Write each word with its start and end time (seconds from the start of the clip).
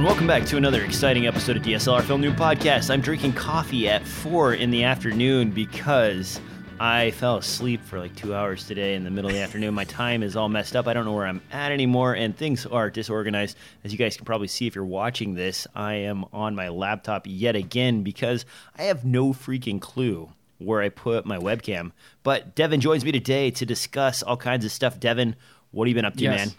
and 0.00 0.06
welcome 0.06 0.26
back 0.26 0.46
to 0.46 0.56
another 0.56 0.82
exciting 0.82 1.26
episode 1.26 1.58
of 1.58 1.62
DSLR 1.62 2.00
Film 2.00 2.22
Noob 2.22 2.34
Podcast. 2.34 2.88
I'm 2.88 3.02
drinking 3.02 3.34
coffee 3.34 3.86
at 3.86 4.02
4 4.06 4.54
in 4.54 4.70
the 4.70 4.82
afternoon 4.82 5.50
because 5.50 6.40
I 6.78 7.10
fell 7.10 7.36
asleep 7.36 7.84
for 7.84 7.98
like 7.98 8.16
two 8.16 8.34
hours 8.34 8.66
today 8.66 8.94
in 8.94 9.04
the 9.04 9.10
middle 9.10 9.28
of 9.28 9.36
the 9.36 9.42
afternoon. 9.42 9.74
My 9.74 9.84
time 9.84 10.22
is 10.22 10.36
all 10.36 10.48
messed 10.48 10.74
up. 10.74 10.86
I 10.86 10.94
don't 10.94 11.04
know 11.04 11.12
where 11.12 11.26
I'm 11.26 11.42
at 11.52 11.70
anymore, 11.70 12.14
and 12.14 12.34
things 12.34 12.64
are 12.64 12.88
disorganized. 12.88 13.58
As 13.84 13.92
you 13.92 13.98
guys 13.98 14.16
can 14.16 14.24
probably 14.24 14.48
see 14.48 14.66
if 14.66 14.74
you're 14.74 14.86
watching 14.86 15.34
this, 15.34 15.66
I 15.74 15.96
am 15.96 16.24
on 16.32 16.54
my 16.54 16.70
laptop 16.70 17.24
yet 17.26 17.54
again 17.54 18.02
because 18.02 18.46
I 18.78 18.84
have 18.84 19.04
no 19.04 19.34
freaking 19.34 19.82
clue 19.82 20.30
where 20.56 20.80
I 20.80 20.88
put 20.88 21.26
my 21.26 21.36
webcam. 21.36 21.92
But 22.22 22.54
Devin 22.54 22.80
joins 22.80 23.04
me 23.04 23.12
today 23.12 23.50
to 23.50 23.66
discuss 23.66 24.22
all 24.22 24.38
kinds 24.38 24.64
of 24.64 24.72
stuff. 24.72 24.98
Devin, 24.98 25.36
what 25.72 25.86
have 25.86 25.88
you 25.90 25.94
been 25.94 26.06
up 26.06 26.16
to, 26.16 26.22
Yes. 26.22 26.38
man? 26.48 26.56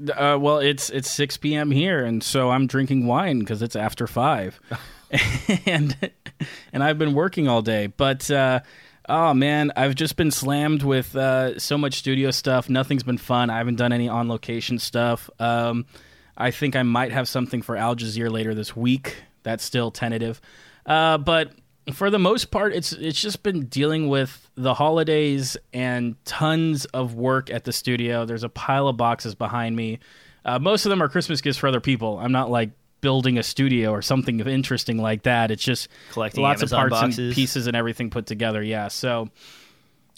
Uh, 0.00 0.38
well, 0.40 0.58
it's 0.58 0.90
it's 0.90 1.10
six 1.10 1.36
p.m. 1.36 1.70
here, 1.70 2.04
and 2.04 2.22
so 2.22 2.50
I'm 2.50 2.66
drinking 2.66 3.06
wine 3.06 3.40
because 3.40 3.62
it's 3.62 3.76
after 3.76 4.06
five, 4.06 4.60
and 5.66 6.10
and 6.72 6.82
I've 6.82 6.98
been 6.98 7.14
working 7.14 7.48
all 7.48 7.62
day. 7.62 7.86
But 7.86 8.30
uh, 8.30 8.60
oh 9.08 9.34
man, 9.34 9.72
I've 9.76 9.94
just 9.94 10.16
been 10.16 10.30
slammed 10.30 10.82
with 10.82 11.14
uh, 11.14 11.58
so 11.58 11.76
much 11.78 11.94
studio 11.94 12.30
stuff. 12.30 12.68
Nothing's 12.68 13.02
been 13.02 13.18
fun. 13.18 13.50
I 13.50 13.58
haven't 13.58 13.76
done 13.76 13.92
any 13.92 14.08
on 14.08 14.28
location 14.28 14.78
stuff. 14.78 15.28
Um, 15.38 15.86
I 16.36 16.50
think 16.50 16.74
I 16.74 16.82
might 16.82 17.12
have 17.12 17.28
something 17.28 17.62
for 17.62 17.76
Al 17.76 17.94
Jazeera 17.94 18.30
later 18.30 18.54
this 18.54 18.74
week. 18.74 19.16
That's 19.42 19.64
still 19.64 19.90
tentative, 19.90 20.40
uh, 20.86 21.18
but 21.18 21.52
for 21.92 22.10
the 22.10 22.18
most 22.18 22.50
part, 22.50 22.74
it's 22.74 22.92
it's 22.92 23.20
just 23.20 23.42
been 23.42 23.66
dealing 23.66 24.08
with 24.08 24.48
the 24.54 24.74
holidays 24.74 25.56
and 25.72 26.16
tons 26.24 26.84
of 26.86 27.14
work 27.14 27.50
at 27.50 27.64
the 27.64 27.72
studio. 27.72 28.24
There's 28.24 28.44
a 28.44 28.48
pile 28.48 28.88
of 28.88 28.96
boxes 28.96 29.34
behind 29.34 29.74
me. 29.74 29.98
Uh, 30.44 30.58
most 30.58 30.86
of 30.86 30.90
them 30.90 31.02
are 31.02 31.08
Christmas 31.08 31.40
gifts 31.40 31.58
for 31.58 31.68
other 31.68 31.80
people. 31.80 32.18
I'm 32.18 32.32
not 32.32 32.50
like 32.50 32.70
building 33.00 33.36
a 33.36 33.42
studio 33.42 33.90
or 33.90 34.00
something 34.00 34.40
of 34.40 34.46
interesting 34.46 34.96
like 34.98 35.24
that. 35.24 35.50
It's 35.50 35.62
just 35.62 35.88
Collecting 36.12 36.42
lots 36.42 36.62
Amazon 36.62 36.86
of 36.86 36.90
parts 36.90 37.02
boxes. 37.02 37.18
and 37.18 37.34
pieces 37.34 37.66
and 37.66 37.76
everything 37.76 38.10
put 38.10 38.26
together. 38.26 38.62
Yeah. 38.62 38.88
So, 38.88 39.28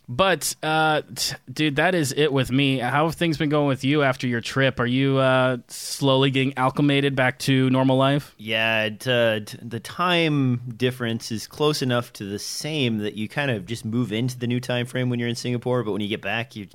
but 0.08 0.54
uh, 0.62 1.02
t- 1.14 1.36
dude, 1.52 1.76
that 1.76 1.94
is 1.94 2.12
it 2.12 2.32
with 2.32 2.50
me. 2.50 2.78
How 2.78 3.06
have 3.06 3.14
things 3.14 3.38
been 3.38 3.48
going 3.48 3.68
with 3.68 3.84
you 3.84 4.02
after 4.02 4.26
your 4.26 4.40
trip? 4.40 4.80
Are 4.80 4.86
you 4.86 5.18
uh, 5.18 5.58
slowly 5.68 6.30
getting 6.30 6.56
acclimated 6.56 7.16
back 7.16 7.38
to 7.40 7.70
normal 7.70 7.96
life? 7.96 8.34
Yeah, 8.38 8.84
it, 8.84 9.08
uh, 9.08 9.40
t- 9.40 9.58
the 9.62 9.80
time 9.80 10.74
difference 10.76 11.32
is 11.32 11.46
close 11.46 11.82
enough 11.82 12.12
to 12.14 12.24
the 12.24 12.38
same 12.38 12.98
that 12.98 13.14
you 13.14 13.28
kind 13.28 13.50
of 13.50 13.66
just 13.66 13.84
move 13.84 14.12
into 14.12 14.38
the 14.38 14.46
new 14.46 14.60
time 14.60 14.86
frame 14.86 15.10
when 15.10 15.18
you're 15.18 15.28
in 15.28 15.36
Singapore, 15.36 15.82
but 15.82 15.92
when 15.92 16.00
you 16.00 16.08
get 16.08 16.22
back, 16.22 16.54
you 16.56 16.68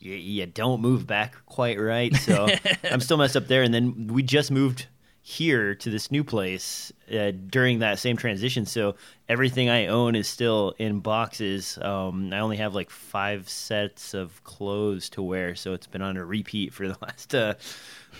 you, 0.00 0.14
you 0.14 0.46
don't 0.46 0.80
move 0.80 1.06
back 1.06 1.34
quite 1.46 1.80
right. 1.80 2.14
So 2.16 2.48
I'm 2.90 3.00
still 3.00 3.16
messed 3.16 3.36
up 3.36 3.46
there. 3.46 3.62
And 3.62 3.72
then 3.72 4.08
we 4.08 4.22
just 4.22 4.50
moved 4.50 4.86
here 5.26 5.74
to 5.74 5.88
this 5.88 6.10
new 6.10 6.22
place 6.22 6.92
uh, 7.10 7.32
during 7.48 7.78
that 7.78 7.98
same 7.98 8.14
transition. 8.14 8.66
So 8.66 8.96
everything 9.26 9.70
I 9.70 9.86
own 9.86 10.14
is 10.16 10.28
still 10.28 10.74
in 10.78 11.00
boxes. 11.00 11.78
Um, 11.80 12.30
I 12.30 12.40
only 12.40 12.58
have 12.58 12.74
like 12.74 12.90
five 12.90 13.48
sets 13.48 14.12
of 14.12 14.44
clothes 14.44 15.08
to 15.10 15.22
wear, 15.22 15.54
so 15.54 15.72
it's 15.72 15.86
been 15.86 16.02
on 16.02 16.18
a 16.18 16.24
repeat 16.24 16.74
for 16.74 16.86
the 16.86 16.96
last 17.02 17.34
uh, 17.34 17.54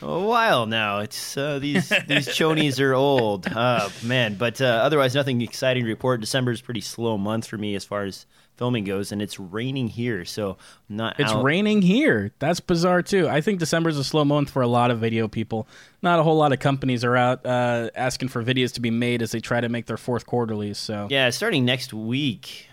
a 0.00 0.18
while 0.18 0.64
now. 0.64 1.00
It's 1.00 1.36
uh, 1.36 1.58
these 1.58 1.88
these 2.08 2.26
chonies 2.28 2.80
are 2.80 2.94
old, 2.94 3.48
uh, 3.48 3.90
man. 4.02 4.36
But 4.36 4.62
uh, 4.62 4.64
otherwise, 4.64 5.14
nothing 5.14 5.42
exciting 5.42 5.84
to 5.84 5.90
report. 5.90 6.22
December 6.22 6.52
is 6.52 6.62
pretty 6.62 6.80
slow 6.80 7.18
month 7.18 7.46
for 7.46 7.58
me 7.58 7.74
as 7.74 7.84
far 7.84 8.04
as 8.04 8.24
filming 8.56 8.84
goes, 8.84 9.12
and 9.12 9.20
it's 9.20 9.38
raining 9.38 9.88
here, 9.88 10.24
so 10.24 10.56
I'm 10.88 10.96
not. 10.96 11.18
It's 11.18 11.32
out. 11.32 11.42
raining 11.42 11.82
here. 11.82 12.32
That's 12.38 12.60
bizarre 12.60 13.02
too. 13.02 13.28
I 13.28 13.40
think 13.40 13.58
December 13.58 13.90
is 13.90 13.98
a 13.98 14.04
slow 14.04 14.24
month 14.24 14.50
for 14.50 14.62
a 14.62 14.66
lot 14.66 14.90
of 14.90 14.98
video 14.98 15.28
people. 15.28 15.66
Not 16.02 16.18
a 16.18 16.22
whole 16.22 16.36
lot 16.36 16.52
of 16.52 16.58
companies 16.58 17.04
are 17.04 17.16
out 17.16 17.44
uh, 17.44 17.90
asking 17.94 18.28
for 18.28 18.42
videos 18.44 18.72
to 18.74 18.80
be 18.80 18.90
made 18.90 19.22
as 19.22 19.32
they 19.32 19.40
try 19.40 19.60
to 19.60 19.68
make 19.68 19.86
their 19.86 19.96
fourth 19.96 20.26
quarterlies. 20.26 20.78
So 20.78 21.08
Yeah, 21.10 21.30
starting 21.30 21.64
next 21.64 21.92
week, 21.92 22.68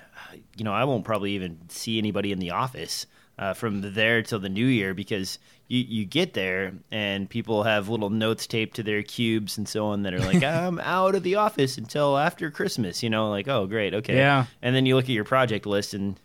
you 0.55 0.63
know, 0.63 0.73
I 0.73 0.83
won't 0.83 1.03
probably 1.03 1.31
even 1.31 1.57
see 1.69 1.97
anybody 1.97 2.31
in 2.31 2.39
the 2.39 2.51
office 2.51 3.07
uh, 3.39 3.53
from 3.53 3.93
there 3.93 4.21
till 4.21 4.39
the 4.39 4.49
new 4.49 4.65
year 4.65 4.93
because 4.93 5.39
you, 5.71 5.85
you 5.87 6.05
get 6.05 6.33
there 6.33 6.73
and 6.91 7.29
people 7.29 7.63
have 7.63 7.87
little 7.87 8.09
notes 8.09 8.45
taped 8.45 8.75
to 8.75 8.83
their 8.83 9.01
cubes 9.03 9.57
and 9.57 9.69
so 9.69 9.85
on 9.87 10.03
that 10.03 10.13
are 10.13 10.19
like, 10.19 10.43
I'm 10.43 10.79
out 10.79 11.15
of 11.15 11.23
the 11.23 11.35
office 11.35 11.77
until 11.77 12.17
after 12.17 12.51
Christmas, 12.51 13.01
you 13.01 13.09
know, 13.09 13.29
like, 13.29 13.47
oh, 13.47 13.67
great, 13.67 13.93
okay. 13.93 14.17
Yeah. 14.17 14.47
And 14.61 14.75
then 14.75 14.85
you 14.85 14.95
look 14.97 15.05
at 15.05 15.11
your 15.11 15.23
project 15.23 15.65
list 15.65 15.93
and 15.93 16.19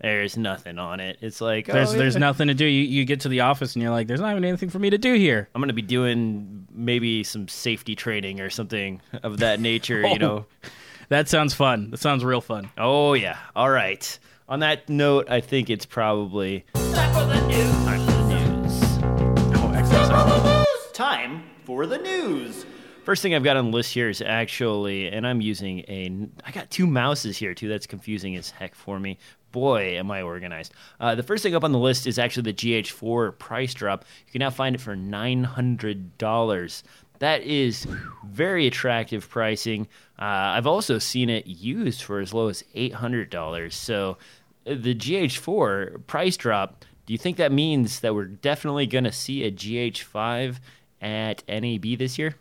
there's 0.00 0.36
nothing 0.36 0.78
on 0.78 1.00
it. 1.00 1.18
It's 1.22 1.40
like, 1.40 1.66
there's 1.66 1.92
oh, 1.92 1.98
there's 1.98 2.14
yeah. 2.14 2.20
nothing 2.20 2.46
to 2.46 2.54
do. 2.54 2.64
You, 2.64 2.84
you 2.84 3.04
get 3.04 3.20
to 3.22 3.28
the 3.28 3.40
office 3.40 3.74
and 3.74 3.82
you're 3.82 3.90
like, 3.90 4.06
there's 4.06 4.20
not 4.20 4.30
even 4.30 4.44
anything 4.44 4.70
for 4.70 4.78
me 4.78 4.90
to 4.90 4.98
do 4.98 5.14
here. 5.14 5.48
I'm 5.56 5.60
going 5.60 5.68
to 5.68 5.74
be 5.74 5.82
doing 5.82 6.68
maybe 6.72 7.24
some 7.24 7.48
safety 7.48 7.96
training 7.96 8.40
or 8.40 8.48
something 8.48 9.00
of 9.24 9.38
that 9.38 9.58
nature, 9.58 10.02
you 10.02 10.06
Oh. 10.14 10.16
know. 10.16 10.46
That 11.08 11.28
sounds 11.28 11.52
fun. 11.52 11.90
That 11.90 11.98
sounds 11.98 12.24
real 12.24 12.40
fun. 12.40 12.70
Oh 12.78 13.14
yeah. 13.14 13.38
All 13.56 13.70
right. 13.70 14.18
On 14.48 14.60
that 14.60 14.88
note, 14.88 15.28
I 15.28 15.40
think 15.40 15.68
it's 15.68 15.84
probably 15.84 16.64
Time 20.94 21.42
for 21.64 21.86
the 21.86 21.98
news. 21.98 22.64
First 23.02 23.20
thing 23.20 23.34
I've 23.34 23.42
got 23.42 23.56
on 23.56 23.72
the 23.72 23.76
list 23.76 23.92
here 23.92 24.08
is 24.08 24.22
actually, 24.22 25.08
and 25.08 25.26
I'm 25.26 25.40
using 25.40 25.80
a. 25.88 26.28
I 26.46 26.52
got 26.52 26.70
two 26.70 26.86
mouses 26.86 27.36
here 27.36 27.52
too. 27.52 27.68
That's 27.68 27.88
confusing 27.88 28.36
as 28.36 28.50
heck 28.50 28.76
for 28.76 29.00
me. 29.00 29.18
Boy, 29.50 29.98
am 29.98 30.12
I 30.12 30.22
organized. 30.22 30.72
Uh, 31.00 31.16
the 31.16 31.24
first 31.24 31.42
thing 31.42 31.56
up 31.56 31.64
on 31.64 31.72
the 31.72 31.80
list 31.80 32.06
is 32.06 32.16
actually 32.16 32.52
the 32.52 32.54
GH4 32.54 33.36
price 33.40 33.74
drop. 33.74 34.04
You 34.26 34.32
can 34.34 34.38
now 34.38 34.50
find 34.50 34.76
it 34.76 34.80
for 34.80 34.94
nine 34.94 35.42
hundred 35.42 36.16
dollars. 36.16 36.84
That 37.18 37.42
is 37.42 37.88
very 38.24 38.68
attractive 38.68 39.28
pricing. 39.28 39.88
Uh, 40.16 40.54
I've 40.54 40.68
also 40.68 41.00
seen 41.00 41.28
it 41.28 41.48
used 41.48 42.04
for 42.04 42.20
as 42.20 42.32
low 42.32 42.46
as 42.46 42.62
eight 42.74 42.94
hundred 42.94 43.30
dollars. 43.30 43.74
So 43.74 44.16
the 44.62 44.94
GH4 44.94 46.06
price 46.06 46.36
drop. 46.36 46.84
Do 47.06 47.12
you 47.12 47.18
think 47.18 47.36
that 47.36 47.52
means 47.52 48.00
that 48.00 48.14
we're 48.14 48.24
definitely 48.24 48.86
going 48.86 49.04
to 49.04 49.12
see 49.12 49.44
a 49.44 49.52
GH5 49.52 50.56
at 51.04 51.44
NAB 51.46 51.98
this 51.98 52.18
year? 52.18 52.34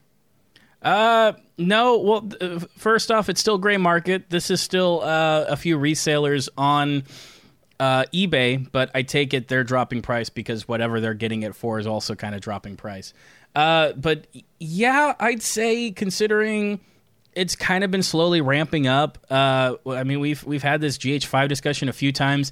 Uh, 0.81 1.34
no. 1.57 1.97
Well, 2.00 2.29
uh, 2.41 2.59
first 2.78 3.12
off, 3.12 3.29
it's 3.29 3.40
still 3.40 3.57
gray 3.57 3.78
market. 3.78 4.29
This 4.29 4.50
is 4.50 4.62
still 4.62 5.01
uh, 5.01 5.46
a 5.47 5.56
few 5.56 5.78
resellers 5.78 6.50
on 6.57 7.03
uh, 7.79 8.06
eBay, 8.13 8.69
but 8.72 8.91
I 8.94 9.03
take 9.03 9.34
it 9.34 9.47
they're 9.47 9.63
dropping 9.63 10.02
price 10.02 10.29
because 10.29 10.68
whatever 10.68 11.00
they're 11.00 11.13
getting 11.13 11.44
it 11.44 11.56
for 11.56 11.79
is 11.79 11.88
also 11.88 12.16
kind 12.16 12.35
of 12.35 12.41
dropping 12.41 12.75
price. 12.75 13.13
Uh, 13.56 13.94
but 13.94 14.28
yeah, 14.59 15.13
I'd 15.19 15.41
say 15.41 15.91
considering 15.91 16.79
it's 17.34 17.56
kind 17.56 17.84
of 17.84 17.91
been 17.91 18.03
slowly 18.03 18.41
ramping 18.41 18.88
up. 18.88 19.18
Uh, 19.29 19.75
I 19.88 20.03
mean, 20.03 20.19
we've 20.19 20.44
we've 20.44 20.63
had 20.63 20.81
this 20.81 20.97
GH5 20.97 21.47
discussion 21.47 21.90
a 21.90 21.94
few 21.94 22.12
times. 22.12 22.52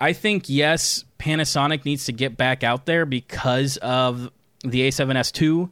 I 0.00 0.12
think 0.12 0.48
yes, 0.48 1.04
Panasonic 1.18 1.84
needs 1.84 2.06
to 2.06 2.12
get 2.12 2.36
back 2.36 2.64
out 2.64 2.86
there 2.86 3.04
because 3.04 3.76
of 3.78 4.30
the 4.62 4.88
A7S2 4.88 5.70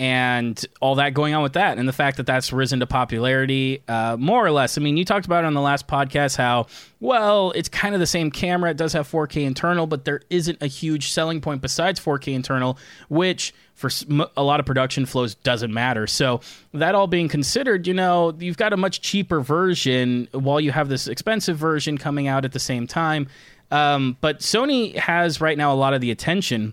and 0.00 0.64
all 0.80 0.94
that 0.94 1.12
going 1.12 1.34
on 1.34 1.42
with 1.42 1.52
that, 1.52 1.76
and 1.76 1.86
the 1.86 1.92
fact 1.92 2.16
that 2.16 2.24
that's 2.24 2.54
risen 2.54 2.80
to 2.80 2.86
popularity, 2.86 3.82
uh, 3.86 4.16
more 4.18 4.42
or 4.42 4.50
less. 4.50 4.78
I 4.78 4.80
mean, 4.80 4.96
you 4.96 5.04
talked 5.04 5.26
about 5.26 5.44
it 5.44 5.46
on 5.46 5.52
the 5.52 5.60
last 5.60 5.86
podcast 5.86 6.38
how 6.38 6.68
well 7.00 7.50
it's 7.50 7.68
kind 7.68 7.94
of 7.94 8.00
the 8.00 8.06
same 8.06 8.30
camera. 8.30 8.70
It 8.70 8.78
does 8.78 8.94
have 8.94 9.06
4K 9.06 9.44
internal, 9.44 9.86
but 9.86 10.06
there 10.06 10.22
isn't 10.30 10.56
a 10.62 10.66
huge 10.68 11.10
selling 11.10 11.42
point 11.42 11.60
besides 11.60 12.00
4K 12.00 12.32
internal, 12.32 12.78
which 13.10 13.52
for 13.74 13.90
a 14.38 14.42
lot 14.42 14.58
of 14.58 14.64
production 14.64 15.04
flows 15.04 15.34
doesn't 15.34 15.72
matter. 15.72 16.06
So 16.06 16.40
that 16.72 16.94
all 16.94 17.06
being 17.06 17.28
considered, 17.28 17.86
you 17.86 17.92
know, 17.92 18.34
you've 18.38 18.56
got 18.56 18.72
a 18.72 18.78
much 18.78 19.02
cheaper 19.02 19.42
version 19.42 20.28
while 20.32 20.60
you 20.60 20.72
have 20.72 20.88
this 20.88 21.08
expensive 21.08 21.58
version 21.58 21.98
coming 21.98 22.26
out 22.26 22.46
at 22.46 22.52
the 22.52 22.58
same 22.58 22.86
time. 22.86 23.28
Um, 23.70 24.16
but 24.22 24.40
Sony 24.40 24.96
has 24.96 25.42
right 25.42 25.58
now 25.58 25.74
a 25.74 25.76
lot 25.76 25.92
of 25.92 26.00
the 26.00 26.10
attention 26.10 26.72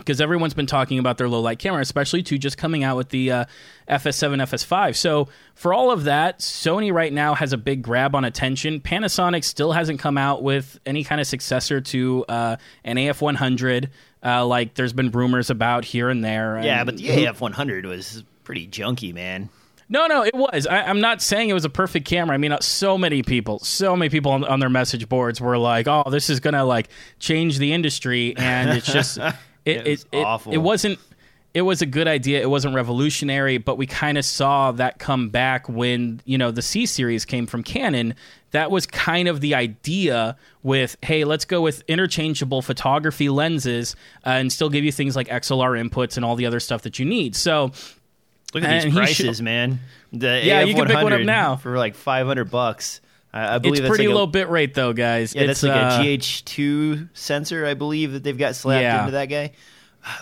because 0.00 0.20
everyone's 0.20 0.54
been 0.54 0.66
talking 0.66 0.98
about 0.98 1.16
their 1.18 1.28
low 1.28 1.40
light 1.40 1.58
camera, 1.58 1.80
especially 1.80 2.22
to 2.24 2.38
just 2.38 2.58
coming 2.58 2.82
out 2.84 2.96
with 2.96 3.10
the 3.10 3.30
uh, 3.30 3.44
FS7, 3.88 4.42
FS5. 4.42 4.96
So 4.96 5.28
for 5.54 5.72
all 5.72 5.90
of 5.90 6.04
that, 6.04 6.40
Sony 6.40 6.92
right 6.92 7.12
now 7.12 7.34
has 7.34 7.52
a 7.52 7.56
big 7.56 7.82
grab 7.82 8.14
on 8.14 8.24
attention. 8.24 8.80
Panasonic 8.80 9.44
still 9.44 9.72
hasn't 9.72 10.00
come 10.00 10.18
out 10.18 10.42
with 10.42 10.78
any 10.84 11.04
kind 11.04 11.20
of 11.20 11.26
successor 11.26 11.80
to 11.80 12.24
uh, 12.28 12.56
an 12.84 12.96
AF100, 12.96 13.88
uh, 14.24 14.44
like 14.46 14.74
there's 14.74 14.92
been 14.92 15.10
rumors 15.10 15.50
about 15.50 15.84
here 15.84 16.08
and 16.08 16.24
there. 16.24 16.60
Yeah, 16.62 16.84
but 16.84 16.96
the 16.96 17.06
AF100 17.08 17.86
was 17.86 18.24
pretty 18.44 18.66
junky, 18.66 19.14
man. 19.14 19.48
no, 19.88 20.06
no, 20.06 20.22
it 20.22 20.34
was. 20.34 20.66
I, 20.66 20.82
I'm 20.82 21.00
not 21.00 21.20
saying 21.22 21.48
it 21.48 21.52
was 21.54 21.64
a 21.64 21.70
perfect 21.70 22.06
camera. 22.06 22.34
I 22.34 22.38
mean, 22.38 22.52
uh, 22.52 22.60
so 22.60 22.96
many 22.98 23.22
people, 23.22 23.58
so 23.60 23.96
many 23.96 24.08
people 24.08 24.32
on, 24.32 24.44
on 24.44 24.60
their 24.60 24.68
message 24.70 25.08
boards 25.08 25.40
were 25.40 25.58
like, 25.58 25.88
"Oh, 25.88 26.04
this 26.10 26.30
is 26.30 26.38
gonna 26.38 26.64
like 26.64 26.88
change 27.18 27.58
the 27.58 27.72
industry," 27.72 28.34
and 28.36 28.70
it's 28.70 28.92
just 28.92 29.18
it 29.64 29.86
It 29.86 30.04
it, 30.12 30.24
awful. 30.24 30.52
it 30.52 30.58
wasn't. 30.58 30.98
It 31.52 31.62
was 31.62 31.82
a 31.82 31.86
good 31.86 32.06
idea. 32.06 32.40
It 32.40 32.48
wasn't 32.48 32.76
revolutionary, 32.76 33.58
but 33.58 33.76
we 33.76 33.84
kind 33.84 34.16
of 34.16 34.24
saw 34.24 34.70
that 34.72 35.00
come 35.00 35.30
back 35.30 35.68
when 35.68 36.20
you 36.24 36.38
know 36.38 36.52
the 36.52 36.62
C 36.62 36.86
series 36.86 37.24
came 37.24 37.46
from 37.46 37.62
Canon. 37.64 38.14
That 38.52 38.70
was 38.70 38.86
kind 38.86 39.26
of 39.28 39.40
the 39.40 39.54
idea 39.54 40.36
with, 40.64 40.96
hey, 41.02 41.22
let's 41.24 41.44
go 41.44 41.60
with 41.62 41.82
interchangeable 41.86 42.62
photography 42.62 43.28
lenses 43.28 43.94
uh, 44.26 44.30
and 44.30 44.52
still 44.52 44.68
give 44.68 44.82
you 44.84 44.90
things 44.90 45.14
like 45.14 45.28
XLR 45.28 45.80
inputs 45.88 46.16
and 46.16 46.24
all 46.24 46.34
the 46.36 46.46
other 46.46 46.58
stuff 46.58 46.82
that 46.82 46.98
you 46.98 47.04
need. 47.04 47.36
So 47.36 47.70
Look 48.52 48.64
at 48.64 48.82
these 48.82 48.92
prices, 48.92 49.36
should- 49.36 49.44
man. 49.44 49.78
The 50.12 50.40
Yeah, 50.44 50.62
you 50.62 50.74
can 50.74 50.86
pick 50.86 50.96
one 51.00 51.12
up 51.12 51.20
now. 51.20 51.56
for 51.56 51.78
like 51.78 51.94
five 51.94 52.26
hundred 52.26 52.50
bucks. 52.50 53.00
I, 53.32 53.54
I 53.54 53.58
believe 53.58 53.80
It's 53.80 53.88
pretty 53.88 54.06
like 54.08 54.14
a- 54.14 54.18
low 54.18 54.26
bit 54.26 54.48
rate 54.48 54.74
though, 54.74 54.92
guys. 54.92 55.34
Yeah, 55.34 55.42
it's, 55.42 55.60
that's 55.60 55.74
like 55.74 56.00
uh, 56.00 56.02
a 56.02 56.04
GH2 56.18 57.08
sensor, 57.14 57.64
I 57.66 57.74
believe, 57.74 58.12
that 58.12 58.22
they've 58.24 58.36
got 58.36 58.56
slapped 58.56 58.82
Yeah. 58.82 59.00
into 59.00 59.12
that 59.12 59.26
guy. 59.26 59.52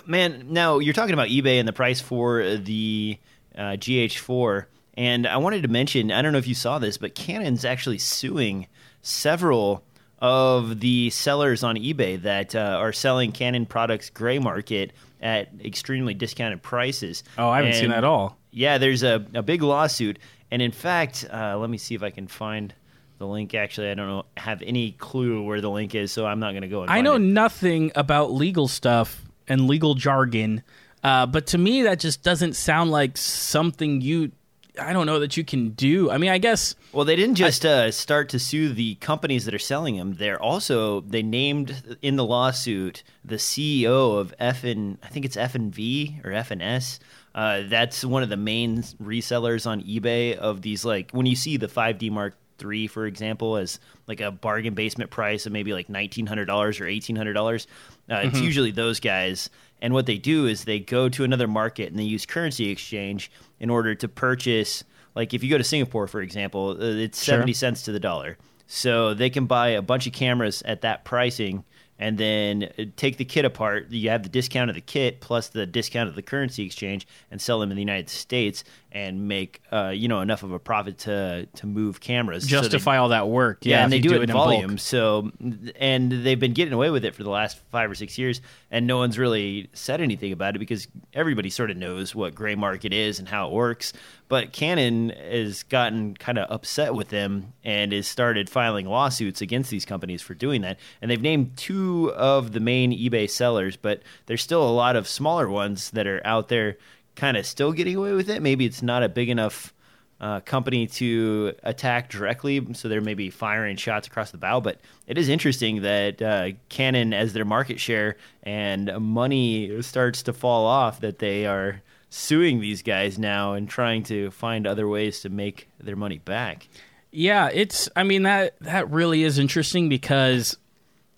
Man, 0.07 0.47
now 0.51 0.79
you're 0.81 0.95
talking 0.95 1.15
about 1.15 1.29
eBay 1.29 1.59
and 1.61 1.69
the 1.69 1.73
price 1.73 2.01
for 2.01 2.57
the 2.57 3.17
uh, 3.57 3.77
GH4, 3.79 4.65
and 4.95 5.27
I 5.27 5.37
wanted 5.37 5.63
to 5.63 5.69
mention 5.69 6.11
I 6.11 6.21
don't 6.23 6.33
know 6.33 6.39
if 6.39 6.49
you 6.49 6.55
saw 6.55 6.79
this, 6.79 6.97
but 6.99 7.15
Canon's 7.15 7.65
actually 7.65 7.99
suing 7.99 8.67
several 9.03 9.85
of 10.21 10.81
the 10.81 11.11
sellers 11.11 11.63
on 11.63 11.77
eBay 11.77 12.21
that 12.23 12.55
uh, 12.55 12.59
are 12.59 12.93
selling 12.93 13.31
Canon 13.31 13.67
products 13.67 14.11
gray 14.11 14.39
market 14.41 14.93
at 15.23 15.49
extremely 15.65 16.13
discounted 16.15 16.61
prices. 16.63 17.23
Oh, 17.39 17.49
I 17.49 17.59
haven't 17.59 17.75
seen 17.75 17.91
that 17.91 17.99
at 17.99 18.05
all. 18.05 18.37
yeah, 18.51 18.79
there's 18.79 19.03
a, 19.05 19.25
a 19.35 19.43
big 19.43 19.63
lawsuit, 19.63 20.19
and 20.51 20.61
in 20.61 20.73
fact, 20.73 21.25
uh, 21.33 21.57
let 21.57 21.71
me 21.71 21.79
see 21.79 21.95
if 21.95 22.03
I 22.03 22.11
can 22.11 22.27
find 22.27 22.75
the 23.19 23.27
link. 23.27 23.55
Actually, 23.55 23.91
I 23.91 23.95
don't 23.95 24.09
know 24.09 24.25
have 24.37 24.63
any 24.63 24.93
clue 24.93 25.43
where 25.43 25.61
the 25.61 25.71
link 25.71 25.95
is, 25.95 26.13
so 26.13 26.27
I'm 26.27 26.41
not 26.41 26.53
going 26.53 26.63
to 26.63 26.69
go. 26.69 26.87
I 26.87 27.01
know 27.01 27.15
it. 27.15 27.21
nothing 27.21 27.93
about 27.95 28.33
legal 28.33 28.69
stuff 28.69 29.23
and 29.47 29.67
legal 29.67 29.95
jargon, 29.95 30.63
uh, 31.03 31.27
but 31.27 31.49
to 31.49 31.59
me 31.59 31.83
that 31.83 32.01
just 32.01 32.23
doesn't 32.23 32.55
sound 32.55 32.91
like 32.91 33.17
something 33.17 34.01
you. 34.01 34.33
I 34.81 34.93
don't 34.93 35.07
know 35.07 35.19
that 35.19 35.37
you 35.37 35.43
can 35.43 35.71
do. 35.71 36.09
I 36.09 36.19
mean, 36.19 36.31
I 36.31 36.39
guess 36.39 36.77
Well, 36.93 37.05
they 37.05 37.17
didn't 37.17 37.35
just 37.35 37.67
uh, 37.67 37.91
start 37.91 38.29
to 38.29 38.39
sue 38.39 38.69
the 38.73 38.95
companies 38.97 39.45
that 39.47 39.55
are 39.55 39.59
selling 39.59 39.97
them. 39.97 40.15
They're 40.15 40.41
also 40.41 41.01
they 41.01 41.23
named 41.23 41.99
in 42.01 42.15
the 42.15 42.25
lawsuit 42.25 43.03
the 43.25 43.37
CEO 43.37 44.21
of 44.21 44.33
F 44.39 44.63
and 44.63 44.99
I 45.03 45.09
think 45.09 45.27
it's 45.27 45.37
F 45.37 45.57
and 45.57 45.75
V 45.75 46.21
or 46.23 46.33
F 46.33 46.53
and 46.53 46.63
S. 46.63 47.01
Uh, 47.35 47.63
that's 47.69 48.05
one 48.05 48.23
of 48.23 48.29
the 48.29 48.37
main 48.37 48.83
resellers 49.03 49.67
on 49.67 49.83
eBay 49.83 50.37
of 50.37 50.63
these. 50.63 50.85
Like 50.85 51.11
when 51.11 51.27
you 51.27 51.37
see 51.37 51.57
the 51.57 51.69
5D 51.69 52.11
Mark 52.11 52.37
III, 52.63 52.87
for 52.89 53.07
example, 53.07 53.57
as 53.57 53.79
like 54.07 54.21
a 54.21 54.31
bargain 54.31 54.75
basement 54.75 55.11
price 55.11 55.47
of 55.47 55.53
maybe 55.53 55.73
like 55.73 55.89
nineteen 55.89 56.27
hundred 56.27 56.47
dollars 56.47 56.81
or 56.81 56.87
eighteen 56.87 57.17
hundred 57.17 57.35
dollars, 57.35 57.67
uh, 58.11 58.21
it's 58.25 58.41
usually 58.41 58.71
those 58.71 59.01
guys. 59.01 59.51
And 59.81 59.95
what 59.95 60.07
they 60.07 60.19
do 60.19 60.47
is 60.47 60.65
they 60.65 60.81
go 60.81 61.09
to 61.09 61.23
another 61.25 61.47
market 61.47 61.91
and 61.91 61.99
they 61.99 62.05
use 62.05 62.27
currency 62.27 62.69
exchange 62.71 63.31
in 63.61 63.71
order 63.71 63.95
to 63.95 64.09
purchase. 64.09 64.83
Like 65.15 65.35
if 65.35 65.43
you 65.45 65.51
go 65.51 65.59
to 65.59 65.65
Singapore, 65.65 66.07
for 66.09 66.21
example, 66.21 66.71
uh, 66.81 66.85
it's 66.85 67.23
Sure. 67.23 67.35
seventy 67.35 67.53
cents 67.53 67.83
to 67.83 67.93
the 67.93 68.01
dollar. 68.01 68.39
So 68.67 69.15
they 69.15 69.31
can 69.31 69.47
buy 69.47 69.69
a 69.69 69.83
bunch 69.83 70.07
of 70.07 70.13
cameras 70.13 70.63
at 70.67 70.83
that 70.83 71.05
pricing 71.05 71.65
and 72.01 72.19
then 72.19 72.69
uh, 72.79 72.85
take 72.97 73.17
the 73.17 73.25
kit 73.25 73.45
apart. 73.45 73.91
You 73.91 74.11
have 74.11 74.23
the 74.23 74.29
discount 74.29 74.69
of 74.71 74.75
the 74.77 74.83
kit 74.83 75.21
plus 75.21 75.49
the 75.49 75.65
discount 75.67 76.09
of 76.09 76.15
the 76.15 76.23
currency 76.23 76.65
exchange 76.67 77.07
and 77.31 77.41
sell 77.41 77.59
them 77.61 77.71
in 77.71 77.77
the 77.77 77.83
United 77.83 78.09
States 78.11 78.65
and 78.91 79.29
make 79.29 79.61
uh, 79.71 79.89
you 79.95 80.09
know 80.09 80.21
enough 80.21 80.43
of 80.43 80.53
a 80.53 80.59
profit 80.59 80.99
to 80.99 81.47
to 81.57 81.67
move 81.67 82.01
cameras. 82.01 82.49
So 82.49 82.57
they- 82.57 82.63
justify 82.63 82.97
all 82.99 83.11
that 83.11 83.29
work. 83.29 83.59
yeah, 83.63 83.79
Yeah, 83.79 83.85
and 83.85 83.93
they 83.93 83.97
you 83.99 84.03
do, 84.03 84.15
it 84.15 84.23
in 84.23 84.33
bulk. 84.33 84.51
volume. 84.51 84.79
So, 84.79 85.31
and 85.77 86.11
they've 86.11 86.41
been 86.41 86.55
getting 86.55 86.73
away 86.75 86.91
with 86.91 87.05
it 87.05 87.15
for 87.15 87.23
the 87.23 87.31
last 87.31 87.59
five 87.71 87.91
or 87.91 87.95
six 87.95 88.17
years, 88.19 88.41
and 88.71 88.87
no 88.87 88.97
one's 88.99 89.19
really 89.19 89.69
said 89.73 90.01
anything 90.01 90.33
about 90.33 90.57
it 90.57 90.59
because 90.59 90.89
everybody 91.13 91.51
sort 91.51 91.71
of 91.71 91.77
knows 91.77 92.15
what 92.15 92.35
gray 92.35 92.55
market 92.55 92.93
is 92.93 93.19
and 93.19 93.29
how 93.29 93.49
it 93.49 93.53
works. 93.53 93.93
But 94.29 94.53
Canon 94.53 95.09
has 95.11 95.63
gotten 95.63 96.15
kind 96.15 96.37
of 96.39 96.51
upset 96.51 96.95
with 96.95 97.09
them 97.09 97.55
and 97.65 97.93
has 97.93 98.07
started 98.07 98.51
filing 98.51 98.87
lawsuits 98.87 99.41
against 99.41 99.71
these 99.71 99.87
companies 99.87 100.21
for 100.21 100.35
doing 100.35 100.61
that. 100.63 100.79
And 101.01 101.11
they've 101.11 101.21
named 101.21 101.57
two 101.57 102.13
of 102.15 102.53
the 102.53 102.61
main 102.61 102.93
eBay 102.93 103.31
sellers, 103.31 103.77
but 103.79 104.03
there's 104.27 104.43
still 104.43 104.63
a 104.63 104.69
lot 104.71 104.97
of 104.97 105.09
smaller 105.09 105.49
ones 105.49 105.91
that 105.93 106.07
are 106.07 106.21
out 106.27 106.49
there 106.49 106.77
kind 107.19 107.37
of 107.37 107.45
still 107.45 107.73
getting 107.73 107.97
away 107.97 108.13
with 108.13 108.31
it. 108.31 108.41
Maybe 108.41 108.65
it's 108.65 108.81
not 108.81 109.03
a 109.03 109.09
big 109.09 109.29
enough 109.29 109.75
uh, 110.21 110.41
company 110.41 110.87
to 110.87 111.53
attack 111.65 112.11
directly, 112.11 112.67
so 112.75 112.89
they're 112.89 113.01
maybe 113.01 113.29
firing 113.29 113.77
shots 113.77 114.07
across 114.07 114.31
the 114.31 114.39
bow. 114.39 114.61
But 114.61 114.81
it 115.07 115.19
is 115.19 115.29
interesting 115.29 115.83
that 115.83 116.23
uh, 116.23 116.51
Canon, 116.69 117.13
as 117.13 117.33
their 117.33 117.45
market 117.45 117.81
share 117.81 118.17
and 118.45 118.93
money 119.01 119.83
starts 119.83 120.23
to 120.25 120.33
fall 120.33 120.65
off, 120.65 121.01
that 121.01 121.19
they 121.19 121.45
are 121.45 121.83
suing 122.09 122.61
these 122.61 122.83
guys 122.83 123.19
now 123.19 123.53
and 123.53 123.69
trying 123.69 124.03
to 124.05 124.31
find 124.31 124.67
other 124.67 124.89
ways 124.89 125.21
to 125.21 125.29
make 125.29 125.69
their 125.79 125.97
money 125.97 126.19
back. 126.19 126.69
Yeah, 127.11 127.51
it's. 127.53 127.89
I 127.97 128.03
mean 128.03 128.23
that 128.25 128.59
that 128.61 128.91
really 128.91 129.25
is 129.25 129.39
interesting 129.39 129.89
because 129.89 130.57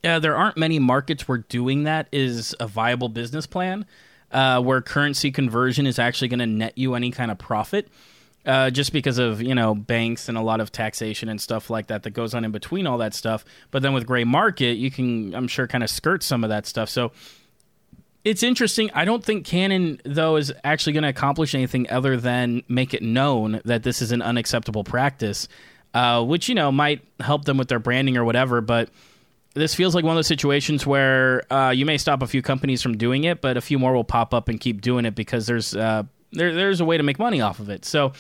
uh, 0.04 0.18
there 0.18 0.36
aren't 0.36 0.56
many 0.56 0.78
markets 0.78 1.28
where 1.28 1.38
doing 1.38 1.84
that 1.84 2.08
is 2.10 2.54
a 2.60 2.66
viable 2.66 3.08
business 3.08 3.46
plan, 3.46 3.86
uh, 4.32 4.60
where 4.60 4.80
currency 4.80 5.30
conversion 5.30 5.86
is 5.86 5.98
actually 5.98 6.28
going 6.28 6.40
to 6.40 6.46
net 6.46 6.76
you 6.76 6.94
any 6.94 7.10
kind 7.10 7.30
of 7.30 7.38
profit. 7.38 7.88
Uh, 8.46 8.70
just 8.70 8.94
because 8.94 9.18
of 9.18 9.42
you 9.42 9.54
know 9.54 9.74
banks 9.74 10.26
and 10.26 10.38
a 10.38 10.40
lot 10.40 10.62
of 10.62 10.72
taxation 10.72 11.28
and 11.28 11.38
stuff 11.38 11.68
like 11.68 11.88
that 11.88 12.04
that 12.04 12.12
goes 12.12 12.32
on 12.32 12.42
in 12.42 12.50
between 12.50 12.86
all 12.86 12.96
that 12.96 13.12
stuff. 13.12 13.44
But 13.70 13.82
then 13.82 13.92
with 13.92 14.06
gray 14.06 14.24
market, 14.24 14.78
you 14.78 14.90
can 14.90 15.34
I'm 15.34 15.46
sure 15.46 15.66
kind 15.66 15.84
of 15.84 15.90
skirt 15.90 16.22
some 16.22 16.42
of 16.42 16.48
that 16.48 16.64
stuff. 16.64 16.88
So 16.88 17.12
it's 18.24 18.42
interesting. 18.42 18.90
I 18.94 19.04
don't 19.04 19.22
think 19.22 19.44
Canon 19.44 20.00
though 20.06 20.36
is 20.36 20.54
actually 20.64 20.94
going 20.94 21.02
to 21.02 21.10
accomplish 21.10 21.54
anything 21.54 21.90
other 21.90 22.16
than 22.16 22.62
make 22.66 22.94
it 22.94 23.02
known 23.02 23.60
that 23.66 23.82
this 23.82 24.00
is 24.00 24.10
an 24.10 24.22
unacceptable 24.22 24.84
practice, 24.84 25.46
uh, 25.92 26.24
which 26.24 26.48
you 26.48 26.54
know 26.54 26.72
might 26.72 27.02
help 27.20 27.44
them 27.44 27.58
with 27.58 27.68
their 27.68 27.78
branding 27.78 28.16
or 28.16 28.24
whatever. 28.24 28.62
But 28.62 28.88
this 29.54 29.74
feels 29.74 29.94
like 29.94 30.04
one 30.04 30.12
of 30.12 30.16
those 30.16 30.26
situations 30.26 30.86
where 30.86 31.42
uh, 31.52 31.70
you 31.70 31.84
may 31.84 31.98
stop 31.98 32.22
a 32.22 32.26
few 32.26 32.42
companies 32.42 32.82
from 32.82 32.96
doing 32.96 33.24
it, 33.24 33.40
but 33.40 33.56
a 33.56 33.60
few 33.60 33.78
more 33.78 33.92
will 33.92 34.04
pop 34.04 34.32
up 34.32 34.48
and 34.48 34.60
keep 34.60 34.80
doing 34.80 35.04
it 35.04 35.14
because 35.14 35.46
there's 35.46 35.74
uh, 35.74 36.04
there, 36.32 36.54
there's 36.54 36.80
a 36.80 36.84
way 36.84 36.96
to 36.96 37.02
make 37.02 37.18
money 37.18 37.40
off 37.40 37.58
of 37.58 37.68
it. 37.68 37.84
So 37.84 38.12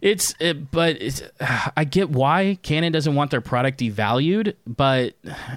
it's 0.00 0.34
it, 0.40 0.70
but 0.70 1.00
it's, 1.00 1.22
I 1.76 1.84
get 1.84 2.10
why 2.10 2.58
Canon 2.62 2.92
doesn't 2.92 3.14
want 3.14 3.30
their 3.30 3.40
product 3.40 3.80
devalued, 3.80 4.54
but 4.66 5.14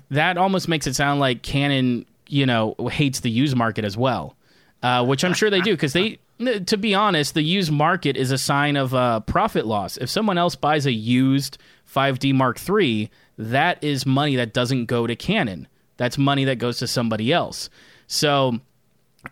that 0.09 0.37
almost 0.37 0.67
makes 0.67 0.87
it 0.87 0.95
sound 0.95 1.19
like 1.19 1.43
Canon, 1.43 2.05
you 2.27 2.45
know, 2.45 2.75
hates 2.91 3.21
the 3.21 3.31
used 3.31 3.55
market 3.55 3.85
as 3.85 3.97
well, 3.97 4.35
uh, 4.83 5.05
which 5.05 5.23
I'm 5.23 5.33
sure 5.33 5.49
they 5.49 5.61
do 5.61 5.73
because 5.73 5.93
they. 5.93 6.19
To 6.39 6.77
be 6.77 6.93
honest, 6.93 7.33
the 7.33 7.41
used 7.41 7.71
market 7.71 8.15
is 8.15 8.29
a 8.29 8.37
sign 8.37 8.75
of 8.75 8.93
uh, 8.93 9.21
profit 9.21 9.65
loss. 9.65 9.97
If 9.97 10.07
someone 10.07 10.37
else 10.37 10.55
buys 10.55 10.85
a 10.85 10.91
used 10.91 11.57
5D 11.91 12.31
Mark 12.35 12.59
III, 12.69 13.09
that 13.37 13.83
is 13.83 14.05
money 14.05 14.35
that 14.35 14.53
doesn't 14.53 14.85
go 14.85 15.07
to 15.07 15.15
Canon. 15.15 15.67
That's 15.97 16.17
money 16.17 16.45
that 16.45 16.57
goes 16.57 16.77
to 16.79 16.87
somebody 16.87 17.31
else. 17.33 17.69
So 18.07 18.59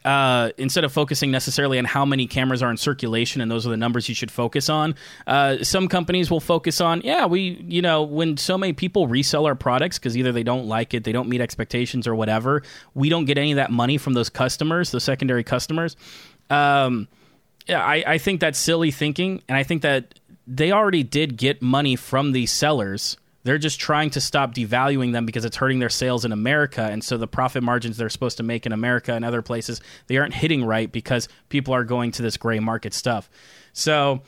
uh, 0.04 0.50
instead 0.58 0.84
of 0.84 0.92
focusing 0.92 1.32
necessarily 1.32 1.78
on 1.78 1.86
how 1.86 2.06
many 2.06 2.28
cameras 2.28 2.62
are 2.62 2.70
in 2.70 2.78
circulation 2.78 3.42
and 3.42 3.50
those 3.50 3.66
are 3.66 3.70
the 3.70 3.78
numbers 3.78 4.10
you 4.10 4.16
should 4.16 4.32
focus 4.32 4.68
on, 4.68 4.96
uh, 5.28 5.64
some 5.64 5.88
companies 5.88 6.30
will 6.30 6.40
focus 6.40 6.82
on, 6.82 7.02
yeah, 7.02 7.26
we, 7.26 7.64
you 7.68 7.82
know, 7.82 8.04
when 8.04 8.36
so 8.38 8.58
many 8.58 8.74
people 8.74 9.08
resell 9.08 9.46
our 9.46 9.56
products 9.56 9.98
because 9.98 10.18
either 10.18 10.32
they 10.32 10.44
don't 10.44 10.68
like 10.68 10.94
it, 10.94 11.04
they 11.04 11.12
don't 11.12 11.30
meet 11.30 11.42
expectations 11.42 12.08
or 12.08 12.16
whatever, 12.16 12.64
we 12.94 13.10
don't 13.10 13.26
get 13.26 13.38
any 13.38 13.52
of 13.52 13.58
that 13.58 13.72
money 13.72 13.98
from 13.98 14.14
those 14.14 14.30
customers, 14.30 14.92
the 14.92 15.00
secondary 15.00 15.44
customers. 15.44 15.96
Um, 16.50 17.08
yeah, 17.68 17.84
I, 17.84 18.04
I 18.06 18.18
think 18.18 18.42
that's 18.42 18.60
silly 18.60 18.92
thinking, 18.92 19.42
and 19.48 19.58
I 19.58 19.64
think 19.64 19.82
that 19.82 20.20
they 20.46 20.72
already 20.72 21.04
did 21.04 21.38
get 21.38 21.62
money 21.62 21.96
from 21.96 22.32
these 22.32 22.52
sellers. 22.52 23.18
They're 23.46 23.60
just 23.60 23.80
trying 23.80 24.10
to 24.10 24.22
stop 24.22 24.56
devaluing 24.56 25.12
them 25.12 25.28
because 25.28 25.46
it's 25.46 25.56
hurting 25.56 25.78
their 25.78 25.90
sales 25.90 26.26
in 26.26 26.32
America, 26.32 26.82
and 26.82 27.04
so 27.04 27.16
the 27.16 27.28
profit 27.28 27.62
margins 27.62 27.96
they're 27.96 28.10
supposed 28.10 28.38
to 28.38 28.44
make 28.44 28.66
in 28.66 28.72
America 28.72 29.14
and 29.14 29.24
other 29.24 29.44
places 29.44 29.82
they 30.08 30.18
aren't 30.18 30.34
hitting 30.34 30.66
right 30.66 30.92
because 30.92 31.30
people 31.50 31.72
are 31.72 31.84
going 31.84 32.12
to 32.14 32.24
this 32.24 32.38
gray 32.38 32.60
market 32.60 32.92
stuff. 32.92 33.30
So 33.72 34.24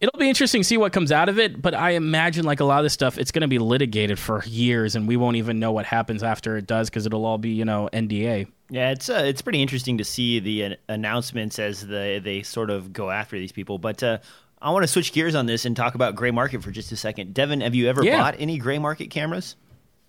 it'll 0.00 0.18
be 0.18 0.28
interesting 0.28 0.62
to 0.62 0.64
see 0.64 0.78
what 0.78 0.92
comes 0.92 1.12
out 1.12 1.28
of 1.28 1.38
it. 1.38 1.60
But 1.60 1.74
I 1.74 1.90
imagine 1.90 2.46
like 2.46 2.60
a 2.60 2.64
lot 2.64 2.78
of 2.78 2.84
this 2.84 2.94
stuff, 2.94 3.18
it's 3.18 3.30
going 3.30 3.42
to 3.42 3.48
be 3.48 3.58
litigated 3.58 4.18
for 4.18 4.42
years, 4.44 4.96
and 4.96 5.06
we 5.06 5.18
won't 5.18 5.36
even 5.36 5.58
know 5.60 5.72
what 5.72 5.84
happens 5.84 6.22
after 6.22 6.56
it 6.56 6.66
does 6.66 6.88
because 6.90 7.04
it'll 7.04 7.26
all 7.26 7.36
be 7.38 7.50
you 7.50 7.66
know 7.66 7.90
NDA. 7.92 8.48
Yeah, 8.70 8.90
it's 8.90 9.10
uh, 9.10 9.22
it's 9.26 9.42
pretty 9.42 9.60
interesting 9.60 9.98
to 9.98 10.04
see 10.04 10.40
the 10.40 10.76
announcements 10.88 11.58
as 11.58 11.86
they 11.86 12.20
they 12.20 12.42
sort 12.42 12.70
of 12.70 12.92
go 12.92 13.10
after 13.10 13.38
these 13.38 13.52
people. 13.52 13.78
But 13.78 14.02
uh, 14.02 14.18
I 14.62 14.70
want 14.70 14.84
to 14.84 14.86
switch 14.88 15.12
gears 15.12 15.34
on 15.34 15.46
this 15.46 15.64
and 15.64 15.76
talk 15.76 15.94
about 15.94 16.14
gray 16.14 16.30
market 16.30 16.62
for 16.62 16.70
just 16.70 16.92
a 16.92 16.96
second. 16.96 17.34
Devin, 17.34 17.60
have 17.62 17.74
you 17.74 17.88
ever 17.88 18.04
Yeah. 18.04 18.18
bought 18.18 18.36
any 18.38 18.58
gray 18.58 18.78
market 18.78 19.10
cameras? 19.10 19.56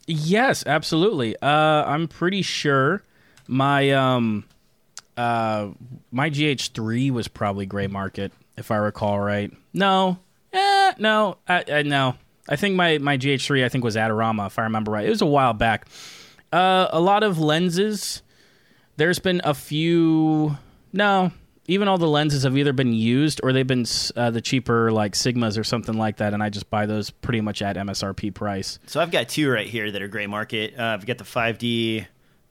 Yes, 0.05 0.63
absolutely. 0.67 1.36
Uh, 1.41 1.48
I'm 1.48 2.07
pretty 2.07 2.41
sure 2.41 3.03
my 3.48 3.91
um, 3.91 4.45
uh, 5.17 5.69
my 6.12 6.29
GH3 6.29 7.12
was 7.12 7.27
probably 7.27 7.65
gray 7.65 7.88
market, 7.88 8.31
if 8.57 8.69
I 8.72 8.75
recall 8.77 9.19
right. 9.19 9.51
No, 9.74 10.19
eh, 10.51 10.93
no, 11.00 11.38
I, 11.48 11.63
I, 11.72 11.81
no. 11.83 12.15
I 12.50 12.55
think 12.57 12.75
my 12.75 12.98
my 12.98 13.17
GH3 13.17 13.63
I 13.63 13.69
think 13.69 13.83
was 13.83 13.95
Adorama, 13.95 14.48
if 14.48 14.60
I 14.60 14.63
remember 14.63 14.91
right. 14.91 15.05
It 15.05 15.10
was 15.10 15.22
a 15.22 15.25
while 15.25 15.53
back. 15.53 15.88
Uh, 16.51 16.88
a 16.91 17.00
lot 17.00 17.24
of 17.24 17.39
lenses. 17.39 18.22
There's 18.98 19.19
been 19.19 19.41
a 19.43 19.53
few. 19.53 20.57
No, 20.91 21.31
even 21.67 21.88
all 21.88 21.98
the 21.98 22.08
lenses 22.08 22.43
have 22.43 22.58
either 22.58 22.74
been 22.74 22.93
used 22.93 23.39
or 23.43 23.53
they've 23.53 23.67
been 23.67 23.86
uh, 24.15 24.32
the 24.32 24.41
cheaper 24.41 24.91
like 24.91 25.13
Sigmas 25.13 25.58
or 25.58 25.63
something 25.63 25.98
like 25.98 26.17
that, 26.17 26.34
and 26.34 26.43
I 26.43 26.50
just 26.50 26.70
buy 26.70 26.86
those 26.86 27.10
pretty 27.10 27.41
much 27.41 27.62
at 27.62 27.75
MSRP 27.75 28.34
price. 28.34 28.79
So 28.88 29.00
I've 29.00 29.12
got 29.12 29.29
two 29.29 29.50
right 29.50 29.67
here 29.67 29.91
that 29.91 30.01
are 30.01 30.08
gray 30.08 30.27
market. 30.27 30.77
Uh, 30.77 30.84
I've 30.84 31.05
got 31.05 31.17
the 31.17 31.24
5D 31.24 32.05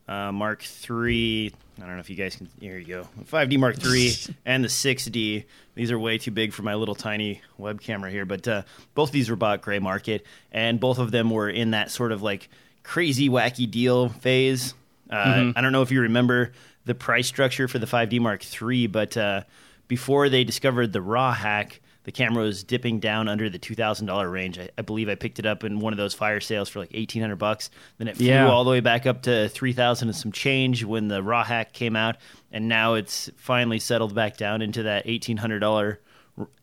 uh, 0.09 0.33
Mark 0.33 0.64
III 0.88 1.52
I 1.78 1.87
don't 1.87 1.95
know 1.95 2.00
if 2.00 2.11
you 2.11 2.16
guys 2.16 2.37
can. 2.37 2.49
Here 2.61 2.78
you 2.78 2.85
go. 2.87 3.09
5D 3.25 3.59
Mark 3.59 3.85
III 3.85 4.12
and 4.45 4.62
the 4.62 4.69
6D. 4.69 5.45
These 5.75 5.90
are 5.90 5.99
way 5.99 6.19
too 6.19 6.31
big 6.31 6.52
for 6.52 6.62
my 6.62 6.75
little 6.75 6.95
tiny 6.95 7.40
web 7.57 7.81
camera 7.81 8.11
here, 8.11 8.26
but 8.26 8.47
uh, 8.47 8.62
both 8.95 9.09
of 9.09 9.12
these 9.12 9.31
were 9.31 9.37
bought 9.37 9.62
gray 9.62 9.78
market, 9.78 10.26
and 10.52 10.78
both 10.78 10.99
of 10.99 11.11
them 11.11 11.31
were 11.31 11.49
in 11.49 11.71
that 11.71 11.90
sort 11.90 12.12
of 12.12 12.23
like 12.23 12.50
crazy, 12.83 13.28
wacky 13.28 13.71
deal 13.71 14.09
phase. 14.09 14.75
Uh, 15.11 15.25
Mm-hmm. 15.25 15.59
I 15.59 15.61
don't 15.61 15.73
know 15.73 15.83
if 15.83 15.90
you 15.90 16.02
remember 16.02 16.52
the 16.84 16.94
price 16.94 17.26
structure 17.26 17.68
for 17.68 17.78
the 17.78 17.86
5D 17.86 18.20
Mark 18.20 18.44
III, 18.60 18.86
but 18.88 19.16
uh, 19.16 19.42
before 19.88 20.28
they 20.28 20.44
discovered 20.44 20.92
the 20.92 21.02
RAW 21.02 21.32
hack, 21.32 21.80
the 22.04 22.10
camera 22.12 22.42
was 22.42 22.64
dipping 22.64 22.98
down 22.98 23.28
under 23.28 23.48
the 23.48 23.58
two 23.60 23.76
thousand 23.76 24.06
dollar 24.06 24.28
range. 24.28 24.58
I, 24.58 24.68
I 24.76 24.82
believe 24.82 25.08
I 25.08 25.14
picked 25.14 25.38
it 25.38 25.46
up 25.46 25.62
in 25.62 25.78
one 25.78 25.92
of 25.92 25.96
those 25.98 26.14
fire 26.14 26.40
sales 26.40 26.68
for 26.68 26.80
like 26.80 26.90
eighteen 26.92 27.22
hundred 27.22 27.36
bucks. 27.36 27.70
Then 27.98 28.08
it 28.08 28.16
flew 28.16 28.26
Yeah. 28.26 28.48
all 28.50 28.64
the 28.64 28.70
way 28.72 28.80
back 28.80 29.06
up 29.06 29.22
to 29.22 29.48
three 29.48 29.72
thousand 29.72 30.08
and 30.08 30.16
some 30.16 30.32
change 30.32 30.82
when 30.82 31.06
the 31.06 31.22
raw 31.22 31.44
hack 31.44 31.72
came 31.72 31.94
out, 31.94 32.16
and 32.50 32.66
now 32.66 32.94
it's 32.94 33.30
finally 33.36 33.78
settled 33.78 34.16
back 34.16 34.36
down 34.36 34.62
into 34.62 34.82
that 34.82 35.04
eighteen 35.06 35.36
hundred 35.36 35.60
dollar 35.60 36.00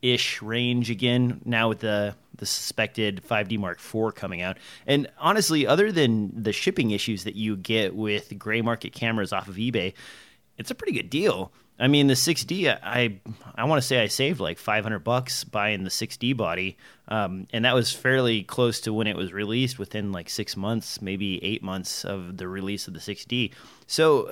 ish 0.01 0.41
range 0.41 0.89
again. 0.89 1.39
Now 1.45 1.69
with 1.69 1.79
the 1.79 2.15
the 2.39 2.45
suspected 2.45 3.21
5D 3.27 3.57
Mark 3.57 3.79
IV 3.79 4.15
coming 4.15 4.41
out, 4.41 4.57
and 4.87 5.07
honestly, 5.19 5.67
other 5.67 5.91
than 5.91 6.31
the 6.43 6.51
shipping 6.51 6.91
issues 6.91 7.23
that 7.23 7.35
you 7.35 7.55
get 7.55 7.95
with 7.95 8.37
gray 8.37 8.61
market 8.61 8.93
cameras 8.93 9.31
off 9.31 9.47
of 9.47 9.55
eBay, 9.55 9.93
it's 10.57 10.71
a 10.71 10.75
pretty 10.75 10.93
good 10.93 11.09
deal. 11.09 11.51
I 11.79 11.87
mean, 11.87 12.07
the 12.07 12.13
6D, 12.13 12.77
I 12.83 13.19
I 13.55 13.63
want 13.63 13.81
to 13.81 13.87
say 13.87 14.01
I 14.01 14.07
saved 14.07 14.41
like 14.41 14.57
500 14.57 14.99
bucks 14.99 15.45
buying 15.45 15.85
the 15.85 15.89
6D 15.89 16.35
body, 16.35 16.77
um, 17.07 17.47
and 17.53 17.63
that 17.63 17.73
was 17.73 17.93
fairly 17.93 18.43
close 18.43 18.81
to 18.81 18.93
when 18.93 19.07
it 19.07 19.15
was 19.15 19.31
released, 19.31 19.79
within 19.79 20.11
like 20.11 20.29
six 20.29 20.57
months, 20.57 21.01
maybe 21.01 21.43
eight 21.43 21.63
months 21.63 22.03
of 22.03 22.35
the 22.35 22.49
release 22.49 22.87
of 22.87 22.93
the 22.93 22.99
6D. 22.99 23.53
So, 23.87 24.29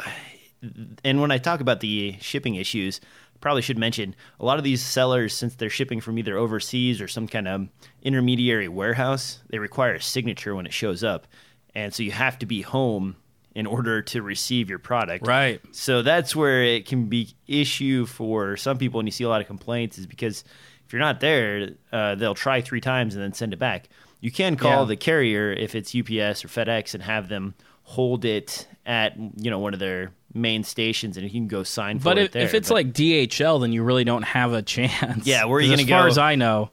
and 1.06 1.22
when 1.22 1.32
I 1.32 1.38
talk 1.38 1.62
about 1.62 1.80
the 1.80 2.18
shipping 2.20 2.56
issues, 2.56 3.00
probably 3.42 3.62
should 3.62 3.78
mention 3.78 4.16
a 4.40 4.46
lot 4.46 4.58
of 4.58 4.64
these 4.64 4.82
sellers, 4.84 5.34
since 5.36 5.56
they're 5.56 5.70
shipping 5.70 6.02
from 6.02 6.18
either 6.18 6.38
overseas 6.38 7.00
or 7.02 7.08
some 7.08 7.28
kind 7.28 7.48
of 7.48 7.68
intermediary 8.02 8.68
warehouse, 8.68 9.40
they 9.50 9.60
require 9.60 9.94
a 9.96 10.02
signature 10.02 10.56
when 10.56 10.66
it 10.66 10.74
shows 10.74 11.04
up, 11.04 11.28
and 11.76 11.94
so 11.94 12.04
you 12.04 12.12
have 12.12 12.40
to 12.40 12.46
be 12.46 12.62
home 12.62 13.16
in 13.56 13.66
order 13.66 14.02
to 14.04 14.22
receive 14.22 14.70
your 14.70 14.78
product. 14.80 15.26
Right. 15.26 15.60
So 15.72 16.04
that's 16.04 16.36
where 16.36 16.64
it 16.64 16.86
can 16.86 17.06
be 17.06 17.30
issue 17.48 18.06
for 18.06 18.56
some 18.56 18.78
people, 18.78 19.00
and 19.00 19.08
you 19.08 19.12
see 19.12 19.24
a 19.24 19.30
lot 19.30 19.42
of 19.42 19.48
complaints, 19.48 19.98
is 19.98 20.06
because 20.06 20.44
if 20.86 20.94
you're 20.94 21.00
not 21.00 21.20
there, 21.20 21.72
uh, 21.92 22.16
they'll 22.16 22.36
try 22.36 22.62
three 22.62 22.82
times 22.82 23.16
and 23.16 23.24
then 23.24 23.34
send 23.34 23.54
it 23.54 23.58
back. 23.60 23.90
You 24.22 24.32
can 24.32 24.56
call 24.58 24.82
Yeah. 24.82 24.86
the 24.90 24.96
carrier 24.96 25.52
if 25.52 25.76
it's 25.76 25.94
UPS 25.96 26.44
or 26.46 26.48
FedEx 26.48 26.94
and 26.94 27.04
have 27.04 27.30
them 27.30 27.56
hold 27.90 28.26
it 28.26 28.68
at 28.86 29.16
you 29.18 29.50
know 29.50 29.60
one 29.60 29.74
of 29.74 29.80
their 29.80 30.12
main 30.34 30.64
stations, 30.64 31.16
and 31.18 31.24
you 31.24 31.32
can 31.32 31.48
go 31.48 31.64
sign 31.64 32.00
for 32.00 32.04
But 32.06 32.18
it 32.18 32.26
if, 32.26 32.32
there. 32.34 32.44
if 32.44 32.54
it's 32.54 32.68
But- 32.68 32.74
like 32.76 32.94
DHL, 32.94 33.60
then 33.60 33.72
you 33.72 33.82
really 33.84 34.04
don't 34.04 34.24
have 34.24 34.52
a 34.54 34.62
chance. 34.62 35.26
Yeah, 35.26 35.46
where 35.46 35.58
are 35.58 35.62
you 35.62 35.70
'Cause 35.70 35.80
gonna 35.80 35.88
go? 35.90 35.96
As 35.96 36.00
far 36.02 36.08
as 36.10 36.18
I 36.18 36.36
know, 36.36 36.70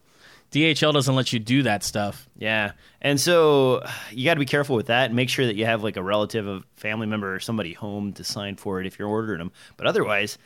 DHL 0.50 0.92
doesn't 0.92 1.14
let 1.14 1.32
you 1.32 1.38
do 1.38 1.62
that 1.62 1.82
stuff. 1.82 2.28
Yeah. 2.36 2.72
And 3.00 3.20
so 3.20 3.84
you 4.12 4.24
got 4.24 4.34
to 4.34 4.40
be 4.40 4.46
careful 4.46 4.76
with 4.76 4.86
that 4.86 5.06
and 5.06 5.14
make 5.16 5.28
sure 5.28 5.46
that 5.46 5.56
you 5.56 5.66
have 5.66 5.82
like 5.82 5.96
a 5.96 6.02
relative, 6.02 6.46
a 6.46 6.60
family 6.76 7.06
member, 7.06 7.34
or 7.34 7.40
somebody 7.40 7.72
home 7.72 8.12
to 8.14 8.24
sign 8.24 8.56
for 8.56 8.80
it 8.80 8.86
if 8.86 8.98
you're 8.98 9.08
ordering 9.08 9.38
them. 9.38 9.52
But 9.76 9.86
otherwise, 9.86 10.38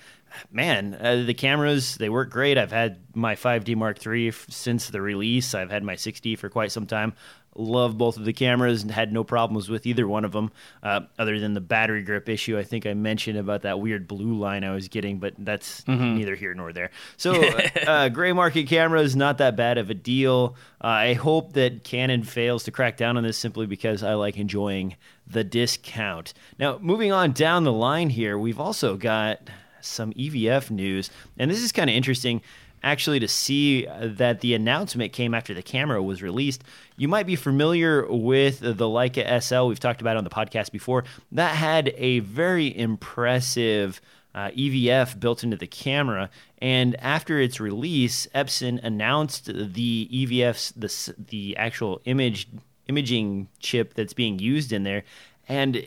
man, 0.51 0.95
uh, 1.01 1.23
the 1.27 1.35
cameras, 1.35 1.97
they 1.97 2.09
work 2.09 2.31
great. 2.31 2.59
I've 2.59 2.73
had 2.73 2.99
my 3.15 3.35
5D 3.35 3.77
Mark 3.77 4.05
III 4.07 4.29
f- 4.29 4.47
since 4.49 4.89
the 4.89 5.01
release, 5.01 5.55
I've 5.55 5.71
had 5.71 5.83
my 5.83 5.95
6D 5.95 6.39
for 6.39 6.49
quite 6.49 6.73
some 6.73 6.87
time. 6.87 7.15
Love 7.55 7.99
both 7.99 8.17
of 8.17 8.25
the 8.25 8.33
cameras 8.33 8.83
and 8.83 8.93
had 8.93 9.13
no 9.13 9.25
problems 9.25 9.69
with 9.69 9.85
either 9.85 10.07
one 10.07 10.25
of 10.25 10.31
them, 10.31 10.53
uh, 10.85 11.01
other 11.19 11.41
than 11.41 11.55
the 11.55 11.61
battery 11.61 12.03
grip 12.03 12.29
issue. 12.29 12.57
I 12.57 12.63
think 12.63 12.87
I 12.87 12.95
mentioned 12.95 13.37
about 13.37 13.63
that 13.63 13.81
weird 13.81 14.07
blue 14.07 14.39
line 14.39 14.63
I 14.63 14.73
was 14.73 14.87
getting, 14.87 15.19
but 15.19 15.35
that's 15.39 15.83
neither 15.89 16.37
here 16.37 16.55
nor 16.55 16.73
there. 16.73 16.91
So, 17.17 17.33
uh, 17.87 18.11
gray 18.11 18.33
market 18.33 18.69
camera 18.69 19.01
is 19.01 19.17
not 19.17 19.39
that 19.39 19.57
bad 19.57 19.77
of 19.77 19.91
a 19.91 19.95
deal. 19.95 20.55
Uh, 20.81 20.87
I 20.87 21.15
hope 21.15 21.55
that 21.55 21.83
Canon 21.83 22.23
fails 22.23 22.63
to 22.65 22.71
crack 22.71 22.97
down 22.97 23.17
on 23.17 23.25
this 23.25 23.37
simply 23.37 23.67
because 23.67 24.05
I 24.05 24.15
like 24.15 24.37
enjoying 24.37 24.95
the 25.27 25.43
discount. 25.43 26.35
Now, 26.61 26.79
moving 26.79 27.11
on 27.11 27.33
down 27.33 27.65
the 27.65 27.73
line 27.73 28.11
here, 28.11 28.39
we've 28.39 28.61
also 28.61 28.97
got 28.97 29.41
some 29.81 30.13
EVF 30.13 30.71
news, 30.71 31.11
and 31.39 31.51
this 31.51 31.63
is 31.63 31.73
kind 31.73 31.91
of 31.91 31.97
interesting 31.97 32.43
actually 32.83 33.21
to 33.21 33.29
see 33.29 33.87
uh, 33.87 34.09
that 34.13 34.41
the 34.41 34.55
announcement 34.55 35.13
came 35.13 35.35
after 35.35 35.55
the 35.55 35.63
camera 35.63 36.03
was 36.03 36.23
released. 36.23 36.63
You 36.97 37.09
might 37.09 37.27
be 37.27 37.37
familiar 37.37 38.07
with 38.07 38.61
the 38.61 38.75
Leica 38.75 39.43
SL. 39.43 39.69
We've 39.69 39.81
talked 39.81 40.01
about 40.01 40.17
on 40.17 40.25
the 40.25 40.31
podcast 40.31 40.71
before. 40.71 41.05
That 41.33 41.55
had 41.57 41.93
a 41.97 42.21
very 42.21 42.77
impressive 42.77 44.01
uh, 44.35 44.51
EVF 44.51 45.19
built 45.19 45.43
into 45.43 45.57
the 45.57 45.67
camera. 45.67 46.31
And 46.59 46.95
after 47.01 47.41
its 47.41 47.61
release, 47.61 48.27
Epson 48.35 48.83
announced 48.83 49.47
the 49.47 50.09
EVF's 50.13 50.73
the 50.73 51.15
the 51.29 51.57
actual 51.57 52.01
image 52.05 52.49
imaging 52.89 53.49
chip 53.59 53.95
that's 53.95 54.13
being 54.13 54.39
used 54.39 54.73
in 54.73 54.83
there, 54.83 55.05
and 55.49 55.87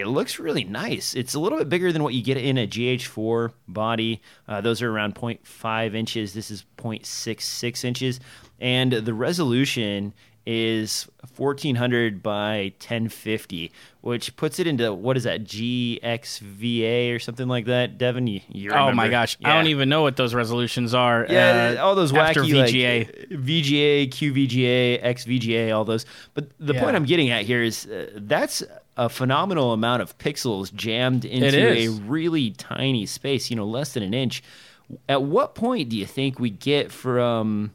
it 0.00 0.06
looks 0.08 0.38
really 0.38 0.64
nice. 0.64 1.14
It's 1.14 1.34
a 1.34 1.38
little 1.40 1.58
bit 1.58 1.68
bigger 1.68 1.92
than 1.92 2.02
what 2.02 2.14
you 2.14 2.22
get 2.22 2.36
in 2.36 2.58
a 2.58 2.66
GH4 2.66 3.52
body. 3.66 4.20
Uh, 4.46 4.60
those 4.60 4.82
are 4.82 4.90
around 4.90 5.14
0.5 5.14 5.94
inches. 5.94 6.34
This 6.34 6.50
is 6.50 6.64
0.66 6.78 7.84
inches, 7.84 8.20
and 8.60 8.92
the 8.92 9.14
resolution 9.14 10.14
is 10.50 11.06
1400 11.36 12.22
by 12.22 12.72
1050, 12.80 13.70
which 14.00 14.34
puts 14.36 14.58
it 14.58 14.66
into 14.66 14.94
what 14.94 15.14
is 15.18 15.24
that 15.24 15.44
GXVA 15.44 17.14
or 17.14 17.18
something 17.18 17.48
like 17.48 17.66
that? 17.66 17.98
Devin, 17.98 18.26
you, 18.26 18.40
you 18.48 18.70
Oh 18.72 18.92
my 18.92 19.08
gosh, 19.08 19.36
I 19.44 19.52
don't 19.54 19.66
even 19.66 19.90
know 19.90 20.00
what 20.02 20.16
those 20.16 20.34
resolutions 20.34 20.94
are. 20.94 21.26
Yeah, 21.28 21.76
uh, 21.78 21.84
all 21.84 21.94
those 21.94 22.14
after 22.14 22.42
wacky 22.42 22.54
like, 22.54 22.72
VGA. 22.72 23.30
VGA, 23.44 24.08
QVGA, 24.08 25.04
XVGA, 25.04 25.76
all 25.76 25.84
those. 25.84 26.06
But 26.32 26.48
the 26.58 26.72
Yeah. 26.74 26.82
point 26.82 26.96
I'm 26.96 27.04
getting 27.04 27.28
at 27.30 27.44
here 27.44 27.62
is 27.62 27.86
uh, 27.86 28.10
that's 28.14 28.62
a 28.98 29.08
phenomenal 29.08 29.72
amount 29.72 30.02
of 30.02 30.18
pixels 30.18 30.74
jammed 30.74 31.24
into 31.24 31.56
a 31.56 31.88
really 31.88 32.50
tiny 32.50 33.06
space. 33.06 33.48
You 33.48 33.56
know, 33.56 33.64
less 33.64 33.94
than 33.94 34.02
an 34.02 34.12
inch. 34.12 34.42
At 35.08 35.22
what 35.22 35.54
point 35.54 35.88
do 35.88 35.96
you 35.96 36.06
think 36.06 36.38
we 36.38 36.50
get 36.50 36.90
from 36.90 37.74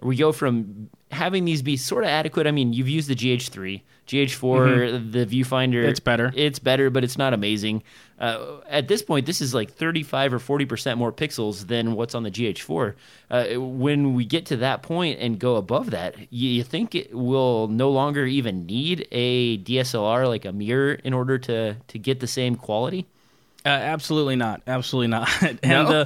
we 0.00 0.16
go 0.16 0.32
from 0.32 0.88
having 1.10 1.44
these 1.44 1.62
be 1.62 1.76
sort 1.76 2.04
of 2.04 2.10
adequate? 2.10 2.46
I 2.46 2.50
mean, 2.50 2.72
you've 2.72 2.88
used 2.88 3.08
the 3.08 3.14
GH3, 3.14 3.82
GH4, 4.12 5.12
the 5.12 5.26
viewfinder. 5.26 5.80
Mm-hmm. 5.80 5.88
It's 5.88 6.00
better. 6.00 6.32
It's 6.34 6.58
better, 6.58 6.90
but 6.90 7.04
it's 7.04 7.16
not 7.18 7.32
amazing. 7.34 7.82
Uh, 8.18 8.58
at 8.68 8.86
this 8.86 9.02
point, 9.02 9.26
this 9.26 9.40
is 9.40 9.52
like 9.52 9.72
35 9.72 10.34
or 10.34 10.38
40 10.38 10.66
percent 10.66 10.98
more 10.98 11.12
pixels 11.12 11.66
than 11.66 11.94
what's 11.94 12.14
on 12.14 12.22
the 12.22 12.30
GH4. 12.30 12.94
Uh, 13.30 13.44
when 13.60 14.14
we 14.14 14.24
get 14.24 14.46
to 14.46 14.56
that 14.58 14.82
point 14.82 15.18
and 15.20 15.38
go 15.38 15.56
above 15.56 15.90
that, 15.90 16.14
you, 16.30 16.48
you 16.50 16.62
think 16.62 16.94
it 16.94 17.12
will 17.14 17.66
no 17.68 17.90
longer 17.90 18.24
even 18.26 18.66
need 18.66 19.08
a 19.10 19.58
DSLR 19.58 20.28
like 20.28 20.44
a 20.44 20.52
mirror 20.52 20.92
in 20.92 21.12
order 21.14 21.38
to 21.38 21.74
to 21.74 21.98
get 21.98 22.20
the 22.20 22.26
same 22.28 22.54
quality? 22.56 23.06
Uh, 23.64 23.68
absolutely 23.70 24.36
not. 24.36 24.62
Absolutely 24.66 25.08
not. 25.08 25.28
and 25.42 25.60
No? 25.62 25.86
uh, 25.86 26.04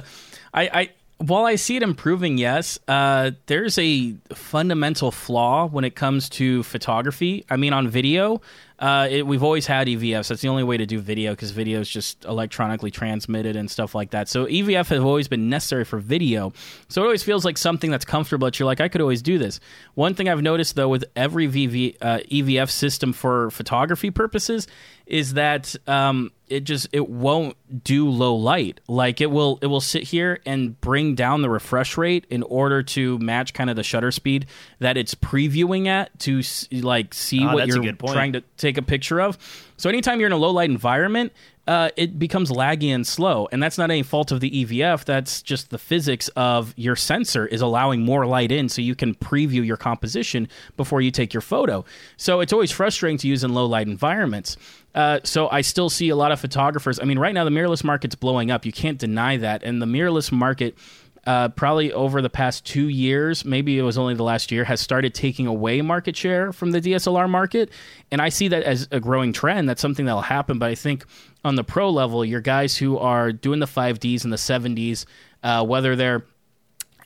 I, 0.53 0.61
I, 0.73 0.89
while 1.19 1.45
I 1.45 1.55
see 1.55 1.77
it 1.77 1.83
improving, 1.83 2.37
yes, 2.37 2.79
uh, 2.87 3.31
there's 3.47 3.77
a 3.79 4.13
fundamental 4.33 5.11
flaw 5.11 5.67
when 5.67 5.83
it 5.83 5.95
comes 5.95 6.29
to 6.29 6.63
photography. 6.63 7.43
I 7.49 7.57
mean, 7.57 7.73
on 7.73 7.87
video, 7.87 8.41
uh, 8.79 9.07
it, 9.09 9.25
we've 9.25 9.43
always 9.43 9.65
had 9.65 9.87
EVFs. 9.87 10.27
That's 10.27 10.41
the 10.41 10.49
only 10.49 10.63
way 10.63 10.77
to 10.77 10.85
do 10.85 10.99
video 10.99 11.31
because 11.31 11.51
video 11.51 11.79
is 11.79 11.89
just 11.89 12.25
electronically 12.25 12.91
transmitted 12.91 13.55
and 13.55 13.69
stuff 13.71 13.95
like 13.95 14.11
that. 14.11 14.29
So 14.29 14.45
EVF 14.45 14.87
has 14.89 14.99
always 14.99 15.27
been 15.27 15.49
necessary 15.49 15.83
for 15.83 15.97
video. 15.97 16.53
So 16.87 17.01
it 17.01 17.05
always 17.05 17.23
feels 17.23 17.43
like 17.43 17.57
something 17.57 17.89
that's 17.89 18.05
comfortable. 18.05 18.45
That 18.47 18.59
you're 18.59 18.67
like, 18.67 18.81
I 18.81 18.87
could 18.87 19.01
always 19.01 19.21
do 19.21 19.37
this. 19.39 19.59
One 19.95 20.13
thing 20.13 20.29
I've 20.29 20.41
noticed 20.43 20.75
though 20.75 20.89
with 20.89 21.05
every 21.15 21.47
VV, 21.47 21.97
uh, 22.01 22.19
EVF 22.31 22.69
system 22.69 23.13
for 23.13 23.49
photography 23.49 24.11
purposes 24.11 24.67
is 25.07 25.35
that 25.35 25.73
um, 25.87 26.31
it 26.49 26.65
just 26.65 26.89
it 26.91 27.07
won't 27.07 27.55
do 27.83 28.09
low 28.09 28.35
light. 28.35 28.81
Like 28.87 29.21
it 29.21 29.31
will 29.31 29.57
it 29.61 29.67
will 29.67 29.81
sit 29.81 30.03
here 30.03 30.39
and 30.45 30.79
bring 30.81 31.15
down 31.15 31.41
the 31.41 31.49
refresh 31.49 31.97
rate 31.97 32.25
in 32.29 32.43
order 32.43 32.83
to 32.83 33.17
match 33.19 33.53
kind 33.53 33.69
of 33.69 33.77
the 33.77 33.83
shutter 33.83 34.11
speed 34.11 34.47
that 34.79 34.97
it's 34.97 35.15
previewing 35.15 35.87
at 35.87 36.17
to 36.19 36.41
like 36.81 37.13
see 37.13 37.43
Ah, 37.45 37.53
what 37.53 37.67
you're 37.67 37.93
trying 38.13 38.33
to 38.33 38.43
take 38.67 38.77
a 38.77 38.81
picture 38.81 39.21
of. 39.21 39.37
So 39.77 39.89
anytime 39.89 40.19
you're 40.19 40.27
in 40.27 40.33
a 40.33 40.37
low 40.37 40.51
light 40.51 40.69
environment, 40.69 41.33
uh, 41.67 41.89
it 41.97 42.17
becomes 42.17 42.49
laggy 42.49 42.95
and 42.95 43.05
slow, 43.05 43.47
and 43.51 43.61
that's 43.61 43.77
not 43.77 43.91
any 43.91 44.01
fault 44.01 44.31
of 44.31 44.39
the 44.39 44.49
EVF. 44.63 45.03
That's 45.03 45.41
just 45.41 45.69
the 45.69 45.77
physics 45.77 46.29
of 46.29 46.73
your 46.77 46.95
sensor 46.95 47.45
is 47.45 47.59
allowing 47.59 48.03
more 48.03 48.25
light 48.25 48.53
in, 48.53 48.69
so 48.69 48.81
you 48.81 48.95
can 48.95 49.13
preview 49.13 49.65
your 49.65 49.75
composition 49.75 50.47
before 50.77 51.01
you 51.01 51.11
take 51.11 51.33
your 51.33 51.41
photo. 51.41 51.83
So 52.15 52.39
it's 52.39 52.53
always 52.53 52.71
frustrating 52.71 53.17
to 53.17 53.27
use 53.27 53.43
in 53.43 53.53
low 53.53 53.65
light 53.65 53.87
environments. 53.87 54.55
Uh, 54.95 55.19
so 55.25 55.49
I 55.49 55.59
still 55.59 55.89
see 55.89 56.07
a 56.07 56.15
lot 56.15 56.31
of 56.31 56.39
photographers. 56.39 56.99
I 56.99 57.03
mean, 57.03 57.19
right 57.19 57.33
now 57.33 57.43
the 57.43 57.51
mirrorless 57.51 57.83
market's 57.83 58.15
blowing 58.15 58.49
up. 58.49 58.65
You 58.65 58.71
can't 58.71 58.97
deny 58.97 59.35
that, 59.35 59.61
and 59.63 59.81
the 59.81 59.85
mirrorless 59.85 60.31
market 60.31 60.77
uh, 61.27 61.49
probably 61.49 61.91
over 61.91 62.21
the 62.21 62.29
past 62.29 62.65
two 62.65 62.87
years, 62.87 63.43
maybe 63.43 63.77
it 63.77 63.81
was 63.81 63.97
only 63.97 64.15
the 64.15 64.23
last 64.23 64.49
year, 64.49 64.63
has 64.63 64.79
started 64.79 65.13
taking 65.13 65.45
away 65.45 65.81
market 65.81 66.15
share 66.15 66.53
from 66.53 66.71
the 66.71 66.79
DSLR 66.79 67.29
market. 67.29 67.69
And 68.11 68.21
I 68.21 68.29
see 68.29 68.47
that 68.47 68.63
as 68.63 68.87
a 68.91 69.01
growing 69.01 69.33
trend. 69.33 69.67
That's 69.67 69.81
something 69.81 70.05
that'll 70.05 70.21
happen. 70.21 70.57
But 70.57 70.69
I 70.69 70.75
think 70.75 71.05
on 71.43 71.55
the 71.55 71.65
pro 71.65 71.89
level, 71.89 72.23
your 72.23 72.39
guys 72.39 72.77
who 72.77 72.97
are 72.97 73.33
doing 73.33 73.59
the 73.59 73.65
5Ds 73.65 74.23
and 74.23 74.31
the 74.31 74.37
7Ds, 74.37 75.05
uh, 75.43 75.65
whether 75.65 75.97
they're 75.97 76.23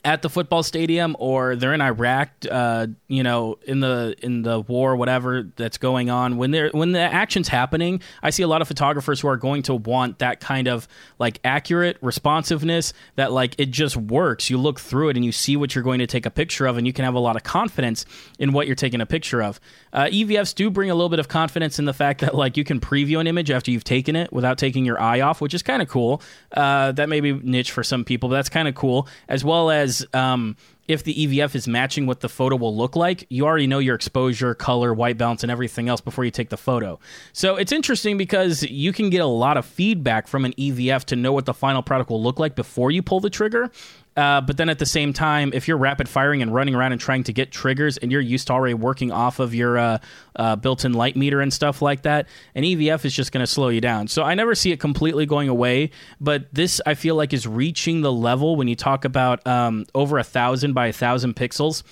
at 0.04 0.22
the 0.22 0.28
football 0.28 0.62
stadium 0.64 1.14
or 1.18 1.54
they're 1.54 1.72
in 1.72 1.80
Iraq, 1.80 2.30
uh, 2.50 2.88
you 3.06 3.22
know, 3.22 3.58
in 3.66 3.80
the 3.80 4.16
in 4.20 4.42
the 4.42 4.60
war, 4.60 4.96
whatever 4.96 5.48
that's 5.56 5.78
going 5.78 6.10
on. 6.10 6.36
When 6.36 6.50
they're 6.50 6.70
when 6.70 6.92
the 6.92 7.00
action's 7.00 7.48
happening, 7.48 8.00
I 8.22 8.30
see 8.30 8.42
a 8.42 8.48
lot 8.48 8.62
of 8.62 8.68
photographers 8.68 9.20
who 9.20 9.28
are 9.28 9.36
going 9.36 9.62
to 9.64 9.74
want 9.74 10.18
that 10.18 10.40
kind 10.40 10.66
of 10.66 10.88
like 11.18 11.38
accurate 11.44 11.98
responsiveness 12.00 12.92
that 13.14 13.30
like 13.30 13.54
it 13.58 13.70
just 13.70 13.96
works. 13.96 14.50
You 14.50 14.58
look 14.58 14.80
through 14.80 15.10
it 15.10 15.16
and 15.16 15.24
you 15.24 15.30
see 15.30 15.56
what 15.56 15.74
you're 15.74 15.84
going 15.84 16.00
to 16.00 16.06
take 16.06 16.26
a 16.26 16.30
picture 16.30 16.66
of, 16.66 16.78
and 16.78 16.86
you 16.86 16.92
can 16.92 17.04
have 17.04 17.14
a 17.14 17.20
lot 17.20 17.36
of 17.36 17.44
confidence 17.44 18.04
in 18.40 18.52
what 18.52 18.66
you're 18.66 18.74
taking 18.74 19.00
a 19.00 19.06
picture 19.06 19.42
of. 19.42 19.60
Uh, 19.92 20.06
EVFs 20.06 20.54
do 20.54 20.68
bring 20.68 20.90
a 20.90 20.94
little 20.94 21.10
bit 21.10 21.20
of 21.20 21.28
confidence 21.28 21.78
in 21.78 21.84
the 21.84 21.94
fact 21.94 22.22
that 22.22 22.34
like 22.34 22.56
you 22.56 22.64
can 22.64 22.80
preview 22.80 23.20
an 23.20 23.28
image 23.28 23.50
after 23.50 23.70
you've 23.70 23.84
taken 23.84 24.16
it 24.16 24.32
without 24.32 24.58
taking 24.58 24.84
your 24.84 25.00
eye 25.00 25.20
off, 25.20 25.40
which 25.40 25.54
is 25.54 25.62
kind 25.62 25.80
of 25.80 25.88
cool. 25.88 26.20
Uh, 26.50 26.90
that 26.92 27.08
may 27.08 27.20
be 27.20 27.34
niche 27.34 27.70
for 27.70 27.84
some 27.84 28.04
people, 28.04 28.28
but 28.28 28.34
that's 28.36 28.48
kind 28.48 28.66
of 28.66 28.74
cool. 28.74 29.06
As 29.28 29.44
well 29.44 29.70
as 29.70 29.91
um, 30.12 30.56
if 30.88 31.04
the 31.04 31.14
EVF 31.14 31.54
is 31.54 31.68
matching 31.68 32.06
what 32.06 32.20
the 32.20 32.28
photo 32.28 32.56
will 32.56 32.76
look 32.76 32.96
like, 32.96 33.26
you 33.28 33.44
already 33.44 33.66
know 33.66 33.78
your 33.78 33.94
exposure, 33.94 34.54
color, 34.54 34.92
white 34.92 35.16
balance, 35.16 35.42
and 35.42 35.50
everything 35.50 35.88
else 35.88 36.00
before 36.00 36.24
you 36.24 36.30
take 36.30 36.50
the 36.50 36.56
photo. 36.56 36.98
So 37.32 37.56
it's 37.56 37.72
interesting 37.72 38.16
because 38.16 38.62
you 38.62 38.92
can 38.92 39.10
get 39.10 39.20
a 39.20 39.26
lot 39.26 39.56
of 39.56 39.64
feedback 39.64 40.26
from 40.26 40.44
an 40.44 40.52
EVF 40.54 41.04
to 41.04 41.16
know 41.16 41.32
what 41.32 41.46
the 41.46 41.54
final 41.54 41.82
product 41.82 42.10
will 42.10 42.22
look 42.22 42.38
like 42.38 42.54
before 42.54 42.90
you 42.90 43.02
pull 43.02 43.20
the 43.20 43.30
trigger. 43.30 43.70
Uh, 44.16 44.40
but 44.42 44.56
then 44.56 44.68
at 44.68 44.78
the 44.78 44.86
same 44.86 45.12
time, 45.12 45.52
if 45.54 45.66
you're 45.66 45.76
rapid 45.76 46.08
firing 46.08 46.42
and 46.42 46.54
running 46.54 46.74
around 46.74 46.92
and 46.92 47.00
trying 47.00 47.24
to 47.24 47.32
get 47.32 47.50
triggers 47.50 47.96
and 47.96 48.12
you're 48.12 48.20
used 48.20 48.46
to 48.48 48.52
already 48.52 48.74
working 48.74 49.10
off 49.10 49.38
of 49.38 49.54
your 49.54 49.78
uh, 49.78 49.98
uh, 50.36 50.56
built 50.56 50.84
in 50.84 50.92
light 50.92 51.16
meter 51.16 51.40
and 51.40 51.52
stuff 51.52 51.80
like 51.80 52.02
that, 52.02 52.28
an 52.54 52.62
EVF 52.62 53.04
is 53.04 53.14
just 53.14 53.32
going 53.32 53.42
to 53.42 53.46
slow 53.46 53.68
you 53.68 53.80
down. 53.80 54.08
So 54.08 54.22
I 54.22 54.34
never 54.34 54.54
see 54.54 54.70
it 54.70 54.80
completely 54.80 55.24
going 55.24 55.48
away, 55.48 55.90
but 56.20 56.52
this 56.52 56.80
I 56.84 56.94
feel 56.94 57.14
like 57.14 57.32
is 57.32 57.46
reaching 57.46 58.02
the 58.02 58.12
level 58.12 58.56
when 58.56 58.68
you 58.68 58.76
talk 58.76 59.04
about 59.04 59.46
um, 59.46 59.86
over 59.94 60.18
a 60.18 60.24
thousand 60.24 60.74
by 60.74 60.88
a 60.88 60.92
thousand 60.92 61.34
pixels. 61.34 61.82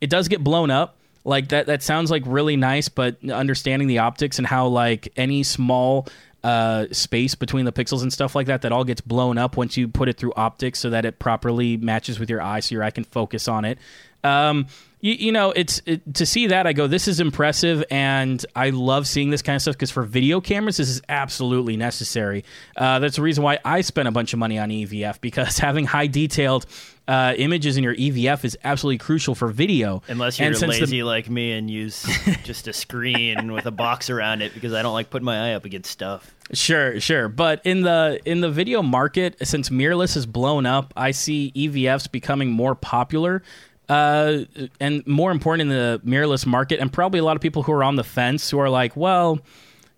It 0.00 0.10
does 0.10 0.28
get 0.28 0.44
blown 0.44 0.70
up. 0.70 0.96
Like 1.22 1.50
that, 1.50 1.66
that 1.66 1.82
sounds 1.82 2.10
like 2.10 2.22
really 2.24 2.56
nice, 2.56 2.88
but 2.88 3.16
understanding 3.28 3.88
the 3.88 3.98
optics 3.98 4.38
and 4.38 4.46
how 4.46 4.68
like 4.68 5.12
any 5.16 5.42
small 5.42 6.08
uh, 6.42 6.86
space 6.90 7.34
between 7.34 7.64
the 7.64 7.72
pixels 7.72 8.02
and 8.02 8.12
stuff 8.12 8.34
like 8.34 8.46
that 8.46 8.62
that 8.62 8.72
all 8.72 8.84
gets 8.84 9.00
blown 9.00 9.38
up 9.38 9.56
once 9.56 9.76
you 9.76 9.88
put 9.88 10.08
it 10.08 10.16
through 10.16 10.32
optics 10.36 10.78
so 10.78 10.90
that 10.90 11.04
it 11.04 11.18
properly 11.18 11.76
matches 11.76 12.18
with 12.18 12.30
your 12.30 12.40
eye 12.40 12.60
so 12.60 12.74
your 12.74 12.82
eye 12.82 12.90
can 12.90 13.04
focus 13.04 13.48
on 13.48 13.64
it. 13.64 13.78
Um, 14.24 14.66
you, 15.00 15.14
you, 15.14 15.32
know 15.32 15.50
it's 15.50 15.80
it, 15.86 16.14
to 16.16 16.26
see 16.26 16.48
that 16.48 16.66
i 16.66 16.74
go 16.74 16.86
this 16.86 17.08
is 17.08 17.20
impressive 17.20 17.82
and 17.90 18.44
i 18.54 18.68
love 18.68 19.06
seeing 19.06 19.30
this 19.30 19.40
kind 19.40 19.56
of 19.56 19.62
stuff 19.62 19.74
because 19.74 19.90
for 19.90 20.02
video 20.02 20.42
cameras 20.42 20.76
this 20.76 20.90
is 20.90 21.00
absolutely 21.08 21.78
necessary. 21.78 22.44
Uh, 22.76 22.98
that's 22.98 23.16
the 23.16 23.22
reason 23.22 23.42
why 23.42 23.58
i 23.64 23.80
spent 23.80 24.08
a 24.08 24.10
bunch 24.10 24.34
of 24.34 24.38
money 24.38 24.58
on 24.58 24.68
evf 24.68 25.18
because 25.22 25.56
having 25.58 25.86
high 25.86 26.06
detailed 26.06 26.66
uh, 27.10 27.34
images 27.38 27.76
in 27.76 27.82
your 27.82 27.96
EVF 27.96 28.44
is 28.44 28.56
absolutely 28.62 28.98
crucial 28.98 29.34
for 29.34 29.48
video. 29.48 30.00
Unless 30.06 30.38
you're 30.38 30.52
lazy 30.52 30.98
the... 30.98 31.02
like 31.02 31.28
me 31.28 31.50
and 31.50 31.68
use 31.68 32.06
just 32.44 32.68
a 32.68 32.72
screen 32.72 33.50
with 33.50 33.66
a 33.66 33.72
box 33.72 34.10
around 34.10 34.42
it 34.42 34.54
because 34.54 34.72
I 34.72 34.82
don't 34.82 34.92
like 34.92 35.10
putting 35.10 35.26
my 35.26 35.50
eye 35.50 35.54
up 35.54 35.64
against 35.64 35.90
stuff. 35.90 36.32
Sure, 36.52 37.00
sure. 37.00 37.26
But 37.28 37.62
in 37.64 37.80
the 37.80 38.20
in 38.24 38.42
the 38.42 38.50
video 38.50 38.80
market, 38.80 39.44
since 39.44 39.70
mirrorless 39.70 40.14
has 40.14 40.24
blown 40.24 40.66
up, 40.66 40.94
I 40.96 41.10
see 41.10 41.50
EVFs 41.56 42.12
becoming 42.12 42.48
more 42.48 42.76
popular. 42.76 43.42
Uh, 43.88 44.44
and 44.78 45.04
more 45.04 45.32
important 45.32 45.68
in 45.68 45.76
the 45.76 46.00
mirrorless 46.06 46.46
market, 46.46 46.78
and 46.78 46.92
probably 46.92 47.18
a 47.18 47.24
lot 47.24 47.34
of 47.34 47.42
people 47.42 47.64
who 47.64 47.72
are 47.72 47.82
on 47.82 47.96
the 47.96 48.04
fence 48.04 48.48
who 48.48 48.60
are 48.60 48.70
like, 48.70 48.96
well, 48.96 49.40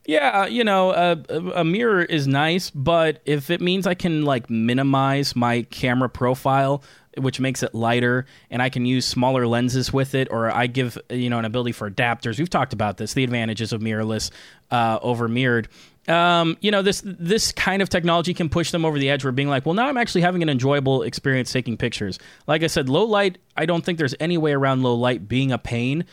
yeah, 0.07 0.47
you 0.47 0.64
know, 0.64 0.90
uh, 0.90 1.16
a 1.55 1.62
mirror 1.62 2.03
is 2.03 2.27
nice, 2.27 2.70
but 2.70 3.20
if 3.27 3.51
it 3.51 3.61
means 3.61 3.87
I 3.87 3.92
can 3.92 4.25
like 4.25 4.48
minimize 4.48 5.37
my 5.37 5.62
camera 5.62 6.09
profile, 6.09 6.83
which 7.18 7.40
makes 7.40 7.62
it 7.62 7.75
lighter, 7.75 8.27
and 8.51 8.62
I 8.62 8.68
can 8.68 8.87
use 8.87 9.05
smaller 9.07 9.46
lenses 9.46 9.92
with 9.92 10.14
it, 10.14 10.29
or 10.31 10.51
I 10.51 10.66
give 10.66 10.98
you 11.11 11.31
know 11.31 11.38
an 11.38 11.44
ability 11.44 11.72
for 11.72 11.90
adapters. 11.90 12.38
We've 12.38 12.51
talked 12.51 12.72
about 12.72 12.96
this, 12.96 13.14
the 13.14 13.25
advantages 13.25 13.72
of 13.72 13.81
mirrorless 13.81 14.31
uh, 14.70 14.98
over 15.03 15.29
mirrored. 15.29 15.68
Um, 16.09 16.57
you 16.61 16.70
know, 16.70 16.83
this 16.83 17.03
this 17.05 17.53
kind 17.53 17.83
of 17.83 17.88
technology 17.88 18.35
can 18.35 18.48
push 18.48 18.70
them 18.70 18.85
over 18.85 18.98
the 18.98 19.11
edge. 19.11 19.25
Where 19.25 19.33
being 19.33 19.48
like, 19.48 19.66
well, 19.66 19.75
now 19.75 19.87
I'm 19.87 19.96
actually 19.96 20.22
having 20.22 20.42
an 20.42 20.48
enjoyable 20.48 21.03
experience 21.03 21.53
taking 21.53 21.77
pictures. 21.77 22.18
Like 22.46 22.62
I 22.62 22.66
said, 22.66 22.88
low 22.88 23.05
light. 23.05 23.38
I 23.57 23.66
don't 23.66 23.85
think 23.85 23.98
there's 23.98 24.14
any 24.18 24.38
way 24.38 24.53
around 24.53 24.83
low 24.83 24.94
light 24.94 25.29
being 25.29 25.53
a 25.53 25.59
pain 25.59 26.05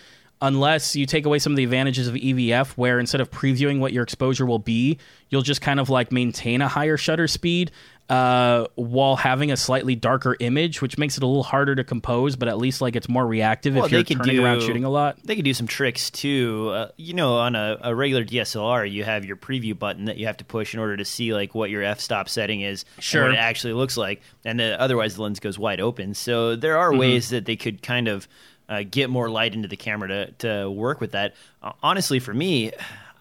unless 0.42 0.96
you 0.96 1.06
take 1.06 1.26
away 1.26 1.40
some 1.40 1.54
of 1.54 1.58
the 1.58 1.64
advantages 1.64 2.08
of 2.08 2.16
EVF, 2.16 2.72
where 2.72 3.00
instead 3.00 3.22
of 3.22 3.30
previewing 3.30 3.80
what 3.80 3.94
your 3.94 4.04
exposure 4.04 4.46
will 4.46 4.60
be, 4.60 4.98
you'll 5.30 5.42
just 5.42 5.62
kind 5.62 5.80
of 5.80 5.90
like 5.90 6.12
maintain 6.12 6.62
a 6.62 6.68
higher 6.68 6.98
shutter 6.98 7.28
speed 7.28 7.72
uh, 8.10 8.66
while 8.74 9.16
having 9.16 9.52
a 9.52 9.58
slightly 9.58 9.96
darker 9.96 10.36
image, 10.40 10.82
which 10.82 10.98
makes 10.98 11.16
it 11.16 11.22
a 11.22 11.28
little 11.28 11.44
harder 11.44 11.76
to 11.76 11.84
compose, 11.84 12.36
but 12.36 12.48
at 12.48 12.58
least 12.58 12.82
like 12.82 12.96
it's 12.96 13.08
more 13.08 13.26
reactive 13.26 13.76
well, 13.76 13.86
if 13.86 13.92
you're 13.92 14.04
turning 14.04 14.38
do, 14.38 14.44
around 14.44 14.62
shooting 14.62 14.84
a 14.84 14.90
lot. 14.90 15.18
They 15.24 15.36
could 15.36 15.46
do 15.46 15.54
some 15.54 15.68
tricks 15.68 16.10
too. 16.10 16.72
Uh, 16.74 16.88
you 16.98 17.14
know, 17.14 17.36
on 17.36 17.56
a, 17.56 17.78
a, 17.82 17.94
regular 17.94 18.26
DSLR, 18.26 18.92
you 18.92 19.04
have 19.04 19.26
your 19.26 19.36
preview 19.36 19.78
button 19.78 20.06
that 20.06 20.18
you 20.18 20.26
have 20.26 20.38
to 20.38 20.46
push 20.46 20.74
in 20.74 20.80
order 20.80 20.98
to 20.98 21.06
see 21.06 21.36
like 21.36 21.54
what 21.54 21.70
your 21.70 21.84
f-stop 21.84 22.30
setting 22.30 22.62
is, 22.62 22.84
sure. 22.98 23.24
what 23.24 23.32
it 23.34 23.38
actually 23.38 23.74
looks 23.74 23.96
like, 23.96 24.22
and 24.44 24.60
then 24.60 24.80
otherwise 24.80 25.16
the 25.16 25.22
lens 25.22 25.40
goes 25.40 25.60
wide 25.60 25.80
open. 25.80 26.16
So 26.16 26.56
there 26.56 26.80
are 26.80 26.90
mm-hmm. 26.90 27.00
ways 27.00 27.30
that 27.30 27.46
they 27.46 27.56
could 27.56 27.84
kind 27.84 28.08
of 28.08 28.28
uh, 28.70 28.84
get 28.90 29.10
more 29.10 29.30
light 29.30 29.54
into 29.54 29.68
the 29.68 29.76
camera 29.76 30.08
to 30.08 30.32
to 30.34 30.70
work 30.70 31.02
with 31.02 31.12
that. 31.12 31.34
Uh, 31.62 31.72
honestly, 31.82 32.20
for 32.20 32.34
me, 32.34 32.72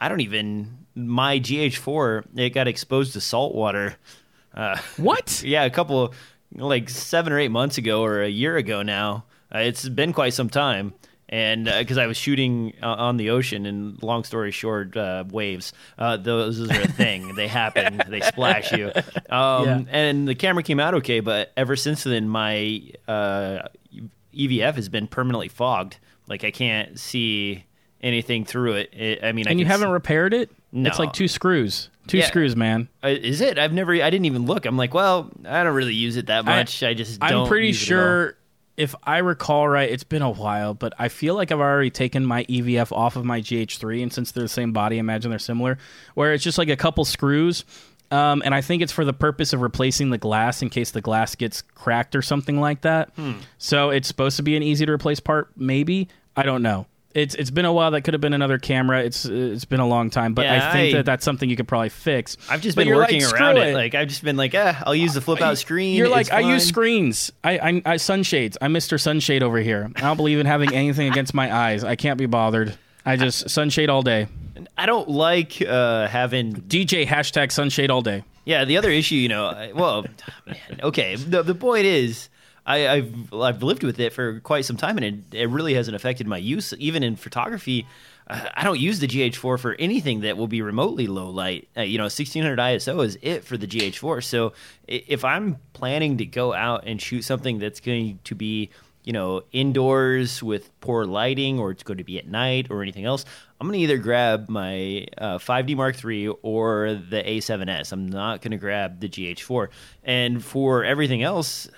I 0.00 0.08
don't 0.08 0.20
even 0.20 0.86
my 0.94 1.40
GH4 1.40 2.24
it 2.36 2.50
got 2.50 2.68
exposed 2.68 3.14
to 3.14 3.20
salt 3.20 3.54
water. 3.54 3.96
Uh, 4.54 4.78
what? 4.98 5.42
yeah, 5.46 5.64
a 5.64 5.70
couple 5.70 6.14
like 6.54 6.88
seven 6.90 7.32
or 7.32 7.38
eight 7.38 7.50
months 7.50 7.78
ago 7.78 8.02
or 8.04 8.22
a 8.22 8.28
year 8.28 8.56
ago 8.56 8.82
now. 8.82 9.24
Uh, 9.52 9.58
it's 9.60 9.88
been 9.88 10.12
quite 10.12 10.34
some 10.34 10.50
time. 10.50 10.92
And 11.30 11.66
because 11.66 11.98
uh, 11.98 12.02
I 12.02 12.06
was 12.06 12.16
shooting 12.16 12.72
uh, 12.82 12.86
on 12.86 13.18
the 13.18 13.28
ocean, 13.28 13.66
and 13.66 14.02
long 14.02 14.24
story 14.24 14.50
short, 14.50 14.96
waves, 15.30 15.74
those 15.98 16.58
are 16.58 16.80
a 16.80 16.88
thing. 16.88 17.34
they 17.34 17.48
happen. 17.48 18.00
They 18.08 18.20
splash 18.20 18.72
you. 18.72 18.90
Um, 19.28 19.66
yeah. 19.66 19.80
And 19.90 20.26
the 20.26 20.34
camera 20.34 20.62
came 20.62 20.80
out 20.80 20.94
okay, 20.94 21.20
but 21.20 21.52
ever 21.54 21.76
since 21.76 22.04
then, 22.04 22.30
my 22.30 22.80
EVF 24.38 24.74
has 24.74 24.88
been 24.88 25.06
permanently 25.06 25.48
fogged. 25.48 25.98
Like 26.28 26.44
I 26.44 26.50
can't 26.50 26.98
see 26.98 27.64
anything 28.00 28.44
through 28.44 28.74
it. 28.74 28.94
it 28.94 29.24
I 29.24 29.32
mean, 29.32 29.46
and 29.48 29.58
I 29.58 29.60
you 29.60 29.66
haven't 29.66 29.90
repaired 29.90 30.34
it. 30.34 30.50
No. 30.72 30.88
It's 30.88 30.98
like 30.98 31.12
two 31.12 31.28
screws. 31.28 31.90
Two 32.06 32.18
yeah. 32.18 32.26
screws, 32.26 32.56
man. 32.56 32.88
Uh, 33.02 33.08
is 33.08 33.40
it? 33.40 33.58
I've 33.58 33.72
never. 33.72 33.92
I 33.92 34.10
didn't 34.10 34.26
even 34.26 34.46
look. 34.46 34.66
I'm 34.66 34.76
like, 34.76 34.94
well, 34.94 35.30
I 35.46 35.62
don't 35.62 35.74
really 35.74 35.94
use 35.94 36.16
it 36.16 36.26
that 36.26 36.44
much. 36.44 36.82
I, 36.82 36.90
I 36.90 36.94
just. 36.94 37.22
I'm 37.22 37.46
pretty 37.46 37.72
sure. 37.72 38.34
If 38.76 38.94
I 39.02 39.18
recall 39.18 39.68
right, 39.68 39.90
it's 39.90 40.04
been 40.04 40.22
a 40.22 40.30
while, 40.30 40.72
but 40.72 40.92
I 41.00 41.08
feel 41.08 41.34
like 41.34 41.50
I've 41.50 41.58
already 41.58 41.90
taken 41.90 42.24
my 42.24 42.44
EVF 42.44 42.92
off 42.92 43.16
of 43.16 43.24
my 43.24 43.40
GH3, 43.40 44.04
and 44.04 44.12
since 44.12 44.30
they're 44.30 44.44
the 44.44 44.48
same 44.48 44.72
body, 44.72 44.96
I 44.96 45.00
imagine 45.00 45.30
they're 45.30 45.40
similar. 45.40 45.78
Where 46.14 46.32
it's 46.32 46.44
just 46.44 46.58
like 46.58 46.68
a 46.68 46.76
couple 46.76 47.04
screws, 47.04 47.64
um, 48.10 48.42
and 48.44 48.54
I 48.54 48.60
think 48.60 48.82
it's 48.82 48.92
for 48.92 49.04
the 49.04 49.12
purpose 49.12 49.52
of 49.52 49.60
replacing 49.60 50.10
the 50.10 50.18
glass 50.18 50.62
in 50.62 50.70
case 50.70 50.90
the 50.90 51.00
glass 51.00 51.34
gets 51.34 51.62
cracked 51.62 52.16
or 52.16 52.22
something 52.22 52.60
like 52.60 52.82
that. 52.82 53.10
Hmm. 53.16 53.34
So 53.58 53.90
it's 53.90 54.08
supposed 54.08 54.36
to 54.36 54.42
be 54.42 54.56
an 54.56 54.62
easy 54.62 54.86
to 54.86 54.92
replace 54.92 55.20
part, 55.20 55.50
maybe. 55.56 56.08
I 56.36 56.42
don't 56.42 56.62
know. 56.62 56.86
It's 57.14 57.34
it's 57.34 57.50
been 57.50 57.64
a 57.64 57.72
while. 57.72 57.90
That 57.92 58.02
could 58.02 58.14
have 58.14 58.20
been 58.20 58.34
another 58.34 58.58
camera. 58.58 59.02
It's 59.02 59.24
it's 59.24 59.64
been 59.64 59.80
a 59.80 59.88
long 59.88 60.10
time, 60.10 60.34
but 60.34 60.44
yeah, 60.44 60.68
I 60.68 60.72
think 60.72 60.94
I, 60.94 60.98
that 60.98 61.06
that's 61.06 61.24
something 61.24 61.48
you 61.48 61.56
could 61.56 61.66
probably 61.66 61.88
fix. 61.88 62.36
I've 62.50 62.60
just 62.60 62.76
but 62.76 62.84
been 62.84 62.94
working 62.94 63.24
like, 63.24 63.32
around 63.32 63.56
it. 63.56 63.68
it. 63.68 63.74
Like 63.74 63.94
I've 63.94 64.08
just 64.08 64.22
been 64.22 64.36
like, 64.36 64.54
eh, 64.54 64.74
I'll 64.84 64.94
use 64.94 65.14
the 65.14 65.22
flip 65.22 65.40
out 65.40 65.56
screen. 65.56 65.96
You're 65.96 66.10
like, 66.10 66.30
I 66.30 66.40
use 66.40 66.68
screens. 66.68 67.32
I, 67.42 67.58
I 67.58 67.82
I 67.86 67.96
sunshades. 67.96 68.58
I'm 68.60 68.72
Mister 68.72 68.98
Sunshade 68.98 69.42
over 69.42 69.58
here. 69.58 69.90
I 69.96 70.00
don't 70.02 70.18
believe 70.18 70.38
in 70.38 70.46
having 70.46 70.72
anything 70.74 71.10
against 71.10 71.32
my 71.32 71.52
eyes. 71.52 71.82
I 71.82 71.96
can't 71.96 72.18
be 72.18 72.26
bothered. 72.26 72.78
I 73.06 73.16
just 73.16 73.48
sunshade 73.48 73.88
all 73.88 74.02
day. 74.02 74.28
I 74.78 74.86
don't 74.86 75.08
like 75.08 75.60
uh, 75.60 76.06
having 76.06 76.52
DJ 76.52 77.04
hashtag 77.04 77.50
sunshade 77.50 77.90
all 77.90 78.00
day. 78.00 78.22
Yeah, 78.44 78.64
the 78.64 78.76
other 78.76 78.90
issue, 78.90 79.16
you 79.16 79.28
know, 79.28 79.72
well, 79.74 80.06
man, 80.46 80.56
okay. 80.84 81.16
The, 81.16 81.42
the 81.42 81.54
point 81.54 81.84
is, 81.84 82.28
I, 82.64 82.78
have 82.78 83.34
I've 83.34 83.62
lived 83.62 83.82
with 83.82 83.98
it 83.98 84.12
for 84.12 84.38
quite 84.40 84.64
some 84.64 84.76
time, 84.76 84.96
and 84.96 85.04
it, 85.04 85.36
it 85.36 85.50
really 85.50 85.74
hasn't 85.74 85.96
affected 85.96 86.28
my 86.28 86.38
use. 86.38 86.72
Even 86.78 87.02
in 87.02 87.16
photography, 87.16 87.88
uh, 88.28 88.48
I 88.54 88.62
don't 88.62 88.78
use 88.78 89.00
the 89.00 89.08
GH4 89.08 89.58
for 89.58 89.74
anything 89.80 90.20
that 90.20 90.36
will 90.36 90.46
be 90.46 90.62
remotely 90.62 91.08
low 91.08 91.28
light. 91.28 91.68
Uh, 91.76 91.80
you 91.80 91.98
know, 91.98 92.04
1600 92.04 92.58
ISO 92.58 93.04
is 93.04 93.18
it 93.20 93.44
for 93.44 93.56
the 93.56 93.66
GH4. 93.66 94.22
So 94.22 94.52
if 94.86 95.24
I'm 95.24 95.56
planning 95.72 96.18
to 96.18 96.24
go 96.24 96.54
out 96.54 96.84
and 96.86 97.02
shoot 97.02 97.22
something 97.22 97.58
that's 97.58 97.80
going 97.80 98.20
to 98.24 98.34
be 98.36 98.70
you 99.04 99.12
know, 99.12 99.42
indoors 99.52 100.42
with 100.42 100.70
poor 100.80 101.04
lighting 101.04 101.58
or 101.58 101.70
it's 101.70 101.82
going 101.82 101.98
to 101.98 102.04
be 102.04 102.18
at 102.18 102.26
night 102.26 102.66
or 102.70 102.82
anything 102.82 103.04
else, 103.04 103.24
I'm 103.60 103.66
going 103.66 103.78
to 103.78 103.82
either 103.82 103.98
grab 103.98 104.48
my 104.48 105.06
uh, 105.16 105.38
5D 105.38 105.76
Mark 105.76 106.04
III 106.04 106.28
or 106.42 106.94
the 106.94 107.22
A7S. 107.22 107.92
I'm 107.92 108.08
not 108.08 108.42
going 108.42 108.52
to 108.52 108.58
grab 108.58 109.00
the 109.00 109.08
GH4. 109.08 109.68
And 110.04 110.44
for 110.44 110.84
everything 110.84 111.22
else, 111.22 111.68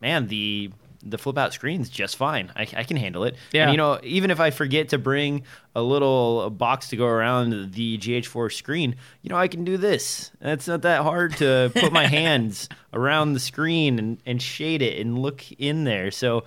man, 0.00 0.28
the 0.28 0.70
the 1.02 1.18
flip 1.18 1.38
out 1.38 1.52
screen's 1.52 1.88
just 1.88 2.16
fine. 2.16 2.52
I, 2.56 2.62
I 2.76 2.84
can 2.84 2.96
handle 2.96 3.24
it. 3.24 3.36
Yeah. 3.52 3.64
And, 3.64 3.72
you 3.72 3.76
know, 3.76 4.00
even 4.02 4.30
if 4.30 4.40
I 4.40 4.50
forget 4.50 4.88
to 4.90 4.98
bring 4.98 5.44
a 5.74 5.82
little 5.82 6.50
box 6.50 6.88
to 6.88 6.96
go 6.96 7.06
around 7.06 7.72
the 7.72 7.98
GH4 7.98 8.52
screen, 8.52 8.96
you 9.22 9.30
know, 9.30 9.36
I 9.36 9.48
can 9.48 9.64
do 9.64 9.76
this. 9.76 10.30
It's 10.40 10.66
not 10.66 10.82
that 10.82 11.02
hard 11.02 11.36
to 11.36 11.70
put 11.74 11.92
my 11.92 12.06
hands 12.08 12.68
around 12.92 13.34
the 13.34 13.40
screen 13.40 13.98
and, 13.98 14.18
and 14.26 14.42
shade 14.42 14.82
it 14.82 15.00
and 15.00 15.18
look 15.18 15.44
in 15.52 15.84
there. 15.84 16.10
So, 16.10 16.44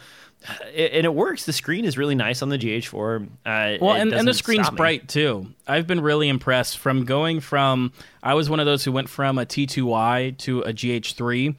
and 0.76 1.06
it 1.06 1.14
works. 1.14 1.46
The 1.46 1.54
screen 1.54 1.86
is 1.86 1.98
really 1.98 2.16
nice 2.16 2.42
on 2.42 2.50
the 2.50 2.58
GH4. 2.58 3.26
Uh, 3.46 3.78
Well, 3.80 3.94
and, 3.96 4.12
and 4.12 4.28
the 4.28 4.34
screen's 4.34 4.70
bright 4.72 5.08
too. 5.08 5.48
I've 5.68 5.86
been 5.88 6.02
really 6.02 6.30
impressed 6.30 6.78
from 6.80 7.06
going 7.06 7.40
from. 7.42 7.94
I 8.24 8.34
was 8.34 8.50
one 8.50 8.60
of 8.60 8.66
those 8.66 8.84
who 8.84 8.92
went 8.92 9.08
from 9.08 9.38
a 9.38 9.46
T2i 9.46 10.38
to 10.40 10.62
a 10.62 10.74
GH3, 10.74 11.56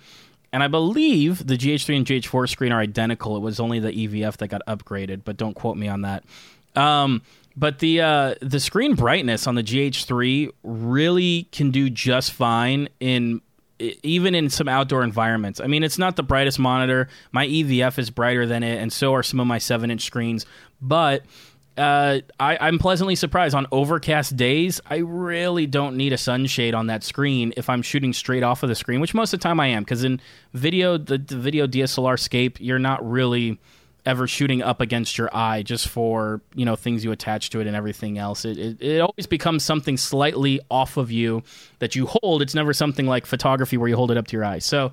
and 0.53 0.62
I 0.62 0.69
believe 0.69 1.47
the 1.47 1.57
GH3 1.57 1.97
and 1.97 2.07
GH4 2.07 2.49
screen 2.49 2.73
are 2.73 2.81
identical. 2.81 3.37
It 3.37 3.41
was 3.41 3.59
only 3.59 3.79
the 3.79 3.91
EVF 3.91 4.37
that 4.38 4.49
got 4.49 4.61
upgraded, 4.69 5.23
but 5.25 5.37
don't 5.37 5.55
quote 5.55 5.77
me 5.77 5.88
on 5.88 6.03
that. 6.03 6.25
Um, 6.77 7.23
but 7.57 7.79
the 7.81 8.01
uh, 8.01 8.35
the 8.41 8.61
screen 8.61 8.95
brightness 8.95 9.47
on 9.47 9.55
the 9.55 9.62
GH3 9.62 10.51
really 10.62 11.49
can 11.53 11.71
do 11.71 11.91
just 11.91 12.33
fine 12.33 12.88
in 13.01 13.41
even 14.03 14.35
in 14.35 14.49
some 14.49 14.69
outdoor 14.69 15.03
environments. 15.03 15.61
I 15.61 15.67
mean, 15.67 15.83
it's 15.83 15.99
not 15.99 16.17
the 16.17 16.23
brightest 16.23 16.59
monitor. 16.59 17.09
My 17.33 17.47
EVF 17.47 17.99
is 17.99 18.11
brighter 18.11 18.47
than 18.47 18.62
it, 18.62 18.81
and 18.81 18.93
so 18.93 19.15
are 19.15 19.23
some 19.23 19.41
of 19.41 19.47
my 19.47 19.59
seven 19.59 19.91
inch 19.91 20.03
screens. 20.03 20.47
But 20.81 21.25
uh, 21.77 22.21
I, 22.39 22.59
I'm 22.61 22.79
pleasantly 22.79 23.17
surprised 23.17 23.55
on 23.55 23.67
overcast 23.73 24.37
days. 24.37 24.81
I 24.87 24.97
really 24.97 25.67
don't 25.67 25.97
need 25.97 26.13
a 26.13 26.19
sunshade 26.19 26.75
on 26.75 26.89
that 26.89 27.03
screen 27.03 27.55
if 27.57 27.71
I'm 27.71 27.83
shooting 27.83 28.13
straight 28.13 28.43
off 28.43 28.63
of 28.63 28.69
the 28.69 28.75
screen, 28.75 29.01
which 29.01 29.15
most 29.15 29.33
of 29.33 29.41
the 29.41 29.45
time 29.45 29.59
I 29.59 29.69
am. 29.69 29.83
Because 29.83 30.05
in 30.05 30.21
video, 30.53 30.99
the, 30.99 31.19
the 31.19 31.39
video 31.39 31.67
DSLR 31.67 32.19
scape, 32.19 32.61
you're 32.61 32.79
not 32.79 33.09
really 33.09 33.59
ever 34.05 34.27
shooting 34.27 34.63
up 34.63 34.81
against 34.81 35.17
your 35.17 35.35
eye 35.35 35.63
just 35.63 35.87
for 35.87 36.41
you 36.55 36.65
know 36.65 36.75
things 36.75 37.05
you 37.05 37.13
attach 37.13 37.51
to 37.51 37.61
it 37.61 37.69
and 37.69 37.77
everything 37.77 38.19
else 38.19 38.45
it, 38.45 38.59
it, 38.59 38.83
it 38.83 39.01
always 39.01 39.29
becomes 39.29 39.63
something 39.63 39.97
slightly 39.97 40.61
off 40.73 40.97
of 40.97 41.13
you 41.13 41.41
that 41.79 41.95
you 41.95 42.07
hold 42.07 42.43
it's 42.43 42.53
never 42.53 42.73
something 42.73 43.07
like 43.07 43.27
photography 43.27 43.77
where 43.77 43.89
you 43.89 43.95
hold 43.95 44.11
it 44.11 44.17
up 44.17 44.27
to 44.27 44.37
your 44.37 44.45
eye 44.45 44.59
so 44.59 44.91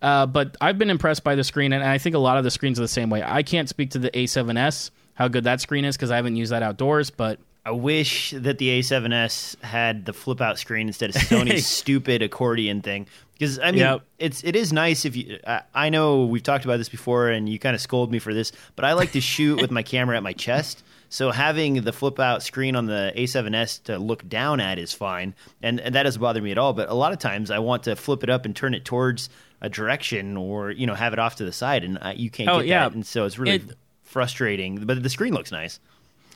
uh, 0.00 0.26
but 0.26 0.56
i've 0.60 0.78
been 0.78 0.90
impressed 0.90 1.24
by 1.24 1.34
the 1.34 1.42
screen 1.42 1.72
and 1.72 1.82
i 1.82 1.98
think 1.98 2.14
a 2.14 2.20
lot 2.20 2.38
of 2.38 2.44
the 2.44 2.52
screens 2.52 2.78
are 2.78 2.82
the 2.82 2.88
same 2.88 3.10
way 3.10 3.20
i 3.24 3.42
can't 3.42 3.68
speak 3.68 3.90
to 3.90 3.98
the 3.98 4.12
a7s 4.12 4.92
how 5.14 5.28
good 5.28 5.44
that 5.44 5.60
screen 5.60 5.84
is 5.84 5.96
because 5.96 6.10
i 6.10 6.16
haven't 6.16 6.36
used 6.36 6.52
that 6.52 6.62
outdoors 6.62 7.10
but 7.10 7.38
I 7.64 7.70
wish 7.70 8.32
that 8.36 8.58
the 8.58 8.80
A7S 8.80 9.62
had 9.62 10.04
the 10.04 10.12
flip 10.12 10.40
out 10.40 10.58
screen 10.58 10.88
instead 10.88 11.10
of 11.10 11.14
Sony's 11.14 11.64
stupid 11.80 12.20
accordion 12.20 12.82
thing. 12.82 13.06
Because 13.34 13.60
I 13.60 13.66
mean, 13.70 13.78
Yep. 13.78 14.00
it's 14.18 14.42
it 14.42 14.56
is 14.56 14.72
nice 14.72 15.04
if 15.04 15.14
you. 15.14 15.38
I, 15.46 15.62
I 15.72 15.88
know 15.88 16.24
we've 16.24 16.42
talked 16.42 16.64
about 16.64 16.78
this 16.78 16.88
before, 16.88 17.28
and 17.30 17.48
you 17.48 17.60
kind 17.60 17.76
of 17.76 17.80
scold 17.80 18.10
me 18.10 18.18
for 18.18 18.34
this, 18.34 18.50
but 18.74 18.84
I 18.84 18.94
like 18.94 19.12
to 19.12 19.20
shoot 19.20 19.60
with 19.60 19.70
my 19.70 19.84
camera 19.84 20.16
at 20.16 20.24
my 20.24 20.32
chest. 20.32 20.82
So 21.08 21.30
having 21.30 21.82
the 21.82 21.92
flip 21.92 22.18
out 22.18 22.42
screen 22.42 22.74
on 22.74 22.86
the 22.86 23.12
A7S 23.16 23.84
to 23.84 23.96
look 23.96 24.28
down 24.28 24.58
at 24.58 24.80
is 24.80 24.92
fine, 24.92 25.32
and, 25.62 25.78
and 25.78 25.94
that 25.94 26.02
doesn't 26.02 26.20
bother 26.20 26.42
me 26.42 26.50
at 26.50 26.58
all. 26.58 26.72
But 26.72 26.88
a 26.88 26.94
lot 26.94 27.12
of 27.12 27.20
times 27.20 27.52
I 27.52 27.60
want 27.60 27.84
to 27.84 27.94
flip 27.94 28.24
it 28.24 28.28
up 28.30 28.44
and 28.44 28.56
turn 28.56 28.74
it 28.74 28.84
towards 28.84 29.28
a 29.60 29.68
direction, 29.68 30.36
or 30.36 30.72
you 30.72 30.88
know 30.88 30.94
have 30.94 31.12
it 31.12 31.20
off 31.20 31.36
to 31.36 31.44
the 31.44 31.52
side, 31.52 31.84
and 31.84 31.96
I, 32.02 32.14
you 32.14 32.28
can't 32.28 32.48
Oh, 32.48 32.58
get 32.58 32.66
yeah. 32.66 32.88
that, 32.88 32.94
and 32.96 33.06
so 33.06 33.24
it's 33.24 33.38
really 33.38 33.54
It- 33.56 33.76
frustrating. 34.12 34.76
But 34.86 35.02
the 35.02 35.08
screen 35.08 35.34
looks 35.34 35.50
nice. 35.50 35.80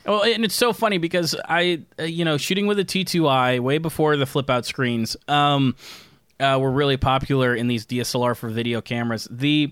Well, 0.05 0.23
and 0.23 0.43
it's 0.45 0.55
so 0.55 0.73
funny 0.73 0.97
because 0.97 1.35
I, 1.47 1.81
uh, 1.99 2.03
you 2.03 2.23
know, 2.25 2.37
shooting 2.37 2.65
with 2.67 2.79
a 2.79 2.85
T2i 2.85 3.59
way 3.59 3.77
before 3.77 4.15
the 4.17 4.25
flip 4.25 4.49
out 4.49 4.65
screens 4.65 5.17
um, 5.27 5.75
uh, 6.39 6.57
were 6.61 6.71
really 6.71 6.97
popular 6.97 7.53
in 7.53 7.67
these 7.67 7.85
DSLR 7.85 8.35
for 8.35 8.49
video 8.49 8.81
cameras. 8.81 9.27
The 9.29 9.71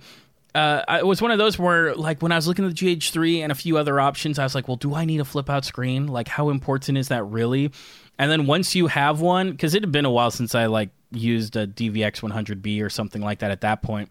uh, 0.53 0.83
I- 0.87 0.99
it 0.99 1.05
was 1.05 1.21
one 1.21 1.31
of 1.31 1.37
those 1.37 1.57
where, 1.59 1.93
like, 1.95 2.21
when 2.21 2.31
I 2.31 2.35
was 2.35 2.47
looking 2.47 2.65
at 2.65 2.75
the 2.75 2.95
GH3 2.97 3.39
and 3.43 3.51
a 3.51 3.55
few 3.55 3.77
other 3.77 3.99
options, 3.99 4.39
I 4.39 4.43
was 4.43 4.55
like, 4.55 4.67
well, 4.69 4.77
do 4.77 4.93
I 4.95 5.03
need 5.05 5.19
a 5.19 5.25
flip 5.25 5.49
out 5.49 5.65
screen? 5.65 6.07
Like, 6.07 6.27
how 6.29 6.49
important 6.49 6.97
is 6.97 7.09
that 7.09 7.23
really? 7.23 7.71
And 8.17 8.31
then 8.31 8.45
once 8.45 8.73
you 8.75 8.87
have 8.87 9.19
one, 9.19 9.51
because 9.51 9.73
it 9.73 9.83
had 9.83 9.91
been 9.91 10.05
a 10.05 10.11
while 10.11 10.31
since 10.31 10.55
I 10.55 10.67
like 10.67 10.89
used 11.11 11.57
a 11.57 11.67
DVX 11.67 12.21
100B 12.21 12.81
or 12.81 12.89
something 12.89 13.21
like 13.21 13.39
that 13.39 13.51
at 13.51 13.61
that 13.61 13.81
point. 13.81 14.09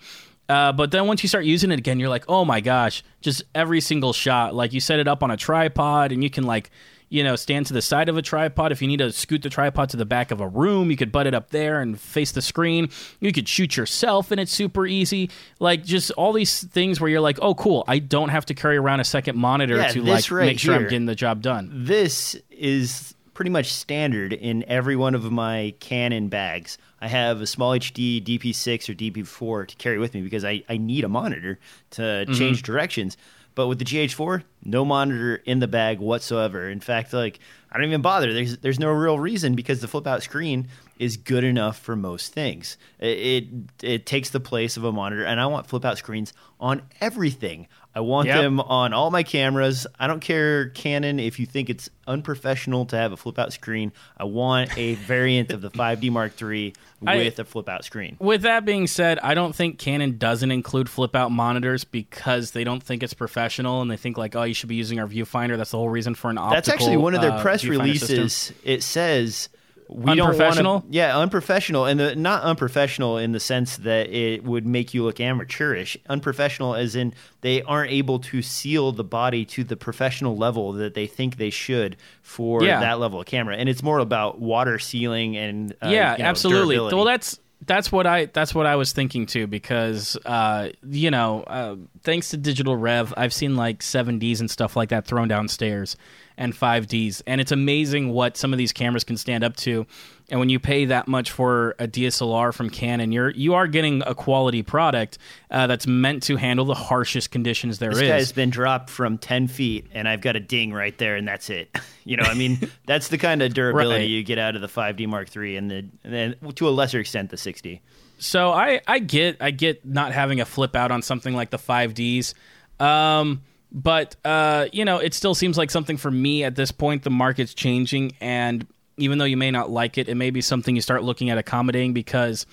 Uh, 0.48 0.72
but 0.72 0.90
then 0.90 1.06
once 1.06 1.22
you 1.22 1.28
start 1.28 1.44
using 1.44 1.70
it 1.70 1.78
again, 1.78 1.98
you're 1.98 2.08
like, 2.08 2.24
oh 2.28 2.44
my 2.44 2.60
gosh, 2.60 3.02
just 3.20 3.42
every 3.54 3.80
single 3.80 4.12
shot. 4.12 4.54
Like 4.54 4.72
you 4.72 4.80
set 4.80 4.98
it 4.98 5.08
up 5.08 5.22
on 5.22 5.30
a 5.30 5.36
tripod 5.36 6.12
and 6.12 6.22
you 6.22 6.28
can 6.30 6.44
like, 6.44 6.70
you 7.08 7.22
know, 7.22 7.36
stand 7.36 7.66
to 7.66 7.72
the 7.72 7.80
side 7.82 8.08
of 8.08 8.16
a 8.16 8.22
tripod. 8.22 8.72
If 8.72 8.82
you 8.82 8.88
need 8.88 8.96
to 8.98 9.12
scoot 9.12 9.42
the 9.42 9.48
tripod 9.48 9.90
to 9.90 9.96
the 9.96 10.04
back 10.04 10.30
of 10.30 10.40
a 10.40 10.48
room, 10.48 10.90
you 10.90 10.96
could 10.96 11.12
butt 11.12 11.26
it 11.26 11.34
up 11.34 11.50
there 11.50 11.80
and 11.80 11.98
face 11.98 12.32
the 12.32 12.42
screen. 12.42 12.88
You 13.20 13.32
could 13.32 13.48
shoot 13.48 13.76
yourself 13.76 14.30
and 14.32 14.40
it's 14.40 14.52
super 14.52 14.86
easy. 14.86 15.30
Like 15.60 15.84
just 15.84 16.10
all 16.12 16.32
these 16.32 16.64
things 16.64 17.00
where 17.00 17.08
you're 17.08 17.20
like, 17.20 17.38
oh 17.40 17.54
cool, 17.54 17.84
I 17.86 17.98
don't 18.00 18.30
have 18.30 18.46
to 18.46 18.54
carry 18.54 18.76
around 18.76 19.00
a 19.00 19.04
second 19.04 19.36
monitor 19.38 19.76
Yeah, 19.76 19.88
to 19.88 20.02
like 20.02 20.30
right 20.30 20.46
make 20.46 20.58
sure 20.58 20.74
I'm 20.74 20.82
getting 20.84 21.06
the 21.06 21.14
job 21.14 21.40
done. 21.40 21.70
this 21.84 22.36
is 22.50 23.14
pretty 23.32 23.50
much 23.50 23.72
standard 23.72 24.32
in 24.32 24.64
every 24.68 24.94
one 24.96 25.14
of 25.14 25.30
my 25.30 25.74
Canon 25.80 26.28
bags. 26.28 26.78
I 27.04 27.08
have 27.08 27.42
a 27.42 27.44
SmallHD 27.44 28.24
DP6 28.24 28.88
or 28.88 28.94
DP4 28.94 29.68
to 29.68 29.76
carry 29.76 29.98
with 29.98 30.14
me 30.14 30.22
because 30.22 30.42
I, 30.42 30.62
I 30.70 30.78
need 30.78 31.04
a 31.04 31.08
monitor 31.08 31.58
to 31.90 32.00
mm-hmm. 32.00 32.32
change 32.32 32.62
directions. 32.62 33.18
But 33.54 33.68
with 33.68 33.78
the 33.78 33.84
GH4, 33.84 34.42
no 34.64 34.86
monitor 34.86 35.36
in 35.36 35.58
the 35.58 35.68
bag 35.68 35.98
whatsoever. 35.98 36.66
In 36.70 36.80
fact, 36.80 37.12
like 37.12 37.40
I 37.70 37.76
don't 37.76 37.86
even 37.88 38.00
bother. 38.00 38.32
There's 38.32 38.56
there's 38.56 38.80
no 38.80 38.90
real 38.90 39.18
reason 39.18 39.54
because 39.54 39.82
the 39.82 39.86
flip 39.86 40.06
out 40.06 40.22
screen 40.22 40.68
is 40.98 41.18
good 41.18 41.44
enough 41.44 41.78
for 41.78 41.94
most 41.94 42.32
things. 42.32 42.78
It, 42.98 43.18
it 43.18 43.44
it 43.82 44.06
takes 44.06 44.30
the 44.30 44.40
place 44.40 44.78
of 44.78 44.84
a 44.84 44.90
monitor, 44.90 45.24
and 45.24 45.38
I 45.38 45.46
want 45.46 45.66
flip 45.66 45.84
out 45.84 45.98
screens 45.98 46.32
on 46.58 46.80
everything. 47.02 47.68
I 47.94 48.00
want 48.00 48.26
Yep. 48.28 48.40
them 48.42 48.60
on 48.60 48.92
all 48.92 49.10
my 49.10 49.22
cameras. 49.22 49.86
I 49.98 50.06
don't 50.06 50.20
care, 50.20 50.70
Canon, 50.70 51.20
if 51.20 51.38
you 51.38 51.46
think 51.46 51.70
it's 51.70 51.88
unprofessional 52.06 52.86
to 52.86 52.96
have 52.96 53.12
a 53.12 53.16
flip 53.16 53.38
out 53.38 53.52
screen. 53.52 53.92
I 54.16 54.24
want 54.24 54.76
a 54.76 54.94
variant 55.06 55.52
of 55.52 55.60
the 55.60 55.70
5D 55.70 56.10
Mark 56.10 56.40
III 56.40 56.74
with 57.00 57.38
a 57.38 57.44
flip 57.44 57.68
out 57.68 57.84
screen. 57.84 58.16
With 58.18 58.42
that 58.42 58.64
being 58.64 58.86
said, 58.86 59.18
I 59.20 59.34
don't 59.34 59.54
think 59.54 59.78
Canon 59.78 60.18
doesn't 60.18 60.50
include 60.50 60.88
flip 60.88 61.14
out 61.14 61.30
monitors 61.30 61.84
because 61.84 62.50
they 62.50 62.64
don't 62.64 62.82
think 62.82 63.02
it's 63.02 63.14
professional 63.14 63.82
and 63.82 63.90
they 63.90 63.96
think 63.96 64.18
like, 64.18 64.34
oh, 64.36 64.42
you 64.42 64.54
should 64.54 64.68
be 64.68 64.74
using 64.74 64.98
our 64.98 65.06
viewfinder. 65.06 65.56
That's 65.56 65.70
the 65.70 65.78
whole 65.78 65.88
reason 65.88 66.14
for 66.14 66.30
an 66.30 66.38
optical. 66.38 66.54
That's 66.56 66.68
actually 66.68 66.96
one 66.96 67.14
of 67.14 67.20
their 67.20 67.32
uh, 67.32 67.42
press 67.42 67.64
releases. 67.64 68.08
system. 68.34 68.56
It 68.64 68.82
says 68.82 69.48
we 69.94 70.16
don't 70.16 70.30
Unprofessional? 70.30 70.72
want. 70.80 70.92
Yeah, 70.92 71.16
unprofessional, 71.16 71.84
and 71.86 72.00
the, 72.00 72.16
not 72.16 72.42
unprofessional 72.42 73.16
in 73.16 73.30
the 73.30 73.38
sense 73.38 73.76
that 73.78 74.08
it 74.10 74.42
would 74.42 74.66
make 74.66 74.92
you 74.92 75.04
look 75.04 75.20
amateurish. 75.20 75.96
Unprofessional, 76.08 76.74
as 76.74 76.96
in 76.96 77.14
they 77.42 77.62
aren't 77.62 77.92
able 77.92 78.18
to 78.18 78.42
seal 78.42 78.90
the 78.90 79.04
body 79.04 79.44
to 79.44 79.62
the 79.62 79.76
professional 79.76 80.36
level 80.36 80.72
that 80.72 80.94
they 80.94 81.06
think 81.06 81.36
they 81.36 81.50
should 81.50 81.96
for 82.22 82.64
Yeah. 82.64 82.80
that 82.80 82.98
level 82.98 83.20
of 83.20 83.26
camera, 83.26 83.56
and 83.56 83.68
it's 83.68 83.84
more 83.84 84.00
about 84.00 84.40
water 84.40 84.80
sealing 84.80 85.36
and 85.36 85.72
uh, 85.80 85.88
yeah, 85.90 86.12
you 86.16 86.18
know, 86.24 86.28
absolutely. 86.28 86.74
durability. 86.74 86.96
Well, 86.96 87.04
that's 87.04 87.38
that's 87.66 87.92
what 87.92 88.06
I 88.06 88.26
that's 88.26 88.54
what 88.54 88.66
I 88.66 88.76
was 88.76 88.92
thinking 88.92 89.26
too 89.26 89.46
because 89.46 90.18
uh, 90.26 90.70
you 90.86 91.10
know 91.12 91.42
uh, 91.44 91.76
thanks 92.04 92.28
to 92.30 92.38
DigitalRev, 92.38 93.12
I've 93.16 93.32
seen 93.32 93.56
like 93.56 93.82
seven 93.82 94.18
Ds 94.18 94.40
and 94.40 94.50
stuff 94.50 94.76
like 94.76 94.90
that 94.90 95.06
thrown 95.06 95.26
downstairs 95.28 95.96
and 96.36 96.54
five 96.54 96.86
Ds, 96.88 97.22
and 97.26 97.40
it's 97.40 97.52
amazing 97.52 98.10
what 98.10 98.36
some 98.36 98.52
of 98.52 98.58
these 98.58 98.72
cameras 98.72 99.04
can 99.04 99.16
stand 99.16 99.44
up 99.44 99.56
to. 99.56 99.86
And 100.30 100.40
when 100.40 100.48
you 100.48 100.58
pay 100.58 100.86
that 100.86 101.06
much 101.06 101.30
for 101.30 101.76
a 101.78 101.86
DSLR 101.86 102.52
from 102.54 102.70
Canon, 102.70 103.12
you're 103.12 103.30
you 103.30 103.54
are 103.54 103.66
getting 103.66 104.02
a 104.06 104.14
quality 104.14 104.62
product 104.62 105.18
uh, 105.50 105.66
that's 105.66 105.86
meant 105.86 106.22
to 106.24 106.36
handle 106.36 106.64
the 106.64 106.74
harshest 106.74 107.30
conditions 107.30 107.78
there 107.78 107.90
is. 107.90 107.98
this 107.98 108.08
guy's 108.08 108.32
been 108.32 108.50
dropped 108.50 108.88
from 108.90 109.18
10 109.18 109.48
feet 109.48 109.86
and 109.92 110.08
i've 110.08 110.20
got 110.22 110.34
a 110.34 110.40
ding 110.40 110.72
right 110.72 110.96
there 110.98 111.14
and 111.16 111.28
that's 111.28 111.50
it 111.50 111.76
you 112.04 112.16
know 112.16 112.24
i 112.24 112.34
mean 112.34 112.58
that's 112.86 113.08
the 113.08 113.18
kind 113.18 113.42
of 113.42 113.52
durability 113.54 114.04
Right. 114.04 114.10
you 114.10 114.22
get 114.24 114.38
out 114.38 114.56
of 114.56 114.62
the 114.62 114.66
5d 114.68 115.06
mark 115.06 115.34
iii 115.36 115.56
and 115.56 115.70
the 115.70 115.76
and 116.02 116.12
then 116.12 116.34
to 116.54 116.68
a 116.68 116.70
lesser 116.70 116.98
extent 116.98 117.30
the 117.30 117.36
6d 117.36 117.80
So 118.18 118.50
I 118.50 118.80
I 118.86 118.98
get 118.98 119.38
I 119.40 119.50
get 119.50 119.84
not 119.84 120.12
having 120.12 120.40
a 120.40 120.44
flip 120.44 120.76
out 120.76 120.90
on 120.90 121.02
something 121.02 121.34
like 121.34 121.50
the 121.50 121.58
5Ds. 121.58 122.34
Um 122.80 123.42
but 123.72 124.16
uh 124.24 124.66
you 124.72 124.84
know, 124.84 124.98
it 124.98 125.14
still 125.14 125.34
seems 125.34 125.58
like 125.58 125.70
something 125.70 125.96
for 125.96 126.10
me 126.10 126.44
at 126.44 126.54
this 126.56 126.70
point 126.70 127.02
the 127.02 127.10
market's 127.10 127.54
changing 127.54 128.12
and 128.20 128.66
even 128.96 129.18
though 129.18 129.24
you 129.24 129.36
may 129.36 129.50
not 129.50 129.70
like 129.70 129.98
it, 129.98 130.08
it 130.08 130.14
may 130.14 130.30
be 130.30 130.40
something 130.40 130.74
you 130.76 130.82
start 130.82 131.02
looking 131.02 131.30
at 131.30 131.38
accommodating 131.38 131.92
because 131.92 132.46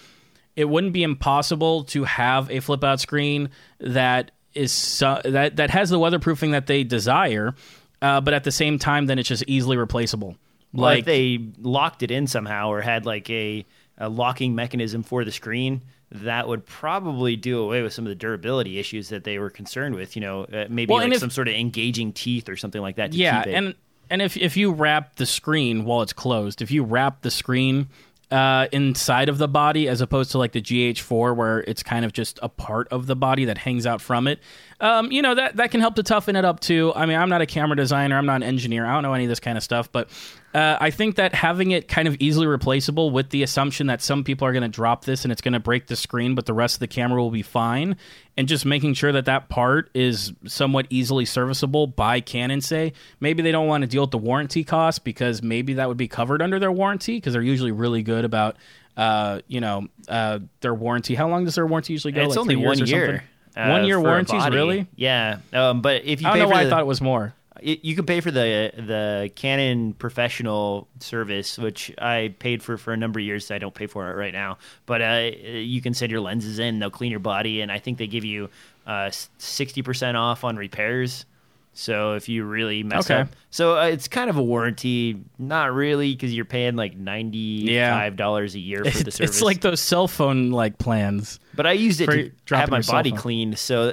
it 0.55 0.65
wouldn't 0.65 0.93
be 0.93 1.03
impossible 1.03 1.83
to 1.85 2.03
have 2.03 2.49
a 2.51 2.59
flip 2.59 2.83
out 2.83 2.99
screen 2.99 3.49
that 3.79 4.31
is 4.53 4.71
so, 4.71 5.21
that 5.23 5.55
that 5.55 5.69
has 5.69 5.89
the 5.89 5.99
weatherproofing 5.99 6.51
that 6.51 6.67
they 6.67 6.83
desire, 6.83 7.55
uh, 8.01 8.19
but 8.19 8.33
at 8.33 8.43
the 8.43 8.51
same 8.51 8.77
time 8.77 9.05
then 9.05 9.17
it's 9.19 9.29
just 9.29 9.43
easily 9.47 9.77
replaceable. 9.77 10.35
like 10.73 10.97
Like 10.97 11.05
they 11.05 11.39
locked 11.59 12.03
it 12.03 12.11
in 12.11 12.27
somehow 12.27 12.69
or 12.69 12.81
had 12.81 13.05
like 13.05 13.29
a, 13.29 13.65
a 14.01 14.09
locking 14.09 14.55
mechanism 14.55 15.03
for 15.03 15.23
the 15.23 15.31
screen 15.31 15.81
that 16.11 16.47
would 16.47 16.65
probably 16.65 17.37
do 17.37 17.59
away 17.59 17.81
with 17.81 17.93
some 17.93 18.05
of 18.05 18.09
the 18.09 18.15
durability 18.15 18.77
issues 18.79 19.07
that 19.09 19.23
they 19.23 19.39
were 19.39 19.49
concerned 19.49 19.95
with 19.95 20.15
you 20.15 20.21
know 20.21 20.43
uh, 20.43 20.65
maybe 20.69 20.91
Well, 20.91 21.01
like 21.03 21.13
if- 21.13 21.19
some 21.19 21.29
sort 21.29 21.47
of 21.47 21.53
engaging 21.53 22.11
teeth 22.11 22.49
or 22.49 22.57
something 22.57 22.81
like 22.81 22.97
that 22.97 23.11
to 23.13 23.17
yeah 23.17 23.43
keep 23.43 23.53
it 23.53 23.55
and 23.55 23.75
and 24.09 24.21
if 24.21 24.35
if 24.35 24.57
you 24.57 24.73
wrap 24.73 25.15
the 25.15 25.25
screen 25.25 25.85
while 25.85 26.01
it's 26.01 26.11
closed 26.13 26.61
if 26.61 26.69
you 26.71 26.83
wrap 26.83 27.21
the 27.21 27.31
screen 27.31 27.87
uh, 28.29 28.67
inside 28.71 29.27
of 29.27 29.37
the 29.37 29.47
body 29.47 29.89
as 29.89 29.99
opposed 29.99 30.31
to 30.31 30.37
like 30.37 30.53
the 30.53 30.61
GH4 30.61 31.35
where 31.35 31.59
it's 31.59 31.83
kind 31.83 32.05
of 32.05 32.13
just 32.13 32.39
a 32.41 32.47
part 32.47 32.87
of 32.87 33.05
the 33.05 33.15
body 33.15 33.43
that 33.43 33.57
hangs 33.57 33.85
out 33.85 33.99
from 33.99 34.25
it. 34.25 34.39
Um, 34.79 35.11
you 35.11 35.21
know 35.21 35.35
that 35.35 35.57
that 35.57 35.71
can 35.71 35.81
help 35.81 35.95
to 35.95 36.03
toughen 36.03 36.37
it 36.37 36.45
up 36.45 36.61
too. 36.61 36.93
I 36.95 37.05
mean, 37.07 37.17
I'm 37.17 37.27
not 37.27 37.41
a 37.41 37.45
camera 37.45 37.75
designer, 37.75 38.17
I'm 38.17 38.25
not 38.25 38.37
an 38.37 38.43
engineer, 38.43 38.85
I 38.85 38.93
don't 38.93 39.03
know 39.03 39.13
any 39.13 39.25
of 39.25 39.29
this 39.29 39.41
kind 39.41 39.57
of 39.57 39.65
stuff, 39.65 39.91
but 39.91 40.09
uh, 40.53 40.77
I 40.79 40.91
think 40.91 41.15
that 41.15 41.33
having 41.33 41.71
it 41.71 41.87
kind 41.87 42.07
of 42.07 42.17
easily 42.19 42.47
replaceable 42.47 43.09
with 43.11 43.29
the 43.29 43.43
assumption 43.43 43.87
that 43.87 44.01
some 44.01 44.23
people 44.23 44.47
are 44.47 44.51
going 44.51 44.63
to 44.63 44.69
drop 44.69 45.05
this 45.05 45.23
and 45.23 45.31
it's 45.31 45.41
going 45.41 45.53
to 45.53 45.59
break 45.59 45.87
the 45.87 45.95
screen, 45.95 46.35
but 46.35 46.45
the 46.45 46.53
rest 46.53 46.75
of 46.75 46.79
the 46.79 46.87
camera 46.87 47.21
will 47.21 47.31
be 47.31 47.41
fine, 47.41 47.95
and 48.37 48.47
just 48.47 48.65
making 48.65 48.93
sure 48.93 49.11
that 49.11 49.25
that 49.25 49.49
part 49.49 49.89
is 49.93 50.33
somewhat 50.45 50.87
easily 50.89 51.25
serviceable 51.25 51.87
by 51.87 52.19
Canon, 52.19 52.61
say 52.61 52.93
maybe 53.19 53.41
they 53.43 53.51
don't 53.51 53.67
want 53.67 53.81
to 53.83 53.87
deal 53.87 54.01
with 54.01 54.11
the 54.11 54.17
warranty 54.17 54.63
cost 54.63 55.03
because 55.03 55.41
maybe 55.41 55.73
that 55.75 55.87
would 55.87 55.97
be 55.97 56.07
covered 56.07 56.41
under 56.41 56.59
their 56.59 56.71
warranty 56.71 57.17
because 57.17 57.33
they're 57.33 57.41
usually 57.41 57.71
really 57.71 58.03
good 58.03 58.25
about. 58.25 58.57
Uh, 58.97 59.39
you 59.47 59.61
know, 59.61 59.87
uh, 60.09 60.37
their 60.59 60.73
warranty. 60.73 61.15
How 61.15 61.29
long 61.29 61.45
does 61.45 61.55
their 61.55 61.65
warranty 61.65 61.93
usually 61.93 62.11
go? 62.11 62.23
It's 62.23 62.31
like 62.31 62.39
only 62.39 62.57
one 62.57 62.77
year. 62.79 63.07
something? 63.07 63.27
uh, 63.55 63.69
One 63.69 63.85
year 63.85 63.99
warranties, 64.01 64.49
really? 64.49 64.85
Yeah, 64.97 65.37
um, 65.53 65.81
but 65.81 66.03
if 66.03 66.21
you 66.21 66.27
I 66.27 66.31
don't 66.31 66.39
know 66.39 66.47
why 66.49 66.63
the, 66.63 66.67
I 66.67 66.69
thought 66.69 66.81
it 66.81 66.87
was 66.87 66.99
more. 66.99 67.33
It- 67.61 67.83
you 67.85 67.95
can 67.95 68.05
pay 68.05 68.19
for 68.21 68.31
the 68.31 68.71
the 68.75 69.31
Canon 69.35 69.93
professional 69.93 70.87
service, 70.99 71.57
which 71.57 71.91
I 71.97 72.33
paid 72.39 72.61
for 72.63 72.77
for 72.77 72.93
a 72.93 72.97
number 72.97 73.19
of 73.19 73.25
years. 73.25 73.49
I 73.51 73.57
don't 73.57 73.73
pay 73.73 73.87
for 73.87 74.09
it 74.11 74.15
right 74.15 74.33
now, 74.33 74.57
but 74.85 75.01
uh, 75.01 75.29
you 75.45 75.81
can 75.81 75.93
send 75.93 76.11
your 76.11 76.21
lenses 76.21 76.59
in. 76.59 76.79
They'll 76.79 76.89
clean 76.89 77.11
your 77.11 77.19
body, 77.19 77.61
and 77.61 77.71
I 77.71 77.79
think 77.79 77.97
they 77.97 78.07
give 78.07 78.25
you 78.25 78.49
uh, 78.87 79.11
sixty 79.37 79.81
percent 79.81 80.17
off 80.17 80.43
on 80.43 80.55
repairs. 80.57 81.25
So 81.73 82.13
if 82.15 82.27
you 82.27 82.43
really 82.43 82.83
mess 82.83 83.09
Okay. 83.09 83.21
up, 83.21 83.29
so 83.49 83.77
uh, 83.79 83.85
it's 83.85 84.07
kind 84.09 84.29
of 84.29 84.35
a 84.37 84.43
warranty, 84.43 85.17
not 85.39 85.73
really, 85.73 86.13
because 86.13 86.33
you're 86.35 86.43
paying 86.45 86.75
like 86.75 86.97
ninety 86.97 87.73
five 87.79 88.17
dollars 88.17 88.55
a 88.55 88.59
year 88.59 88.83
for 88.83 89.03
the 89.03 89.09
service. 89.11 89.37
it's 89.37 89.41
like 89.41 89.61
those 89.61 89.79
cell 89.79 90.07
phone 90.09 90.51
like 90.51 90.77
plans. 90.79 91.39
But 91.55 91.65
I 91.67 91.71
used 91.71 92.01
it 92.01 92.07
to 92.47 92.57
have 92.57 92.69
my 92.69 92.81
body 92.81 93.11
cleaned, 93.13 93.57
so 93.57 93.91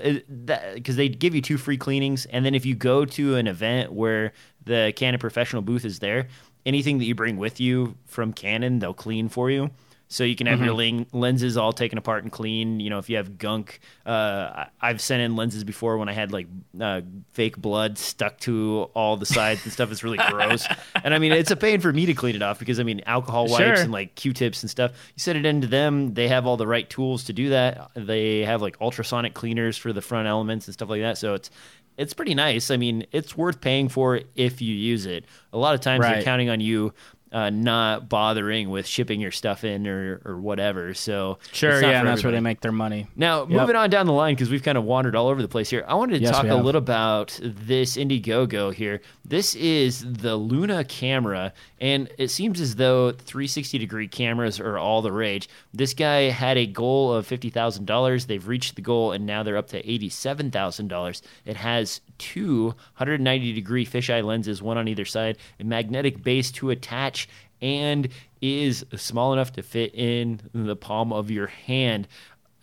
because 0.75 0.97
they 0.97 1.09
give 1.09 1.35
you 1.37 1.41
two 1.43 1.57
free 1.57 1.77
cleanings, 1.77 2.27
and 2.27 2.45
then 2.45 2.55
if 2.55 2.67
you 2.67 2.75
go 2.75 3.05
to 3.05 3.37
an 3.37 3.47
event 3.47 3.93
where 3.93 4.33
the 4.65 4.93
Canon 4.97 5.21
professional 5.21 5.63
booth 5.63 5.85
is 5.85 6.01
there, 6.01 6.27
anything 6.67 6.99
that 6.99 7.05
you 7.05 7.15
bring 7.15 7.37
with 7.37 7.61
you 7.61 7.97
from 8.07 8.33
Canon, 8.33 8.81
they'll 8.81 8.93
clean 8.93 9.29
for 9.29 9.51
you. 9.51 9.71
So 10.11 10.25
you 10.25 10.35
can 10.37 10.47
have 10.47 10.61
your 10.61 10.69
Mm-hmm. 10.75 10.97
len- 10.99 11.07
lenses 11.13 11.59
all 11.59 11.73
taken 11.75 11.99
apart 11.99 12.23
and 12.23 12.33
clean. 12.33 12.81
You 12.81 12.89
know, 12.89 12.99
if 12.99 13.11
you 13.11 13.17
have 13.19 13.37
gunk, 13.37 13.79
uh, 14.07 14.65
I've 14.81 15.03
sent 15.03 15.21
in 15.23 15.37
lenses 15.37 15.65
before 15.65 15.99
when 15.99 16.09
I 16.09 16.13
had 16.15 16.33
like 16.33 16.47
uh, 16.81 17.03
fake 17.33 17.59
blood 17.59 17.99
stuck 17.99 18.39
to 18.41 18.89
all 18.95 19.19
the 19.19 19.27
sides 19.27 19.65
and 19.65 19.73
stuff. 19.73 19.93
It's 19.93 20.03
really 20.03 20.19
gross. 20.31 20.67
And 21.05 21.15
I 21.15 21.19
mean, 21.19 21.33
it's 21.33 21.51
a 21.51 21.57
pain 21.57 21.81
for 21.81 21.93
me 21.93 22.07
to 22.07 22.15
clean 22.15 22.35
it 22.37 22.43
off 22.43 22.59
because 22.59 22.81
I 22.81 22.83
mean, 22.85 23.03
alcohol 23.07 23.49
wipes 23.49 23.63
Sure. 23.63 23.75
and 23.75 23.93
like 23.93 24.15
Q-tips 24.15 24.63
and 24.63 24.71
stuff. 24.71 24.93
You 25.15 25.21
send 25.21 25.39
it 25.39 25.45
into 25.47 25.67
them, 25.67 26.15
they 26.15 26.29
have 26.29 26.47
all 26.47 26.57
the 26.57 26.67
right 26.67 26.89
tools 26.89 27.25
to 27.25 27.33
do 27.35 27.51
that. 27.51 27.91
They 27.95 28.45
have 28.47 28.63
like 28.63 28.77
ultrasonic 28.81 29.35
cleaners 29.35 29.77
for 29.77 29.93
the 29.93 30.01
front 30.03 30.27
elements 30.27 30.67
and 30.67 30.75
stuff 30.75 30.89
like 30.89 31.03
that. 31.03 31.19
So 31.19 31.35
it's 31.35 31.51
it's 31.99 32.15
pretty 32.15 32.35
nice. 32.35 32.71
I 32.71 32.77
mean, 32.77 33.05
it's 33.11 33.37
worth 33.37 33.61
paying 33.61 33.89
for 33.89 34.21
if 34.37 34.63
you 34.63 34.73
use 34.73 35.05
it. 35.05 35.25
A 35.53 35.59
lot 35.59 35.75
of 35.75 35.81
times 35.81 36.05
they're 36.05 36.23
counting 36.23 36.49
on 36.49 36.61
you 36.61 36.95
uh, 37.33 37.51
not 37.51 38.09
bothering 38.09 38.71
with 38.71 38.87
shipping 38.87 39.21
your 39.21 39.31
stuff 39.31 39.65
in 39.65 39.87
or 39.87 40.21
or 40.25 40.37
whatever. 40.39 40.95
So 40.95 41.39
Sure, 41.53 41.81
yeah, 41.83 41.99
and 42.01 42.09
that's 42.09 42.23
where 42.23 42.33
they 42.33 42.41
make 42.41 42.61
their 42.61 42.73
money. 42.73 43.07
Now, 43.17 43.41
Yep. 43.41 43.49
moving 43.51 43.77
on 43.77 43.91
down 43.91 44.07
the 44.07 44.13
line 44.13 44.35
because 44.35 44.51
we've 44.51 44.63
kind 44.63 44.79
of 44.79 44.85
wandered 44.85 45.15
all 45.17 45.29
over 45.29 45.43
the 45.43 45.49
place 45.49 45.69
here. 45.71 45.85
I 45.87 45.95
wanted 45.95 46.19
to 46.19 46.25
Yes, 46.25 46.31
talk 46.33 46.47
a 46.47 46.55
little 46.55 46.79
about 46.79 47.39
this 47.43 47.97
Indiegogo 47.97 48.73
here. 48.73 49.01
This 49.25 49.55
is 49.55 50.05
the 50.11 50.37
Luna 50.37 50.85
camera, 50.85 51.53
and 51.81 52.09
it 52.19 52.29
seems 52.29 52.61
as 52.61 52.77
though 52.77 53.13
360 53.13 53.79
degree 53.79 54.09
cameras 54.09 54.59
are 54.59 54.79
all 54.79 55.03
the 55.03 55.13
rage. 55.13 55.49
This 55.75 55.93
guy 55.95 56.31
had 56.31 56.57
a 56.57 56.67
goal 56.67 57.13
of 57.13 57.27
fifty 57.27 57.51
thousand 57.51 57.85
dollars. 57.87 58.27
They've 58.27 58.47
reached 58.47 58.77
the 58.77 58.83
goal, 58.83 59.13
and 59.13 59.27
now 59.27 59.43
they're 59.43 59.57
up 59.57 59.69
to 59.69 59.91
eighty-seven 59.91 60.51
thousand 60.51 60.89
dollars. 60.89 61.23
It 61.45 61.57
has 61.57 62.01
two 62.19 62.75
190 62.97 63.53
degree 63.53 63.87
fisheye 63.87 64.25
lenses, 64.25 64.61
one 64.63 64.77
on 64.79 64.89
either 64.89 65.05
side, 65.05 65.39
a 65.61 65.65
magnetic 65.65 66.23
base 66.23 66.51
to 66.53 66.71
attach, 66.71 67.18
and 67.61 68.09
is 68.41 68.85
small 68.97 69.33
enough 69.33 69.53
to 69.53 69.63
fit 69.63 69.95
in 69.95 70.41
the 70.53 70.77
palm 70.77 71.13
of 71.13 71.31
your 71.31 71.49
hand. 71.49 72.07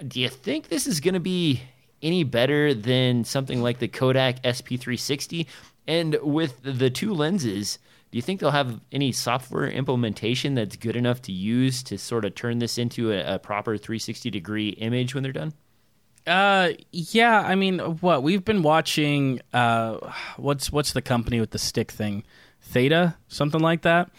Do 0.06 0.20
you 0.20 0.30
think 0.30 0.68
this 0.68 0.88
is 0.88 1.00
going 1.00 1.14
to 1.16 1.20
be 1.20 1.62
any 2.02 2.24
better 2.24 2.74
than 2.74 3.24
something 3.24 3.62
like 3.62 3.80
the 3.80 3.88
Kodak 3.88 4.42
SP360? 4.44 5.48
And 5.88 6.18
with 6.22 6.62
the 6.64 6.90
two 6.90 7.14
lenses, 7.14 7.80
do 8.12 8.18
you 8.18 8.22
think 8.22 8.40
they'll 8.40 8.52
have 8.52 8.80
any 8.92 9.12
software 9.12 9.68
implementation 9.68 10.56
that's 10.56 10.76
good 10.76 10.96
enough 10.96 11.22
to 11.24 11.32
use 11.32 11.84
to 11.84 11.98
sort 11.98 12.26
of 12.26 12.36
turn 12.36 12.60
this 12.60 12.78
into 12.78 13.12
a, 13.12 13.36
a 13.36 13.40
proper 13.40 13.78
360 13.78 14.30
degree 14.30 14.70
image 14.70 15.14
when 15.14 15.24
they're 15.24 15.34
done? 15.34 15.54
Uh, 16.26 16.70
yeah. 16.92 17.42
I 17.42 17.56
mean, 17.56 17.80
what 17.80 18.24
we've 18.24 18.44
been 18.44 18.64
watching. 18.64 19.42
Uh, 19.54 20.12
what's 20.38 20.72
what's 20.72 20.94
the 20.94 21.02
company 21.02 21.40
with 21.40 21.52
the 21.52 21.60
stick 21.60 21.92
thing? 21.92 22.24
Theta, 22.62 23.16
something 23.28 23.62
like 23.62 23.84
that. 23.84 24.10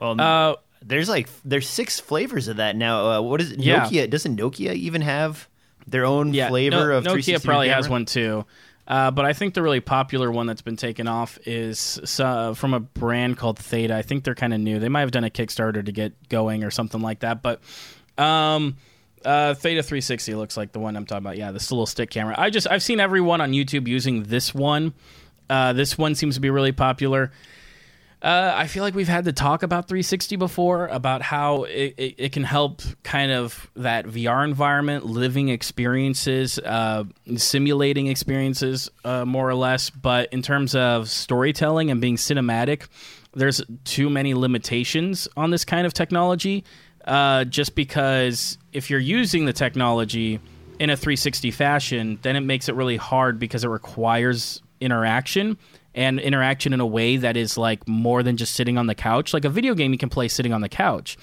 Well, 0.00 0.20
Uh, 0.20 0.56
there's 0.82 1.08
like 1.08 1.28
there's 1.44 1.68
six 1.68 1.98
flavors 1.98 2.48
of 2.48 2.58
that 2.58 2.76
now. 2.76 3.06
Uh, 3.10 3.20
what 3.22 3.40
is 3.40 3.52
it? 3.52 3.60
Yeah. 3.60 3.86
Nokia? 3.86 4.08
Doesn't 4.08 4.38
Nokia 4.38 4.74
even 4.74 5.02
have 5.02 5.48
their 5.86 6.04
own 6.04 6.34
yeah, 6.34 6.48
flavor 6.48 6.88
no, 6.88 6.98
of 6.98 7.04
Nokia 7.04 7.24
360 7.24 7.46
probably 7.46 7.68
has 7.68 7.88
one 7.88 8.04
too. 8.04 8.44
Uh, 8.88 9.10
but 9.10 9.24
I 9.24 9.32
think 9.32 9.54
the 9.54 9.62
really 9.62 9.80
popular 9.80 10.30
one 10.30 10.46
that's 10.46 10.62
been 10.62 10.76
taken 10.76 11.08
off 11.08 11.38
is 11.44 12.20
uh, 12.20 12.54
from 12.54 12.72
a 12.72 12.78
brand 12.78 13.36
called 13.36 13.58
Theta. 13.58 13.96
I 13.96 14.02
think 14.02 14.22
they're 14.22 14.36
kind 14.36 14.54
of 14.54 14.60
new. 14.60 14.78
They 14.78 14.88
might 14.88 15.00
have 15.00 15.10
done 15.10 15.24
a 15.24 15.30
Kickstarter 15.30 15.84
to 15.84 15.90
get 15.92 16.28
going 16.28 16.62
or 16.62 16.70
something 16.70 17.00
like 17.00 17.20
that. 17.20 17.42
But 17.42 17.60
um, 18.16 18.76
uh, 19.24 19.54
Theta 19.54 19.82
360 19.82 20.34
looks 20.36 20.56
like 20.56 20.70
the 20.70 20.78
one 20.78 20.96
I'm 20.96 21.04
talking 21.04 21.24
about. 21.24 21.36
Yeah, 21.36 21.50
this 21.50 21.72
little 21.72 21.86
stick 21.86 22.10
camera. 22.10 22.36
I 22.38 22.50
just 22.50 22.68
I've 22.70 22.82
seen 22.82 23.00
everyone 23.00 23.40
on 23.40 23.50
YouTube 23.50 23.88
using 23.88 24.22
this 24.24 24.54
one. 24.54 24.94
Uh, 25.50 25.72
this 25.72 25.98
one 25.98 26.14
seems 26.14 26.36
to 26.36 26.40
be 26.40 26.50
really 26.50 26.72
popular. 26.72 27.32
Uh, 28.22 28.52
I 28.56 28.66
feel 28.66 28.82
like 28.82 28.94
we've 28.94 29.06
had 29.06 29.24
the 29.24 29.32
talk 29.32 29.62
about 29.62 29.88
360 29.88 30.36
before 30.36 30.86
about 30.86 31.20
how 31.20 31.64
it, 31.64 31.94
it, 31.98 32.14
it 32.16 32.32
can 32.32 32.44
help 32.44 32.80
kind 33.02 33.30
of 33.30 33.70
that 33.76 34.06
VR 34.06 34.42
environment, 34.42 35.04
living 35.04 35.50
experiences, 35.50 36.58
uh, 36.58 37.04
simulating 37.36 38.06
experiences, 38.06 38.90
uh, 39.04 39.26
more 39.26 39.48
or 39.48 39.54
less. 39.54 39.90
But 39.90 40.32
in 40.32 40.40
terms 40.40 40.74
of 40.74 41.10
storytelling 41.10 41.90
and 41.90 42.00
being 42.00 42.16
cinematic, 42.16 42.88
there's 43.34 43.60
too 43.84 44.08
many 44.08 44.32
limitations 44.32 45.28
on 45.36 45.50
this 45.50 45.66
kind 45.66 45.86
of 45.86 45.92
technology. 45.92 46.64
Uh, 47.04 47.44
just 47.44 47.74
because 47.74 48.56
if 48.72 48.88
you're 48.88 48.98
using 48.98 49.44
the 49.44 49.52
technology 49.52 50.40
in 50.80 50.88
a 50.88 50.96
360 50.96 51.50
fashion, 51.50 52.18
then 52.22 52.34
it 52.34 52.40
makes 52.40 52.68
it 52.68 52.74
really 52.74 52.96
hard 52.96 53.38
because 53.38 53.62
it 53.62 53.68
requires 53.68 54.62
interaction 54.80 55.58
and 55.96 56.20
interaction 56.20 56.72
in 56.72 56.80
a 56.80 56.86
way 56.86 57.16
that 57.16 57.36
is 57.36 57.56
like 57.56 57.88
more 57.88 58.22
than 58.22 58.36
just 58.36 58.54
sitting 58.54 58.78
on 58.78 58.86
the 58.86 58.94
couch. 58.94 59.34
Like 59.34 59.44
a 59.44 59.48
video 59.48 59.74
game, 59.74 59.92
you 59.92 59.98
can 59.98 60.10
play 60.10 60.28
sitting 60.28 60.52
on 60.52 60.60
the 60.60 60.68
couch. 60.68 61.16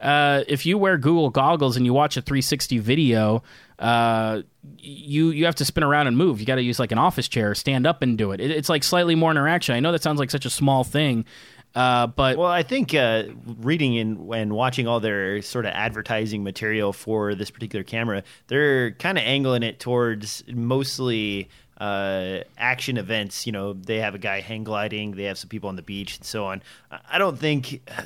Uh, 0.00 0.44
if 0.48 0.64
you 0.64 0.78
wear 0.78 0.96
Google 0.96 1.28
goggles 1.28 1.76
and 1.76 1.84
you 1.84 1.92
watch 1.92 2.16
a 2.16 2.22
360 2.22 2.78
video, 2.78 3.42
uh, 3.78 4.40
you 4.78 5.30
you 5.30 5.44
have 5.44 5.56
to 5.56 5.64
spin 5.64 5.84
around 5.84 6.06
and 6.06 6.16
move. 6.16 6.40
You 6.40 6.46
got 6.46 6.54
to 6.54 6.62
use 6.62 6.78
like 6.78 6.92
an 6.92 6.98
office 6.98 7.28
chair, 7.28 7.54
stand 7.54 7.86
up 7.86 8.00
and 8.00 8.16
do 8.16 8.32
it. 8.32 8.40
it. 8.40 8.50
It's 8.50 8.70
like 8.70 8.82
slightly 8.82 9.14
more 9.14 9.30
interaction. 9.30 9.74
I 9.74 9.80
know 9.80 9.92
that 9.92 10.02
sounds 10.02 10.18
like 10.18 10.30
such 10.30 10.46
a 10.46 10.50
small 10.50 10.84
thing, 10.84 11.26
uh, 11.74 12.06
but 12.08 12.36
Well, 12.36 12.48
I 12.48 12.62
think 12.62 12.94
uh, 12.94 13.24
reading 13.58 13.98
and, 13.98 14.32
and 14.34 14.52
watching 14.52 14.88
all 14.88 15.00
their 15.00 15.40
sort 15.42 15.66
of 15.66 15.72
advertising 15.72 16.42
material 16.42 16.92
for 16.92 17.34
this 17.34 17.50
particular 17.50 17.84
camera, 17.84 18.22
they're 18.48 18.92
kind 18.92 19.18
of 19.18 19.24
angling 19.24 19.62
it 19.62 19.78
towards 19.78 20.44
mostly 20.48 21.48
uh, 21.80 22.40
action 22.58 22.96
events. 22.98 23.46
You 23.46 23.52
know, 23.52 23.72
they 23.72 23.98
have 24.00 24.14
a 24.14 24.18
guy 24.18 24.40
hang 24.40 24.62
gliding, 24.64 25.12
they 25.12 25.24
have 25.24 25.38
some 25.38 25.48
people 25.48 25.68
on 25.68 25.76
the 25.76 25.82
beach, 25.82 26.16
and 26.18 26.24
so 26.24 26.44
on. 26.44 26.62
I- 27.10 27.18
don't 27.18 27.38
think 27.38 27.82
uh, 27.88 28.02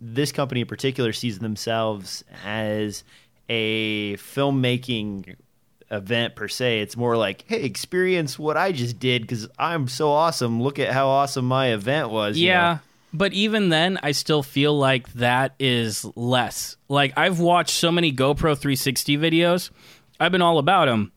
this 0.00 0.32
company 0.32 0.62
in 0.62 0.66
particular 0.66 1.12
sees 1.12 1.38
themselves 1.40 2.24
as 2.44 3.04
a 3.48 4.16
filmmaking 4.16 5.36
event 5.90 6.34
per 6.34 6.48
se. 6.48 6.80
It's 6.80 6.96
more 6.96 7.16
like, 7.16 7.44
hey, 7.46 7.62
experience 7.62 8.38
what 8.38 8.56
I 8.56 8.72
just 8.72 8.98
did 8.98 9.22
because 9.22 9.48
I'm 9.58 9.88
so 9.88 10.10
awesome. 10.10 10.62
Look 10.62 10.78
at 10.78 10.92
how 10.92 11.08
awesome 11.08 11.44
my 11.46 11.68
event 11.68 12.10
was. 12.10 12.38
you 12.38 12.48
know? 12.48 12.52
Yeah. 12.54 12.78
But 13.12 13.32
even 13.32 13.68
then, 13.70 13.98
I 14.02 14.10
still 14.12 14.42
feel 14.42 14.76
like 14.76 15.10
that 15.14 15.54
is 15.58 16.04
less. 16.16 16.76
Like, 16.88 17.12
I've 17.16 17.38
watched 17.40 17.70
so 17.70 17.90
many 17.90 18.12
GoPro 18.12 18.58
360 18.58 19.16
videos, 19.16 19.70
I've 20.20 20.32
been 20.32 20.42
all 20.42 20.58
about 20.58 20.86
them. 20.86 21.12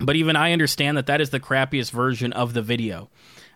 But 0.00 0.16
even 0.16 0.34
I 0.36 0.52
understand 0.52 0.96
that 0.96 1.06
that 1.06 1.20
is 1.20 1.30
the 1.30 1.40
crappiest 1.40 1.90
version 1.92 2.32
of 2.32 2.54
the 2.54 2.62
video. 2.62 3.08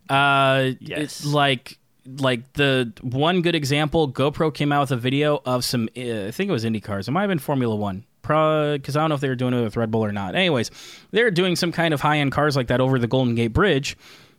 Uh, 0.09 0.72
Yes. 0.80 0.98
it's 0.98 1.24
like, 1.24 1.78
like 2.18 2.52
the 2.52 2.92
one 3.00 3.40
good 3.42 3.54
example, 3.54 4.11
GoPro 4.12 4.52
came 4.52 4.70
out 4.70 4.83
with 4.83 4.90
a 4.92 4.96
video 4.96 5.40
of 5.46 5.64
some, 5.64 5.88
uh, 5.96 6.26
I 6.26 6.30
think 6.30 6.48
it 6.50 6.52
was 6.52 6.64
Indy 6.64 6.80
cars. 6.80 7.09
It 7.09 7.12
might 7.12 7.22
have 7.22 7.30
been 7.30 7.38
Formula 7.38 7.74
One. 7.74 8.04
Because 8.22 8.96
I 8.96 9.00
don't 9.00 9.11
know 9.11 9.14
if 9.16 9.20
they 9.20 9.28
were 9.28 9.35
doing 9.35 9.52
it 9.52 9.62
with 9.62 9.76
Red 9.76 9.90
Bull 9.90 10.02
or 10.04 10.12
not. 10.12 10.35
Anyways, 10.35 10.70
they 11.11 11.22
were 11.22 11.30
doing 11.30 11.57
some 11.57 11.72
kind 11.72 11.92
of 11.92 12.00
high 12.00 12.18
end 12.18 12.33
cars 12.33 12.57
like 12.57 12.68
that 12.68 12.80
over 12.80 12.98
the 12.98 13.07
Golden 13.07 13.35
Gate 13.35 13.48
Bridge 13.52 13.96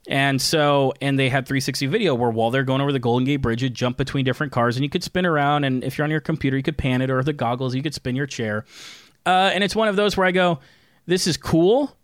And 0.07 0.39
so, 0.41 0.93
and 1.01 1.17
they 1.19 1.29
had 1.29 1.47
360 1.47 1.87
video 1.87 2.13
where 2.15 2.29
while 2.31 2.49
they're 2.51 2.63
going 2.63 2.81
over 2.81 2.91
the 2.91 2.99
Golden 2.99 3.25
Gate 3.25 3.37
Bridge, 3.37 3.61
you 3.63 3.69
jump 3.69 3.97
between 3.97 4.25
different 4.25 4.51
cars 4.53 4.75
and 4.75 4.83
you 4.83 4.89
could 4.89 5.03
spin 5.03 5.25
around. 5.25 5.63
And 5.65 5.83
if 5.83 5.97
you're 5.97 6.05
on 6.05 6.11
your 6.11 6.19
computer, 6.19 6.57
you 6.57 6.63
could 6.63 6.77
pan 6.77 7.01
it, 7.01 7.09
or 7.11 7.21
the 7.23 7.33
goggles, 7.33 7.73
you 7.75 7.81
could 7.83 7.93
spin 7.95 8.15
your 8.15 8.25
chair. 8.27 8.65
Uh, 9.25 9.49
and 9.53 9.63
it's 9.63 9.75
one 9.75 9.87
of 9.87 9.95
those 9.95 10.15
where 10.17 10.27
I 10.27 10.31
go, 10.31 10.59
this 11.05 11.27
is 11.27 11.37
cool, 11.37 11.95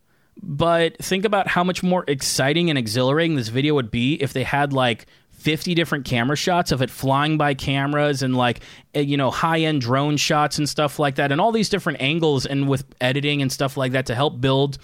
but 0.42 0.98
think 0.98 1.26
about 1.26 1.48
how 1.48 1.64
much 1.64 1.84
more 1.84 2.04
exciting 2.08 2.70
and 2.70 2.78
exhilarating 2.78 3.36
this 3.36 3.50
video 3.50 3.74
would 3.76 3.92
be 3.92 4.16
if 4.16 4.34
they 4.34 4.44
had 4.44 4.74
like 4.74 5.06
50 5.32 5.74
different 5.74 6.06
camera 6.06 6.36
shots 6.36 6.72
of 6.72 6.82
it 6.82 6.90
flying 6.92 7.38
by 7.38 7.54
cameras 7.56 8.22
and 8.22 8.38
like 8.38 8.60
eh, 8.94 9.00
you 9.02 9.18
know 9.18 9.32
high 9.32 9.60
end 9.62 9.82
drone 9.82 10.16
shots 10.18 10.60
and 10.60 10.70
stuff 10.70 11.00
like 11.00 11.16
that 11.16 11.32
and 11.32 11.42
all 11.42 11.52
these 11.52 11.68
different 11.70 12.00
angles 12.00 12.46
and 12.46 12.70
with 12.70 12.86
editing 13.02 13.42
and 13.42 13.52
stuff 13.52 13.76
like 13.76 13.94
that 13.94 14.06
to 14.06 14.14
help 14.16 14.40
build 14.40 14.78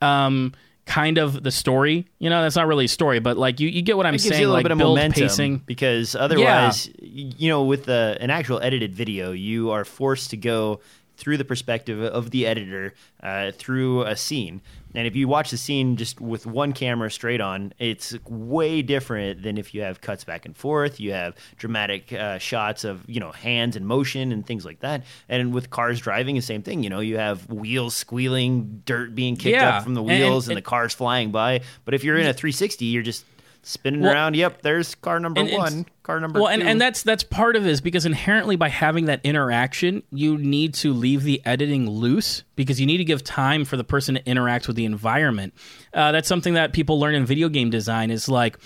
um, 0.00 0.52
kind 0.86 1.18
of 1.18 1.42
the 1.42 1.50
story. 1.50 2.06
You 2.18 2.30
know, 2.30 2.42
that's 2.42 2.56
not 2.56 2.66
really 2.66 2.84
a 2.84 2.88
story, 2.88 3.18
but 3.18 3.36
like 3.36 3.58
you, 3.60 3.68
you 3.68 3.82
get 3.82 3.96
what 3.96 4.06
I'm 4.06 4.18
saying. 4.18 4.34
a 4.34 4.38
little 4.38 4.52
like 4.54 4.64
bit 4.64 4.72
of 4.72 4.78
momentum 4.78 5.22
pacing. 5.22 5.62
because 5.66 6.14
otherwise, 6.14 6.88
y- 7.00 7.32
you 7.36 7.48
know, 7.48 7.64
with 7.64 7.84
the, 7.84 8.16
an 8.20 8.30
actual 8.30 8.60
edited 8.60 8.94
video, 8.94 9.32
you 9.32 9.70
are 9.70 9.84
forced 9.84 10.30
to 10.30 10.36
go 10.36 10.80
through 11.16 11.36
the 11.36 11.44
perspective 11.44 12.00
of 12.02 12.30
the 12.30 12.46
editor 12.46 12.92
uh, 13.22 13.52
through 13.52 14.02
a 14.02 14.16
scene. 14.16 14.60
And 14.96 15.06
if 15.08 15.16
you 15.16 15.26
watch 15.26 15.50
the 15.50 15.56
scene 15.56 15.96
just 15.96 16.20
with 16.20 16.46
one 16.46 16.72
camera 16.72 17.10
straight 17.10 17.40
on, 17.40 17.72
it's 17.80 18.16
way 18.28 18.80
different 18.82 19.42
than 19.42 19.58
if 19.58 19.74
you 19.74 19.82
have 19.82 20.00
cuts 20.00 20.22
back 20.24 20.44
and 20.46 20.56
forth. 20.56 21.00
You 21.00 21.12
have 21.12 21.34
dramatic 21.56 22.12
uh, 22.12 22.38
shots 22.38 22.84
of 22.84 23.04
you 23.08 23.18
know 23.18 23.32
hands 23.32 23.74
and 23.74 23.86
motion 23.86 24.30
and 24.30 24.46
things 24.46 24.64
like 24.64 24.80
that. 24.80 25.02
And 25.28 25.52
with 25.52 25.70
cars 25.70 26.00
driving, 26.00 26.36
the 26.36 26.42
same 26.42 26.62
thing. 26.62 26.82
You 26.84 26.90
know, 26.90 27.00
you 27.00 27.16
have 27.18 27.48
wheels 27.50 27.94
squealing, 27.96 28.82
dirt 28.84 29.14
being 29.16 29.36
kicked 29.36 29.56
Yeah. 29.56 29.78
up 29.78 29.84
from 29.84 29.94
the 29.94 30.00
And- 30.04 30.08
wheels, 30.10 30.46
and, 30.46 30.52
and- 30.56 30.64
the 30.64 30.68
cars 30.68 30.94
flying 30.94 31.32
by. 31.32 31.62
But 31.84 31.94
if 31.94 32.04
you're 32.04 32.16
in 32.16 32.26
a 32.26 32.32
360, 32.34 32.84
you're 32.84 33.02
just 33.02 33.24
spinning 33.64 34.00
Well- 34.00 34.12
around. 34.12 34.36
Yep, 34.36 34.62
there's 34.62 34.94
car 34.94 35.18
number 35.18 35.40
and 35.40 35.52
one, 35.52 35.86
car 36.02 36.20
number 36.20 36.40
well, 36.40 36.48
two. 36.48 36.60
and, 36.60 36.68
and 36.68 36.80
that's 36.80 37.02
that's 37.02 37.24
part 37.24 37.56
of 37.56 37.66
it 37.66 37.70
is 37.70 37.80
because 37.80 38.06
inherently 38.06 38.56
by 38.56 38.68
having 38.68 39.06
that 39.06 39.20
interaction, 39.24 40.02
you 40.10 40.38
need 40.38 40.74
to 40.74 40.92
leave 40.92 41.22
the 41.22 41.40
editing 41.44 41.88
loose 41.88 42.44
because 42.56 42.80
you 42.80 42.86
need 42.86 42.98
to 42.98 43.04
give 43.04 43.24
time 43.24 43.64
for 43.64 43.76
the 43.76 43.84
person 43.84 44.14
to 44.14 44.26
interact 44.28 44.66
with 44.66 44.76
the 44.76 44.84
environment. 44.84 45.54
Uh, 45.92 46.12
that's 46.12 46.28
something 46.28 46.54
that 46.54 46.72
people 46.72 47.00
learn 47.00 47.14
in 47.14 47.26
video 47.26 47.48
game 47.48 47.70
design 47.70 48.10
is 48.10 48.28
like. 48.28 48.58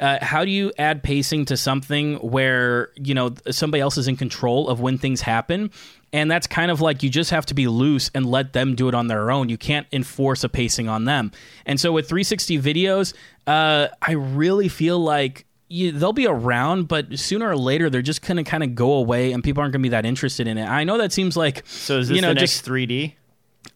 Uh, 0.00 0.16
how 0.22 0.44
do 0.44 0.50
you 0.52 0.70
add 0.78 1.02
pacing 1.02 1.44
to 1.44 1.56
something 1.56 2.14
where 2.18 2.90
you 2.94 3.14
know 3.14 3.34
somebody 3.50 3.80
else 3.80 3.98
is 3.98 4.06
in 4.06 4.16
control 4.16 4.68
of 4.68 4.78
when 4.78 4.96
things 4.96 5.20
happen 5.20 5.72
and 6.12 6.30
that's 6.30 6.46
kind 6.46 6.70
of 6.70 6.80
like 6.80 7.02
you 7.02 7.10
just 7.10 7.30
have 7.30 7.46
to 7.46 7.54
be 7.54 7.66
loose 7.66 8.10
and 8.14 8.26
let 8.26 8.52
them 8.52 8.74
do 8.74 8.88
it 8.88 8.94
on 8.94 9.06
their 9.06 9.30
own 9.30 9.48
you 9.48 9.58
can't 9.58 9.86
enforce 9.92 10.44
a 10.44 10.48
pacing 10.48 10.88
on 10.88 11.04
them 11.04 11.30
and 11.66 11.80
so 11.80 11.92
with 11.92 12.08
360 12.08 12.58
videos 12.60 13.14
uh, 13.46 13.88
i 14.02 14.12
really 14.12 14.68
feel 14.68 14.98
like 14.98 15.44
you, 15.68 15.92
they'll 15.92 16.12
be 16.12 16.26
around, 16.26 16.88
but 16.88 17.18
sooner 17.18 17.48
or 17.50 17.56
later 17.56 17.90
they're 17.90 18.02
just 18.02 18.22
gonna 18.22 18.44
kind 18.44 18.62
of 18.62 18.74
go 18.74 18.92
away, 18.92 19.32
and 19.32 19.44
people 19.44 19.60
aren't 19.60 19.72
gonna 19.72 19.82
be 19.82 19.90
that 19.90 20.06
interested 20.06 20.48
in 20.48 20.58
it. 20.58 20.66
I 20.66 20.84
know 20.84 20.98
that 20.98 21.12
seems 21.12 21.36
like 21.36 21.62
so 21.66 21.98
is 21.98 22.08
this 22.08 22.16
you 22.16 22.22
know 22.22 22.28
the 22.28 22.34
next 22.34 22.52
just 22.52 22.64
3D? 22.64 23.14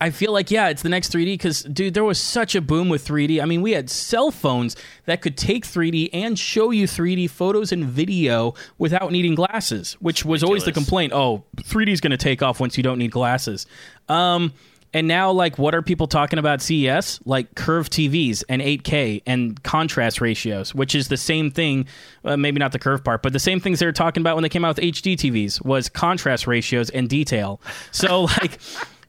I 0.03 0.11
feel 0.11 0.33
like 0.33 0.51
yeah, 0.51 0.69
it's 0.69 0.83
the 0.83 0.89
next 0.89 1.13
3D 1.13 1.27
because 1.27 1.63
dude, 1.63 1.95
there 1.95 2.03
was 2.03 2.21
such 2.21 2.57
a 2.57 2.61
boom 2.61 2.89
with 2.89 3.07
3D. 3.07 3.41
I 3.41 3.45
mean, 3.45 3.63
we 3.63 3.71
had 3.71 3.89
cell 3.89 4.33
phones 4.33 4.75
that 5.05 5.23
could 5.23 5.37
take 5.37 5.65
3D 5.65 6.11
and 6.13 6.37
show 6.37 6.73
you 6.73 6.89
3D 6.89 7.31
photos 7.31 7.71
and 7.71 7.85
video 7.85 8.55
without 8.79 9.13
needing 9.13 9.37
glasses, 9.37 9.93
which 10.01 10.25
was 10.25 10.43
always 10.43 10.65
the 10.65 10.73
complaint. 10.73 11.13
Oh, 11.13 11.45
3D 11.59 11.91
is 11.91 12.01
going 12.01 12.11
to 12.11 12.17
take 12.17 12.43
off 12.43 12.59
once 12.59 12.77
you 12.77 12.83
don't 12.83 12.99
need 12.99 13.13
glasses. 13.13 13.67
Um, 14.09 14.53
and 14.93 15.07
now, 15.07 15.31
like, 15.31 15.57
what 15.57 15.73
are 15.73 15.83
people 15.83 16.09
talking 16.09 16.41
about 16.41 16.61
CES? 16.61 17.21
Like 17.25 17.55
curved 17.55 17.93
TVs 17.93 18.43
and 18.49 18.61
8K 18.61 19.23
and 19.25 19.63
contrast 19.63 20.21
ratios, 20.21 20.75
which 20.75 20.97
is 20.97 21.09
the 21.09 21.17
same 21.17 21.53
thing. 21.53 21.87
Uh, 22.25 22.37
maybe 22.37 22.59
not 22.59 22.73
the 22.73 22.79
curve 22.81 23.05
part, 23.05 23.23
but 23.23 23.33
the 23.33 23.39
same 23.39 23.61
things 23.61 23.79
they 23.79 23.87
were 23.87 23.93
talking 23.93 24.21
about 24.21 24.35
when 24.35 24.43
they 24.43 24.49
came 24.49 24.65
out 24.65 24.77
with 24.77 24.85
HD 24.85 25.15
TVs 25.15 25.65
was 25.65 25.89
contrast 25.89 26.49
ratios 26.49 26.91
and 26.91 27.09
detail. 27.09 27.61
So, 27.93 28.23
like, 28.41 28.59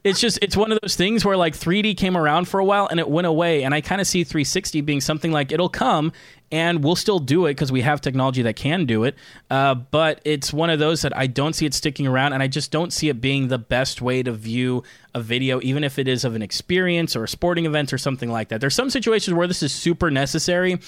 it's 0.04 0.20
just 0.20 0.38
it's 0.42 0.56
one 0.56 0.70
of 0.70 0.78
those 0.82 0.96
things 0.96 1.24
where 1.24 1.36
like 1.36 1.56
3D 1.56 1.96
came 1.96 2.14
around 2.14 2.46
for 2.46 2.60
a 2.60 2.64
while 2.64 2.86
and 2.86 3.00
it 3.00 3.08
went 3.08 3.26
away, 3.26 3.64
and 3.64 3.74
I 3.74 3.80
kind 3.80 4.02
of 4.02 4.06
see 4.06 4.22
360 4.22 4.82
being 4.82 5.00
something 5.00 5.32
like 5.32 5.50
it'll 5.50 5.70
come 5.70 6.12
and 6.52 6.84
we'll 6.84 6.94
still 6.94 7.18
do 7.18 7.46
it 7.46 7.52
because 7.52 7.72
we 7.72 7.80
have 7.80 8.00
technology 8.02 8.42
that 8.42 8.54
can 8.54 8.84
do 8.84 9.04
it. 9.04 9.16
Uh, 9.50 9.74
but 9.74 10.20
it's 10.24 10.52
one 10.52 10.68
of 10.68 10.78
those 10.78 11.02
that 11.02 11.16
I 11.16 11.26
don't 11.26 11.54
see 11.54 11.64
it 11.64 11.72
sticking 11.72 12.06
around, 12.06 12.34
and 12.34 12.42
I 12.42 12.48
just 12.48 12.70
don't 12.70 12.92
see 12.92 13.08
it 13.08 13.20
being 13.20 13.48
the 13.48 13.58
best 13.58 14.02
way 14.02 14.22
to 14.22 14.30
view 14.30 14.84
a 15.14 15.22
video, 15.22 15.58
even 15.62 15.82
if 15.82 15.98
it 15.98 16.06
is 16.06 16.24
of 16.24 16.34
an 16.34 16.42
experience 16.42 17.16
or 17.16 17.24
a 17.24 17.28
sporting 17.28 17.64
event 17.64 17.92
or 17.92 17.98
something 17.98 18.30
like 18.30 18.50
that. 18.50 18.60
There's 18.60 18.74
some 18.74 18.90
situations 18.90 19.34
where 19.34 19.46
this 19.46 19.62
is 19.62 19.72
super 19.72 20.10
necessary. 20.10 20.78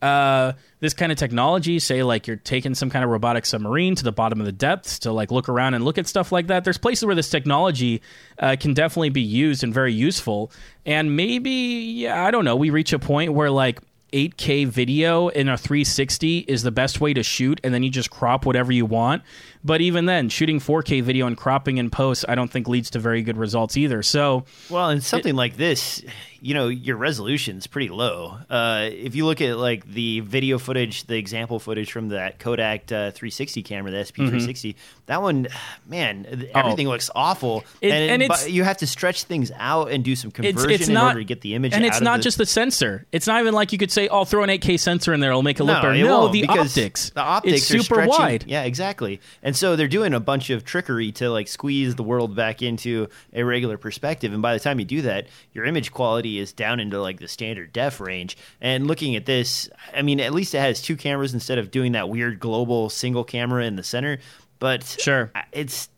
Uh, 0.00 0.52
this 0.80 0.94
kind 0.94 1.10
of 1.10 1.18
technology, 1.18 1.78
say 1.80 2.04
like 2.04 2.28
you're 2.28 2.36
taking 2.36 2.74
some 2.74 2.88
kind 2.88 3.04
of 3.04 3.10
robotic 3.10 3.44
submarine 3.44 3.96
to 3.96 4.04
the 4.04 4.12
bottom 4.12 4.38
of 4.38 4.46
the 4.46 4.52
depths 4.52 5.00
to 5.00 5.12
like 5.12 5.32
look 5.32 5.48
around 5.48 5.74
and 5.74 5.84
look 5.84 5.98
at 5.98 6.06
stuff 6.06 6.30
like 6.30 6.46
that. 6.46 6.62
There's 6.62 6.78
places 6.78 7.04
where 7.04 7.16
this 7.16 7.30
technology 7.30 8.00
uh, 8.38 8.56
can 8.60 8.74
definitely 8.74 9.10
be 9.10 9.22
used 9.22 9.64
and 9.64 9.74
very 9.74 9.92
useful. 9.92 10.52
And 10.86 11.16
maybe, 11.16 11.50
yeah, 11.50 12.24
I 12.24 12.30
don't 12.30 12.44
know, 12.44 12.54
we 12.54 12.70
reach 12.70 12.92
a 12.92 12.98
point 13.00 13.32
where 13.32 13.50
like 13.50 13.80
8K 14.12 14.66
video 14.66 15.28
in 15.28 15.48
a 15.48 15.58
360 15.58 16.38
is 16.38 16.62
the 16.62 16.70
best 16.70 17.00
way 17.00 17.12
to 17.12 17.22
shoot, 17.22 17.60
and 17.62 17.74
then 17.74 17.82
you 17.82 17.90
just 17.90 18.10
crop 18.10 18.46
whatever 18.46 18.72
you 18.72 18.86
want. 18.86 19.22
But 19.64 19.80
even 19.80 20.06
then, 20.06 20.28
shooting 20.28 20.60
4K 20.60 21.02
video 21.02 21.26
and 21.26 21.36
cropping 21.36 21.78
in 21.78 21.90
post, 21.90 22.24
I 22.28 22.34
don't 22.34 22.50
think 22.50 22.68
leads 22.68 22.90
to 22.90 22.98
very 22.98 23.22
good 23.22 23.36
results 23.36 23.76
either. 23.76 24.02
So, 24.02 24.44
Well, 24.70 24.90
and 24.90 25.02
something 25.02 25.34
like 25.34 25.56
this, 25.56 26.02
you 26.40 26.54
know, 26.54 26.68
your 26.68 26.96
resolution's 26.96 27.66
pretty 27.66 27.88
low. 27.88 28.38
Uh, 28.48 28.88
if 28.92 29.16
you 29.16 29.26
look 29.26 29.40
at 29.40 29.58
like 29.58 29.84
the 29.92 30.20
video 30.20 30.58
footage, 30.58 31.04
the 31.04 31.16
example 31.16 31.58
footage 31.58 31.90
from 31.90 32.10
that 32.10 32.38
Kodak 32.38 32.82
uh, 32.92 33.10
360 33.10 33.62
camera, 33.64 33.90
the 33.90 34.04
SP 34.06 34.22
360, 34.30 34.76
that 35.06 35.20
one, 35.20 35.48
man, 35.88 36.48
everything 36.54 36.86
looks 36.88 37.10
awful, 37.14 37.48
Mm-hmm. 37.48 37.78
It- 37.86 37.90
and, 37.92 38.10
and 38.10 38.22
it's- 38.22 38.48
you 38.48 38.62
have 38.64 38.76
to 38.78 38.86
stretch 38.86 39.24
things 39.24 39.50
out 39.58 39.90
and 39.90 40.04
do 40.04 40.14
some 40.14 40.28
it's 40.28 40.36
conversion 40.36 40.70
it's 40.70 40.88
in 40.88 40.94
not 40.94 41.08
order 41.08 41.20
to 41.20 41.24
get 41.24 41.40
the 41.40 41.54
image. 41.54 41.72
and 41.72 41.84
it's 41.84 42.00
not 42.00 42.18
the- 42.18 42.22
just 42.22 42.38
the 42.38 42.46
sensor. 42.46 43.06
It's 43.10 43.26
not 43.26 43.40
even 43.40 43.54
like 43.54 43.72
you 43.72 43.78
could 43.78 43.90
say, 43.90 44.06
"Oh, 44.08 44.24
throw 44.24 44.42
an 44.44 44.50
8K 44.50 44.78
sensor 44.78 45.12
in 45.12 45.20
there; 45.20 45.30
it'll 45.30 45.42
make 45.42 45.58
it 45.60 45.64
look 45.64 45.76
no, 45.78 45.82
better." 45.82 45.94
it 45.94 46.02
no, 46.04 46.28
the 46.28 46.46
optics. 46.46 47.10
The 47.10 47.20
optics 47.20 47.58
it's 47.62 47.70
are 47.70 47.78
super 47.78 47.84
stretching- 47.94 48.10
wide. 48.10 48.44
Yeah, 48.46 48.62
exactly. 48.64 49.20
And 49.42 49.47
so 49.56 49.76
they're 49.76 49.88
doing 49.88 50.14
a 50.14 50.20
bunch 50.20 50.50
of 50.50 50.64
trickery 50.64 51.12
to 51.12 51.30
like 51.30 51.48
squeeze 51.48 51.94
the 51.94 52.02
world 52.02 52.34
back 52.34 52.62
into 52.62 53.08
a 53.32 53.42
regular 53.44 53.76
perspective. 53.78 54.32
And 54.32 54.42
by 54.42 54.54
the 54.54 54.60
time 54.60 54.78
you 54.80 54.84
do 54.84 55.02
that, 55.02 55.26
your 55.52 55.64
image 55.64 55.92
quality 55.92 56.38
is 56.38 56.52
down 56.52 56.80
into 56.80 57.00
like 57.00 57.20
the 57.20 57.28
standard 57.28 57.72
def 57.72 58.00
range. 58.00 58.36
And 58.60 58.86
looking 58.86 59.16
at 59.16 59.26
this, 59.26 59.68
I 59.94 60.02
mean, 60.02 60.20
at 60.20 60.32
least 60.32 60.54
it 60.54 60.60
has 60.60 60.82
two 60.82 60.96
cameras 60.96 61.34
instead 61.34 61.58
of 61.58 61.70
doing 61.70 61.92
that 61.92 62.08
weird 62.08 62.40
global 62.40 62.90
single 62.90 63.24
camera 63.24 63.64
in 63.64 63.76
the 63.76 63.82
center. 63.84 64.18
But 64.58 64.84
Sure. 64.84 65.30
It's 65.52 65.88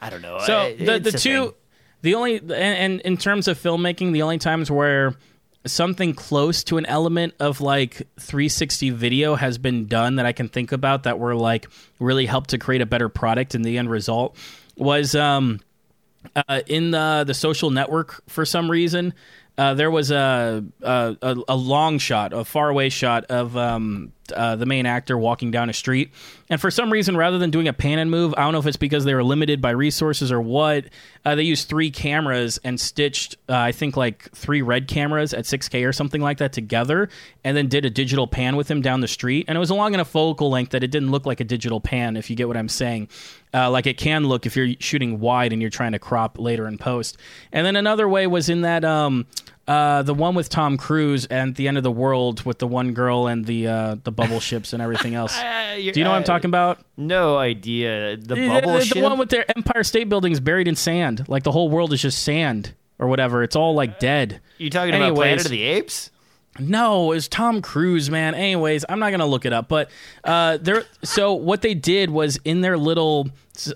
I 0.00 0.10
don't 0.10 0.22
know. 0.22 0.38
So 0.46 0.58
I- 0.58 0.74
the 0.76 0.98
the 0.98 1.12
two, 1.12 1.42
thing. 1.44 1.52
the 2.02 2.14
only 2.14 2.36
and, 2.38 2.52
and 2.52 3.00
in 3.02 3.16
terms 3.16 3.48
of 3.48 3.58
filmmaking, 3.58 4.12
the 4.12 4.22
only 4.22 4.38
times 4.38 4.70
where 4.70 5.14
something 5.66 6.14
close 6.14 6.64
to 6.64 6.78
an 6.78 6.86
element 6.86 7.34
of 7.40 7.60
like 7.60 8.06
360 8.20 8.90
video 8.90 9.34
has 9.34 9.58
been 9.58 9.86
done 9.86 10.16
that 10.16 10.26
I 10.26 10.32
can 10.32 10.48
think 10.48 10.72
about 10.72 11.04
that 11.04 11.18
were 11.18 11.34
like 11.34 11.68
really 11.98 12.26
helped 12.26 12.50
to 12.50 12.58
create 12.58 12.82
a 12.82 12.86
better 12.86 13.08
product 13.08 13.54
in 13.54 13.62
the 13.62 13.78
end 13.78 13.90
result 13.90 14.36
was 14.76 15.14
um 15.14 15.60
uh, 16.48 16.60
in 16.66 16.90
the 16.90 17.24
the 17.26 17.34
social 17.34 17.70
network 17.70 18.22
for 18.28 18.44
some 18.44 18.70
reason. 18.70 19.14
Uh, 19.58 19.72
there 19.72 19.90
was 19.90 20.10
a, 20.10 20.62
a 20.82 21.36
a 21.48 21.56
long 21.56 21.98
shot, 21.98 22.34
a 22.34 22.44
far 22.44 22.68
away 22.68 22.90
shot 22.90 23.24
of 23.26 23.56
um, 23.56 24.12
uh, 24.32 24.56
the 24.56 24.66
main 24.66 24.86
actor 24.86 25.16
walking 25.16 25.50
down 25.50 25.70
a 25.70 25.72
street, 25.72 26.12
and 26.48 26.60
for 26.60 26.70
some 26.70 26.92
reason, 26.92 27.16
rather 27.16 27.38
than 27.38 27.50
doing 27.50 27.68
a 27.68 27.72
pan 27.72 27.98
and 27.98 28.10
move, 28.10 28.34
I 28.36 28.42
don't 28.42 28.52
know 28.52 28.58
if 28.58 28.66
it's 28.66 28.76
because 28.76 29.04
they 29.04 29.14
were 29.14 29.24
limited 29.24 29.60
by 29.60 29.70
resources 29.70 30.30
or 30.30 30.40
what, 30.40 30.86
uh, 31.24 31.34
they 31.34 31.42
used 31.42 31.68
three 31.68 31.90
cameras 31.90 32.58
and 32.62 32.80
stitched, 32.80 33.36
uh, 33.48 33.56
I 33.56 33.72
think, 33.72 33.96
like 33.96 34.30
three 34.32 34.62
red 34.62 34.88
cameras 34.88 35.34
at 35.34 35.44
6K 35.44 35.86
or 35.86 35.92
something 35.92 36.20
like 36.20 36.38
that 36.38 36.52
together, 36.52 37.08
and 37.44 37.56
then 37.56 37.68
did 37.68 37.84
a 37.84 37.90
digital 37.90 38.26
pan 38.26 38.56
with 38.56 38.70
him 38.70 38.80
down 38.80 39.00
the 39.00 39.08
street, 39.08 39.46
and 39.48 39.56
it 39.56 39.58
was 39.58 39.70
in 39.70 40.00
a 40.00 40.04
focal 40.04 40.50
length 40.50 40.72
that 40.72 40.82
it 40.82 40.90
didn't 40.90 41.10
look 41.10 41.26
like 41.26 41.40
a 41.40 41.44
digital 41.44 41.80
pan, 41.80 42.16
if 42.16 42.30
you 42.30 42.36
get 42.36 42.48
what 42.48 42.56
I'm 42.56 42.68
saying, 42.68 43.08
uh, 43.52 43.70
like 43.70 43.86
it 43.86 43.96
can 43.96 44.26
look 44.26 44.46
if 44.46 44.56
you're 44.56 44.74
shooting 44.80 45.20
wide 45.20 45.52
and 45.52 45.60
you're 45.60 45.70
trying 45.70 45.92
to 45.92 45.98
crop 45.98 46.38
later 46.38 46.66
in 46.68 46.78
post. 46.78 47.16
And 47.52 47.66
then 47.66 47.76
another 47.76 48.08
way 48.08 48.26
was 48.26 48.48
in 48.48 48.62
that 48.62 48.84
um, 48.84 49.26
uh, 49.68 50.02
the 50.02 50.14
one 50.14 50.34
with 50.34 50.48
Tom 50.48 50.76
Cruise 50.76 51.26
and 51.26 51.54
the 51.56 51.66
end 51.68 51.76
of 51.76 51.82
the 51.82 51.90
world 51.90 52.44
with 52.44 52.58
the 52.58 52.66
one 52.68 52.92
girl 52.92 53.26
and 53.26 53.44
the 53.44 53.66
uh, 53.66 53.96
the 54.04 54.12
bubble 54.12 54.40
ships 54.48 54.72
and 54.72 54.80
everything 54.82 55.14
else. 55.14 55.36
Uh, 55.36 55.74
Do 55.76 55.82
you 55.98 56.04
know 56.04 56.10
what 56.10 56.16
I'm 56.16 56.24
talking 56.24 56.48
about? 56.48 56.78
No 56.96 57.36
idea. 57.36 58.16
The 58.16 58.34
The- 58.34 58.48
bubble 58.48 58.72
the, 58.74 58.84
ship. 58.84 59.02
one 59.02 59.18
with 59.18 59.30
their 59.30 59.44
Empire 59.56 59.82
State 59.84 60.08
Buildings 60.08 60.38
buried 60.40 60.68
in 60.68 60.76
sand. 60.76 61.28
Like 61.28 61.42
the 61.42 61.52
whole 61.52 61.68
world 61.68 61.92
is 61.92 62.00
just 62.02 62.22
sand 62.22 62.74
or 62.98 63.08
whatever. 63.08 63.42
It's 63.42 63.56
all 63.56 63.74
like 63.74 63.98
dead. 63.98 64.40
you 64.58 64.70
talking 64.70 64.94
about 64.94 65.14
Planet 65.16 65.44
of 65.44 65.50
the 65.50 65.62
Apes? 65.62 66.10
No, 66.58 67.12
it's 67.12 67.28
Tom 67.28 67.62
Cruise, 67.62 68.10
man. 68.10 68.34
Anyways, 68.34 68.84
I'm 68.88 68.98
not 68.98 69.10
gonna 69.10 69.26
look 69.26 69.44
it 69.44 69.52
up, 69.52 69.68
but 69.68 69.90
uh, 70.24 70.58
there. 70.58 70.84
So 71.02 71.34
what 71.34 71.62
they 71.62 71.74
did 71.74 72.10
was 72.10 72.38
in 72.44 72.60
their 72.60 72.76
little 72.76 73.28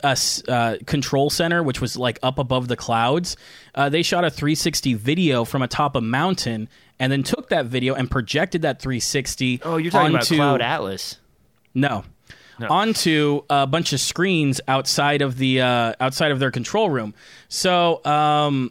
uh, 0.03 0.17
uh, 0.49 0.77
control 0.87 1.31
center, 1.31 1.63
which 1.63 1.81
was 1.81 1.97
like 1.97 2.19
up 2.23 2.39
above 2.39 2.69
the 2.69 2.77
clouds, 2.77 3.37
uh, 3.75 3.89
they 3.89 4.03
shot 4.03 4.25
a 4.25 4.31
360 4.31 4.95
video 4.95 5.45
from 5.45 5.63
atop 5.63 5.97
a 5.97 6.01
mountain, 6.01 6.69
and 6.99 7.11
then 7.11 7.23
took 7.23 7.49
that 7.51 7.67
video 7.67 7.95
and 7.95 8.11
projected 8.11 8.63
that 8.63 8.81
360. 8.81 9.61
Oh, 9.65 9.77
you're 9.77 9.91
talking 9.91 10.17
onto, 10.17 10.35
about 10.35 10.59
Cloud 10.59 10.63
Atlas. 10.63 11.19
No. 11.75 12.05
Onto 12.69 13.43
a 13.49 13.67
bunch 13.67 13.95
of 13.95 14.01
screens 14.01 14.61
outside 14.69 15.23
of 15.23 15.39
the 15.39 15.63
uh, 15.63 15.95
outside 15.99 16.31
of 16.31 16.41
their 16.41 16.51
control 16.51 16.91
room. 16.91 17.15
So 17.49 18.05
um, 18.05 18.71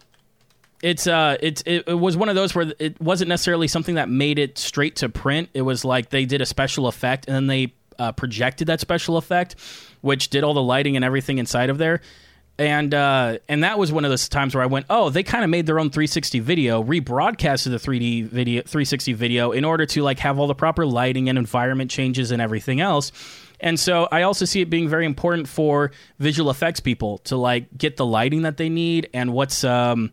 it's 0.81 1.07
uh 1.07 1.37
it's 1.41 1.61
it, 1.65 1.83
it 1.87 1.93
was 1.93 2.15
one 2.15 2.29
of 2.29 2.35
those 2.35 2.55
where 2.55 2.71
it 2.79 2.99
wasn't 3.01 3.29
necessarily 3.29 3.67
something 3.67 3.95
that 3.95 4.09
made 4.09 4.39
it 4.39 4.57
straight 4.57 4.97
to 4.97 5.09
print. 5.09 5.49
It 5.53 5.63
was 5.63 5.83
like 5.83 6.09
they 6.09 6.25
did 6.25 6.41
a 6.41 6.45
special 6.45 6.87
effect 6.87 7.27
and 7.27 7.35
then 7.35 7.47
they 7.47 7.73
uh, 7.99 8.11
projected 8.13 8.67
that 8.67 8.79
special 8.79 9.17
effect, 9.17 9.55
which 10.01 10.29
did 10.29 10.43
all 10.43 10.53
the 10.53 10.61
lighting 10.63 10.95
and 10.95 11.03
everything 11.03 11.37
inside 11.37 11.69
of 11.69 11.77
there. 11.77 12.01
And 12.57 12.93
uh, 12.93 13.37
and 13.47 13.63
that 13.63 13.79
was 13.79 13.91
one 13.91 14.03
of 14.03 14.11
those 14.11 14.27
times 14.27 14.53
where 14.53 14.63
I 14.63 14.67
went, 14.67 14.85
oh, 14.89 15.09
they 15.09 15.23
kind 15.23 15.45
of 15.45 15.49
made 15.49 15.65
their 15.65 15.79
own 15.79 15.89
360 15.89 16.39
video, 16.39 16.83
rebroadcasted 16.83 17.71
the 17.71 17.77
3D 17.77 18.25
video, 18.25 18.61
360 18.63 19.13
video 19.13 19.51
in 19.51 19.63
order 19.63 19.85
to 19.85 20.01
like 20.01 20.19
have 20.19 20.39
all 20.39 20.47
the 20.47 20.55
proper 20.55 20.85
lighting 20.85 21.29
and 21.29 21.37
environment 21.37 21.89
changes 21.89 22.31
and 22.31 22.41
everything 22.41 22.81
else. 22.81 23.13
And 23.61 23.79
so 23.79 24.07
I 24.11 24.23
also 24.23 24.43
see 24.43 24.59
it 24.61 24.69
being 24.69 24.89
very 24.89 25.05
important 25.05 25.47
for 25.47 25.91
visual 26.17 26.49
effects 26.49 26.81
people 26.81 27.19
to 27.19 27.37
like 27.37 27.77
get 27.77 27.95
the 27.95 28.05
lighting 28.05 28.41
that 28.41 28.57
they 28.57 28.69
need 28.69 29.09
and 29.13 29.33
what's 29.33 29.63
um 29.63 30.11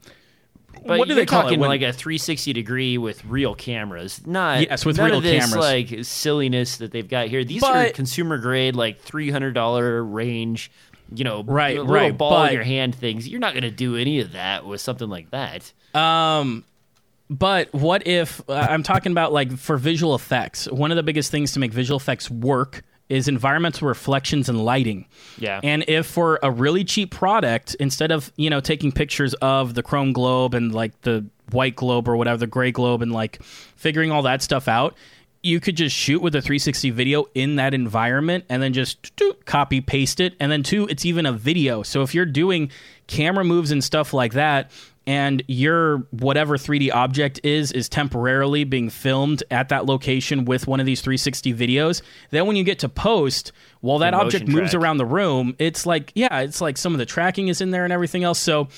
But 0.87 0.99
what 0.99 1.09
do 1.09 1.15
they 1.15 1.27
call 1.27 1.43
talking 1.43 1.59
it? 1.59 1.61
When- 1.61 1.69
like 1.71 1.83
a 1.83 1.93
360 1.93 2.53
degree 2.53 2.99
with 2.99 3.25
real 3.25 3.55
cameras, 3.55 4.21
not 4.27 4.61
Yes, 4.63 4.85
with 4.85 4.97
none 4.97 5.07
real 5.07 5.19
of 5.19 5.23
this, 5.25 5.45
cameras. 5.45 5.65
Like 5.65 6.05
silliness 6.05 6.79
that 6.79 6.93
they've 6.93 7.09
got 7.09 7.29
here. 7.29 7.45
These 7.45 7.63
are 7.63 7.89
consumer 7.91 8.39
grade, 8.39 8.77
like 8.77 9.01
three 9.01 9.31
hundred 9.31 9.53
dollar 9.55 10.03
range. 10.03 10.71
You 11.15 11.23
know, 11.23 11.45
Right, 11.45 11.77
little 11.77 11.93
right, 11.95 12.17
ball 12.17 12.47
in 12.47 12.53
your 12.55 12.65
hand 12.65 12.95
things. 12.95 13.29
You're 13.29 13.39
not 13.39 13.53
going 13.53 13.63
to 13.63 13.71
do 13.71 13.95
any 13.97 14.19
of 14.21 14.33
that 14.33 14.67
with 14.67 14.81
something 14.81 15.09
like 15.09 15.31
that. 15.31 15.73
Um, 15.95 16.65
but 17.31 17.73
what 17.73 18.07
if 18.09 18.41
uh, 18.49 18.55
I'm 18.55 18.83
talking 18.83 19.13
about 19.13 19.33
like 19.33 19.57
for 19.57 19.77
visual 19.77 20.15
effects? 20.17 20.67
One 20.71 20.91
of 20.91 20.97
the 20.97 21.05
biggest 21.05 21.31
things 21.31 21.53
to 21.53 21.61
make 21.61 21.73
visual 21.73 21.97
effects 21.99 22.29
work 22.31 22.83
is 23.09 23.29
environmental 23.29 23.87
reflections 23.89 24.49
and 24.49 24.65
lighting. 24.65 25.07
Yeah. 25.39 25.61
And 25.63 25.85
if 25.89 26.07
for 26.07 26.39
a 26.43 26.51
really 26.51 26.85
cheap 26.85 27.11
product, 27.11 27.77
instead 27.79 28.11
of 28.11 28.33
you 28.37 28.51
know 28.51 28.61
taking 28.61 28.93
pictures 28.93 29.35
of 29.35 29.75
the 29.75 29.83
chrome 29.83 30.13
globe 30.13 30.55
and 30.55 30.75
like 30.75 31.01
the 31.03 31.27
white 31.51 31.77
globe 31.77 32.09
or 32.09 32.17
whatever, 32.17 32.39
the 32.39 32.47
gray 32.47 32.73
globe, 32.73 33.03
and 33.03 33.13
like 33.13 33.43
figuring 33.77 34.11
all 34.11 34.23
that 34.23 34.43
stuff 34.43 34.69
out. 34.69 34.95
You 35.43 35.61
could 35.61 35.77
just 35.77 35.95
shoot 35.95 36.23
with 36.23 36.35
a 36.35 36.43
360 36.43 36.91
video 36.91 37.27
in 37.33 37.57
that 37.57 37.73
environment 37.73 38.47
and 38.49 38.61
then 38.61 38.73
just 38.73 39.13
copy 39.45 39.81
paste 39.81 40.19
it. 40.19 40.35
And 40.41 40.51
then, 40.51 40.65
two, 40.65 40.89
it's 40.89 41.07
even 41.07 41.25
a 41.25 41.33
video. 41.33 41.85
So 41.85 42.03
if 42.03 42.17
you're 42.17 42.27
doing 42.27 42.73
camera 43.07 43.45
moves 43.45 43.71
and 43.71 43.85
stuff 43.85 44.13
like 44.13 44.33
that, 44.33 44.73
and 45.07 45.43
your 45.47 45.99
whatever 46.11 46.57
3D 46.57 46.93
object 46.93 47.41
is 47.45 47.73
is 47.73 47.89
temporarily 47.89 48.65
being 48.65 48.91
filmed 48.91 49.43
at 49.51 49.69
that 49.69 49.87
location 49.87 50.45
with 50.45 50.67
one 50.67 50.81
of 50.81 50.87
these 50.87 51.01
360 51.01 51.55
videos, 51.55 52.03
then 52.31 52.47
when 52.47 52.57
you 52.57 52.65
get 52.65 52.81
to 52.81 52.89
post, 52.89 53.53
while 53.81 53.99
that 53.99 54.15
object 54.15 54.49
moves 54.49 54.73
track. 54.73 54.83
around 54.83 54.97
the 54.97 55.07
room, 55.07 55.55
it's 55.59 55.87
like 55.87 56.13
yeah, 56.15 56.41
it's 56.41 56.61
like 56.61 56.77
some 56.77 56.93
of 56.93 56.99
the 56.99 57.07
tracking 57.07 57.49
is 57.49 57.61
in 57.61 57.71
there 57.71 57.85
and 57.85 57.93
everything 57.93 58.25
else. 58.25 58.39
So 58.39 58.69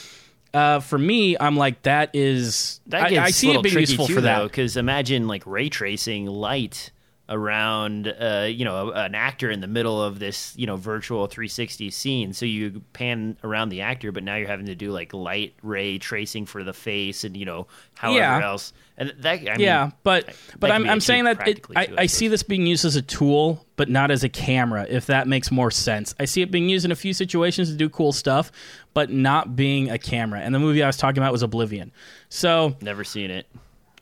uh, 0.52 0.80
for 0.80 0.98
me, 0.98 1.36
I'm 1.38 1.56
like 1.56 1.82
that 1.82 2.10
is 2.14 2.80
That 2.86 3.04
I, 3.04 3.10
gets 3.10 3.26
I 3.26 3.30
see 3.30 3.46
a 3.46 3.50
it 3.50 3.56
little 3.56 3.62
being 3.62 3.78
useful 3.78 4.06
too, 4.06 4.14
for 4.16 4.20
that. 4.22 4.42
Because 4.44 4.76
imagine 4.76 5.26
like 5.26 5.46
ray 5.46 5.68
tracing 5.68 6.26
light 6.26 6.90
around, 7.28 8.08
uh, 8.08 8.46
you 8.50 8.64
know, 8.64 8.90
an 8.92 9.14
actor 9.14 9.50
in 9.50 9.60
the 9.60 9.66
middle 9.66 10.02
of 10.02 10.18
this, 10.18 10.54
you 10.56 10.66
know, 10.66 10.76
virtual 10.76 11.26
360 11.26 11.90
scene. 11.90 12.32
So 12.32 12.46
you 12.46 12.82
pan 12.92 13.36
around 13.44 13.68
the 13.68 13.82
actor, 13.82 14.12
but 14.12 14.22
now 14.22 14.36
you're 14.36 14.48
having 14.48 14.66
to 14.66 14.74
do 14.74 14.90
like 14.92 15.12
light 15.12 15.54
ray 15.62 15.98
tracing 15.98 16.46
for 16.46 16.64
the 16.64 16.72
face 16.72 17.24
and 17.24 17.36
you 17.36 17.44
know, 17.44 17.66
however 17.94 18.18
Yeah. 18.18 18.44
else. 18.44 18.72
And 18.96 19.14
that, 19.20 19.40
I 19.48 19.52
mean, 19.52 19.60
yeah, 19.60 19.90
but 20.02 20.26
that 20.26 20.36
but 20.58 20.70
I'm 20.72 20.88
I'm 20.88 20.98
saying 21.00 21.24
that 21.24 21.46
it, 21.46 21.64
I 21.76 21.88
I 21.98 22.06
see 22.06 22.26
this 22.26 22.42
being 22.42 22.66
used 22.66 22.84
as 22.84 22.96
a 22.96 23.02
tool, 23.02 23.64
but 23.76 23.88
not 23.88 24.10
as 24.10 24.24
a 24.24 24.28
camera. 24.28 24.86
If 24.88 25.06
that 25.06 25.28
makes 25.28 25.52
more 25.52 25.70
sense, 25.70 26.16
I 26.18 26.24
see 26.24 26.42
it 26.42 26.50
being 26.50 26.68
used 26.68 26.84
in 26.84 26.90
a 26.90 26.96
few 26.96 27.12
situations 27.12 27.70
to 27.70 27.76
do 27.76 27.88
cool 27.88 28.12
stuff, 28.12 28.50
but 28.94 29.10
not 29.10 29.54
being 29.54 29.88
a 29.88 29.98
camera. 29.98 30.40
And 30.40 30.52
the 30.52 30.58
movie 30.58 30.82
I 30.82 30.88
was 30.88 30.96
talking 30.96 31.18
about 31.22 31.30
was 31.30 31.44
Oblivion, 31.44 31.92
so 32.28 32.74
never 32.80 33.04
seen 33.04 33.30
it. 33.30 33.46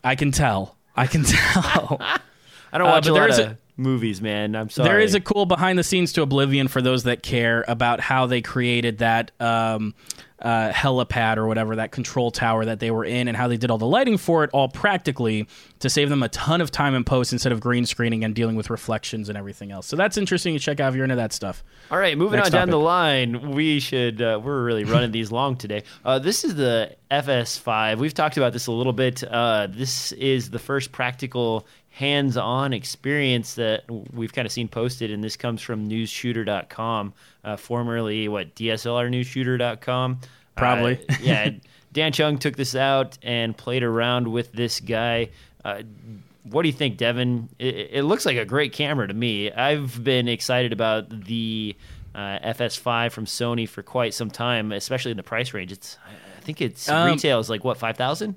I 0.03 0.15
can 0.15 0.31
tell. 0.31 0.77
I 0.95 1.05
can 1.05 1.23
tell. 1.27 2.01
I 2.71 2.77
don't 2.77 2.87
Uh, 2.87 2.91
watch 2.91 3.03
but 3.05 3.11
a 3.11 3.13
lot 3.13 3.29
of 3.31 3.39
a- 3.39 3.57
movies, 3.77 4.21
man. 4.21 4.55
I'm 4.55 4.69
sorry. 4.69 4.89
There 4.89 4.99
is 4.99 5.13
a 5.15 5.19
cool 5.21 5.45
behind 5.45 5.77
the 5.77 5.83
scenes 5.83 6.13
to 6.13 6.21
Oblivion 6.23 6.67
for 6.67 6.81
those 6.81 7.03
that 7.03 7.21
care 7.23 7.63
about 7.67 7.99
how 7.99 8.25
they 8.25 8.41
created 8.41 8.97
that 8.99 9.31
um, 9.39 9.93
uh, 10.41 10.69
helipad 10.71 11.37
or 11.37 11.47
whatever, 11.47 11.75
that 11.77 11.91
control 11.91 12.29
tower 12.31 12.65
that 12.65 12.79
they 12.79 12.91
were 12.91 13.05
in, 13.05 13.27
and 13.27 13.35
how 13.37 13.47
they 13.47 13.57
did 13.57 13.69
all 13.71 13.77
the 13.79 13.87
lighting 13.87 14.17
for 14.17 14.43
it, 14.43 14.49
all 14.53 14.67
practically 14.67 15.47
to 15.79 15.89
save 15.89 16.09
them 16.09 16.21
a 16.23 16.29
ton 16.29 16.59
of 16.61 16.69
time 16.71 16.93
in 16.95 17.03
post 17.03 17.31
instead 17.33 17.51
of 17.51 17.59
green 17.59 17.85
screening 17.85 18.23
and 18.23 18.33
dealing 18.35 18.55
with 18.55 18.69
reflections 18.69 19.29
and 19.29 19.37
everything 19.37 19.71
else. 19.71 19.85
So 19.87 19.95
that's 19.95 20.17
interesting 20.17 20.53
to 20.55 20.59
check 20.59 20.79
out 20.79 20.89
if 20.89 20.95
you're 20.95 21.05
into 21.05 21.15
that 21.15 21.33
stuff. 21.33 21.63
All 21.91 21.97
right, 21.99 22.17
moving 22.17 22.37
Next 22.37 22.49
on 22.49 22.51
down 22.61 22.69
the 22.71 22.79
line, 22.79 23.51
we 23.51 23.79
should. 23.79 24.21
Uh, 24.21 24.39
we're 24.43 24.63
really 24.63 24.83
running 24.83 25.11
these 25.11 25.31
long 25.31 25.55
today. 25.55 25.83
Uh, 26.05 26.17
this 26.19 26.43
is 26.43 26.55
the 26.55 26.95
FS5. 27.09 27.97
We've 27.97 28.13
talked 28.13 28.37
about 28.37 28.53
this 28.53 28.67
a 28.67 28.71
little 28.71 28.93
bit. 28.93 29.23
Uh, 29.23 29.67
this 29.69 30.11
is 30.13 30.49
the 30.49 30.59
first 30.59 30.91
practical 30.91 31.67
hands-on 31.97 32.73
experience 32.73 33.55
that 33.55 33.83
we've 34.13 34.31
kind 34.31 34.45
of 34.45 34.51
seen 34.51 34.67
posted, 34.67 35.09
and 35.09 35.23
this 35.23 35.35
comes 35.35 35.63
from 35.63 35.89
NewsShooter.com, 35.89 37.13
uh, 37.43 37.57
formerly 37.57 38.27
what 38.27 38.53
DSLRNewsShooter.com. 38.53 40.19
Probably. 40.55 40.99
Uh, 41.09 41.15
yeah, 41.21 41.49
Dan 41.91 42.11
Chung 42.11 42.37
took 42.37 42.55
this 42.55 42.75
out 42.75 43.17
and 43.23 43.57
played 43.57 43.81
around 43.81 44.27
with 44.27 44.51
this 44.51 44.79
guy. 44.79 45.29
Uh, 45.65 45.81
what 46.43 46.61
do 46.61 46.69
you 46.69 46.73
think, 46.73 46.97
Devin? 46.97 47.49
It, 47.57 47.89
it 47.91 48.03
looks 48.03 48.27
like 48.27 48.37
a 48.37 48.45
great 48.45 48.73
camera 48.73 49.07
to 49.07 49.13
me. 49.15 49.51
I've 49.51 50.03
been 50.03 50.27
excited 50.27 50.73
about 50.73 51.09
the 51.25 51.75
uh, 52.13 52.39
FS5 52.43 53.11
from 53.11 53.25
Sony 53.25 53.67
for 53.67 53.81
quite 53.81 54.13
some 54.13 54.29
time, 54.29 54.71
especially 54.71 55.11
in 55.11 55.17
the 55.17 55.23
price 55.23 55.51
range. 55.51 55.71
It's, 55.71 55.97
I 56.37 56.41
think 56.41 56.61
it's 56.61 56.87
Um, 56.87 57.09
retail 57.09 57.39
is 57.39 57.49
like 57.49 57.63
what 57.63 57.77
five 57.77 57.97
thousand. 57.97 58.35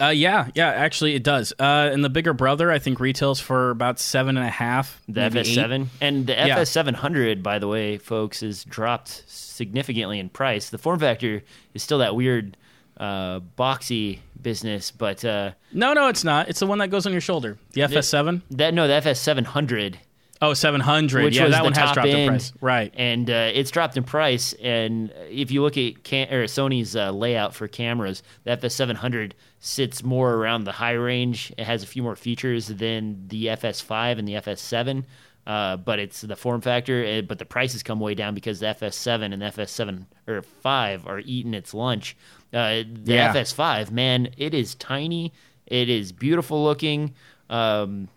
Uh, 0.00 0.08
yeah, 0.08 0.48
yeah, 0.54 0.68
actually 0.68 1.14
it 1.14 1.22
does. 1.22 1.52
Uh, 1.58 1.90
and 1.92 2.04
the 2.04 2.08
bigger 2.10 2.32
brother, 2.32 2.70
I 2.72 2.78
think 2.78 2.98
retails 2.98 3.38
for 3.40 3.70
about 3.70 3.98
seven 4.00 4.36
and 4.36 4.46
a 4.46 4.50
half. 4.50 5.00
The. 5.08 5.20
FS7 5.22 5.86
and 6.00 6.26
the 6.26 6.32
Yeah. 6.32 6.58
FS700, 6.58 7.42
by 7.42 7.58
the 7.58 7.68
way, 7.68 7.98
folks, 7.98 8.40
has 8.40 8.64
dropped 8.64 9.22
significantly 9.28 10.18
in 10.18 10.28
price. 10.28 10.70
The 10.70 10.78
form 10.78 10.98
factor 10.98 11.42
is 11.74 11.82
still 11.82 11.98
that 11.98 12.16
weird 12.16 12.56
uh, 12.98 13.40
boxy 13.58 14.18
business, 14.40 14.90
but 14.90 15.24
uh, 15.24 15.52
No, 15.72 15.92
no, 15.92 16.08
it's 16.08 16.24
not. 16.24 16.48
It's 16.48 16.60
the 16.60 16.66
one 16.66 16.78
that 16.78 16.88
goes 16.88 17.06
on 17.06 17.12
your 17.12 17.20
shoulder. 17.20 17.58
The 17.72 17.82
FS7. 17.82 18.42
that 18.52 18.74
no, 18.74 18.88
the 18.88 18.94
FS700 18.94 19.96
Oh, 20.42 20.52
700. 20.54 21.24
which 21.24 21.36
yeah, 21.36 21.44
was 21.44 21.52
that 21.52 21.58
the 21.58 21.64
one 21.64 21.72
has 21.72 21.84
top 21.86 21.94
dropped 21.94 22.08
in 22.08 22.16
end, 22.16 22.28
price. 22.30 22.52
Right. 22.60 22.92
And 22.96 23.30
uh, 23.30 23.50
it's 23.54 23.70
dropped 23.70 23.96
in 23.96 24.02
price. 24.04 24.52
And 24.54 25.12
if 25.30 25.50
you 25.50 25.62
look 25.62 25.78
at 25.78 26.02
can- 26.02 26.32
or 26.32 26.44
Sony's 26.44 26.94
uh, 26.96 27.12
layout 27.12 27.54
for 27.54 27.68
cameras, 27.68 28.22
the 28.44 28.50
FS700 28.56 29.32
sits 29.60 30.02
more 30.02 30.34
around 30.34 30.64
the 30.64 30.72
high 30.72 30.92
range. 30.92 31.52
It 31.56 31.64
has 31.64 31.82
a 31.82 31.86
few 31.86 32.02
more 32.02 32.16
features 32.16 32.66
than 32.66 33.28
the 33.28 33.46
FS5 33.46 34.18
and 34.18 34.26
the 34.28 34.34
FS7. 34.34 35.04
Uh, 35.46 35.76
but 35.76 35.98
it's 35.98 36.20
the 36.20 36.36
form 36.36 36.60
factor, 36.60 37.04
uh, 37.04 37.20
but 37.22 37.38
the 37.38 37.44
prices 37.44 37.82
come 37.82 37.98
way 37.98 38.14
down 38.14 38.32
because 38.34 38.60
the 38.60 38.66
FS7 38.66 39.32
and 39.32 39.42
the 39.42 39.46
FS7 39.46 40.06
or 40.28 40.42
5 40.42 41.06
are 41.06 41.18
eating 41.20 41.52
its 41.54 41.74
lunch. 41.74 42.16
Uh, 42.52 42.82
the 42.92 43.14
Yeah. 43.14 43.32
FS5, 43.32 43.90
man, 43.90 44.28
it 44.36 44.54
is 44.54 44.74
tiny. 44.76 45.32
It 45.66 45.88
is 45.88 46.12
beautiful 46.12 46.62
looking. 46.62 47.14
Um, 47.50 48.08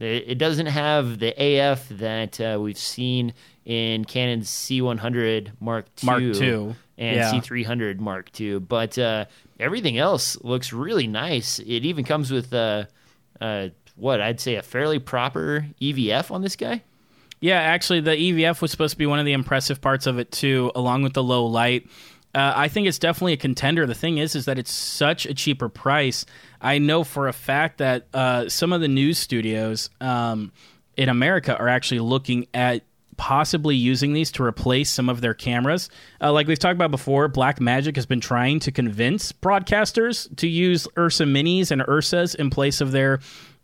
it 0.00 0.38
doesn't 0.38 0.66
have 0.66 1.18
the 1.18 1.34
AF 1.36 1.88
that 1.90 2.40
uh, 2.40 2.58
we've 2.60 2.78
seen 2.78 3.34
in 3.64 4.04
Canon's 4.04 4.48
C100 4.48 5.52
Mark 5.60 5.86
II, 6.02 6.06
Mark 6.06 6.22
II, 6.22 6.74
and 6.98 7.16
yeah. 7.16 7.32
C300 7.32 7.98
Mark 7.98 8.40
II, 8.40 8.60
but 8.60 8.98
uh, 8.98 9.26
everything 9.58 9.98
else 9.98 10.40
looks 10.42 10.72
really 10.72 11.06
nice. 11.06 11.58
It 11.58 11.84
even 11.84 12.04
comes 12.04 12.30
with 12.30 12.52
uh, 12.52 12.86
uh, 13.40 13.68
what 13.96 14.20
I'd 14.20 14.40
say 14.40 14.56
a 14.56 14.62
fairly 14.62 14.98
proper 14.98 15.66
EVF 15.80 16.30
on 16.30 16.42
this 16.42 16.56
guy. 16.56 16.82
Yeah, 17.40 17.58
actually, 17.60 18.00
the 18.00 18.12
EVF 18.12 18.60
was 18.60 18.70
supposed 18.70 18.92
to 18.92 18.98
be 18.98 19.06
one 19.06 19.18
of 19.18 19.24
the 19.24 19.32
impressive 19.32 19.80
parts 19.80 20.06
of 20.06 20.18
it 20.18 20.30
too, 20.30 20.72
along 20.74 21.02
with 21.02 21.14
the 21.14 21.22
low 21.22 21.46
light. 21.46 21.88
Uh, 22.34 22.52
I 22.54 22.68
think 22.68 22.86
it's 22.86 22.98
definitely 22.98 23.32
a 23.32 23.38
contender. 23.38 23.86
The 23.86 23.94
thing 23.94 24.18
is, 24.18 24.34
is 24.34 24.44
that 24.44 24.58
it's 24.58 24.72
such 24.72 25.26
a 25.26 25.34
cheaper 25.34 25.68
price. 25.68 26.24
I 26.60 26.78
know 26.78 27.02
for 27.02 27.28
a 27.28 27.32
fact 27.32 27.78
that 27.78 28.06
uh, 28.14 28.48
some 28.48 28.72
of 28.72 28.80
the 28.80 28.88
news 28.88 29.18
studios 29.18 29.90
um, 30.00 30.52
in 30.96 31.08
America 31.08 31.58
are 31.58 31.68
actually 31.68 32.00
looking 32.00 32.46
at 32.54 32.82
possibly 33.16 33.76
using 33.76 34.14
these 34.14 34.32
to 34.32 34.42
replace 34.42 34.88
some 34.88 35.10
of 35.10 35.20
their 35.20 35.34
cameras. 35.34 35.90
Uh, 36.22 36.32
like 36.32 36.46
we've 36.46 36.58
talked 36.58 36.76
about 36.76 36.90
before, 36.90 37.28
Blackmagic 37.28 37.96
has 37.96 38.06
been 38.06 38.20
trying 38.20 38.60
to 38.60 38.72
convince 38.72 39.30
broadcasters 39.30 40.34
to 40.36 40.48
use 40.48 40.88
Ursa 40.96 41.24
Minis 41.24 41.70
and 41.70 41.82
Ursas 41.82 42.34
in 42.34 42.48
place 42.48 42.80
of 42.80 42.92
their 42.92 43.20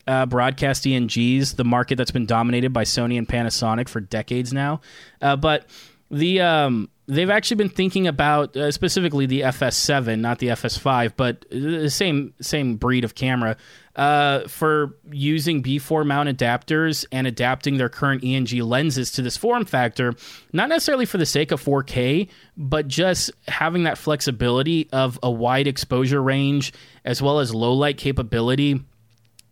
uh, 0.06 0.26
broadcast 0.26 0.84
ENGs, 0.84 1.56
the 1.56 1.64
market 1.64 1.96
that's 1.96 2.10
been 2.10 2.26
dominated 2.26 2.72
by 2.72 2.84
Sony 2.84 3.16
and 3.16 3.26
Panasonic 3.26 3.88
for 3.88 4.00
decades 4.00 4.52
now. 4.52 4.82
Uh, 5.22 5.36
but 5.36 5.66
the 6.11 6.40
um, 6.40 6.88
they've 7.07 7.30
actually 7.30 7.57
been 7.57 7.68
thinking 7.68 8.07
about 8.07 8.57
uh, 8.57 8.70
specifically 8.70 9.26
the 9.26 9.42
FS7, 9.42 10.18
not 10.20 10.38
the 10.38 10.48
FS5, 10.48 11.12
but 11.16 11.44
the 11.50 11.90
same 11.90 12.34
same 12.40 12.76
breed 12.76 13.04
of 13.04 13.14
camera 13.14 13.57
uh, 13.96 14.46
for 14.48 14.96
using 15.11 15.62
B4 15.62 16.07
mount 16.07 16.28
adapters 16.28 17.07
and 17.11 17.26
adapting 17.26 17.76
their 17.78 17.88
current 17.88 18.22
ENG 18.24 18.48
lenses 18.61 19.11
to 19.12 19.22
this 19.22 19.36
form 19.36 19.64
factor. 19.64 20.14
Not 20.52 20.68
necessarily 20.68 21.07
for 21.07 21.18
the 21.18 21.26
sake 21.26 21.50
of 21.50 21.62
4K, 21.62 22.28
but 22.57 22.88
just 22.88 23.30
having 23.48 23.84
that 23.84 23.98
flexibility 23.98 24.88
of 24.92 25.18
a 25.22 25.30
wide 25.30 25.66
exposure 25.66 26.22
range 26.22 26.72
as 27.04 27.22
well 27.22 27.40
as 27.40 27.54
low 27.54 27.72
light 27.72 27.98
capability 27.98 28.80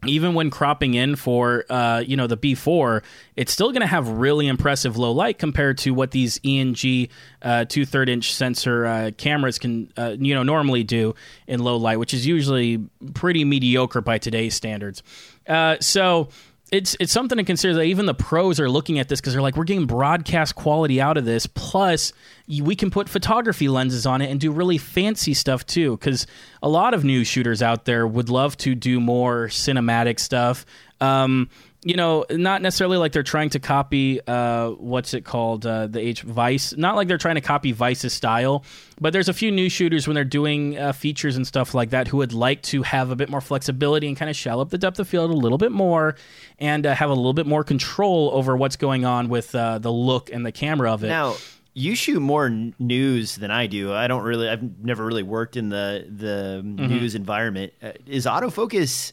even 0.08 0.34
when 0.34 0.50
cropping 0.50 0.94
in 0.94 1.16
for 1.16 1.64
uh, 1.70 2.02
you 2.06 2.16
know 2.16 2.26
the 2.26 2.36
B4, 2.36 3.02
it's 3.36 3.52
still 3.52 3.70
going 3.70 3.80
to 3.80 3.86
have 3.86 4.08
really 4.08 4.46
impressive 4.46 4.96
low 4.96 5.12
light 5.12 5.38
compared 5.38 5.78
to 5.78 5.90
what 5.90 6.10
these 6.10 6.40
ENG 6.44 7.08
uh, 7.42 7.64
two 7.66 7.84
third 7.84 8.08
inch 8.08 8.32
sensor 8.32 8.86
uh, 8.86 9.10
cameras 9.16 9.58
can 9.58 9.92
uh, 9.96 10.16
you 10.18 10.34
know 10.34 10.42
normally 10.42 10.84
do 10.84 11.14
in 11.46 11.60
low 11.62 11.76
light, 11.76 11.98
which 11.98 12.14
is 12.14 12.26
usually 12.26 12.78
pretty 13.14 13.44
mediocre 13.44 14.00
by 14.00 14.18
today's 14.18 14.54
standards. 14.54 15.02
Uh, 15.46 15.76
so 15.80 16.28
it's 16.74 16.96
it's 16.98 17.12
something 17.12 17.38
to 17.38 17.44
consider 17.44 17.74
that 17.74 17.84
even 17.84 18.06
the 18.06 18.14
pros 18.14 18.58
are 18.58 18.68
looking 18.68 18.98
at 18.98 19.08
this 19.08 19.20
because 19.20 19.32
they're 19.32 19.42
like, 19.42 19.56
we're 19.56 19.62
getting 19.62 19.86
broadcast 19.86 20.56
quality 20.56 21.00
out 21.00 21.16
of 21.16 21.24
this. 21.24 21.46
Plus, 21.46 22.12
we 22.48 22.74
can 22.74 22.90
put 22.90 23.08
photography 23.08 23.68
lenses 23.68 24.06
on 24.06 24.20
it 24.20 24.28
and 24.28 24.40
do 24.40 24.50
really 24.50 24.76
fancy 24.76 25.34
stuff 25.34 25.64
too. 25.64 25.96
Because 25.96 26.26
a 26.62 26.68
lot 26.68 26.92
of 26.92 27.04
new 27.04 27.22
shooters 27.22 27.62
out 27.62 27.84
there 27.84 28.06
would 28.06 28.28
love 28.28 28.56
to 28.58 28.74
do 28.74 28.98
more 28.98 29.46
cinematic 29.46 30.18
stuff. 30.18 30.66
Um, 31.00 31.48
you 31.84 31.96
know, 31.96 32.24
not 32.30 32.62
necessarily 32.62 32.96
like 32.96 33.12
they're 33.12 33.22
trying 33.22 33.50
to 33.50 33.60
copy 33.60 34.20
uh, 34.26 34.70
what's 34.70 35.12
it 35.14 35.24
called, 35.24 35.66
uh, 35.66 35.86
the 35.86 36.00
H 36.00 36.22
Vice. 36.22 36.74
Not 36.76 36.96
like 36.96 37.08
they're 37.08 37.18
trying 37.18 37.34
to 37.34 37.40
copy 37.42 37.72
Vice's 37.72 38.12
style, 38.12 38.64
but 39.00 39.12
there's 39.12 39.28
a 39.28 39.34
few 39.34 39.50
new 39.52 39.68
shooters 39.68 40.08
when 40.08 40.14
they're 40.14 40.24
doing 40.24 40.78
uh, 40.78 40.92
features 40.92 41.36
and 41.36 41.46
stuff 41.46 41.74
like 41.74 41.90
that 41.90 42.08
who 42.08 42.16
would 42.16 42.32
like 42.32 42.62
to 42.62 42.82
have 42.82 43.10
a 43.10 43.16
bit 43.16 43.28
more 43.28 43.40
flexibility 43.42 44.08
and 44.08 44.16
kind 44.16 44.30
of 44.30 44.34
shell 44.36 44.60
up 44.60 44.70
the 44.70 44.78
depth 44.78 44.98
of 44.98 45.06
field 45.06 45.30
a 45.30 45.34
little 45.34 45.58
bit 45.58 45.72
more 45.72 46.16
and 46.58 46.86
uh, 46.86 46.94
have 46.94 47.10
a 47.10 47.14
little 47.14 47.34
bit 47.34 47.46
more 47.46 47.62
control 47.62 48.30
over 48.32 48.56
what's 48.56 48.76
going 48.76 49.04
on 49.04 49.28
with 49.28 49.54
uh, 49.54 49.78
the 49.78 49.92
look 49.92 50.30
and 50.32 50.44
the 50.46 50.52
camera 50.52 50.90
of 50.92 51.04
it. 51.04 51.08
Now, 51.08 51.34
you 51.74 51.94
shoot 51.96 52.20
more 52.20 52.46
n- 52.46 52.74
news 52.78 53.36
than 53.36 53.50
I 53.50 53.66
do. 53.66 53.92
I 53.92 54.06
don't 54.06 54.22
really. 54.22 54.48
I've 54.48 54.62
never 54.82 55.04
really 55.04 55.24
worked 55.24 55.56
in 55.56 55.68
the 55.68 56.06
the 56.08 56.62
Mm-hmm. 56.64 56.86
news 56.86 57.14
environment. 57.14 57.72
Uh, 57.82 57.90
is 58.06 58.26
autofocus 58.26 59.12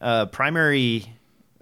uh, 0.00 0.26
primary 0.26 1.06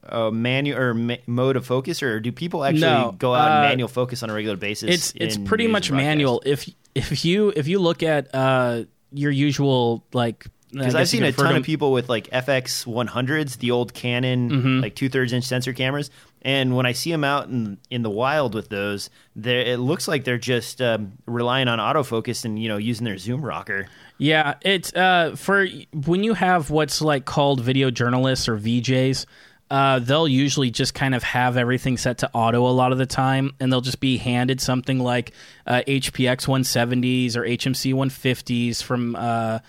uh, 0.08 0.30
manual 0.30 0.78
or 0.78 0.94
ma- 0.94 1.16
mode 1.26 1.56
of 1.56 1.66
focus, 1.66 2.02
or 2.02 2.20
do 2.20 2.32
people 2.32 2.64
actually 2.64 2.80
No, 2.82 3.14
go 3.18 3.34
out 3.34 3.50
and 3.50 3.64
uh, 3.66 3.68
manual 3.68 3.88
focus 3.88 4.22
on 4.22 4.30
a 4.30 4.34
regular 4.34 4.56
basis? 4.56 4.90
it's 4.90 5.12
it's 5.16 5.36
pretty 5.48 5.66
much 5.66 5.90
manual. 5.90 6.42
If 6.46 6.68
if 6.94 7.24
you 7.24 7.52
if 7.54 7.68
you 7.68 7.78
look 7.78 8.02
at 8.02 8.34
uh, 8.34 8.84
your 9.12 9.30
usual 9.30 10.04
like 10.12 10.46
Because 10.72 10.94
I've 10.94 11.08
seen 11.08 11.22
a 11.24 11.32
ton 11.32 11.56
of 11.56 11.64
people 11.64 11.92
with 11.92 12.08
like 12.08 12.28
FX 12.30 12.86
100s, 12.86 13.58
the 13.58 13.70
old 13.72 13.92
Canon 13.94 14.50
Mm-hmm. 14.50 14.80
like 14.80 14.94
two 14.94 15.08
thirds 15.08 15.32
inch 15.32 15.44
sensor 15.44 15.72
cameras, 15.72 16.10
and 16.42 16.74
when 16.76 16.86
I 16.86 16.92
see 16.92 17.10
them 17.10 17.24
out 17.24 17.48
in 17.48 17.78
in 17.90 18.02
the 18.02 18.10
wild 18.10 18.54
with 18.54 18.68
those, 18.70 19.10
it 19.36 19.78
looks 19.78 20.08
like 20.08 20.24
they're 20.24 20.38
just 20.38 20.80
um, 20.80 21.12
relying 21.26 21.68
on 21.68 21.78
autofocus 21.78 22.44
and 22.44 22.58
you 22.58 22.68
know 22.68 22.76
using 22.78 23.04
their 23.04 23.18
zoom 23.18 23.42
rocker. 23.42 23.88
Yeah, 24.18 24.54
it's 24.62 24.92
uh, 24.94 25.34
for 25.36 25.66
when 25.92 26.22
you 26.24 26.34
have 26.34 26.70
what's 26.70 27.00
like 27.00 27.24
called 27.24 27.60
video 27.62 27.90
journalists 27.90 28.48
or 28.48 28.56
VJs. 28.58 29.26
Uh, 29.70 30.00
they'll 30.00 30.26
usually 30.26 30.70
just 30.70 30.94
kind 30.94 31.14
of 31.14 31.22
have 31.22 31.56
everything 31.56 31.96
set 31.96 32.18
to 32.18 32.30
auto 32.32 32.66
a 32.66 32.70
lot 32.74 32.90
of 32.90 32.98
the 32.98 33.06
time, 33.06 33.54
and 33.60 33.72
they'll 33.72 33.80
just 33.80 34.00
be 34.00 34.16
handed 34.16 34.60
something 34.60 34.98
like 34.98 35.32
uh, 35.64 35.82
HPX 35.86 36.46
170s 36.46 37.36
or 37.36 37.42
HMC 37.42 37.94
150s 37.94 38.82
from 38.82 39.14
uh, 39.14 39.60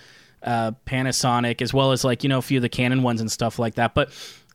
uh, 0.41 0.71
Panasonic, 0.87 1.61
as 1.61 1.71
well 1.71 1.91
as 1.91 2.03
like 2.03 2.23
you 2.23 2.29
know 2.29 2.39
a 2.39 2.41
few 2.41 2.57
of 2.57 2.63
the 2.63 2.69
Canon 2.69 3.03
ones 3.03 3.21
and 3.21 3.31
stuff 3.31 3.59
like 3.59 3.75
that. 3.75 3.93
But 3.93 4.09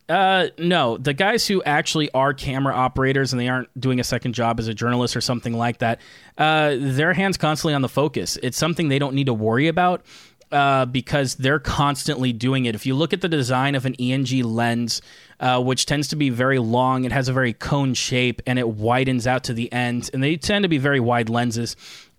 uh, 0.09 0.49
no, 0.59 0.97
the 0.97 1.14
guys 1.14 1.47
who 1.47 1.62
actually 1.62 2.11
are 2.11 2.34
camera 2.34 2.74
operators 2.74 3.32
and 3.32 3.38
they 3.38 3.49
aren't 3.49 3.68
doing 3.80 4.01
a 4.01 4.05
second 4.05 4.32
job 4.32 4.59
as 4.59 4.66
a 4.66 4.74
journalist 4.74 5.16
or 5.16 5.20
something 5.20 5.53
like 5.53 5.78
that, 5.78 6.01
uh, 6.38 6.74
their 6.76 7.12
hands 7.12 7.36
constantly 7.36 7.74
on 7.74 7.82
the 7.82 7.88
focus. 7.88 8.36
It's 8.42 8.59
something 8.59 8.88
they 8.88 8.99
don't 8.99 9.14
need 9.14 9.26
to 9.26 9.34
worry 9.34 9.68
about 9.68 10.05
because 10.92 11.36
they're 11.36 11.59
constantly 11.59 12.32
doing 12.32 12.64
it. 12.66 12.74
If 12.74 12.86
you 12.86 12.94
look 12.94 13.12
at 13.12 13.20
the 13.20 13.28
design 13.28 13.74
of 13.74 13.84
an 13.84 13.94
ENG 14.01 14.42
lens, 14.42 15.03
uh, 15.41 15.62
which 15.62 15.87
tends 15.87 16.09
to 16.09 16.16
be 16.16 16.30
very 16.30 16.59
long, 16.59 17.05
it 17.05 17.12
has 17.12 17.28
a 17.28 17.32
very 17.32 17.53
cone 17.53 17.95
shape 17.95 18.43
and 18.47 18.59
it 18.59 18.68
widens 18.68 19.26
out 19.26 19.45
to 19.45 19.53
the 19.53 19.72
end, 19.72 20.11
and 20.12 20.22
they 20.22 20.37
tend 20.37 20.62
to 20.62 20.68
be 20.68 20.78
very 20.78 21.01
wide 21.01 21.28
lenses 21.28 21.76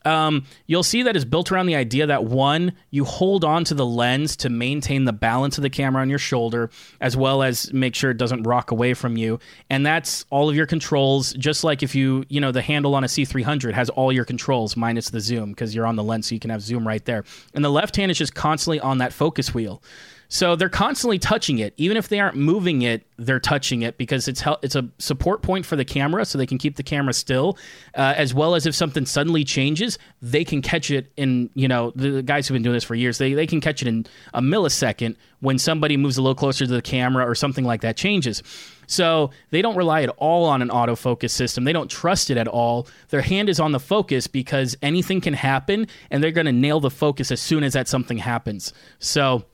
um, 0.08 0.46
you'll 0.68 0.84
see 0.84 1.04
that 1.04 1.16
it's 1.16 1.26
built 1.26 1.52
around 1.52 1.66
the 1.66 1.76
idea 1.76 2.08
that 2.08 2.24
one, 2.24 2.74
you 2.90 3.04
hold 3.04 3.44
on 3.44 3.64
to 3.66 3.74
the 3.74 3.86
lens 3.86 4.36
to 4.38 4.50
maintain 4.50 5.04
the 5.04 5.14
balance 5.14 5.58
of 5.58 5.64
the 5.64 5.70
camera 5.70 6.02
on 6.02 6.10
your 6.10 6.20
shoulder, 6.20 6.70
as 7.02 7.18
well 7.18 7.44
as 7.44 7.72
make 7.74 7.94
sure 7.94 8.12
it 8.12 8.18
doesn't 8.18 8.44
rock 8.44 8.72
away 8.72 8.94
from 8.94 9.18
you. 9.18 9.40
And 9.70 9.86
that's 9.86 10.26
all 10.30 10.50
of 10.50 10.56
your 10.56 10.66
controls. 10.66 11.34
Just 11.34 11.64
like 11.64 11.84
if 11.84 11.94
you, 11.94 12.24
you 12.30 12.40
know, 12.40 12.52
the 12.52 12.62
handle 12.62 12.96
on 12.96 13.04
a 13.04 13.08
C300 13.08 13.74
has 13.74 13.90
all 13.90 14.12
your 14.12 14.26
controls 14.26 14.78
minus 14.78 15.10
the 15.10 15.20
zoom 15.20 15.50
because 15.50 15.76
you're 15.76 15.86
on 15.86 15.98
the 15.98 16.04
lens, 16.04 16.28
so 16.28 16.36
you 16.36 16.40
can 16.40 16.52
have 16.52 16.62
zoom 16.62 16.88
right 16.88 17.04
there. 17.06 17.24
And 17.54 17.64
the 17.64 17.72
left 17.72 17.96
hand 17.96 18.10
is 18.10 18.18
just 18.18 18.34
constantly 18.34 18.80
on 18.80 19.00
that 19.00 19.12
focus 19.12 19.54
wheel. 19.54 19.84
So 20.30 20.56
they're 20.56 20.70
constantly 20.70 21.20
touching 21.20 21.60
it, 21.60 21.74
even 21.78 21.96
if 21.96 22.10
they 22.10 22.20
aren't 22.20 22.36
moving 22.36 22.82
it. 22.82 23.06
They're 23.18 23.40
touching 23.40 23.82
it 23.82 23.98
because 23.98 24.28
it's 24.28 24.42
hel- 24.42 24.60
it's 24.62 24.76
a 24.76 24.88
support 25.00 25.42
point 25.42 25.66
for 25.66 25.76
the 25.76 25.86
camera, 25.86 26.26
so 26.26 26.38
they 26.38 26.46
can 26.46 26.58
keep 26.58 26.76
the 26.76 26.84
camera 26.84 27.14
still, 27.14 27.58
uh, 27.96 28.14
as 28.16 28.34
well 28.34 28.54
as 28.54 28.66
if 28.66 28.76
something 28.76 29.06
suddenly 29.06 29.44
changes, 29.44 29.98
they 30.22 30.44
can 30.44 30.62
catch 30.62 30.92
it 30.92 31.12
in. 31.18 31.50
You 31.56 31.68
know, 31.68 31.92
the, 31.96 32.10
the 32.10 32.24
guys 32.24 32.48
who've 32.48 32.56
been 32.56 32.64
doing 32.64 32.76
this 32.76 32.84
for 32.84 32.96
years, 32.96 33.18
they 33.18 33.34
they 33.34 33.48
can 33.48 33.62
catch 33.62 33.82
it 33.82 33.88
in 33.88 34.06
a 34.34 34.42
millisecond 34.42 35.16
when 35.40 35.58
somebody 35.58 35.98
moves 35.98 36.18
a 36.18 36.22
little 36.22 36.36
closer 36.36 36.66
to 36.66 36.72
the 36.72 36.82
camera 36.82 37.28
or 37.28 37.34
something 37.34 37.66
like 37.66 37.82
that 37.82 37.96
changes. 37.98 38.44
So 38.88 39.32
they 39.50 39.62
don't 39.62 39.76
rely 39.76 40.02
at 40.04 40.10
all 40.18 40.46
on 40.46 40.62
an 40.62 40.70
autofocus 40.70 41.32
system. 41.32 41.64
They 41.64 41.74
don't 41.74 41.92
trust 41.92 42.30
it 42.30 42.38
at 42.38 42.48
all. 42.48 42.88
Their 43.10 43.22
hand 43.22 43.50
is 43.50 43.60
on 43.60 43.72
the 43.72 43.80
focus 43.80 44.28
because 44.28 44.78
anything 44.82 45.22
can 45.22 45.34
happen, 45.34 45.88
and 46.12 46.24
they're 46.24 46.32
going 46.32 46.46
to 46.46 46.52
nail 46.52 46.80
the 46.80 46.90
focus 46.90 47.32
as 47.32 47.42
soon 47.42 47.64
as 47.64 47.74
that 47.74 47.88
something 47.88 48.18
happens. 48.18 48.74
So 49.00 49.46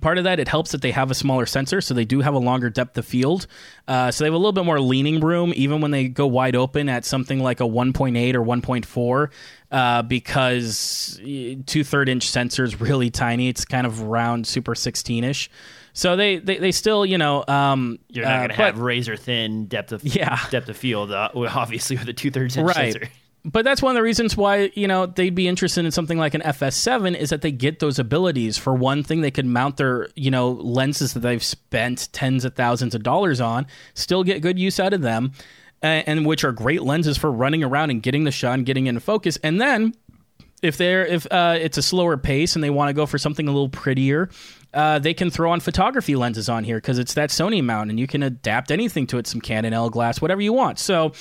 part 0.00 0.18
of 0.18 0.24
that 0.24 0.38
it 0.38 0.48
helps 0.48 0.72
that 0.72 0.82
they 0.82 0.90
have 0.90 1.10
a 1.10 1.14
smaller 1.14 1.46
sensor 1.46 1.80
so 1.80 1.94
they 1.94 2.04
do 2.04 2.20
have 2.20 2.34
a 2.34 2.38
longer 2.38 2.70
depth 2.70 2.96
of 2.98 3.04
field 3.04 3.46
uh, 3.88 4.10
so 4.10 4.24
they 4.24 4.26
have 4.26 4.34
a 4.34 4.38
little 4.38 4.52
bit 4.52 4.64
more 4.64 4.80
leaning 4.80 5.20
room 5.20 5.52
even 5.56 5.80
when 5.80 5.90
they 5.90 6.08
go 6.08 6.26
wide 6.26 6.54
open 6.56 6.88
at 6.88 7.04
something 7.04 7.40
like 7.40 7.60
a 7.60 7.64
1.8 7.64 8.34
or 8.34 8.42
1.4 8.42 9.30
uh, 9.72 10.02
because 10.02 11.20
two 11.66 11.84
third 11.84 12.08
inch 12.08 12.28
sensor 12.28 12.64
is 12.64 12.80
really 12.80 13.10
tiny 13.10 13.48
it's 13.48 13.64
kind 13.64 13.86
of 13.86 14.02
round 14.02 14.46
super 14.46 14.74
16ish 14.74 15.48
so 15.92 16.14
they, 16.14 16.36
they, 16.38 16.58
they 16.58 16.72
still 16.72 17.04
you 17.04 17.18
know 17.18 17.44
um, 17.48 17.98
You're 18.08 18.24
not 18.24 18.32
uh, 18.32 18.38
going 18.38 18.50
to 18.50 18.56
but- 18.56 18.64
have 18.66 18.78
razor 18.78 19.16
thin 19.16 19.66
depth 19.66 19.92
of 19.92 20.04
Yeah. 20.04 20.38
depth 20.50 20.68
of 20.68 20.76
field, 20.76 21.10
uh, 21.10 21.30
obviously 21.34 21.96
with 21.96 22.08
a 22.08 22.12
two 22.12 22.30
thirds 22.30 22.56
inch 22.56 22.66
right. 22.68 22.92
sensor. 22.92 23.10
But 23.44 23.64
that's 23.64 23.80
one 23.80 23.92
of 23.92 23.94
the 23.94 24.02
reasons 24.02 24.36
why 24.36 24.70
you 24.74 24.86
know 24.86 25.06
they'd 25.06 25.34
be 25.34 25.48
interested 25.48 25.84
in 25.84 25.90
something 25.90 26.18
like 26.18 26.34
an 26.34 26.42
FS7 26.42 27.16
is 27.16 27.30
that 27.30 27.40
they 27.40 27.50
get 27.50 27.78
those 27.78 27.98
abilities. 27.98 28.58
For 28.58 28.74
one 28.74 29.02
thing, 29.02 29.22
they 29.22 29.30
could 29.30 29.46
mount 29.46 29.78
their 29.78 30.08
you 30.14 30.30
know 30.30 30.50
lenses 30.50 31.14
that 31.14 31.20
they've 31.20 31.42
spent 31.42 32.08
tens 32.12 32.44
of 32.44 32.54
thousands 32.54 32.94
of 32.94 33.02
dollars 33.02 33.40
on, 33.40 33.66
still 33.94 34.24
get 34.24 34.42
good 34.42 34.58
use 34.58 34.78
out 34.78 34.92
of 34.92 35.00
them, 35.00 35.32
and, 35.80 36.06
and 36.06 36.26
which 36.26 36.44
are 36.44 36.52
great 36.52 36.82
lenses 36.82 37.16
for 37.16 37.32
running 37.32 37.64
around 37.64 37.90
and 37.90 38.02
getting 38.02 38.24
the 38.24 38.30
shot 38.30 38.54
and 38.54 38.66
getting 38.66 38.86
into 38.86 39.00
focus. 39.00 39.38
And 39.42 39.58
then 39.58 39.94
if 40.62 40.76
they're 40.76 41.06
if 41.06 41.26
uh, 41.30 41.56
it's 41.58 41.78
a 41.78 41.82
slower 41.82 42.18
pace 42.18 42.54
and 42.54 42.62
they 42.62 42.70
want 42.70 42.90
to 42.90 42.94
go 42.94 43.06
for 43.06 43.16
something 43.16 43.48
a 43.48 43.50
little 43.50 43.70
prettier, 43.70 44.28
uh, 44.74 44.98
they 44.98 45.14
can 45.14 45.30
throw 45.30 45.50
on 45.50 45.60
photography 45.60 46.14
lenses 46.14 46.48
on 46.48 46.64
here 46.64 46.76
because 46.76 46.98
it's 46.98 47.14
that 47.14 47.30
Sony 47.30 47.64
mount 47.64 47.90
and 47.90 47.98
you 47.98 48.06
can 48.06 48.22
adapt 48.22 48.70
anything 48.70 49.06
to 49.08 49.18
it, 49.18 49.26
some 49.26 49.40
Canon 49.40 49.72
L 49.72 49.88
glass, 49.88 50.20
whatever 50.20 50.42
you 50.42 50.52
want. 50.52 50.78
So 50.78 51.12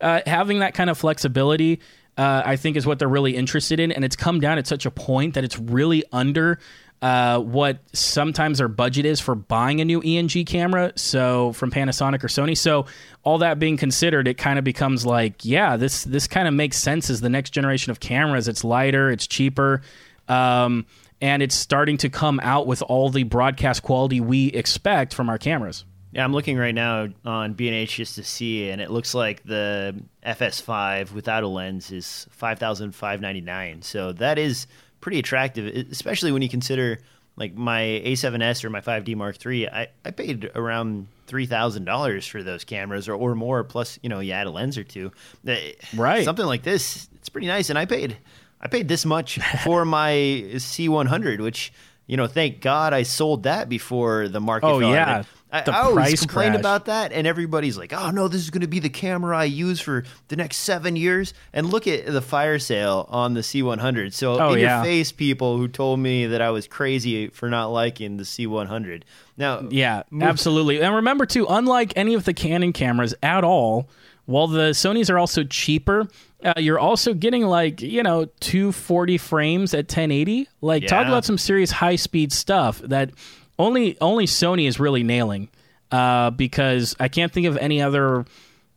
uh, 0.00 0.20
having 0.26 0.60
that 0.60 0.74
kind 0.74 0.90
of 0.90 0.98
flexibility, 0.98 1.80
uh, 2.16 2.42
I 2.44 2.56
think, 2.56 2.76
is 2.76 2.86
what 2.86 2.98
they're 2.98 3.08
really 3.08 3.36
interested 3.36 3.80
in, 3.80 3.92
and 3.92 4.04
it's 4.04 4.16
come 4.16 4.40
down 4.40 4.58
at 4.58 4.66
such 4.66 4.86
a 4.86 4.90
point 4.90 5.34
that 5.34 5.44
it's 5.44 5.58
really 5.58 6.04
under. 6.12 6.58
Uh, 7.02 7.38
what 7.38 7.78
sometimes 7.92 8.56
their 8.56 8.68
budget 8.68 9.04
is 9.04 9.20
for 9.20 9.34
buying 9.34 9.82
a 9.82 9.84
new 9.84 10.00
ENG 10.00 10.46
camera, 10.46 10.92
so 10.96 11.52
from 11.52 11.70
Panasonic 11.70 12.24
or 12.24 12.28
Sony. 12.28 12.56
So 12.56 12.86
all 13.22 13.38
that 13.38 13.58
being 13.58 13.76
considered, 13.76 14.26
it 14.26 14.38
kind 14.38 14.58
of 14.58 14.64
becomes 14.64 15.04
like, 15.04 15.44
yeah, 15.44 15.76
this 15.76 16.04
this 16.04 16.26
kind 16.26 16.48
of 16.48 16.54
makes 16.54 16.78
sense 16.78 17.10
as 17.10 17.20
the 17.20 17.28
next 17.28 17.50
generation 17.50 17.90
of 17.90 18.00
cameras. 18.00 18.48
It's 18.48 18.64
lighter, 18.64 19.10
it's 19.10 19.26
cheaper, 19.26 19.82
um, 20.26 20.86
and 21.20 21.42
it's 21.42 21.54
starting 21.54 21.98
to 21.98 22.08
come 22.08 22.40
out 22.42 22.66
with 22.66 22.80
all 22.80 23.10
the 23.10 23.24
broadcast 23.24 23.82
quality 23.82 24.20
we 24.22 24.46
expect 24.46 25.12
from 25.12 25.28
our 25.28 25.38
cameras. 25.38 25.84
Yeah, 26.16 26.24
I'm 26.24 26.32
looking 26.32 26.56
right 26.56 26.74
now 26.74 27.08
on 27.26 27.52
B&H 27.52 27.96
just 27.96 28.14
to 28.14 28.24
see, 28.24 28.70
and 28.70 28.80
it 28.80 28.90
looks 28.90 29.12
like 29.14 29.42
the 29.44 29.94
FS5 30.24 31.12
without 31.12 31.42
a 31.42 31.48
lens 31.48 31.92
is 31.92 32.26
five 32.30 32.58
thousand 32.58 32.94
five 32.94 33.20
ninety 33.20 33.42
nine. 33.42 33.82
So 33.82 34.12
that 34.12 34.38
is 34.38 34.66
pretty 35.00 35.18
attractive, 35.18 35.66
especially 35.90 36.32
when 36.32 36.40
you 36.42 36.48
consider 36.48 37.00
like 37.36 37.54
my 37.54 37.82
A7S 37.82 38.64
or 38.64 38.70
my 38.70 38.80
5D 38.80 39.14
Mark 39.14 39.36
III. 39.44 39.68
I, 39.68 39.88
I 40.06 40.10
paid 40.10 40.50
around 40.54 41.08
three 41.26 41.44
thousand 41.44 41.84
dollars 41.84 42.26
for 42.26 42.42
those 42.42 42.64
cameras 42.64 43.08
or, 43.08 43.14
or 43.14 43.34
more. 43.34 43.62
Plus, 43.62 43.98
you 44.02 44.08
know, 44.08 44.20
you 44.20 44.32
add 44.32 44.46
a 44.46 44.50
lens 44.50 44.78
or 44.78 44.84
two. 44.84 45.12
Uh, 45.46 45.56
Right. 45.94 46.24
Something 46.24 46.46
like 46.46 46.62
this, 46.62 47.08
it's 47.16 47.28
pretty 47.28 47.46
nice. 47.46 47.68
And 47.68 47.78
I 47.78 47.84
paid 47.84 48.16
I 48.60 48.68
paid 48.68 48.88
this 48.88 49.04
much 49.04 49.38
for 49.62 49.84
my 49.98 50.12
C100, 50.54 51.40
which 51.40 51.72
you 52.06 52.16
know, 52.16 52.26
thank 52.26 52.60
God 52.60 52.92
I 52.92 53.02
sold 53.02 53.42
that 53.42 53.68
before 53.68 54.28
the 54.28 54.40
market. 54.40 54.68
Oh, 54.68 54.78
yeah. 54.78 55.24
I, 55.52 55.60
I 55.60 55.80
always 55.82 56.20
complain 56.20 56.50
crash. 56.50 56.60
about 56.60 56.84
that, 56.86 57.12
and 57.12 57.26
everybody's 57.26 57.78
like, 57.78 57.92
"Oh 57.92 58.10
no, 58.10 58.26
this 58.26 58.40
is 58.40 58.50
going 58.50 58.62
to 58.62 58.66
be 58.66 58.80
the 58.80 58.88
camera 58.90 59.38
I 59.38 59.44
use 59.44 59.80
for 59.80 60.04
the 60.28 60.34
next 60.36 60.56
seven 60.58 60.96
years." 60.96 61.34
And 61.52 61.70
look 61.70 61.86
at 61.86 62.06
the 62.06 62.20
fire 62.20 62.58
sale 62.58 63.06
on 63.10 63.34
the 63.34 63.40
C100. 63.42 64.12
So 64.12 64.40
Oh, 64.40 64.52
in 64.54 64.58
yeah. 64.60 64.76
your 64.78 64.84
face, 64.84 65.12
people 65.12 65.56
who 65.56 65.68
told 65.68 66.00
me 66.00 66.26
that 66.26 66.42
I 66.42 66.50
was 66.50 66.66
crazy 66.66 67.28
for 67.28 67.48
not 67.48 67.66
liking 67.68 68.16
the 68.16 68.24
C100. 68.24 69.02
Now, 69.36 69.62
Yeah, 69.70 70.02
absolutely. 70.20 70.80
And 70.82 70.94
remember 70.96 71.26
too, 71.26 71.46
unlike 71.48 71.92
any 71.96 72.14
of 72.14 72.24
the 72.24 72.34
Canon 72.34 72.72
cameras 72.72 73.14
at 73.22 73.44
all, 73.44 73.88
while 74.24 74.48
the 74.48 74.70
Sony's 74.70 75.08
are 75.10 75.18
also 75.18 75.44
cheaper, 75.44 76.08
uh, 76.42 76.54
you're 76.56 76.78
also 76.80 77.14
getting 77.14 77.42
like 77.46 77.80
you 77.80 78.02
know 78.02 78.24
240 78.40 79.16
frames 79.18 79.74
at 79.74 79.84
1080. 79.84 80.48
Like 80.60 80.86
talk 80.88 81.06
about 81.06 81.24
some 81.24 81.38
serious 81.38 81.70
high 81.70 81.96
speed 81.96 82.32
stuff 82.32 82.78
that 82.80 83.10
only 83.58 83.96
only 84.00 84.26
Sony 84.26 84.66
is 84.68 84.78
really 84.80 85.02
nailing. 85.02 85.48
Uh, 85.92 86.30
because 86.30 86.96
I 86.98 87.06
can't 87.08 87.32
think 87.32 87.46
of 87.46 87.56
any 87.58 87.80
other 87.80 88.24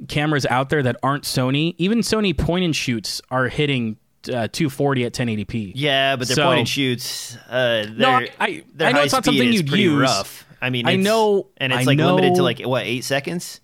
cameras 0.08 0.46
out 0.46 0.70
there 0.70 0.84
that 0.84 0.96
aren't 1.02 1.24
Sony. 1.24 1.74
Even 1.80 2.00
Sony 2.00 2.38
point 2.38 2.64
and 2.64 2.76
shoots 2.76 3.20
are 3.32 3.48
hitting 3.48 3.98
uh, 4.28 4.48
240 4.52 5.06
at 5.06 5.14
1080p. 5.14 5.72
yeah, 5.76 6.16
but 6.16 6.28
their 6.28 6.36
So- 6.36 6.44
point 6.46 6.60
and 6.60 6.70
shoots. 6.70 7.36
Uh, 7.50 7.88
No, 7.96 8.10
I- 8.12 8.30
I- 8.40 8.64
I 8.80 8.92
know 8.92 9.02
it's 9.02 9.12
not 9.14 9.26
something 9.26 9.52
you'd 9.52 9.70
use. 9.72 10.00
Rough. 10.00 10.46
I 10.62 10.70
mean, 10.70 10.88
I 10.88 10.98
know- 10.98 11.48
and 11.58 11.74
it's 11.74 11.82
I 11.82 11.86
like 11.86 11.98
limited 11.98 12.36
to 12.36 12.44
like 12.44 12.60
what 12.60 12.86
eight 12.86 13.04
seconds. 13.06 13.60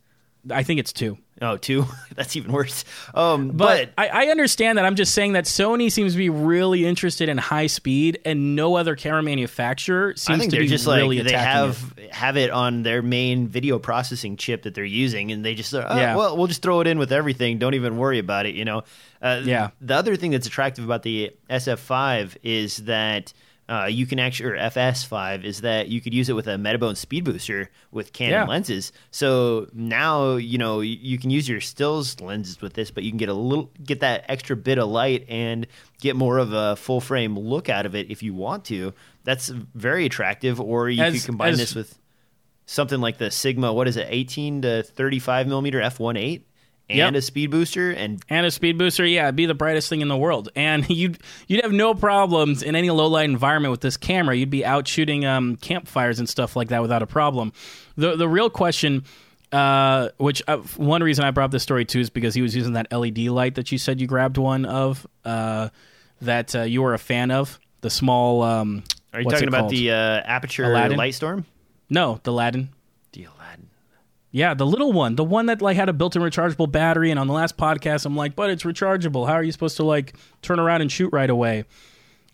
I 0.49 0.63
think 0.63 0.79
it's 0.79 0.91
two. 0.93 1.17
Oh, 1.41 1.57
two. 1.57 1.85
That's 2.15 2.35
even 2.37 2.51
worse. 2.53 2.85
Um, 3.13 3.49
But, 3.49 3.89
but 3.95 4.01
I, 4.01 4.27
I 4.27 4.31
understand 4.31 4.77
that. 4.77 4.85
I'm 4.85 4.95
just 4.95 5.13
saying 5.13 5.33
that 5.33 5.43
Sony 5.43 5.91
seems 5.91 6.13
to 6.13 6.17
be 6.17 6.29
really 6.29 6.85
interested 6.85 7.27
in 7.27 7.37
high 7.37 7.67
speed, 7.67 8.19
and 8.23 8.55
no 8.55 8.75
other 8.75 8.95
camera 8.95 9.21
manufacturer 9.21 10.15
seems 10.15 10.37
I 10.37 10.39
think 10.39 10.51
to 10.51 10.55
they're 10.55 10.63
be 10.63 10.69
just 10.69 10.87
really 10.87 11.17
like 11.19 11.27
they 11.27 11.33
have 11.33 11.93
it. 11.97 12.13
have 12.13 12.37
it 12.37 12.51
on 12.51 12.83
their 12.83 13.01
main 13.01 13.49
video 13.49 13.79
processing 13.79 14.37
chip 14.37 14.63
that 14.63 14.75
they're 14.75 14.85
using, 14.85 15.31
and 15.33 15.43
they 15.43 15.55
just 15.55 15.73
uh, 15.73 15.85
Yeah. 15.89 16.15
well, 16.15 16.37
we'll 16.37 16.47
just 16.47 16.61
throw 16.61 16.79
it 16.79 16.87
in 16.87 16.97
with 16.97 17.11
everything. 17.11 17.57
Don't 17.59 17.73
even 17.73 17.97
worry 17.97 18.19
about 18.19 18.45
it. 18.45 18.55
You 18.55 18.63
know. 18.63 18.83
Uh, 19.21 19.41
Yeah. 19.43 19.71
The 19.81 19.95
other 19.95 20.15
thing 20.15 20.31
that's 20.31 20.47
attractive 20.47 20.85
about 20.85 21.03
the 21.03 21.31
SF5 21.49 22.37
is 22.43 22.77
that. 22.85 23.33
Uh, 23.67 23.87
you 23.89 24.05
can 24.05 24.19
actually, 24.19 24.51
or 24.51 24.55
FS5 24.57 25.43
is 25.43 25.61
that 25.61 25.87
you 25.87 25.99
could 25.99 26.13
use 26.13 26.29
it 26.29 26.33
with 26.33 26.45
a 26.47 26.51
Metabone 26.51 26.95
speed 26.95 27.23
booster 27.23 27.69
with 27.91 28.13
Canon 28.13 28.33
Yeah. 28.33 28.43
lenses. 28.45 28.91
So 29.09 29.67
now 29.73 30.35
you 30.35 30.59
know 30.59 30.81
you, 30.81 31.17
can 31.17 31.31
use 31.31 31.49
your 31.49 31.61
stills 31.61 32.19
lenses 32.21 32.61
with 32.61 32.73
this, 32.73 32.91
but 32.91 33.03
you 33.03 33.09
can 33.09 33.17
get 33.17 33.29
a 33.29 33.33
little, 33.33 33.71
get 33.83 34.01
that 34.01 34.25
extra 34.29 34.55
bit 34.55 34.77
of 34.77 34.89
light 34.89 35.25
and 35.29 35.65
get 35.99 36.15
more 36.15 36.37
of 36.37 36.53
a 36.53 36.75
full 36.75 37.01
frame 37.01 37.39
look 37.39 37.67
out 37.67 37.87
of 37.87 37.95
it 37.95 38.11
if 38.11 38.21
you 38.21 38.35
want 38.35 38.65
to. 38.65 38.93
That's 39.23 39.47
very 39.49 40.05
attractive. 40.05 40.61
Or 40.61 40.87
you 40.87 41.01
As- 41.01 41.13
could 41.13 41.25
combine 41.25 41.53
as- 41.53 41.57
this 41.57 41.73
with 41.75 41.97
something 42.67 43.01
like 43.01 43.17
the 43.17 43.31
Sigma. 43.31 43.73
What 43.73 43.87
is 43.87 43.97
it, 43.97 44.05
18 44.11 44.61
to 44.61 44.83
35 44.83 45.47
millimeter 45.47 45.81
f1.8 45.81 46.43
and 46.89 46.97
Yep. 46.97 47.13
a 47.15 47.21
speed 47.21 47.51
booster 47.51 47.91
and 47.91 48.21
And 48.29 48.45
a 48.45 48.51
speed 48.51 48.77
booster, 48.77 49.05
yeah, 49.05 49.23
it'd 49.23 49.35
be 49.35 49.45
the 49.47 49.53
brightest 49.55 49.89
thing 49.89 50.01
in 50.01 50.07
the 50.07 50.17
world. 50.17 50.49
And 50.55 50.87
you'd 50.89 51.17
you'd 51.47 51.63
have 51.63 51.71
no 51.71 51.93
problems 51.95 52.61
in 52.63 52.75
any 52.75 52.89
low 52.91 53.07
light 53.07 53.29
environment 53.29 53.71
with 53.71 53.81
this 53.81 53.97
camera. 53.97 54.35
You'd 54.35 54.49
be 54.51 54.63
out 54.65 54.87
shooting 54.87 55.25
um, 55.25 55.55
campfires 55.57 56.19
and 56.19 56.29
stuff 56.29 56.55
like 56.55 56.69
that 56.69 56.81
without 56.81 57.01
a 57.01 57.07
problem. 57.07 57.53
The 57.97 58.15
the 58.15 58.27
real 58.29 58.49
question, 58.49 59.03
uh, 59.51 60.09
which 60.17 60.43
uh, 60.47 60.57
one 60.77 61.01
reason 61.01 61.25
I 61.25 61.31
brought 61.31 61.51
this 61.51 61.63
story 61.63 61.85
too 61.85 61.99
is 62.01 62.09
because 62.09 62.35
he 62.35 62.41
was 62.41 62.55
using 62.55 62.73
that 62.73 62.91
LED 62.91 63.19
light 63.29 63.55
that 63.55 63.71
you 63.71 63.77
said 63.77 63.99
you 64.01 64.07
grabbed 64.07 64.37
one 64.37 64.65
of, 64.65 65.07
uh, 65.23 65.69
that 66.21 66.55
uh, 66.55 66.61
you 66.63 66.81
were 66.81 66.93
a 66.93 66.99
fan 66.99 67.31
of, 67.31 67.59
the 67.81 67.89
small. 67.89 68.41
Um, 68.43 68.83
Are 69.13 69.21
you 69.21 69.29
talking 69.29 69.47
about 69.47 69.69
the 69.69 69.91
uh, 69.91 70.23
Aputure 70.39 70.65
Aladdin? 70.65 70.97
light 70.97 71.13
storm? 71.15 71.45
no 71.89 72.19
the 72.23 72.31
Aladdin? 72.31 72.69
Yeah, 74.35 74.53
the 74.53 74.65
little 74.65 74.91
one, 74.91 75.15
the 75.15 75.23
one 75.23 75.45
that 75.45 75.61
like 75.61 75.77
had 75.77 75.87
a 75.87 75.93
built-in 75.93 76.21
rechargeable 76.21 76.69
battery. 76.69 77.09
And 77.09 77.17
on 77.17 77.27
the 77.27 77.31
last 77.31 77.55
podcast, 77.55 78.05
I'm 78.05 78.17
like, 78.17 78.35
but 78.35 78.49
it's 78.49 78.63
rechargeable. 78.63 79.25
How 79.25 79.35
are 79.35 79.43
you 79.43 79.53
supposed 79.53 79.77
to 79.77 79.85
like 79.85 80.13
turn 80.41 80.59
around 80.59 80.81
and 80.81 80.91
shoot 80.91 81.13
right 81.13 81.29
away? 81.29 81.63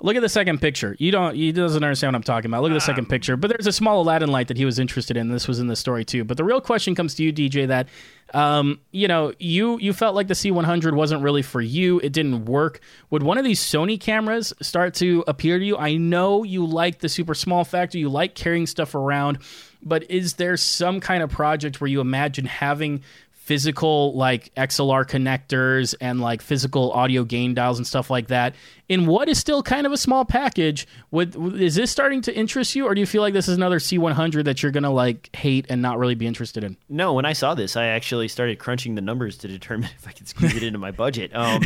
Look 0.01 0.15
at 0.15 0.23
the 0.23 0.29
second 0.29 0.61
picture. 0.61 0.95
You 0.97 1.11
don't. 1.11 1.35
He 1.35 1.51
doesn't 1.51 1.83
understand 1.83 2.13
what 2.13 2.15
I'm 2.15 2.23
talking 2.23 2.49
about. 2.49 2.63
Look 2.63 2.71
at 2.71 2.73
the 2.73 2.81
second 2.81 3.05
picture. 3.07 3.37
But 3.37 3.51
there's 3.51 3.67
a 3.67 3.71
small 3.71 4.01
Aladdin 4.01 4.31
light 4.31 4.47
that 4.47 4.57
he 4.57 4.65
was 4.65 4.79
interested 4.79 5.15
in. 5.15 5.29
This 5.29 5.47
was 5.47 5.59
in 5.59 5.67
the 5.67 5.75
story 5.75 6.03
too. 6.03 6.23
But 6.23 6.37
the 6.37 6.43
real 6.43 6.59
question 6.59 6.95
comes 6.95 7.13
to 7.15 7.23
you, 7.23 7.31
DJ. 7.31 7.67
That, 7.67 7.87
um, 8.33 8.79
you 8.89 9.07
know, 9.07 9.33
you 9.37 9.77
you 9.77 9.93
felt 9.93 10.15
like 10.15 10.27
the 10.27 10.33
C100 10.33 10.93
wasn't 10.93 11.21
really 11.21 11.43
for 11.43 11.61
you. 11.61 11.99
It 11.99 12.13
didn't 12.13 12.45
work. 12.45 12.79
Would 13.11 13.21
one 13.21 13.37
of 13.37 13.45
these 13.45 13.59
Sony 13.59 14.01
cameras 14.01 14.53
start 14.59 14.95
to 14.95 15.23
appear 15.27 15.59
to 15.59 15.63
you? 15.63 15.77
I 15.77 15.97
know 15.97 16.41
you 16.41 16.65
like 16.65 16.97
the 16.97 17.09
super 17.09 17.35
small 17.35 17.63
factor. 17.63 17.99
You 17.99 18.09
like 18.09 18.33
carrying 18.33 18.65
stuff 18.65 18.95
around. 18.95 19.37
But 19.83 20.09
is 20.09 20.35
there 20.35 20.57
some 20.57 20.99
kind 20.99 21.23
of 21.23 21.29
project 21.29 21.81
where 21.81 21.87
you 21.87 22.01
imagine 22.01 22.45
having 22.45 23.03
physical 23.41 24.13
like 24.13 24.53
XLR 24.53 25.03
connectors 25.03 25.95
and 25.99 26.21
like 26.21 26.43
physical 26.43 26.91
audio 26.91 27.23
gain 27.23 27.55
dials 27.55 27.79
and 27.79 27.87
stuff 27.87 28.11
like 28.11 28.27
that 28.27 28.53
in 28.87 29.07
what 29.07 29.27
is 29.27 29.39
still 29.39 29.63
kind 29.63 29.87
of 29.87 29.91
a 29.91 29.97
small 29.97 30.23
package 30.23 30.87
would 31.09 31.35
is 31.59 31.73
this 31.73 31.89
starting 31.89 32.21
to 32.21 32.33
interest 32.33 32.75
you 32.75 32.85
or 32.85 32.93
do 32.93 33.01
you 33.01 33.07
feel 33.07 33.23
like 33.23 33.33
this 33.33 33.47
is 33.47 33.57
another 33.57 33.79
C100 33.79 34.45
that 34.45 34.61
you're 34.61 34.71
going 34.71 34.83
to 34.83 34.91
like 34.91 35.35
hate 35.35 35.65
and 35.69 35.81
not 35.81 35.97
really 35.97 36.13
be 36.13 36.27
interested 36.27 36.63
in 36.63 36.77
No, 36.87 37.13
when 37.13 37.25
I 37.25 37.33
saw 37.33 37.55
this, 37.55 37.75
I 37.75 37.87
actually 37.87 38.27
started 38.27 38.59
crunching 38.59 38.93
the 38.93 39.01
numbers 39.01 39.39
to 39.39 39.47
determine 39.47 39.89
if 39.97 40.07
I 40.07 40.11
could 40.11 40.27
squeeze 40.27 40.55
it 40.55 40.61
into 40.63 40.79
my 40.79 40.91
budget. 40.91 41.35
Um, 41.35 41.63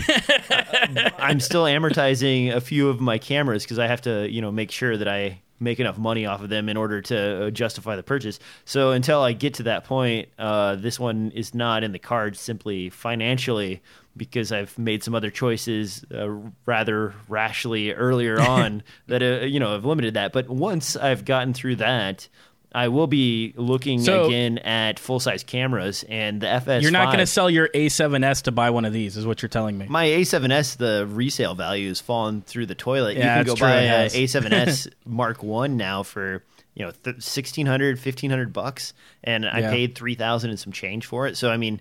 uh, 0.50 1.10
I'm 1.20 1.42
still 1.42 1.66
amortizing 1.66 2.52
a 2.52 2.62
few 2.62 2.88
of 2.88 3.02
my 3.02 3.18
cameras 3.18 3.64
because 3.64 3.80
I 3.80 3.88
have 3.88 4.02
to, 4.04 4.28
you 4.32 4.42
know, 4.42 4.52
make 4.52 4.72
sure 4.72 4.96
that 4.96 5.10
I 5.10 5.42
make 5.60 5.80
enough 5.80 5.98
money 5.98 6.26
off 6.26 6.42
of 6.42 6.50
them 6.50 6.70
in 6.70 6.78
order 6.78 7.02
to 7.02 7.48
uh, 7.48 7.50
justify 7.50 7.96
the 7.96 8.04
purchase. 8.04 8.40
So 8.66 8.92
until 8.92 9.22
I 9.22 9.34
get 9.34 9.56
to 9.56 9.64
that 9.64 9.86
point, 9.86 10.30
uh, 10.38 10.76
this 10.76 11.00
one 11.00 11.32
is 11.32 11.54
not 11.54 11.84
in 11.84 11.92
the 11.92 12.00
cards 12.00 12.40
simply 12.40 12.90
financially 12.90 13.82
because 14.18 14.52
I've 14.52 14.78
made 14.78 15.04
some 15.04 15.16
other 15.16 15.30
choices 15.30 16.06
uh, 16.14 16.30
rather 16.66 17.14
rashly 17.28 17.92
earlier 17.92 18.40
on 18.50 18.84
that 19.08 19.22
uh, 19.22 19.46
you 19.46 19.60
know 19.60 19.74
have 19.74 19.86
limited 19.86 20.16
that. 20.16 20.34
But 20.34 20.50
once 20.50 20.96
I've 20.96 21.26
gotten 21.26 21.54
through 21.54 21.78
that. 21.78 22.28
I 22.76 22.90
will 22.90 23.08
be 23.08 23.54
looking 23.56 24.02
So- 24.02 24.26
again 24.26 24.58
at 24.60 25.00
full 25.00 25.20
size 25.20 25.44
cameras 25.44 26.04
and 26.10 26.42
the 26.42 26.50
FS. 26.50 26.84
you're 26.84 26.92
not 26.92 27.06
going 27.08 27.20
to 27.20 27.26
sell 27.26 27.50
your 27.50 27.70
A7S 27.70 28.44
to 28.44 28.52
buy 28.52 28.70
one 28.70 28.84
of 28.86 28.92
these 28.94 29.16
is 29.18 29.26
what 29.26 29.42
you're 29.42 29.50
telling 29.50 29.78
me 29.78 29.86
my 29.90 30.06
A7S. 30.06 30.78
The 30.78 31.08
resale 31.10 31.56
value 31.56 31.88
has 31.88 32.02
fallen 32.02 32.42
through 32.42 32.66
the 32.66 32.76
toilet. 32.76 33.16
Yeah, 33.18 33.40
you 33.40 33.46
can 33.46 33.54
go 33.54 33.56
true, 33.56 33.68
buy 33.68 33.82
it 33.82 33.86
a 33.86 33.88
has. 33.88 34.14
A7S 34.16 34.88
Mark 35.06 35.42
One 35.42 35.78
now 35.78 36.04
for 36.04 36.44
you 36.74 36.84
know 36.86 36.92
th- 36.92 37.16
1600 37.16 37.96
1500 37.98 38.52
bucks, 38.52 38.94
and 39.24 39.46
I 39.48 39.60
Yeah. 39.62 39.72
paid 39.72 39.96
three 39.96 40.16
thousand 40.16 40.50
and 40.50 40.60
some 40.60 40.74
change 40.74 41.06
for 41.06 41.26
it. 41.28 41.38
So 41.38 41.50
I 41.50 41.58
mean. 41.58 41.80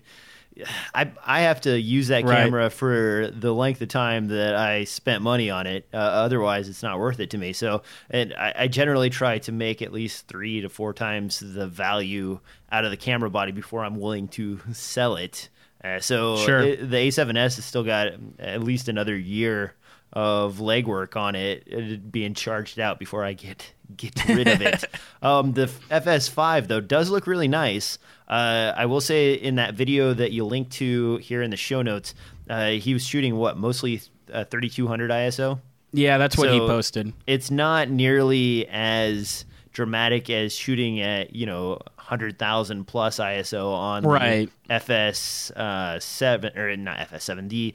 I 0.93 1.11
I 1.25 1.41
have 1.41 1.61
to 1.61 1.79
use 1.79 2.07
that 2.07 2.23
Right. 2.23 2.37
camera 2.43 2.69
for 2.69 3.29
the 3.33 3.53
length 3.53 3.81
of 3.81 3.89
time 3.89 4.27
that 4.29 4.55
I 4.55 4.85
spent 4.85 5.21
money 5.21 5.49
on 5.49 5.67
it. 5.67 5.87
Uh, 5.93 5.97
otherwise, 5.97 6.69
it's 6.69 6.81
not 6.83 6.97
worth 6.99 7.19
it 7.19 7.29
to 7.31 7.37
me. 7.37 7.51
So, 7.53 7.81
and 8.09 8.33
I, 8.33 8.53
I 8.59 8.67
generally 8.67 9.09
try 9.09 9.39
to 9.39 9.51
make 9.51 9.81
at 9.81 9.91
least 9.91 10.27
three 10.27 10.61
to 10.61 10.69
four 10.69 10.93
times 10.93 11.39
the 11.41 11.67
value 11.67 12.39
out 12.71 12.85
of 12.85 12.91
the 12.91 12.97
camera 12.97 13.29
body 13.29 13.51
before 13.51 13.83
I'm 13.83 13.99
willing 13.99 14.27
to 14.29 14.59
sell 14.71 15.15
it. 15.17 15.49
Uh, 15.83 15.99
so, 15.99 16.37
Sure. 16.37 16.61
it- 16.61 16.89
the 16.89 16.97
A7S 16.97 17.57
has 17.57 17.65
still 17.65 17.83
got 17.83 18.07
at 18.39 18.63
least 18.63 18.87
another 18.87 19.15
year 19.15 19.73
of 20.13 20.57
legwork 20.57 21.15
on 21.15 21.35
it 21.35 21.67
uh, 21.75 21.97
being 22.09 22.33
charged 22.33 22.79
out 22.79 22.99
before 22.99 23.23
I 23.23 23.33
get 23.33 23.73
get 23.97 24.25
rid 24.27 24.47
of 24.47 24.61
it. 24.61 24.85
um, 25.21 25.53
the 25.53 25.65
FS5 25.91 26.67
though 26.67 26.81
does 26.81 27.09
look 27.09 27.27
really 27.27 27.47
nice. 27.47 27.97
Uh, 28.27 28.73
I 28.75 28.85
will 28.87 29.01
say 29.01 29.33
in 29.33 29.55
that 29.55 29.73
video 29.75 30.13
that 30.13 30.31
you 30.31 30.45
link 30.45 30.69
to 30.71 31.17
here 31.17 31.41
in 31.41 31.51
the 31.51 31.57
show 31.57 31.81
notes, 31.81 32.15
uh, 32.49 32.69
he 32.71 32.93
was 32.93 33.05
shooting 33.05 33.35
what 33.35 33.57
mostly 33.57 34.01
uh, 34.33 34.43
3200 34.45 35.11
ISO. 35.11 35.59
yeah 35.93 36.17
that's 36.17 36.37
what 36.37 36.49
he 36.51 36.59
posted 36.59 37.13
It's 37.27 37.51
not 37.51 37.89
nearly 37.89 38.67
as 38.69 39.45
dramatic 39.73 40.29
as 40.29 40.53
shooting 40.55 41.01
at 41.01 41.35
you 41.35 41.45
know 41.45 41.79
100,000 41.97 42.85
plus 42.85 43.17
ISO 43.19 43.73
on 43.73 44.03
the 44.03 44.09
Right. 44.09 44.49
FS 44.69 45.51
uh, 45.51 45.99
seven 45.99 46.57
or 46.57 46.75
not 46.77 46.99
FS 46.99 47.23
seven 47.23 47.47
D. 47.47 47.73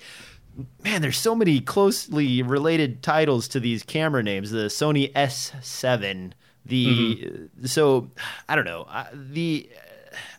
Man, 0.85 1.03
there's 1.03 1.17
so 1.17 1.35
many 1.35 1.61
closely 1.61 2.43
related 2.43 3.03
titles 3.03 3.49
to 3.49 3.61
these 3.61 3.83
camera 3.83 4.23
names. 4.23 4.51
The 4.51 4.67
Sony 4.67 5.13
S7, 5.13 6.33
the 6.67 6.87
Mm-hmm. 6.87 7.67
so 7.67 8.11
I 8.49 8.55
don't 8.57 8.67
know 8.67 8.87
uh, 8.91 9.07
the 9.15 9.69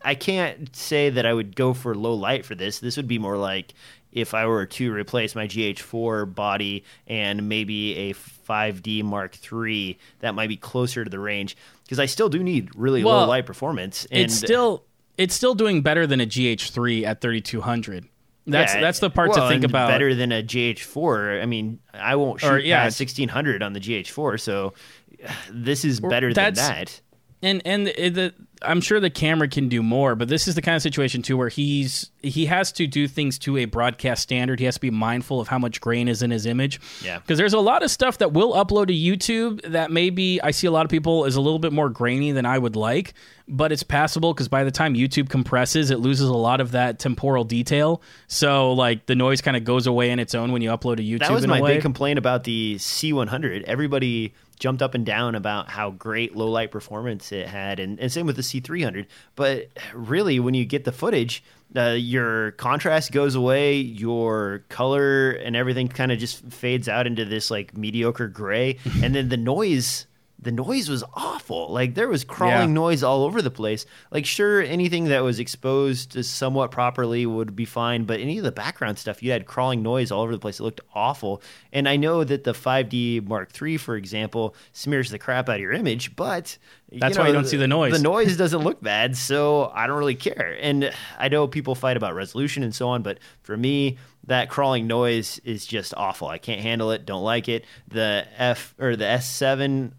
I 0.03 0.15
can't 0.15 0.75
say 0.75 1.09
that 1.09 1.25
I 1.25 1.33
would 1.33 1.55
go 1.55 1.73
for 1.73 1.95
low 1.95 2.13
light 2.13 2.45
for 2.45 2.55
this. 2.55 2.79
This 2.79 2.97
would 2.97 3.07
be 3.07 3.17
more 3.19 3.37
like 3.37 3.73
if 4.11 4.33
I 4.33 4.45
were 4.45 4.65
to 4.65 4.93
replace 4.93 5.35
my 5.35 5.47
GH4 5.47 6.35
body 6.35 6.83
and 7.07 7.47
maybe 7.47 7.97
a 7.97 8.13
5D 8.13 9.03
Mark 9.03 9.37
III, 9.51 9.97
that 10.19 10.35
might 10.35 10.49
be 10.49 10.57
closer 10.57 11.03
to 11.03 11.09
the 11.09 11.19
range 11.19 11.55
because 11.83 11.99
I 11.99 12.05
still 12.07 12.27
do 12.29 12.43
need 12.43 12.69
really 12.75 13.03
Well, 13.03 13.19
low 13.21 13.27
light 13.27 13.45
performance. 13.45 14.05
And 14.11 14.23
it's 14.23 14.35
still 14.35 14.83
it's 15.17 15.33
still 15.35 15.55
doing 15.55 15.81
better 15.81 16.05
than 16.05 16.19
a 16.21 16.25
GH3 16.25 17.03
at 17.05 17.21
3200. 17.21 18.07
That's 18.47 18.73
yeah, 18.73 18.81
that's 18.81 18.99
the 18.99 19.09
part 19.09 19.29
well, 19.29 19.47
to 19.47 19.49
think 19.49 19.63
about. 19.63 19.89
Better 19.89 20.15
than 20.15 20.31
a 20.31 20.41
GH4. 20.41 21.41
I 21.41 21.45
mean, 21.45 21.79
I 21.93 22.15
won't 22.15 22.39
shoot 22.39 22.47
Or, 22.47 22.59
yeah, 22.59 22.83
past 22.83 22.99
1600 22.99 23.61
on 23.61 23.73
the 23.73 23.79
GH4, 23.79 24.39
so 24.39 24.73
this 25.51 25.85
is 25.85 25.99
better 25.99 26.33
than 26.33 26.53
that. 26.55 27.01
and 27.41 27.61
and 27.65 27.87
the, 27.87 28.33
I'm 28.63 28.81
sure 28.81 28.99
the 28.99 29.09
camera 29.09 29.47
can 29.47 29.69
do 29.69 29.81
more, 29.81 30.15
but 30.15 30.27
this 30.27 30.47
is 30.47 30.55
the 30.55 30.61
kind 30.61 30.75
of 30.75 30.81
situation 30.81 31.21
too 31.21 31.37
where 31.37 31.49
he's 31.49 32.09
he 32.21 32.45
has 32.45 32.71
to 32.73 32.85
do 32.85 33.07
things 33.07 33.39
to 33.39 33.57
a 33.57 33.65
broadcast 33.65 34.21
standard. 34.21 34.59
He 34.59 34.65
has 34.65 34.75
to 34.75 34.81
be 34.81 34.91
mindful 34.91 35.39
of 35.39 35.47
how 35.47 35.57
much 35.57 35.81
grain 35.81 36.07
is 36.07 36.21
in 36.21 36.29
his 36.31 36.45
image. 36.45 36.79
Yeah. 37.03 37.19
because 37.19 37.37
there's 37.37 37.53
a 37.53 37.59
lot 37.59 37.83
of 37.83 37.89
stuff 37.89 38.19
that 38.19 38.31
will 38.33 38.53
upload 38.53 38.87
to 38.87 38.93
YouTube 38.93 39.61
that 39.71 39.91
maybe 39.91 40.41
I 40.41 40.51
see 40.51 40.67
a 40.67 40.71
lot 40.71 40.85
of 40.85 40.91
people 40.91 41.25
is 41.25 41.35
a 41.35 41.41
little 41.41 41.59
bit 41.59 41.73
more 41.73 41.89
grainy 41.89 42.31
than 42.31 42.45
I 42.45 42.57
would 42.57 42.75
like, 42.75 43.13
but 43.47 43.71
it's 43.71 43.83
passable 43.83 44.33
because 44.33 44.47
by 44.47 44.63
the 44.63 44.71
time 44.71 44.93
YouTube 44.93 45.29
compresses, 45.29 45.89
it 45.89 45.99
loses 45.99 46.29
a 46.29 46.35
lot 46.35 46.61
of 46.61 46.71
that 46.71 46.99
temporal 46.99 47.43
detail. 47.43 48.01
So 48.27 48.73
like 48.73 49.07
the 49.07 49.15
noise 49.15 49.41
kind 49.41 49.57
of 49.57 49.63
goes 49.63 49.87
away 49.87 50.11
in 50.11 50.19
its 50.19 50.35
own 50.35 50.51
when 50.51 50.61
you 50.61 50.69
upload 50.69 50.97
to 50.97 51.03
YouTube. 51.03 51.19
That 51.19 51.31
was 51.31 51.47
my 51.47 51.61
big 51.61 51.81
complaint 51.81 52.19
about 52.19 52.43
the 52.43 52.75
C100. 52.75 53.63
Everybody 53.63 54.33
jumped 54.59 54.83
up 54.83 54.93
and 54.93 55.05
down 55.05 55.33
about 55.33 55.69
how 55.69 55.89
great 55.89 56.35
low 56.35 56.47
light 56.47 56.69
performance 56.69 57.31
it 57.31 57.47
had, 57.47 57.79
and, 57.79 57.99
and 57.99 58.11
same 58.11 58.27
with 58.27 58.35
the 58.35 58.43
C300. 58.51 59.05
But 59.35 59.69
really, 59.93 60.39
when 60.39 60.53
you 60.53 60.65
get 60.65 60.83
the 60.83 60.91
footage, 60.91 61.43
uh, 61.75 61.95
your 61.97 62.51
contrast 62.51 63.11
goes 63.11 63.35
away, 63.35 63.75
your 63.75 64.65
color 64.69 65.31
and 65.31 65.55
everything 65.55 65.87
kind 65.87 66.11
of 66.11 66.19
just 66.19 66.43
fades 66.45 66.89
out 66.89 67.07
into 67.07 67.25
this 67.25 67.49
like 67.49 67.77
mediocre 67.77 68.27
gray, 68.27 68.77
and 69.01 69.15
then 69.15 69.29
the 69.29 69.37
noise. 69.37 70.05
The 70.43 70.51
noise 70.51 70.89
was 70.89 71.03
awful. 71.13 71.71
Like 71.71 71.93
there 71.93 72.07
was 72.07 72.23
crawling 72.23 72.69
Yeah. 72.69 72.73
noise 72.73 73.03
all 73.03 73.23
over 73.23 73.43
the 73.43 73.51
place. 73.51 73.85
Like 74.09 74.25
sure, 74.25 74.61
anything 74.61 75.05
that 75.05 75.23
was 75.23 75.39
exposed 75.39 76.13
to 76.13 76.23
somewhat 76.23 76.71
properly 76.71 77.27
would 77.27 77.55
be 77.55 77.65
fine, 77.65 78.05
but 78.05 78.19
any 78.19 78.39
of 78.39 78.43
the 78.43 78.51
background 78.51 78.97
stuff, 78.97 79.21
you 79.21 79.31
had 79.31 79.45
crawling 79.45 79.83
noise 79.83 80.11
all 80.11 80.23
over 80.23 80.31
the 80.31 80.39
place. 80.39 80.59
It 80.59 80.63
looked 80.63 80.81
awful. 80.95 81.43
And 81.71 81.87
I 81.87 81.95
know 81.95 82.23
that 82.23 82.43
the 82.43 82.53
5D 82.53 83.27
Mark 83.27 83.51
III, 83.61 83.77
for 83.77 83.95
example, 83.95 84.55
smears 84.73 85.11
the 85.11 85.19
crap 85.19 85.47
out 85.47 85.55
of 85.55 85.61
your 85.61 85.73
image, 85.73 86.15
but 86.15 86.57
That's 86.91 87.17
why 87.19 87.27
you 87.27 87.33
don't 87.33 87.45
see 87.45 87.57
the 87.57 87.67
noise. 87.67 87.93
The 87.93 87.99
noise 87.99 88.35
doesn't 88.35 88.63
look 88.63 88.81
bad, 88.81 89.15
so 89.15 89.71
I 89.75 89.85
don't 89.85 89.99
really 89.99 90.15
care. 90.15 90.57
And 90.59 90.91
I 91.19 91.29
know 91.29 91.47
people 91.47 91.75
fight 91.75 91.97
about 91.97 92.15
resolution 92.15 92.63
and 92.63 92.73
so 92.73 92.89
on, 92.89 93.03
but 93.03 93.19
for 93.43 93.55
me, 93.55 93.97
that 94.25 94.49
crawling 94.49 94.87
noise 94.87 95.39
is 95.43 95.65
just 95.67 95.93
awful. 95.95 96.27
I 96.27 96.37
can't 96.39 96.61
handle 96.61 96.89
it. 96.91 97.05
Don't 97.05 97.23
like 97.23 97.47
it. 97.47 97.65
The 97.87 98.25
F 98.37 98.73
or 98.79 98.95
the 98.95 99.05
S7 99.05 99.91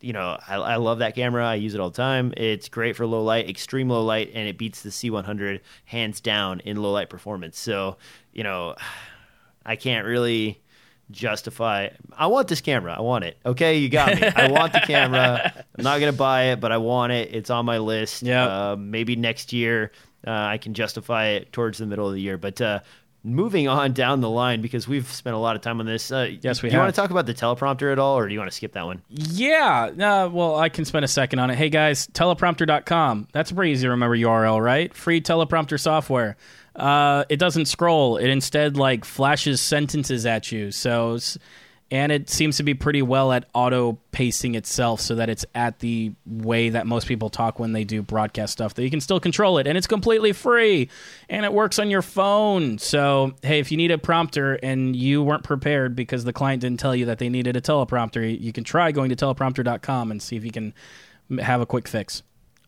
you 0.00 0.12
know, 0.12 0.38
I, 0.46 0.56
I 0.56 0.76
love 0.76 1.00
that 1.00 1.14
camera. 1.14 1.46
I 1.46 1.56
use 1.56 1.74
it 1.74 1.80
all 1.80 1.90
the 1.90 1.96
time. 1.96 2.32
It's 2.36 2.68
great 2.68 2.96
for 2.96 3.06
low 3.06 3.22
light, 3.22 3.48
extreme 3.48 3.88
low 3.88 4.04
light, 4.04 4.30
and 4.34 4.48
it 4.48 4.58
beats 4.58 4.82
the 4.82 4.90
C100 4.90 5.60
hands 5.86 6.20
down 6.20 6.60
in 6.60 6.80
low 6.80 6.92
light 6.92 7.10
performance. 7.10 7.58
So, 7.58 7.96
you 8.32 8.44
know, 8.44 8.76
I 9.66 9.76
can't 9.76 10.06
really 10.06 10.62
justify. 11.10 11.88
I 12.16 12.26
want 12.28 12.48
this 12.48 12.60
camera. 12.60 12.94
I 12.96 13.00
want 13.00 13.24
it. 13.24 13.38
Okay, 13.44 13.78
you 13.78 13.88
got 13.88 14.14
me. 14.14 14.26
I 14.26 14.50
want 14.50 14.72
the 14.72 14.80
camera. 14.80 15.52
I'm 15.78 15.84
not 15.84 16.00
gonna 16.00 16.12
buy 16.12 16.52
it, 16.52 16.60
but 16.60 16.72
I 16.72 16.78
want 16.78 17.12
it. 17.12 17.34
It's 17.34 17.50
on 17.50 17.66
my 17.66 17.78
list. 17.78 18.22
Yeah. 18.22 18.46
Uh, 18.46 18.76
maybe 18.76 19.16
next 19.16 19.52
year 19.52 19.92
uh, 20.26 20.30
I 20.30 20.58
can 20.58 20.74
justify 20.74 21.28
it 21.28 21.52
towards 21.52 21.78
the 21.78 21.86
middle 21.86 22.06
of 22.06 22.14
the 22.14 22.20
year. 22.20 22.38
But 22.38 22.60
uh, 22.60 22.80
moving 23.24 23.68
on 23.68 23.92
down 23.92 24.20
the 24.20 24.30
line 24.30 24.62
because 24.62 24.86
we've 24.86 25.06
spent 25.10 25.34
a 25.34 25.38
lot 25.38 25.56
of 25.56 25.62
time 25.62 25.80
on 25.80 25.86
this. 25.86 26.10
Uh, 26.10 26.30
Yes, 26.40 26.62
we 26.62 26.68
do 26.70 26.76
you 26.76 26.80
want 26.80 26.94
to 26.94 27.00
talk 27.00 27.10
about 27.10 27.26
the 27.26 27.34
teleprompter 27.34 27.90
at 27.92 27.98
all, 27.98 28.16
or 28.18 28.26
do 28.28 28.32
you 28.32 28.38
want 28.40 28.50
to 28.50 28.56
skip 28.56 28.72
that 28.72 28.84
one? 28.86 29.02
Yeah. 29.08 29.90
Uh, 29.98 30.28
well, 30.28 30.56
I 30.56 30.68
can 30.68 30.84
spend 30.84 31.04
a 31.04 31.08
second 31.08 31.38
on 31.38 31.50
it. 31.50 31.56
Hey, 31.56 31.68
guys, 31.68 32.06
teleprompter.com. 32.08 33.28
That's 33.32 33.50
a 33.50 33.54
pretty 33.54 33.72
easy 33.72 33.86
to 33.86 33.90
remember 33.90 34.16
URL, 34.16 34.62
right? 34.62 34.94
Free 34.94 35.20
teleprompter 35.20 35.78
software. 35.78 36.36
Uh, 36.76 37.24
it 37.28 37.38
doesn't 37.38 37.66
scroll. 37.66 38.16
It 38.18 38.28
instead 38.28 38.76
like 38.76 39.04
flashes 39.04 39.60
sentences 39.60 40.24
at 40.26 40.52
you. 40.52 40.70
So, 40.70 41.18
and 41.90 42.12
it 42.12 42.28
seems 42.28 42.58
to 42.58 42.62
be 42.62 42.74
pretty 42.74 43.00
well 43.00 43.32
at 43.32 43.46
auto 43.54 43.98
pacing 44.12 44.54
itself 44.54 45.00
so 45.00 45.14
that 45.14 45.30
it's 45.30 45.46
at 45.54 45.78
the 45.78 46.12
way 46.26 46.68
that 46.68 46.86
most 46.86 47.06
people 47.06 47.30
talk 47.30 47.58
when 47.58 47.72
they 47.72 47.84
do 47.84 48.02
broadcast 48.02 48.52
stuff 48.52 48.74
that 48.74 48.84
you 48.84 48.90
can 48.90 49.00
still 49.00 49.20
control 49.20 49.58
it 49.58 49.66
and 49.66 49.78
it's 49.78 49.86
completely 49.86 50.32
free 50.32 50.88
and 51.28 51.44
it 51.44 51.52
works 51.52 51.78
on 51.78 51.90
your 51.90 52.02
phone 52.02 52.78
so 52.78 53.32
hey 53.42 53.58
if 53.58 53.70
you 53.70 53.76
need 53.76 53.90
a 53.90 53.98
prompter 53.98 54.54
and 54.62 54.94
you 54.94 55.22
weren't 55.22 55.44
prepared 55.44 55.96
because 55.96 56.24
the 56.24 56.32
client 56.32 56.60
didn't 56.60 56.80
tell 56.80 56.94
you 56.94 57.06
that 57.06 57.18
they 57.18 57.28
needed 57.28 57.56
a 57.56 57.60
teleprompter 57.60 58.38
you 58.40 58.52
can 58.52 58.64
try 58.64 58.92
going 58.92 59.08
to 59.08 59.16
teleprompter.com 59.16 60.10
and 60.10 60.20
see 60.22 60.36
if 60.36 60.44
you 60.44 60.50
can 60.50 60.74
have 61.40 61.60
a 61.60 61.66
quick 61.66 61.88
fix 61.88 62.22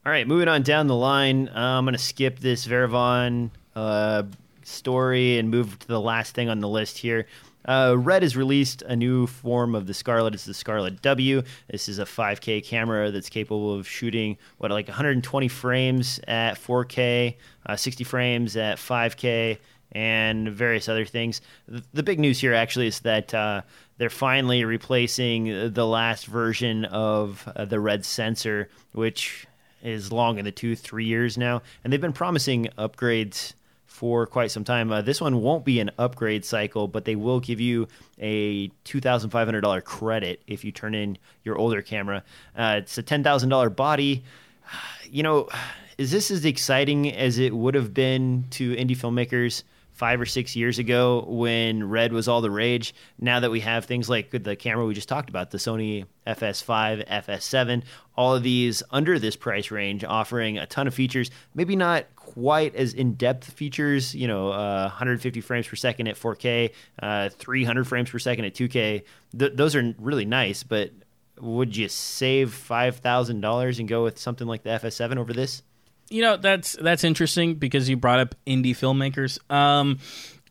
All 0.07 0.13
right, 0.13 0.27
moving 0.27 0.49
on 0.49 0.63
down 0.63 0.87
the 0.87 0.95
line. 0.95 1.49
Uh, 1.49 1.79
I'm 1.79 1.85
going 1.85 1.93
to 1.93 1.99
skip 1.99 2.39
this 2.39 2.67
Varavon 2.67 3.51
uh, 3.77 4.23
story 4.63 5.39
and 5.39 5.51
move 5.51 5.79
to 5.79 5.89
the 5.89 6.01
last 6.01 6.35
thing 6.35 6.49
on 6.49 6.61
the 6.61 6.69
list 6.69 6.97
here. 6.97 7.27
Uh, 7.65 7.95
Red 7.99 8.23
has 8.23 8.37
released 8.37 8.83
a 8.83 8.97
new 8.97 9.27
form 9.27 9.75
of 9.75 9.87
the 9.87 9.95
Scarlet. 9.95 10.35
It's 10.35 10.45
the 10.45 10.55
Scarlet 10.55 11.03
W. 11.03 11.43
This 11.69 11.89
is 11.89 11.99
a 11.99 12.05
5K 12.05 12.65
camera 12.65 13.11
that's 13.11 13.29
capable 13.29 13.75
of 13.75 13.87
shooting 13.87 14.39
what 14.59 14.71
like 14.71 14.89
120 14.89 15.49
frames 15.49 16.21
at 16.27 16.55
4K, 16.55 17.37
uh, 17.67 17.77
60 17.77 18.05
frames 18.05 18.57
at 18.57 18.79
5K, 18.79 19.59
and 19.93 20.49
various 20.49 20.89
other 20.89 21.05
things. 21.05 21.41
The, 21.67 22.03
big 22.03 22.21
news 22.21 22.41
here 22.41 22.55
actually 22.55 22.87
is 22.87 23.01
that 23.01 23.35
uh, 23.35 23.63
they're 23.99 24.09
finally 24.09 24.65
replacing 24.65 25.73
the 25.73 25.87
last 25.87 26.27
version 26.27 26.85
of 26.87 27.47
uh, 27.57 27.65
the 27.65 27.81
Red 27.81 28.05
sensor, 28.05 28.69
which 28.93 29.47
is 29.83 30.13
long 30.13 30.39
in 30.39 30.45
the 30.45 30.53
tooth, 30.53 30.81
three 30.81 31.07
years 31.07 31.37
now, 31.37 31.63
and 31.83 31.93
they've 31.93 32.01
been 32.01 32.13
promising 32.13 32.69
upgrades 32.79 33.55
for 34.01 34.27
quite 34.27 34.51
some 34.51 34.65
time. 34.65 34.91
Uh, 34.91 35.03
this 35.03 35.21
one 35.21 35.43
won't 35.43 35.63
be 35.63 35.79
an 35.79 35.91
upgrade 35.99 36.43
cycle, 36.43 36.89
but 36.89 37.05
they 37.05 37.17
will 37.17 37.39
give 37.39 37.61
you 37.61 37.87
a 38.19 38.69
$2,500 38.87 39.85
credit 39.85 40.41
if 40.47 40.65
you 40.65 40.73
turn 40.73 40.95
in 40.95 41.19
your 41.45 41.59
older 41.59 41.83
camera. 41.83 42.25
Uh, 42.57 42.77
it's 42.79 42.97
a 42.97 43.03
$10,000 43.03 43.77
body. 43.77 44.25
You 45.13 45.25
know, 45.25 45.49
is 45.99 46.13
this 46.13 46.31
as 46.31 46.45
exciting 46.47 47.13
as 47.13 47.39
it 47.39 47.53
would 47.53 47.75
have 47.75 47.93
been 47.93 48.47
to 48.53 48.75
indie 48.77 48.97
filmmakers? 48.97 49.65
Five 50.01 50.19
or 50.19 50.25
six 50.25 50.57
years 50.57 50.79
ago, 50.79 51.27
when 51.29 51.87
red 51.87 52.15
was 52.15 52.27
all 52.27 52.41
the 52.41 52.51
rage. 52.51 52.95
Now 53.19 53.41
that 53.41 53.51
we 53.51 53.61
have 53.61 53.85
things 53.85 54.09
like 54.09 54.31
the 54.31 54.57
camera 54.57 54.87
we 54.87 54.95
just 54.95 55.11
talked 55.11 55.29
about, 55.29 55.51
the 55.51 55.59
Sony 55.59 56.07
FS5, 56.27 57.07
FS7, 57.07 57.83
all 58.17 58.35
of 58.35 58.43
these 58.43 58.83
under 58.91 59.19
this 59.19 59.37
price 59.37 59.71
range, 59.71 60.03
offering 60.03 60.57
a 60.57 60.65
ton 60.65 60.87
of 60.87 60.95
features. 60.95 61.31
Maybe 61.55 61.77
not 61.77 62.07
quite 62.17 62.75
as 62.77 62.95
in-depth 62.95 63.51
features. 63.53 64.15
You 64.15 64.27
know, 64.27 64.49
uh, 64.49 64.85
150 64.85 65.43
frames 65.43 65.69
per 65.69 65.77
second 65.77 66.07
at 66.07 66.17
4K, 66.17 66.73
uh, 67.03 67.29
300 67.29 67.87
frames 67.87 68.09
per 68.09 68.19
second 68.19 68.47
at 68.47 68.55
2K. 68.55 69.05
Th- 69.39 69.53
those 69.55 69.77
are 69.77 69.95
really 69.99 70.25
nice, 70.25 70.63
but 70.63 70.93
would 71.39 71.77
you 71.77 71.91
save 71.91 72.55
five 72.55 72.97
thousand 72.97 73.43
dollars 73.43 73.79
and 73.79 73.87
go 73.87 74.03
with 74.03 74.19
something 74.19 74.47
like 74.47 74.63
the 74.63 74.71
FS7 74.71 75.19
over 75.19 75.35
this? 75.35 75.63
You 76.11 76.23
know 76.23 76.37
that's 76.37 76.73
that's 76.73 77.05
interesting 77.05 77.55
because 77.55 77.89
you 77.89 77.97
brought 77.97 78.19
up 78.19 78.35
indie 78.47 78.73
filmmakers 78.77 79.39
um 79.53 79.99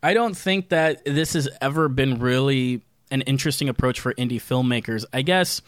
i 0.01 0.13
don't 0.13 0.35
think 0.37 0.69
that 0.69 1.03
this 1.05 1.33
has 1.33 1.49
ever 1.61 1.89
been 1.89 2.19
really 2.19 2.81
an 3.11 3.21
interesting 3.23 3.67
approach 3.69 3.99
for 3.99 4.13
indie 4.13 4.41
filmmakers 4.41 5.03
i 5.13 5.21
guess 5.21 5.61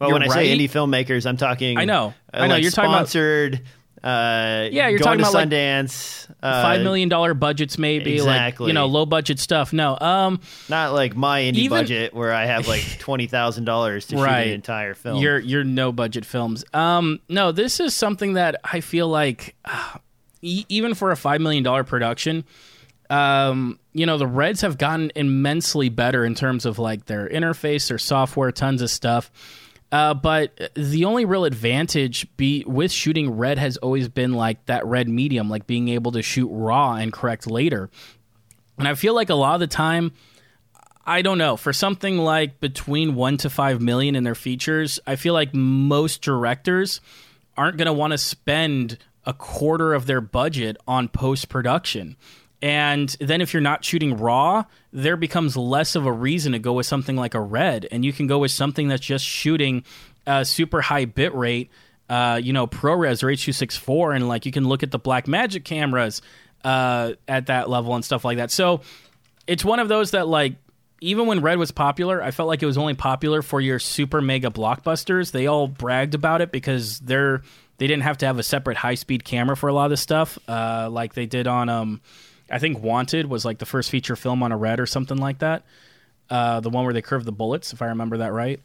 Well, 0.00 0.12
when 0.12 0.22
I 0.22 0.26
right. 0.26 0.32
say 0.34 0.56
indie 0.56 0.70
filmmakers, 0.70 1.26
I'm 1.26 1.36
talking. 1.36 1.76
I 1.76 1.84
know. 1.84 2.14
uh, 2.32 2.36
I 2.36 2.46
know. 2.46 2.54
like 2.54 2.62
You're 2.62 2.70
talking 2.70 2.90
about- 2.90 3.08
sponsored. 3.08 3.62
Uh, 4.02 4.68
Yeah, 4.70 4.88
you're 4.88 4.98
going 4.98 5.18
talking 5.18 5.24
to 5.24 5.30
about, 5.30 5.34
like, 5.34 5.48
Sundance. 5.50 6.30
uh, 6.42 6.62
five 6.62 6.82
million 6.82 7.08
dollar 7.08 7.34
budgets 7.34 7.78
maybe 7.78 8.20
like 8.22 8.58
you 8.60 8.72
know 8.72 8.86
low 8.86 9.04
budget 9.06 9.38
stuff 9.40 9.72
no 9.72 9.98
um 10.00 10.40
Not 10.68 10.92
like 10.92 11.16
my 11.16 11.40
indie 11.42 11.54
Even- 11.56 11.78
budget 11.78 12.14
where 12.14 12.32
I 12.32 12.46
have 12.46 12.68
like 12.68 12.82
twenty 13.00 13.26
thousand 13.26 13.64
dollars 13.64 14.06
to 14.06 14.16
shoot 14.16 14.22
Right. 14.22 14.46
an 14.48 14.52
entire 14.54 14.94
film. 14.94 15.20
your 15.20 15.38
your 15.38 15.64
no 15.64 15.90
budget 15.92 16.24
films 16.24 16.64
um 16.72 17.18
no 17.28 17.50
this 17.52 17.80
is 17.80 17.92
something 17.94 18.34
that 18.34 18.56
i 18.64 18.80
feel 18.80 19.08
like 19.08 19.56
uh, 19.64 19.98
e- 20.42 20.64
even 20.68 20.94
for 20.94 21.10
a 21.10 21.16
five 21.16 21.40
million 21.40 21.62
dollar 21.64 21.82
production 21.84 22.44
um 23.10 23.78
you 23.94 24.04
know 24.06 24.18
the 24.18 24.26
reds 24.26 24.60
have 24.60 24.76
gotten 24.78 25.10
immensely 25.16 25.88
better 25.88 26.24
in 26.24 26.34
terms 26.34 26.66
of 26.66 26.78
like 26.78 27.06
their 27.06 27.28
interface 27.28 27.88
their 27.88 27.98
software 27.98 28.52
tons 28.52 28.82
of 28.82 28.90
stuff 28.90 29.30
uh, 29.90 30.14
but 30.14 30.70
the 30.74 31.04
only 31.04 31.24
real 31.24 31.44
advantage 31.44 32.26
be 32.36 32.64
with 32.66 32.92
shooting 32.92 33.30
red 33.30 33.58
has 33.58 33.76
always 33.78 34.08
been 34.08 34.34
like 34.34 34.64
that 34.66 34.84
red 34.86 35.08
medium 35.08 35.48
like 35.48 35.66
being 35.66 35.88
able 35.88 36.12
to 36.12 36.22
shoot 36.22 36.48
raw 36.48 36.94
and 36.94 37.12
correct 37.12 37.46
later 37.46 37.90
and 38.78 38.86
i 38.86 38.94
feel 38.94 39.14
like 39.14 39.30
a 39.30 39.34
lot 39.34 39.54
of 39.54 39.60
the 39.60 39.66
time 39.66 40.12
I 41.08 41.22
don't 41.22 41.38
know. 41.38 41.56
For 41.56 41.72
something 41.72 42.18
like 42.18 42.60
between 42.60 43.14
one 43.14 43.38
to 43.38 43.48
five 43.48 43.80
million 43.80 44.14
in 44.14 44.24
their 44.24 44.34
features, 44.34 45.00
I 45.06 45.16
feel 45.16 45.32
like 45.32 45.54
most 45.54 46.20
directors 46.20 47.00
aren't 47.56 47.78
going 47.78 47.86
to 47.86 47.94
want 47.94 48.10
to 48.10 48.18
spend 48.18 48.98
a 49.24 49.32
quarter 49.32 49.94
of 49.94 50.04
their 50.04 50.20
budget 50.20 50.76
on 50.86 51.08
post 51.08 51.48
production. 51.48 52.16
And 52.60 53.08
then 53.20 53.40
if 53.40 53.54
you're 53.54 53.60
not 53.60 53.84
shooting 53.84 54.16
raw, 54.16 54.64
there 54.92 55.16
becomes 55.16 55.56
less 55.56 55.94
of 55.94 56.06
a 56.06 56.12
reason 56.12 56.52
to 56.52 56.58
go 56.58 56.72
with 56.72 56.86
something 56.86 57.16
like 57.16 57.34
a 57.34 57.40
red, 57.40 57.86
and 57.90 58.04
you 58.04 58.12
can 58.12 58.26
go 58.26 58.38
with 58.38 58.50
something 58.50 58.88
that's 58.88 59.04
just 59.04 59.24
shooting 59.24 59.84
a 60.26 60.44
super 60.44 60.80
high 60.80 61.04
bit 61.04 61.34
rate, 61.34 61.70
uh, 62.08 62.40
you 62.42 62.52
know, 62.52 62.66
ProRes 62.66 63.22
or 63.22 63.30
H.264, 63.30 64.16
and 64.16 64.28
like 64.28 64.44
you 64.44 64.52
can 64.52 64.66
look 64.66 64.82
at 64.82 64.90
the 64.90 64.98
Blackmagic 64.98 65.64
cameras 65.64 66.20
uh, 66.64 67.12
at 67.28 67.46
that 67.46 67.70
level 67.70 67.94
and 67.94 68.04
stuff 68.04 68.24
like 68.24 68.38
that. 68.38 68.50
So 68.50 68.80
it's 69.46 69.64
one 69.64 69.78
of 69.78 69.88
those 69.88 70.10
that 70.10 70.26
like 70.26 70.56
even 71.00 71.26
when 71.26 71.40
Red 71.40 71.58
was 71.58 71.70
popular, 71.70 72.22
I 72.22 72.32
felt 72.32 72.48
like 72.48 72.62
it 72.62 72.66
was 72.66 72.76
only 72.76 72.94
popular 72.94 73.42
for 73.42 73.60
your 73.60 73.78
super 73.78 74.20
mega 74.20 74.50
blockbusters. 74.50 75.30
They 75.30 75.46
all 75.46 75.68
bragged 75.68 76.14
about 76.14 76.40
it 76.40 76.50
because 76.50 76.98
they're 77.00 77.42
they 77.78 77.86
didn't 77.86 78.02
have 78.02 78.18
to 78.18 78.26
have 78.26 78.38
a 78.38 78.42
separate 78.42 78.76
high 78.76 78.96
speed 78.96 79.24
camera 79.24 79.56
for 79.56 79.68
a 79.68 79.72
lot 79.72 79.84
of 79.84 79.90
this 79.90 80.00
stuff, 80.00 80.38
uh, 80.48 80.88
like 80.90 81.14
they 81.14 81.26
did 81.26 81.46
on 81.46 81.68
um, 81.68 82.00
I 82.50 82.58
think 82.58 82.82
Wanted 82.82 83.26
was 83.26 83.44
like 83.44 83.58
the 83.58 83.66
first 83.66 83.90
feature 83.90 84.16
film 84.16 84.42
on 84.42 84.52
a 84.52 84.56
Red 84.56 84.80
or 84.80 84.86
something 84.86 85.18
like 85.18 85.38
that. 85.40 85.64
Uh, 86.30 86.60
the 86.60 86.70
one 86.70 86.84
where 86.84 86.92
they 86.92 87.02
curved 87.02 87.24
the 87.24 87.32
bullets, 87.32 87.72
if 87.72 87.80
I 87.80 87.86
remember 87.86 88.18
that 88.18 88.32
right 88.32 88.60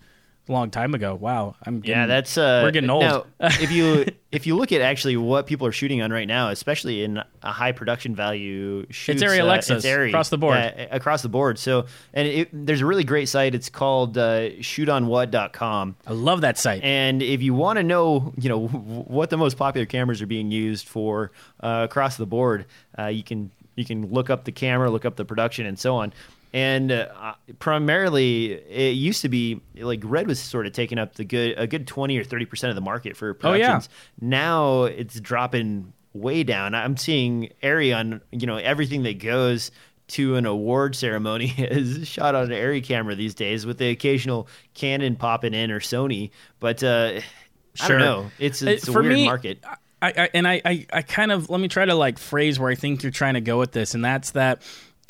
a 0.48 0.52
long 0.52 0.70
time 0.70 0.94
ago. 0.94 1.16
Wow, 1.16 1.56
I'm 1.66 1.80
getting, 1.80 2.02
yeah, 2.02 2.06
that's 2.06 2.38
uh, 2.38 2.62
we're 2.64 2.72
getting 2.72 2.90
old. 2.90 3.04
Now, 3.04 3.26
if 3.40 3.72
you 3.72 4.06
if 4.32 4.46
you 4.46 4.56
look 4.56 4.72
at 4.72 4.82
actually 4.82 5.16
what 5.16 5.48
people 5.48 5.68
are 5.68 5.72
shooting 5.72 6.02
on 6.02 6.12
right 6.12 6.28
now, 6.28 6.50
especially 6.50 7.04
in 7.04 7.22
a 7.42 7.52
high 7.52 7.72
production 7.72 8.16
value 8.16 8.86
shoots, 8.90 9.22
it's 9.22 9.32
uh, 9.32 9.42
Alexas 9.42 9.86
it's 9.86 9.86
Arri, 9.86 10.10
across 10.10 10.30
the 10.30 10.38
board. 10.38 10.58
yeah, 10.58 10.88
across 10.92 11.22
the 11.22 11.30
board. 11.30 11.58
So, 11.60 11.86
and 12.14 12.28
it, 12.28 12.50
there's 12.52 12.82
a 12.82 12.86
really 12.86 13.04
great 13.04 13.30
site. 13.30 13.56
It's 13.56 13.70
called 13.70 14.18
uh, 14.18 14.50
shotonwhat.com. 14.60 15.96
I 16.06 16.14
love 16.14 16.42
that 16.42 16.58
site. 16.58 16.84
And 16.84 17.22
if 17.22 17.42
you 17.42 17.54
want 17.54 17.78
to 17.78 17.84
know, 17.84 18.34
you 18.38 18.50
know, 18.50 18.68
what 18.68 19.30
the 19.30 19.38
most 19.38 19.58
popular 19.58 19.86
cameras 19.86 20.22
are 20.22 20.28
being 20.28 20.52
used 20.52 20.88
for 20.88 21.32
uh, 21.62 21.88
across 21.90 22.18
the 22.18 22.26
board, 22.26 22.66
uh, 22.98 23.06
you 23.08 23.24
can 23.24 23.52
you 23.76 23.86
can 23.86 24.12
look 24.12 24.30
up 24.30 24.46
the 24.46 24.52
camera, 24.52 24.90
look 24.90 25.06
up 25.06 25.16
the 25.16 25.26
production, 25.26 25.66
and 25.66 25.78
so 25.78 25.96
on. 25.96 26.14
And 26.54 26.92
uh, 26.92 27.34
primarily 27.58 28.52
it 28.54 28.92
used 28.92 29.24
to 29.24 29.30
be 29.30 29.60
like 29.76 30.02
red 30.04 30.28
was 30.28 30.40
sort 30.40 30.68
of 30.68 30.74
taking 30.74 31.00
up 31.00 31.16
the 31.16 31.26
good 31.26 31.56
a 31.58 31.66
good 31.66 31.88
20 31.88 32.16
or 32.18 32.24
30 32.24 32.46
percent 32.46 32.70
of 32.70 32.76
the 32.76 32.82
market 32.82 33.18
for 33.18 33.34
productions 33.34 33.90
oh, 33.92 33.96
yeah. 34.22 34.30
now 34.30 34.84
it's 34.84 35.20
dropping 35.20 35.94
way 36.14 36.44
down. 36.44 36.76
I'm 36.76 36.96
seeing 36.96 37.50
Arri 37.64 37.96
on 37.96 38.22
you 38.32 38.46
know 38.46 38.58
everything 38.58 39.04
that 39.04 39.20
goes 39.20 39.72
to 40.10 40.36
an 40.36 40.46
award 40.46 40.96
ceremony 40.96 41.54
is 41.58 42.08
shot 42.08 42.36
on 42.36 42.44
an 42.44 42.52
Arri 42.52 42.84
camera 42.84 43.16
these 43.16 43.34
days 43.34 43.66
with 43.66 43.80
the 43.80 43.90
occasional 43.90 44.48
canon 44.74 45.16
popping 45.16 45.54
in 45.54 45.72
or 45.72 45.80
sony. 45.80 46.30
But 46.60 46.84
uh, 46.84 47.22
i 47.82 47.88
don't 47.88 48.00
know. 48.00 48.32
It's, 48.38 48.62
it's 48.62 48.88
a 48.88 48.92
weird 48.92 49.06
me, 49.06 49.26
market 49.26 49.64
I, 50.04 50.14
I, 50.18 50.30
and 50.34 50.48
I, 50.48 50.62
I, 50.66 50.86
I 50.92 51.02
kind 51.02 51.32
of 51.32 51.50
let 51.50 51.62
me 51.62 51.70
try 51.70 51.86
to 51.86 51.96
like 51.96 52.20
phrase 52.20 52.60
where 52.60 52.70
I 52.70 52.76
think 52.76 53.04
you're 53.04 53.12
trying 53.12 53.36
to 53.36 53.42
go 53.42 53.58
with 53.58 53.72
this, 53.72 53.96
and 53.96 54.04
that's 54.04 54.32
that 54.32 54.62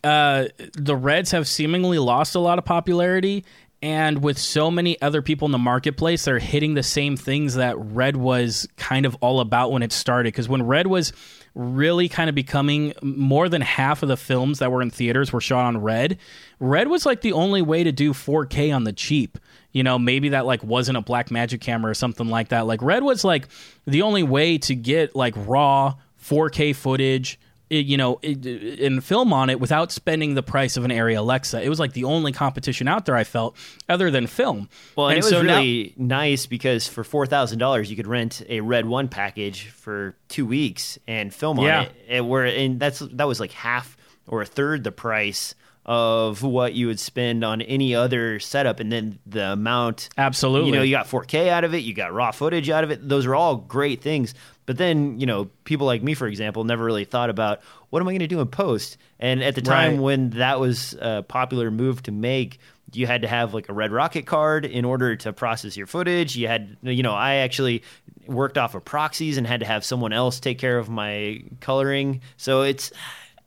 uh, 0.03 0.45
the 0.73 0.95
Reds 0.95 1.31
have 1.31 1.47
seemingly 1.47 1.97
lost 1.97 2.35
a 2.35 2.39
lot 2.39 2.59
of 2.59 2.65
popularity. 2.65 3.43
And 3.81 4.23
with 4.23 4.37
so 4.37 4.71
many 4.71 5.01
other 5.01 5.21
people 5.21 5.45
in 5.45 5.51
the 5.51 5.57
marketplace, 5.57 6.23
they're 6.23 6.39
hitting 6.39 6.73
the 6.73 6.83
same 6.83 7.17
things 7.17 7.55
that 7.55 7.77
Red 7.77 8.15
was 8.15 8.65
kind 8.77 9.05
of 9.05 9.15
all 9.19 9.41
about 9.41 9.73
when 9.73 9.83
it 9.83 9.91
started. 9.91 10.27
Because 10.27 10.47
when 10.47 10.63
Red 10.63 10.87
was 10.87 11.11
really 11.55 12.09
kind 12.09 12.29
of 12.29 12.35
becoming 12.35 12.93
more 13.01 13.47
than 13.47 13.61
half 13.61 14.01
of 14.01 14.09
the 14.09 14.17
films 14.17 14.59
that 14.59 14.71
were 14.71 14.81
in 14.81 14.89
theaters 14.89 15.31
were 15.31 15.41
shot 15.41 15.65
on 15.65 15.77
Red, 15.77 16.17
Red 16.59 16.87
was 16.87 17.05
like 17.05 17.21
the 17.21 17.33
only 17.33 17.61
way 17.61 17.83
to 17.83 17.91
do 17.91 18.13
4K 18.13 18.75
on 18.75 18.83
the 18.83 18.93
cheap. 18.93 19.37
You 19.71 19.83
know, 19.83 19.97
maybe 19.99 20.29
that 20.29 20.45
like 20.45 20.63
wasn't 20.63 20.97
a 20.97 21.01
Blackmagic 21.01 21.61
camera 21.61 21.91
or 21.91 21.95
something 21.95 22.27
like 22.27 22.49
that. 22.49 22.65
Like 22.67 22.81
Red 22.81 23.03
was 23.03 23.23
like 23.23 23.47
the 23.85 24.01
only 24.01 24.23
way 24.23 24.57
to 24.59 24.75
get 24.75 25.15
like 25.15 25.33
raw 25.35 25.95
4K 26.23 26.75
footage 26.75 27.39
you 27.81 27.97
know, 27.97 28.19
and 28.23 29.03
film 29.03 29.33
on 29.33 29.49
it 29.49 29.59
without 29.59 29.91
spending 29.91 30.35
the 30.35 30.43
price 30.43 30.77
of 30.77 30.85
an 30.85 30.91
Arri 30.91 31.17
Alexa. 31.17 31.61
It 31.61 31.69
was 31.69 31.79
like 31.79 31.93
the 31.93 32.03
only 32.03 32.31
competition 32.31 32.87
out 32.87 33.05
there 33.05 33.15
I 33.15 33.23
felt 33.23 33.55
other 33.89 34.11
than 34.11 34.27
film. 34.27 34.69
Well, 34.95 35.07
and, 35.07 35.17
and 35.17 35.23
it 35.23 35.25
was 35.25 35.31
so 35.31 35.41
really 35.41 35.93
now, 35.97 36.17
nice 36.17 36.45
because 36.45 36.87
for 36.87 37.03
four 37.03 37.25
thousand 37.25 37.59
dollars 37.59 37.89
you 37.89 37.95
could 37.95 38.07
rent 38.07 38.41
a 38.49 38.61
Red 38.61 38.85
One 38.85 39.07
package 39.07 39.67
for 39.67 40.15
two 40.27 40.45
weeks 40.45 40.97
and 41.07 41.33
film 41.33 41.59
on 41.59 41.65
yeah. 41.65 41.81
it. 41.83 41.91
And 42.09 42.29
where 42.29 42.45
and 42.45 42.79
that's 42.79 42.99
that 42.99 43.27
was 43.27 43.39
like 43.39 43.51
half 43.51 43.97
or 44.27 44.41
a 44.41 44.45
third 44.45 44.83
the 44.83 44.91
price 44.91 45.55
of 45.85 46.41
what 46.43 46.73
you 46.73 46.87
would 46.87 46.99
spend 46.99 47.43
on 47.43 47.61
any 47.61 47.93
other 47.93 48.39
setup 48.39 48.79
and 48.79 48.91
then 48.91 49.19
the 49.25 49.51
amount 49.51 50.07
absolutely 50.17 50.69
you 50.69 50.75
know 50.75 50.81
you 50.81 50.95
got 50.95 51.07
4k 51.07 51.49
out 51.49 51.65
of 51.65 51.73
it 51.73 51.79
you 51.79 51.93
got 51.93 52.13
raw 52.13 52.31
footage 52.31 52.69
out 52.69 52.85
of 52.85 52.91
it 52.91 53.07
those 53.07 53.25
are 53.25 53.35
all 53.35 53.57
great 53.57 54.01
things 54.01 54.33
but 54.65 54.77
then, 54.77 55.19
you 55.19 55.25
know, 55.25 55.49
people 55.63 55.87
like 55.87 56.03
me, 56.03 56.13
for 56.13 56.27
example, 56.27 56.63
never 56.63 56.83
really 56.83 57.05
thought 57.05 57.29
about 57.29 57.61
what 57.89 58.01
am 58.01 58.07
I 58.07 58.11
going 58.11 58.19
to 58.19 58.27
do 58.27 58.39
in 58.39 58.47
post. 58.47 58.97
And 59.19 59.43
at 59.43 59.55
the 59.55 59.61
time 59.61 59.93
right. 59.93 60.01
when 60.01 60.29
that 60.31 60.59
was 60.59 60.95
a 60.99 61.23
popular 61.23 61.71
move 61.71 62.03
to 62.03 62.11
make, 62.11 62.59
you 62.93 63.07
had 63.07 63.23
to 63.23 63.27
have 63.27 63.53
like 63.53 63.69
a 63.69 63.73
red 63.73 63.91
rocket 63.91 64.25
card 64.25 64.65
in 64.65 64.85
order 64.85 65.15
to 65.17 65.33
process 65.33 65.75
your 65.75 65.87
footage. 65.87 66.35
You 66.35 66.47
had, 66.47 66.77
you 66.81 67.03
know, 67.03 67.13
I 67.13 67.35
actually 67.35 67.83
worked 68.27 68.57
off 68.57 68.75
of 68.75 68.85
proxies 68.85 69.37
and 69.37 69.47
had 69.47 69.61
to 69.61 69.65
have 69.65 69.83
someone 69.83 70.13
else 70.13 70.39
take 70.39 70.59
care 70.59 70.77
of 70.77 70.89
my 70.89 71.43
coloring. 71.59 72.21
So 72.37 72.61
it's, 72.61 72.91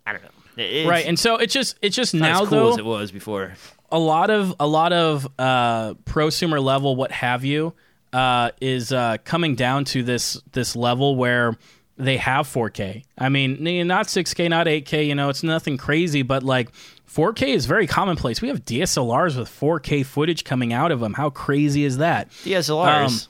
I 0.06 0.12
don't 0.12 0.22
know. 0.22 0.30
It's, 0.58 0.88
right, 0.88 1.04
and 1.04 1.18
so 1.18 1.36
it's 1.36 1.52
just 1.52 1.76
it's 1.82 1.94
just 1.94 2.14
now 2.14 2.44
as 2.44 2.48
cool 2.48 2.58
though 2.58 2.72
as 2.72 2.78
it 2.78 2.84
was 2.84 3.12
before. 3.12 3.52
A 3.92 3.98
lot 3.98 4.30
of 4.30 4.54
a 4.58 4.66
lot 4.66 4.92
of 4.94 5.28
uh, 5.38 5.94
prosumer 6.06 6.62
level, 6.62 6.96
what 6.96 7.12
have 7.12 7.44
you, 7.44 7.74
uh, 8.16 8.50
is 8.62 8.92
uh, 8.92 9.18
coming 9.24 9.54
down 9.56 9.84
to 9.84 10.02
this 10.02 10.40
this 10.52 10.74
level 10.74 11.16
where 11.16 11.54
they 11.98 12.16
have 12.16 12.46
4K. 12.46 13.04
I 13.18 13.28
mean, 13.28 13.62
not 13.86 14.06
6K, 14.06 14.48
not 14.48 14.66
8K. 14.66 15.06
You 15.06 15.14
know, 15.14 15.28
it's 15.28 15.42
nothing 15.42 15.76
crazy, 15.76 16.22
but 16.22 16.42
like 16.42 16.70
4K 17.06 17.48
is 17.48 17.66
very 17.66 17.86
commonplace. 17.86 18.40
We 18.40 18.48
have 18.48 18.64
DSLRs 18.64 19.36
with 19.36 19.48
4K 19.48 20.06
footage 20.06 20.44
coming 20.44 20.72
out 20.72 20.92
of 20.92 21.00
them. 21.00 21.12
How 21.12 21.28
crazy 21.28 21.84
is 21.84 21.98
that? 21.98 22.30
DSLRs. 22.44 23.28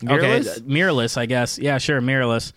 Um, 0.00 0.08
mirrorless? 0.08 0.56
Okay, 0.56 0.60
mirrorless, 0.62 1.18
I 1.18 1.26
guess. 1.26 1.58
Yeah, 1.58 1.76
sure, 1.76 2.00
mirrorless 2.00 2.54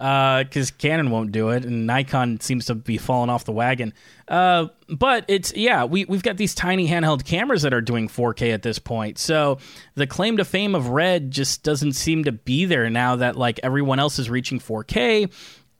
because 0.00 0.70
uh, 0.70 0.74
Canon 0.78 1.10
won't 1.10 1.30
do 1.30 1.50
it, 1.50 1.66
and 1.66 1.86
Nikon 1.86 2.40
seems 2.40 2.64
to 2.66 2.74
be 2.74 2.96
falling 2.96 3.28
off 3.28 3.44
the 3.44 3.52
wagon. 3.52 3.92
Uh, 4.28 4.68
but 4.88 5.26
it's 5.28 5.54
yeah, 5.54 5.84
we 5.84 6.06
we've 6.06 6.22
got 6.22 6.38
these 6.38 6.54
tiny 6.54 6.88
handheld 6.88 7.26
cameras 7.26 7.60
that 7.62 7.74
are 7.74 7.82
doing 7.82 8.08
4K 8.08 8.54
at 8.54 8.62
this 8.62 8.78
point. 8.78 9.18
So 9.18 9.58
the 9.96 10.06
claim 10.06 10.38
to 10.38 10.44
fame 10.46 10.74
of 10.74 10.88
Red 10.88 11.30
just 11.30 11.62
doesn't 11.62 11.92
seem 11.92 12.24
to 12.24 12.32
be 12.32 12.64
there 12.64 12.88
now 12.88 13.16
that 13.16 13.36
like 13.36 13.60
everyone 13.62 13.98
else 13.98 14.18
is 14.18 14.30
reaching 14.30 14.58
4K. 14.58 15.30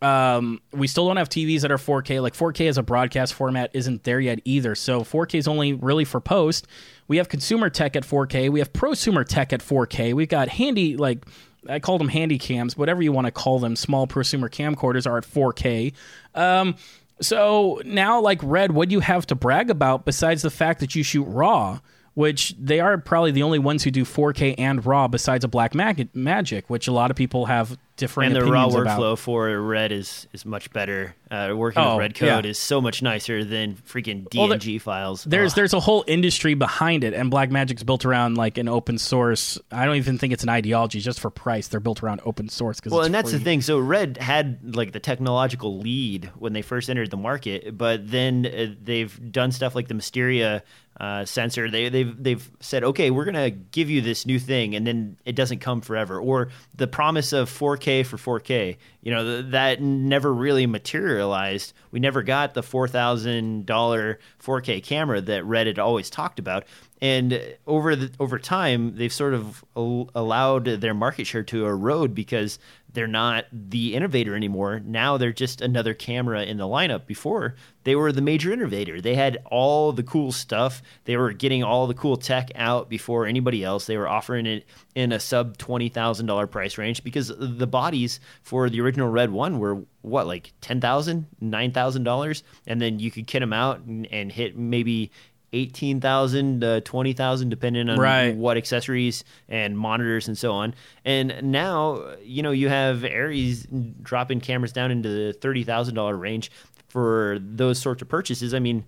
Um, 0.02 0.60
we 0.72 0.86
still 0.86 1.06
don't 1.06 1.16
have 1.16 1.30
TVs 1.30 1.62
that 1.62 1.72
are 1.72 1.78
4K. 1.78 2.20
Like 2.20 2.34
4K 2.34 2.68
as 2.68 2.76
a 2.76 2.82
broadcast 2.82 3.32
format 3.32 3.70
isn't 3.72 4.04
there 4.04 4.20
yet 4.20 4.40
either. 4.44 4.74
So 4.74 5.00
4K 5.00 5.36
is 5.36 5.48
only 5.48 5.72
really 5.72 6.04
for 6.04 6.20
post. 6.20 6.66
We 7.08 7.16
have 7.16 7.30
consumer 7.30 7.70
tech 7.70 7.96
at 7.96 8.04
4K. 8.04 8.50
We 8.50 8.58
have 8.58 8.72
prosumer 8.72 9.26
tech 9.26 9.54
at 9.54 9.60
4K. 9.60 10.12
We've 10.12 10.28
got 10.28 10.48
handy 10.48 10.98
like 10.98 11.24
I 11.68 11.78
call 11.78 11.98
them 11.98 12.08
handy 12.08 12.38
cams, 12.38 12.76
whatever 12.76 13.02
you 13.02 13.12
want 13.12 13.26
to 13.26 13.30
call 13.30 13.58
them. 13.58 13.76
Small 13.76 14.06
prosumer 14.06 14.48
camcorders 14.48 15.06
are 15.06 15.18
at 15.18 15.24
4K. 15.24 15.92
Um, 16.34 16.76
so 17.20 17.82
now, 17.84 18.20
like 18.20 18.40
Red, 18.42 18.72
what 18.72 18.88
do 18.88 18.94
you 18.94 19.00
have 19.00 19.26
to 19.26 19.34
brag 19.34 19.70
about 19.70 20.04
besides 20.04 20.42
the 20.42 20.50
fact 20.50 20.80
that 20.80 20.94
you 20.94 21.02
shoot 21.02 21.24
RAW? 21.24 21.80
Which 22.14 22.54
they 22.58 22.80
are 22.80 22.98
probably 22.98 23.30
the 23.30 23.44
only 23.44 23.58
ones 23.58 23.84
who 23.84 23.90
do 23.90 24.04
4K 24.04 24.56
and 24.58 24.84
RAW 24.84 25.08
besides 25.08 25.44
a 25.44 25.48
Black 25.48 25.74
Mag- 25.74 26.14
Magic, 26.14 26.68
which 26.68 26.88
a 26.88 26.92
lot 26.92 27.10
of 27.10 27.16
people 27.16 27.46
have 27.46 27.78
different 28.00 28.34
and 28.34 28.44
the 28.46 28.50
raw 28.50 28.66
workflow 28.66 29.12
about. 29.12 29.18
for 29.18 29.60
red 29.60 29.92
is 29.92 30.26
is 30.32 30.46
much 30.46 30.72
better 30.72 31.14
uh, 31.30 31.52
working 31.54 31.82
oh, 31.82 31.96
with 31.96 32.00
red 32.00 32.14
code 32.14 32.44
yeah. 32.44 32.50
is 32.50 32.58
so 32.58 32.80
much 32.80 33.02
nicer 33.02 33.44
than 33.44 33.74
freaking 33.74 34.26
dng 34.30 34.38
well, 34.38 34.58
there, 34.58 34.80
files 34.80 35.22
there's 35.24 35.52
Ugh. 35.52 35.56
there's 35.56 35.74
a 35.74 35.80
whole 35.80 36.02
industry 36.06 36.54
behind 36.54 37.04
it 37.04 37.12
and 37.12 37.30
Black 37.30 37.50
Magic's 37.50 37.82
built 37.82 38.06
around 38.06 38.36
like 38.36 38.56
an 38.56 38.68
open 38.68 38.96
source 38.96 39.58
i 39.70 39.84
don't 39.84 39.96
even 39.96 40.16
think 40.16 40.32
it's 40.32 40.42
an 40.42 40.48
ideology 40.48 40.98
just 40.98 41.20
for 41.20 41.30
price 41.30 41.68
they're 41.68 41.78
built 41.78 42.02
around 42.02 42.22
open 42.24 42.48
source 42.48 42.80
well 42.86 43.02
and 43.02 43.14
that's 43.14 43.30
free. 43.30 43.38
the 43.38 43.44
thing 43.44 43.60
so 43.60 43.78
red 43.78 44.16
had 44.16 44.74
like 44.74 44.92
the 44.92 45.00
technological 45.00 45.78
lead 45.78 46.30
when 46.38 46.54
they 46.54 46.62
first 46.62 46.88
entered 46.88 47.10
the 47.10 47.18
market 47.18 47.76
but 47.76 48.10
then 48.10 48.46
uh, 48.46 48.74
they've 48.82 49.30
done 49.30 49.52
stuff 49.52 49.74
like 49.74 49.88
the 49.88 49.94
Mysterium 49.94 50.62
uh, 51.00 51.24
sensor. 51.24 51.70
They, 51.70 51.88
they've 51.88 52.22
they've 52.22 52.50
said, 52.60 52.84
okay, 52.84 53.10
we're 53.10 53.24
gonna 53.24 53.50
give 53.50 53.88
you 53.88 54.02
this 54.02 54.26
new 54.26 54.38
thing, 54.38 54.74
and 54.74 54.86
then 54.86 55.16
it 55.24 55.34
doesn't 55.34 55.60
come 55.60 55.80
forever. 55.80 56.20
Or 56.20 56.50
the 56.76 56.86
promise 56.86 57.32
of 57.32 57.50
4K 57.50 58.04
for 58.04 58.40
4K, 58.40 58.76
you 59.00 59.10
know, 59.10 59.24
th- 59.24 59.52
that 59.52 59.80
never 59.80 60.32
really 60.32 60.66
materialized. 60.66 61.72
We 61.90 62.00
never 62.00 62.22
got 62.22 62.52
the 62.52 62.62
four 62.62 62.86
thousand 62.86 63.64
dollar 63.64 64.18
4K 64.44 64.82
camera 64.82 65.22
that 65.22 65.44
Reddit 65.44 65.78
always 65.78 66.10
talked 66.10 66.38
about. 66.38 66.64
And 67.00 67.56
over 67.66 67.96
the 67.96 68.10
over 68.20 68.38
time, 68.38 68.94
they've 68.96 69.12
sort 69.12 69.32
of 69.32 69.64
allowed 69.74 70.66
their 70.66 70.92
market 70.92 71.26
share 71.26 71.42
to 71.44 71.64
erode 71.64 72.14
because 72.14 72.58
they're 72.92 73.06
not 73.06 73.46
the 73.52 73.94
innovator 73.94 74.34
anymore. 74.34 74.80
Now 74.80 75.16
they're 75.16 75.32
just 75.32 75.60
another 75.60 75.94
camera 75.94 76.42
in 76.44 76.56
the 76.56 76.64
lineup. 76.64 77.06
Before 77.06 77.54
they 77.84 77.96
were 77.96 78.12
the 78.12 78.20
major 78.20 78.52
innovator. 78.52 79.00
They 79.00 79.14
had 79.14 79.38
all 79.46 79.92
the 79.92 80.02
cool 80.02 80.32
stuff. 80.32 80.82
They 81.04 81.16
were 81.16 81.32
getting 81.32 81.64
all 81.64 81.86
the 81.86 81.94
cool 81.94 82.16
tech 82.16 82.50
out 82.54 82.90
before 82.90 83.26
anybody 83.26 83.64
else. 83.64 83.86
They 83.86 83.96
were 83.96 84.08
offering 84.08 84.46
it 84.46 84.66
in 84.94 85.12
a 85.12 85.20
sub 85.20 85.56
twenty 85.56 85.88
thousand 85.88 86.26
dollar 86.26 86.46
price 86.46 86.76
range 86.76 87.02
because 87.02 87.32
the 87.36 87.66
bodies 87.66 88.20
for 88.42 88.68
the 88.68 88.80
original 88.80 89.08
Red 89.08 89.30
One 89.30 89.58
were 89.58 89.82
what 90.02 90.26
like 90.26 90.52
ten 90.60 90.80
thousand, 90.80 91.26
nine 91.40 91.72
thousand 91.72 92.04
dollars, 92.04 92.42
and 92.66 92.80
then 92.80 92.98
you 92.98 93.10
could 93.10 93.26
kit 93.26 93.40
them 93.40 93.52
out 93.52 93.80
and, 93.80 94.06
and 94.12 94.30
hit 94.30 94.56
maybe 94.56 95.10
eighteen 95.52 96.00
thousand, 96.00 96.62
uh, 96.62 96.80
twenty 96.80 97.12
thousand, 97.12 97.48
depending 97.48 97.88
on 97.88 97.98
Right. 97.98 98.34
what 98.36 98.56
accessories 98.56 99.24
and 99.48 99.76
monitors 99.78 100.28
and 100.28 100.36
so 100.38 100.52
on. 100.52 100.74
And 101.04 101.34
now, 101.42 102.14
you 102.22 102.42
know, 102.42 102.52
you 102.52 102.68
have 102.68 103.04
Arris 103.04 103.66
dropping 104.02 104.40
cameras 104.40 104.72
down 104.72 104.90
into 104.90 105.08
the 105.08 105.32
thirty 105.32 105.64
thousand 105.64 105.94
dollar 105.94 106.16
range 106.16 106.50
for 106.88 107.38
those 107.40 107.78
sorts 107.78 108.02
of 108.02 108.08
purchases. 108.08 108.52
I 108.54 108.58
mean, 108.58 108.84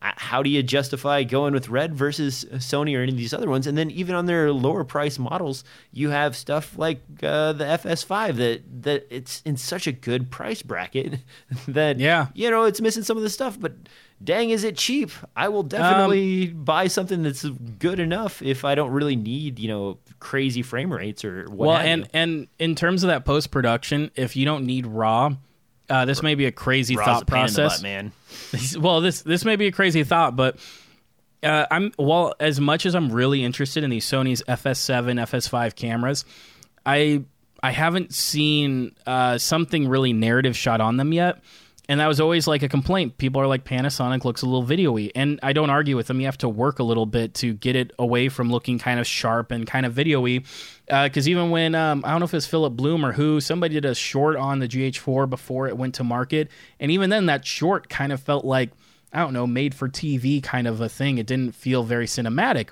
how 0.00 0.42
do 0.42 0.50
you 0.50 0.62
justify 0.62 1.22
going 1.22 1.54
with 1.54 1.68
Red 1.68 1.94
versus 1.94 2.44
Sony 2.54 2.96
or 2.96 3.02
any 3.02 3.12
of 3.12 3.18
these 3.18 3.32
other 3.32 3.48
ones? 3.48 3.66
And 3.66 3.76
then 3.78 3.90
even 3.90 4.14
on 4.14 4.26
their 4.26 4.52
lower 4.52 4.84
price 4.84 5.18
models, 5.18 5.64
you 5.92 6.10
have 6.10 6.36
stuff 6.36 6.76
like 6.76 7.00
uh, 7.22 7.52
the 7.54 7.64
FS5 7.64 8.36
that 8.36 8.82
that 8.82 9.06
it's 9.10 9.42
in 9.44 9.56
such 9.56 9.86
a 9.86 9.92
good 9.92 10.30
price 10.30 10.62
bracket 10.62 11.20
that 11.68 11.98
Yeah. 11.98 12.26
you 12.34 12.50
know 12.50 12.64
it's 12.64 12.80
missing 12.80 13.02
some 13.04 13.16
of 13.16 13.22
the 13.22 13.30
stuff, 13.30 13.58
but. 13.58 13.72
Dang, 14.22 14.50
is 14.50 14.64
it 14.64 14.76
cheap? 14.76 15.10
I 15.34 15.48
will 15.48 15.62
definitely 15.62 16.48
buy 16.48 16.86
something 16.86 17.22
that's 17.22 17.44
good 17.44 17.98
enough 17.98 18.42
if 18.42 18.64
I 18.64 18.74
don't 18.74 18.92
really 18.92 19.16
need, 19.16 19.58
you 19.58 19.68
know, 19.68 19.98
crazy 20.20 20.62
frame 20.62 20.92
rates 20.92 21.24
or 21.24 21.44
what. 21.44 21.68
well, 21.68 21.76
and 21.76 22.02
you. 22.02 22.08
and 22.12 22.48
in 22.58 22.74
terms 22.74 23.02
of 23.02 23.08
that 23.08 23.24
post 23.24 23.50
production, 23.50 24.10
if 24.14 24.36
you 24.36 24.44
don't 24.44 24.64
need 24.64 24.86
raw, 24.86 25.34
uh, 25.90 26.04
this 26.04 26.22
may 26.22 26.34
be 26.34 26.46
a 26.46 26.52
crazy 26.52 26.96
Raw's 26.96 27.06
thought 27.06 27.22
a 27.22 27.26
pain 27.26 27.46
in 27.46 27.46
the 27.46 27.52
process. 27.52 27.78
butt, 27.78 27.82
man. 27.82 28.12
well, 28.80 29.00
this 29.00 29.22
this 29.22 29.44
may 29.44 29.56
be 29.56 29.66
a 29.66 29.72
crazy 29.72 30.04
thought, 30.04 30.36
but 30.36 30.58
uh, 31.42 31.66
I'm 31.70 31.92
well 31.98 32.34
as 32.38 32.60
much 32.60 32.86
as 32.86 32.94
I'm 32.94 33.10
really 33.10 33.44
interested 33.44 33.82
in 33.82 33.90
these 33.90 34.06
Sony's 34.06 34.42
FS7, 34.44 35.20
FS5 35.20 35.74
cameras, 35.74 36.24
I 36.86 37.24
I 37.62 37.70
haven't 37.70 38.12
seen 38.12 38.94
uh, 39.06 39.38
something 39.38 39.88
really 39.88 40.12
narrative 40.12 40.56
shot 40.56 40.80
on 40.80 40.96
them 40.96 41.12
yet. 41.12 41.42
And 41.88 41.98
that 41.98 42.06
was 42.06 42.20
always 42.20 42.46
like 42.46 42.62
a 42.62 42.68
complaint. 42.68 43.18
People 43.18 43.40
are 43.40 43.46
like 43.46 43.64
Panasonic 43.64 44.24
looks 44.24 44.42
a 44.42 44.46
little 44.46 44.62
video-y, 44.62 45.10
and 45.16 45.40
I 45.42 45.52
don't 45.52 45.68
argue 45.68 45.96
with 45.96 46.06
them. 46.06 46.20
You 46.20 46.26
have 46.26 46.38
to 46.38 46.48
work 46.48 46.78
a 46.78 46.84
little 46.84 47.06
bit 47.06 47.34
to 47.34 47.54
get 47.54 47.74
it 47.74 47.92
away 47.98 48.28
from 48.28 48.50
looking 48.50 48.78
kind 48.78 49.00
of 49.00 49.06
sharp 49.06 49.50
and 49.50 49.66
kind 49.66 49.84
of 49.84 49.92
video-y. 49.92 50.42
Because 50.86 51.28
even 51.28 51.50
when 51.50 51.74
um, 51.74 52.02
I 52.04 52.10
don't 52.10 52.20
know 52.20 52.24
if 52.24 52.34
it's 52.34 52.46
Philip 52.46 52.74
Bloom 52.74 53.04
or 53.04 53.12
who, 53.12 53.40
somebody 53.40 53.74
did 53.74 53.84
a 53.84 53.94
short 53.94 54.36
on 54.36 54.60
the 54.60 54.68
GH4 54.68 55.28
before 55.28 55.66
it 55.66 55.76
went 55.76 55.96
to 55.96 56.04
market, 56.04 56.50
and 56.78 56.90
even 56.92 57.10
then 57.10 57.26
that 57.26 57.44
short 57.44 57.88
kind 57.88 58.12
of 58.12 58.20
felt 58.20 58.44
like 58.44 58.70
I 59.12 59.20
don't 59.20 59.34
know, 59.34 59.46
made 59.46 59.74
for 59.74 59.88
TV 59.88 60.42
kind 60.42 60.66
of 60.66 60.80
a 60.80 60.88
thing. 60.88 61.18
It 61.18 61.26
didn't 61.26 61.54
feel 61.54 61.82
very 61.82 62.06
cinematic. 62.06 62.70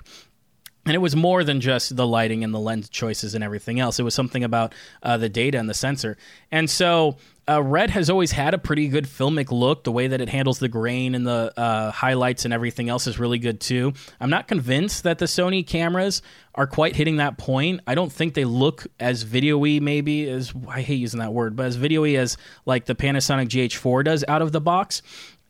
And 0.85 0.95
it 0.95 0.99
was 0.99 1.15
more 1.15 1.43
than 1.43 1.61
just 1.61 1.95
the 1.95 2.07
lighting 2.07 2.43
and 2.43 2.53
the 2.53 2.59
lens 2.59 2.89
choices 2.89 3.35
and 3.35 3.43
everything 3.43 3.79
else. 3.79 3.99
It 3.99 4.03
was 4.03 4.15
something 4.15 4.43
about 4.43 4.73
uh, 5.03 5.17
the 5.17 5.29
data 5.29 5.59
and 5.59 5.69
the 5.69 5.75
sensor. 5.75 6.17
And 6.51 6.67
so 6.67 7.17
uh, 7.47 7.61
Red 7.61 7.91
has 7.91 8.09
always 8.09 8.31
had 8.31 8.53
a 8.53 8.57
pretty 8.57 8.87
good 8.87 9.05
filmic 9.05 9.51
look. 9.51 9.83
The 9.83 9.91
way 9.91 10.07
that 10.07 10.21
it 10.21 10.29
handles 10.29 10.59
the 10.59 10.69
grain 10.69 11.13
and 11.13 11.25
the 11.25 11.53
uh, 11.57 11.91
highlights 11.91 12.45
and 12.45 12.53
everything 12.53 12.89
else 12.89 13.07
is 13.07 13.19
really 13.19 13.39
good 13.39 13.59
too. 13.59 13.93
I'm 14.19 14.29
not 14.29 14.47
convinced 14.47 15.03
that 15.03 15.19
the 15.19 15.25
Sony 15.25 15.65
cameras 15.65 16.21
are 16.55 16.67
quite 16.67 16.95
hitting 16.95 17.17
that 17.17 17.37
point. 17.37 17.81
I 17.85 17.93
don't 17.93 18.11
think 18.11 18.33
they 18.33 18.45
look 18.45 18.87
as 18.99 19.23
video-y 19.23 19.79
maybe 19.81 20.29
as 20.29 20.53
I 20.67 20.81
hate 20.81 20.99
using 20.99 21.19
that 21.19 21.33
word, 21.33 21.55
but 21.55 21.65
as 21.65 21.75
video-y 21.75 22.15
as 22.15 22.37
like 22.65 22.85
the 22.85 22.95
Panasonic 22.95 23.49
GH4 23.49 24.03
does 24.03 24.25
out 24.27 24.41
of 24.41 24.51
the 24.51 24.61
box. 24.61 25.01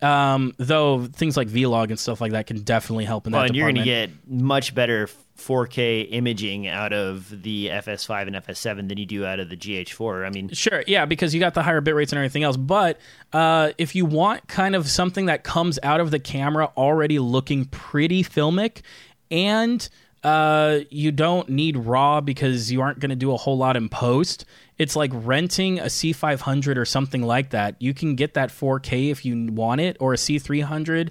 Um, 0.02 0.52
though 0.58 1.06
things 1.06 1.36
like 1.36 1.48
Vlog 1.48 1.90
and 1.90 1.98
stuff 1.98 2.20
like 2.20 2.32
that 2.32 2.48
can 2.48 2.62
definitely 2.62 3.04
help 3.04 3.26
in 3.26 3.32
Well, 3.32 3.42
that 3.42 3.48
and 3.50 3.56
you're 3.56 3.66
going 3.66 3.76
to 3.76 3.84
get 3.84 4.10
much 4.26 4.74
better 4.74 5.08
4K 5.38 6.08
imaging 6.10 6.66
out 6.68 6.92
of 6.92 7.42
the 7.42 7.68
FS5 7.68 8.26
and 8.26 8.36
FS7 8.36 8.88
than 8.88 8.98
you 8.98 9.06
do 9.06 9.24
out 9.24 9.40
of 9.40 9.48
the 9.48 9.56
GH4. 9.56 10.26
I 10.26 10.30
mean, 10.30 10.48
Sure, 10.50 10.82
yeah, 10.86 11.04
because 11.04 11.34
you 11.34 11.40
got 11.40 11.54
the 11.54 11.62
higher 11.62 11.80
bit 11.80 11.94
rates 11.94 12.12
and 12.12 12.18
everything 12.18 12.42
else. 12.42 12.56
But 12.56 13.00
uh, 13.32 13.72
if 13.78 13.94
you 13.94 14.04
want 14.04 14.48
kind 14.48 14.74
of 14.74 14.88
something 14.88 15.26
that 15.26 15.44
comes 15.44 15.78
out 15.82 16.00
of 16.00 16.10
the 16.10 16.18
camera 16.18 16.70
already 16.76 17.18
looking 17.18 17.66
pretty 17.66 18.24
filmic, 18.24 18.82
and 19.30 19.88
uh, 20.24 20.80
you 20.90 21.10
don't 21.12 21.48
need 21.48 21.76
raw 21.76 22.20
because 22.20 22.70
you 22.70 22.80
aren't 22.80 23.00
going 23.00 23.10
to 23.10 23.16
do 23.16 23.32
a 23.32 23.36
whole 23.36 23.56
lot 23.56 23.76
in 23.76 23.88
post, 23.88 24.44
it's 24.78 24.96
like 24.96 25.10
renting 25.14 25.78
a 25.78 25.84
C500 25.84 26.76
or 26.76 26.84
something 26.84 27.22
like 27.22 27.50
that. 27.50 27.76
You 27.80 27.94
can 27.94 28.14
get 28.16 28.34
that 28.34 28.50
4K 28.50 29.10
if 29.10 29.24
you 29.24 29.46
want 29.52 29.80
it, 29.80 29.96
or 30.00 30.12
a 30.12 30.16
C300. 30.16 31.10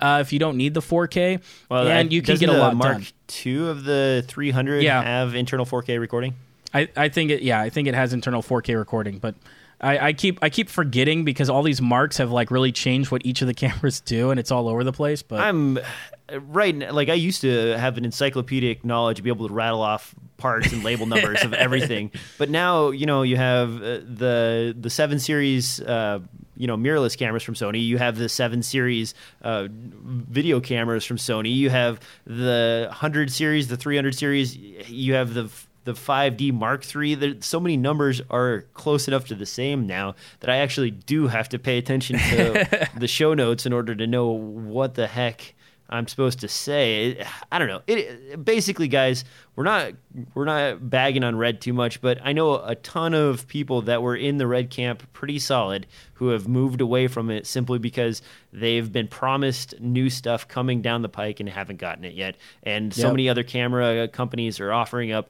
Uh, 0.00 0.18
if 0.20 0.32
you 0.32 0.38
don't 0.40 0.56
need 0.56 0.74
the 0.74 0.80
4K, 0.80 1.40
well, 1.68 1.86
and 1.86 2.08
I- 2.08 2.12
you 2.12 2.22
can 2.22 2.36
get 2.36 2.48
a 2.48 2.52
the 2.52 2.58
lot 2.58 2.74
Mark 2.74 2.92
done. 2.98 3.06
II 3.46 3.68
of 3.68 3.84
the 3.84 4.24
300 4.26 4.82
Yeah. 4.82 5.00
have 5.02 5.34
internal 5.34 5.64
4K 5.64 5.98
recording? 6.00 6.34
I, 6.74 6.88
I 6.96 7.08
think 7.10 7.30
it 7.30 7.42
yeah 7.42 7.60
I 7.60 7.68
think 7.68 7.86
it 7.86 7.94
has 7.94 8.12
internal 8.14 8.42
4K 8.42 8.76
recording, 8.78 9.18
but 9.18 9.34
I, 9.82 10.08
I 10.08 10.12
keep 10.12 10.38
I 10.42 10.48
keep 10.48 10.68
forgetting 10.68 11.24
because 11.24 11.50
all 11.50 11.62
these 11.62 11.82
marks 11.82 12.18
have 12.18 12.30
like 12.30 12.50
really 12.50 12.70
changed 12.72 13.10
what 13.10 13.22
each 13.24 13.42
of 13.42 13.48
the 13.48 13.54
cameras 13.62 14.00
do, 14.00 14.30
and 14.30 14.38
it's 14.38 14.50
all 14.50 14.68
over 14.68 14.84
the 14.84 14.92
place. 14.92 15.22
But 15.22 15.40
I'm 15.40 15.78
right. 16.40 16.92
Like 16.92 17.08
I 17.08 17.14
used 17.14 17.40
to 17.40 17.76
have 17.76 17.98
an 17.98 18.04
encyclopedic 18.04 18.84
knowledge 18.84 19.22
be 19.22 19.30
able 19.30 19.48
to 19.48 19.54
rattle 19.54 19.82
off 19.82 20.14
parts 20.36 20.72
and 20.72 20.84
label 20.84 21.06
numbers 21.12 21.42
of 21.42 21.52
everything, 21.52 22.12
but 22.38 22.48
now 22.48 22.90
you 22.90 23.06
know 23.06 23.22
you 23.22 23.36
have 23.36 23.76
uh, 23.76 24.00
the 24.04 24.74
the 24.78 24.90
seven 24.90 25.18
series. 25.18 25.80
Uh, 25.80 26.20
you 26.54 26.66
know, 26.68 26.76
mirrorless 26.76 27.16
cameras 27.16 27.42
from 27.42 27.54
Sony. 27.54 27.84
You 27.84 27.98
have 27.98 28.16
the 28.16 28.28
seven 28.28 28.62
series 28.62 29.14
uh, 29.40 29.66
video 29.70 30.60
cameras 30.60 31.04
from 31.04 31.16
Sony. 31.16 31.52
You 31.52 31.70
have 31.70 31.98
the 32.24 32.88
hundred 32.92 33.32
series, 33.32 33.66
the 33.66 33.76
three 33.76 33.96
hundred 33.96 34.14
series. 34.14 34.54
You 34.56 35.14
have 35.14 35.34
the 35.34 35.50
the 35.84 35.92
5D 35.94 36.52
Mark 36.52 36.84
III. 36.94 37.14
There, 37.16 37.34
so 37.40 37.58
many 37.60 37.76
numbers 37.76 38.20
are 38.30 38.66
close 38.74 39.08
enough 39.08 39.26
to 39.26 39.34
the 39.34 39.46
same 39.46 39.86
now 39.86 40.14
that 40.40 40.50
I 40.50 40.56
actually 40.56 40.90
do 40.90 41.26
have 41.28 41.48
to 41.50 41.58
pay 41.58 41.78
attention 41.78 42.18
to 42.18 42.88
the 42.98 43.08
show 43.08 43.34
notes 43.34 43.66
in 43.66 43.72
order 43.72 43.94
to 43.94 44.06
know 44.06 44.28
what 44.28 44.94
the 44.94 45.06
heck 45.06 45.54
I'm 45.90 46.08
supposed 46.08 46.40
to 46.40 46.48
say. 46.48 47.22
I 47.50 47.58
don't 47.58 47.68
know. 47.68 47.82
It, 47.86 47.98
it- 47.98 48.44
basically, 48.46 48.88
guys, 48.88 49.24
we're 49.56 49.64
not 49.64 49.92
we're 50.32 50.46
not 50.46 50.88
bagging 50.88 51.22
on 51.22 51.36
Red 51.36 51.60
too 51.60 51.74
much, 51.74 52.00
but 52.00 52.18
I 52.24 52.32
know 52.32 52.54
a 52.64 52.74
ton 52.76 53.12
of 53.12 53.46
people 53.46 53.82
that 53.82 54.00
were 54.00 54.16
in 54.16 54.38
the 54.38 54.46
Red 54.46 54.70
camp 54.70 55.02
pretty 55.12 55.38
solid 55.38 55.86
who 56.14 56.28
have 56.28 56.48
moved 56.48 56.80
away 56.80 57.08
from 57.08 57.28
it 57.30 57.46
simply 57.46 57.78
because 57.78 58.22
they've 58.54 58.90
been 58.90 59.06
promised 59.08 59.78
new 59.80 60.08
stuff 60.08 60.48
coming 60.48 60.80
down 60.80 61.02
the 61.02 61.10
pike 61.10 61.40
and 61.40 61.48
haven't 61.50 61.76
gotten 61.76 62.04
it 62.06 62.14
yet. 62.14 62.36
And 62.62 62.94
so 62.94 63.08
Yep. 63.08 63.12
many 63.12 63.28
other 63.28 63.42
camera 63.42 64.08
companies 64.08 64.60
are 64.60 64.72
offering 64.72 65.12
up 65.12 65.28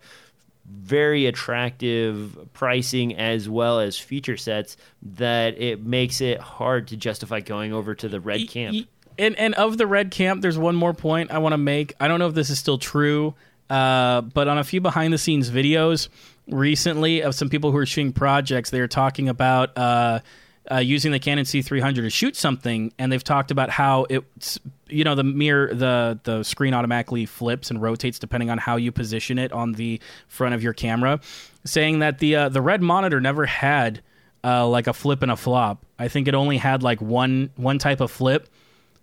very 0.65 1.27
attractive 1.27 2.49
pricing 2.53 3.17
as 3.17 3.49
well 3.49 3.81
as 3.81 3.99
feature 3.99 4.37
sets 4.37 4.77
that 5.03 5.61
it 5.61 5.85
makes 5.85 6.21
it 6.21 6.41
hard 6.41 6.89
to 6.89 6.97
justify 6.97 7.41
going 7.41 7.73
over 7.73 7.95
to 7.95 8.09
the 8.09 8.21
red 8.21 8.49
camp. 8.49 8.89
And 9.19 9.37
and 9.39 9.55
of 9.55 9.77
the 9.77 9.87
red 9.87 10.11
camp, 10.11 10.41
there's 10.41 10.59
one 10.59 10.75
more 10.75 10.95
point 10.95 11.31
I 11.31 11.39
want 11.39 11.53
to 11.53 11.59
make. 11.59 11.95
I 12.01 12.09
don't 12.09 12.19
know 12.19 12.29
if 12.29 12.35
this 12.35 12.49
is 12.49 12.59
still 12.59 12.79
true, 12.79 13.35
uh, 13.69 14.23
but 14.23 14.49
on 14.49 14.59
a 14.59 14.65
few 14.65 14.81
behind 14.81 15.13
the 15.13 15.19
scenes 15.19 15.51
videos 15.51 16.09
recently 16.49 17.23
of 17.23 17.35
some 17.35 17.49
people 17.49 17.73
who 17.73 17.79
are 17.79 17.87
shooting 17.87 18.13
projects, 18.13 18.71
they 18.71 18.81
are 18.81 18.89
talking 18.89 19.29
about 19.29 19.77
uh, 19.77 20.21
uh, 20.71 20.79
using 20.79 21.13
the 21.13 21.19
Canon 21.19 21.45
C300 21.45 21.97
to 21.97 22.11
shoot 22.11 22.37
something, 22.37 22.93
and 22.99 23.11
they've 23.11 23.25
talked 23.25 23.51
about 23.51 23.71
how 23.71 24.07
it's 24.09 24.59
you 24.89 25.05
know 25.05 25.15
the 25.15 25.25
mirror 25.25 25.75
the 25.75 26.21
the 26.25 26.43
screen 26.43 26.75
automatically 26.75 27.27
flips 27.27 27.71
and 27.71 27.81
rotates 27.81 28.19
depending 28.19 28.51
on 28.51 28.59
how 28.59 28.77
you 28.77 28.93
position 28.93 29.39
it 29.39 29.53
on 29.53 29.73
the 29.73 30.01
front 30.29 30.55
of 30.55 30.63
your 30.63 30.73
camera, 30.73 31.21
saying 31.65 31.99
that 31.99 32.19
the 32.19 32.37
uh, 32.37 32.49
the 32.49 32.63
red 32.63 32.83
monitor 32.83 33.21
never 33.21 33.47
had 33.47 34.03
uh, 34.45 34.67
like 34.67 34.87
a 34.87 34.93
flip 34.93 35.23
and 35.23 35.33
a 35.33 35.37
flop. 35.37 35.85
I 35.99 36.09
think 36.09 36.29
it 36.29 36.35
only 36.35 36.59
had 36.59 36.83
like 36.83 37.01
one 37.01 37.51
one 37.57 37.79
type 37.79 38.01
of 38.01 38.11
flip. 38.11 38.49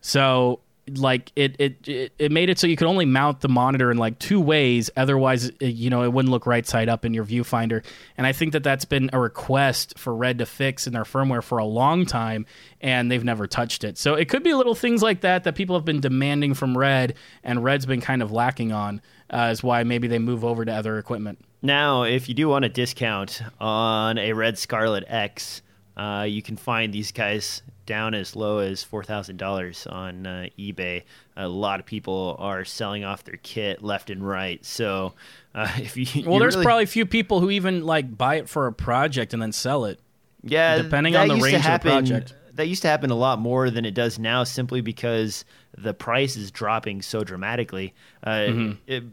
So 0.02 0.62
like 0.98 1.32
it, 1.36 1.56
it 1.60 1.88
it 1.88 2.14
it 2.18 2.32
made 2.32 2.50
it 2.50 2.58
so 2.58 2.68
you 2.68 2.76
could 2.76 2.88
only 2.88 3.06
mount 3.06 3.42
the 3.42 3.50
monitor 3.50 3.92
in 3.92 3.98
like 3.98 4.20
two 4.20 4.42
ways. 4.42 4.90
Otherwise 4.98 5.52
you 5.60 5.90
know 5.90 6.04
it 6.04 6.12
wouldn't 6.12 6.32
look 6.32 6.46
right 6.46 6.66
side 6.66 6.90
up 6.90 7.06
in 7.06 7.14
your 7.14 7.26
viewfinder. 7.26 7.84
And 8.18 8.26
i 8.26 8.34
think 8.34 8.54
that 8.54 8.64
that's 8.64 8.86
been 8.86 9.10
a 9.14 9.20
request 9.20 9.98
for 9.98 10.16
red 10.16 10.40
to 10.40 10.46
fix 10.46 10.88
in 10.88 10.94
their 10.94 11.04
firmware 11.04 11.44
for 11.44 11.58
a 11.58 11.66
long 11.66 12.06
time 12.06 12.46
and 12.82 13.12
they've 13.12 13.24
never 13.24 13.48
touched 13.48 13.84
it. 13.84 13.98
So 13.98 14.16
it 14.16 14.30
could 14.30 14.44
be 14.44 14.54
little 14.54 14.76
things 14.76 15.02
like 15.02 15.22
that 15.22 15.44
that 15.44 15.56
people 15.56 15.76
have 15.76 15.86
been 15.86 16.00
demanding 16.00 16.54
from 16.54 16.78
red 16.78 17.16
and 17.44 17.64
red's 17.64 17.86
been 17.86 18.02
kind 18.02 18.22
of 18.22 18.32
lacking 18.32 18.72
on 18.72 19.02
uh, 19.30 19.50
is 19.52 19.62
why 19.62 19.84
maybe 19.84 20.08
they 20.08 20.20
move 20.20 20.44
over 20.44 20.66
to 20.66 20.72
other 20.72 20.98
equipment. 20.98 21.40
Now, 21.62 22.04
if 22.04 22.30
you 22.30 22.36
do 22.36 22.48
want 22.48 22.66
a 22.66 22.70
discount 22.70 23.42
on 23.60 24.18
a 24.18 24.34
Red 24.34 24.58
Scarlet 24.58 25.04
X, 25.08 25.62
uh, 26.00 26.24
you 26.24 26.42
can 26.42 26.56
find 26.58 26.94
these 26.94 27.12
guys 27.12 27.62
down 27.86 28.14
as 28.14 28.36
low 28.36 28.60
as 28.60 28.84
four 28.84 29.04
thousand 29.04 29.38
dollars 29.38 29.86
on 29.88 30.26
uh, 30.26 30.46
eBay. 30.58 31.04
A 31.36 31.48
lot 31.48 31.80
of 31.80 31.86
people 31.86 32.36
are 32.40 32.64
selling 32.64 33.04
off 33.04 33.24
their 33.24 33.40
kit 33.44 33.84
left 33.84 34.10
and 34.10 34.26
right. 34.28 34.64
So 34.66 35.14
uh, 35.56 35.68
if 35.78 35.98
you 35.98 36.24
well, 36.24 36.36
you 36.36 36.40
there's 36.40 36.56
really- 36.56 36.66
probably 36.66 36.84
a 36.86 36.88
few 36.88 37.06
people 37.06 37.40
who 37.42 37.50
even 37.52 37.86
like 37.86 38.18
buy 38.18 38.36
it 38.36 38.48
for 38.48 38.68
a 38.68 38.74
project 38.74 39.34
and 39.34 39.42
then 39.42 39.52
sell 39.52 39.86
it. 39.86 40.00
yeah, 40.44 40.78
depending 40.82 41.16
on 41.16 41.28
the 41.28 41.36
range 41.36 41.66
of 41.66 41.74
the 41.74 41.80
project. 41.80 42.34
That 42.54 42.68
used 42.68 42.82
to 42.82 42.88
happen 42.90 43.10
a 43.10 43.16
lot 43.16 43.40
more 43.40 43.70
than 43.70 43.86
it 43.86 43.94
does 43.94 44.20
now, 44.20 44.44
simply 44.44 44.82
because 44.82 45.46
the 45.78 45.94
price 45.94 46.36
is 46.36 46.52
dropping 46.52 47.02
so 47.02 47.24
dramatically. 47.24 47.94
Uh, 48.24 48.30
Mm-hmm. 48.30 48.72
it- 48.88 49.04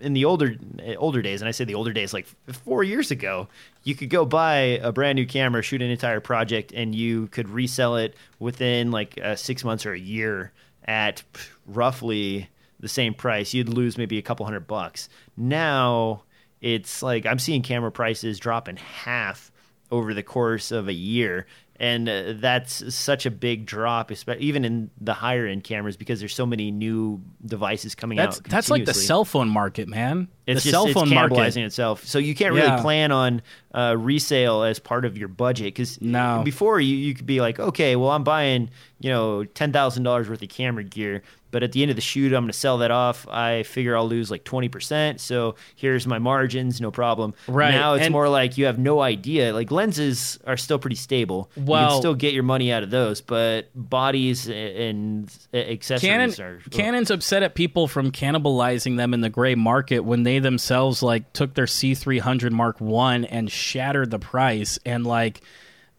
in 0.00 0.12
the 0.12 0.24
older 0.24 0.56
older 0.96 1.22
days, 1.22 1.40
and 1.40 1.48
I 1.48 1.52
say 1.52 1.64
the 1.64 1.74
older 1.74 1.92
days, 1.92 2.12
like 2.12 2.26
four 2.64 2.82
years 2.84 3.10
ago, 3.10 3.48
you 3.84 3.94
could 3.94 4.10
go 4.10 4.24
buy 4.24 4.80
a 4.82 4.92
brand 4.92 5.16
new 5.16 5.26
camera, 5.26 5.62
shoot 5.62 5.82
an 5.82 5.90
entire 5.90 6.20
project, 6.20 6.72
and 6.72 6.94
you 6.94 7.28
could 7.28 7.48
resell 7.48 7.96
it 7.96 8.14
within 8.38 8.90
like 8.90 9.18
uh, 9.22 9.36
six 9.36 9.64
months 9.64 9.86
or 9.86 9.92
a 9.92 9.98
year 9.98 10.52
at 10.84 11.22
roughly 11.66 12.48
the 12.80 12.88
same 12.88 13.14
price. 13.14 13.54
You'd 13.54 13.68
lose 13.68 13.98
maybe 13.98 14.18
a 14.18 14.22
couple 14.22 14.46
hundred 14.46 14.66
bucks. 14.66 15.08
Now 15.36 16.22
it's 16.60 17.02
like 17.02 17.26
I'm 17.26 17.38
seeing 17.38 17.62
camera 17.62 17.92
prices 17.92 18.38
drop 18.38 18.68
in 18.68 18.76
half 18.76 19.52
over 19.90 20.14
the 20.14 20.22
course 20.22 20.70
of 20.70 20.88
a 20.88 20.92
year. 20.92 21.46
And 21.80 22.08
uh, 22.08 22.32
that's 22.36 22.92
such 22.94 23.24
a 23.24 23.30
big 23.30 23.64
drop, 23.64 24.10
even 24.38 24.64
in 24.64 24.90
the 25.00 25.14
higher 25.14 25.46
end 25.46 25.62
cameras, 25.62 25.96
because 25.96 26.18
there's 26.18 26.34
so 26.34 26.44
many 26.44 26.72
new 26.72 27.22
devices 27.44 27.94
coming 27.94 28.16
That's 28.16 28.38
out. 28.38 28.44
that's 28.44 28.68
like 28.68 28.84
the 28.84 28.94
cell 28.94 29.24
phone 29.24 29.48
market, 29.48 29.88
man. 29.88 30.28
It's 30.56 30.64
the 30.64 30.70
just, 30.70 30.72
cell 30.72 30.86
phone 30.92 31.04
it's 31.04 31.12
cannibalizing 31.12 31.36
market. 31.36 31.64
itself. 31.64 32.04
So 32.04 32.18
you 32.18 32.34
can't 32.34 32.54
really 32.54 32.66
Yeah. 32.66 32.80
plan 32.82 33.12
on 33.12 33.42
uh, 33.74 33.94
resale 33.98 34.62
as 34.62 34.78
part 34.78 35.04
of 35.04 35.16
your 35.18 35.28
budget 35.28 35.66
because 35.66 36.00
No. 36.00 36.40
before 36.44 36.80
you, 36.80 36.96
you 36.96 37.14
could 37.14 37.26
be 37.26 37.40
like, 37.40 37.60
okay, 37.60 37.96
well 37.96 38.10
I'm 38.10 38.24
buying 38.24 38.70
you 39.00 39.10
know 39.10 39.44
ten 39.44 39.72
thousand 39.72 40.02
dollars 40.04 40.28
worth 40.28 40.42
of 40.42 40.48
camera 40.48 40.82
gear, 40.82 41.22
but 41.52 41.62
at 41.62 41.70
the 41.72 41.82
end 41.82 41.90
of 41.90 41.94
the 41.96 42.00
shoot 42.02 42.32
I'm 42.32 42.42
going 42.44 42.50
to 42.50 42.58
sell 42.58 42.78
that 42.78 42.90
off. 42.90 43.28
I 43.28 43.62
figure 43.64 43.94
I'll 43.96 44.08
lose 44.08 44.30
like 44.30 44.42
twenty 44.44 44.68
percent. 44.68 45.20
So 45.20 45.54
here's 45.76 46.06
my 46.06 46.18
margins, 46.18 46.80
no 46.80 46.90
problem. 46.90 47.34
Right, 47.46 47.70
now 47.70 47.94
it's 47.94 48.06
and- 48.06 48.12
more 48.12 48.28
like 48.28 48.56
you 48.58 48.64
have 48.64 48.78
no 48.78 49.00
idea. 49.02 49.52
Like 49.52 49.70
lenses 49.70 50.38
are 50.46 50.56
still 50.56 50.78
pretty 50.78 50.96
stable. 50.96 51.50
you 51.54 51.64
Well- 51.64 51.90
can 51.90 51.98
still 52.00 52.14
get 52.14 52.32
your 52.32 52.42
money 52.44 52.72
out 52.72 52.82
of 52.82 52.90
those, 52.90 53.20
but 53.20 53.68
bodies 53.74 54.48
and 54.48 55.30
accessories 55.52 56.36
Canon, 56.36 56.40
are 56.40 56.60
Canon's 56.70 57.10
upset 57.10 57.42
at 57.42 57.54
people 57.54 57.86
from 57.86 58.10
cannibalizing 58.10 58.96
them 58.96 59.12
in 59.14 59.20
the 59.20 59.30
gray 59.30 59.54
market 59.54 60.00
when 60.00 60.22
they 60.22 60.37
themselves 60.38 61.02
like 61.02 61.32
took 61.32 61.54
their 61.54 61.66
C300 61.66 62.52
Mark 62.52 62.80
One 62.80 63.24
and 63.24 63.50
shattered 63.50 64.10
the 64.10 64.18
price 64.18 64.78
and 64.84 65.06
like 65.06 65.42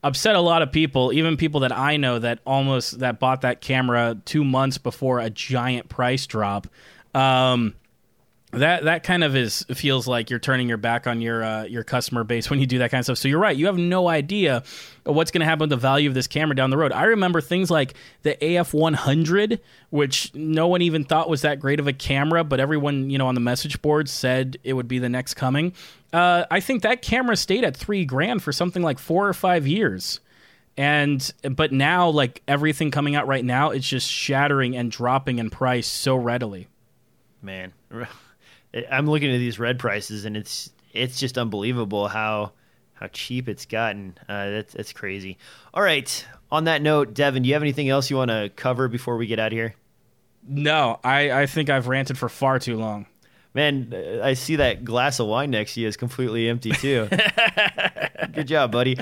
upset 0.03 0.35
a 0.35 0.41
lot 0.41 0.61
of 0.61 0.71
people, 0.71 1.11
even 1.13 1.37
people 1.37 1.61
that 1.61 1.75
I 1.75 1.97
know 1.97 2.19
that 2.19 2.39
almost 2.45 2.99
that 2.99 3.19
bought 3.19 3.41
that 3.41 3.61
camera 3.61 4.17
two 4.25 4.43
months 4.43 4.77
before 4.77 5.19
a 5.19 5.29
giant 5.29 5.89
price 5.89 6.25
drop. 6.25 6.67
Um, 7.13 7.75
that 8.51 8.85
that 8.85 9.03
kind 9.03 9.23
of 9.23 9.35
is 9.35 9.63
feels 9.75 10.07
like 10.07 10.31
you're 10.31 10.39
turning 10.39 10.67
your 10.67 10.77
back 10.77 11.05
on 11.05 11.21
your 11.21 11.43
uh, 11.43 11.63
your 11.65 11.83
customer 11.83 12.23
base 12.23 12.49
when 12.49 12.59
you 12.59 12.65
do 12.65 12.79
that 12.79 12.89
kind 12.89 12.99
of 12.99 13.05
stuff. 13.05 13.17
So 13.19 13.27
you're 13.27 13.39
right. 13.39 13.55
You 13.55 13.67
have 13.67 13.77
no 13.77 14.07
idea 14.07 14.63
what's 15.03 15.29
going 15.29 15.41
to 15.41 15.45
happen 15.45 15.61
with 15.61 15.69
the 15.69 15.77
value 15.77 16.09
of 16.09 16.15
this 16.15 16.25
camera 16.25 16.55
down 16.55 16.71
the 16.71 16.77
road. 16.77 16.91
I 16.91 17.03
remember 17.03 17.41
things 17.41 17.69
like 17.69 17.93
the 18.23 18.35
AF100, 18.41 19.59
which 19.91 20.33
no 20.33 20.67
one 20.67 20.81
even 20.81 21.03
thought 21.03 21.29
was 21.29 21.41
that 21.43 21.59
great 21.59 21.79
of 21.79 21.87
a 21.87 21.93
camera, 21.93 22.43
but 22.43 22.59
everyone 22.59 23.11
you 23.11 23.19
know 23.19 23.27
on 23.27 23.35
the 23.35 23.41
message 23.41 23.81
board 23.83 24.09
said 24.09 24.57
it 24.63 24.73
would 24.73 24.87
be 24.87 24.97
the 24.97 25.09
next 25.09 25.35
coming. 25.35 25.73
Uh, 26.11 26.45
I 26.49 26.59
think 26.59 26.81
that 26.81 27.03
camera 27.03 27.35
stayed 27.35 27.63
at 27.63 27.77
three 27.77 28.03
grand 28.03 28.41
for 28.41 28.51
something 28.51 28.81
like 28.81 28.97
four 28.97 29.27
or 29.27 29.33
five 29.33 29.67
years. 29.67 30.21
And 30.75 31.31
but 31.43 31.71
now, 31.71 32.09
like 32.09 32.41
everything 32.47 32.89
coming 32.89 33.13
out 33.13 33.27
right 33.27 33.45
now, 33.45 33.69
it's 33.69 33.87
just 33.87 34.09
shattering 34.09 34.75
and 34.75 34.89
dropping 34.89 35.37
in 35.37 35.51
price 35.51 35.85
so 35.85 36.15
readily. 36.15 36.67
man 37.43 37.73
i'm 38.91 39.07
looking 39.07 39.33
at 39.33 39.37
these 39.37 39.59
red 39.59 39.79
prices 39.79 40.25
and 40.25 40.35
it's 40.37 40.71
it's 40.93 41.19
just 41.19 41.37
unbelievable 41.37 42.07
how 42.07 42.51
how 42.99 43.07
cheap 43.07 43.47
it's 43.47 43.65
gotten. 43.65 44.17
Uh, 44.27 44.49
that's 44.49 44.73
that's 44.73 44.93
crazy. 44.93 45.37
All 45.73 45.81
right. 45.81 46.25
On 46.51 46.65
that 46.65 46.81
note 46.81 47.13
devin 47.13 47.43
do 47.43 47.47
you 47.49 47.55
have 47.55 47.63
anything 47.63 47.89
else 47.89 48.09
you 48.09 48.17
want 48.17 48.29
to 48.31 48.51
cover 48.55 48.87
before 48.87 49.17
we 49.17 49.27
get 49.27 49.39
out 49.39 49.47
of 49.47 49.53
here? 49.53 49.75
No, 50.47 50.99
I, 51.03 51.31
I 51.31 51.45
think 51.45 51.69
I've 51.69 51.87
ranted 51.87 52.17
for 52.17 52.27
far 52.27 52.59
too 52.59 52.77
long. 52.77 53.05
man 53.53 53.93
uh, 53.93 54.23
i 54.23 54.33
see 54.33 54.55
that 54.57 54.83
glass 54.83 55.19
of 55.19 55.27
wine 55.27 55.51
next 55.51 55.75
to 55.75 55.81
you 55.81 55.87
is 55.87 55.95
completely 55.95 56.49
empty 56.49 56.71
too. 56.71 57.07
Good 58.33 58.47
job 58.47 58.71
buddy. 58.71 58.97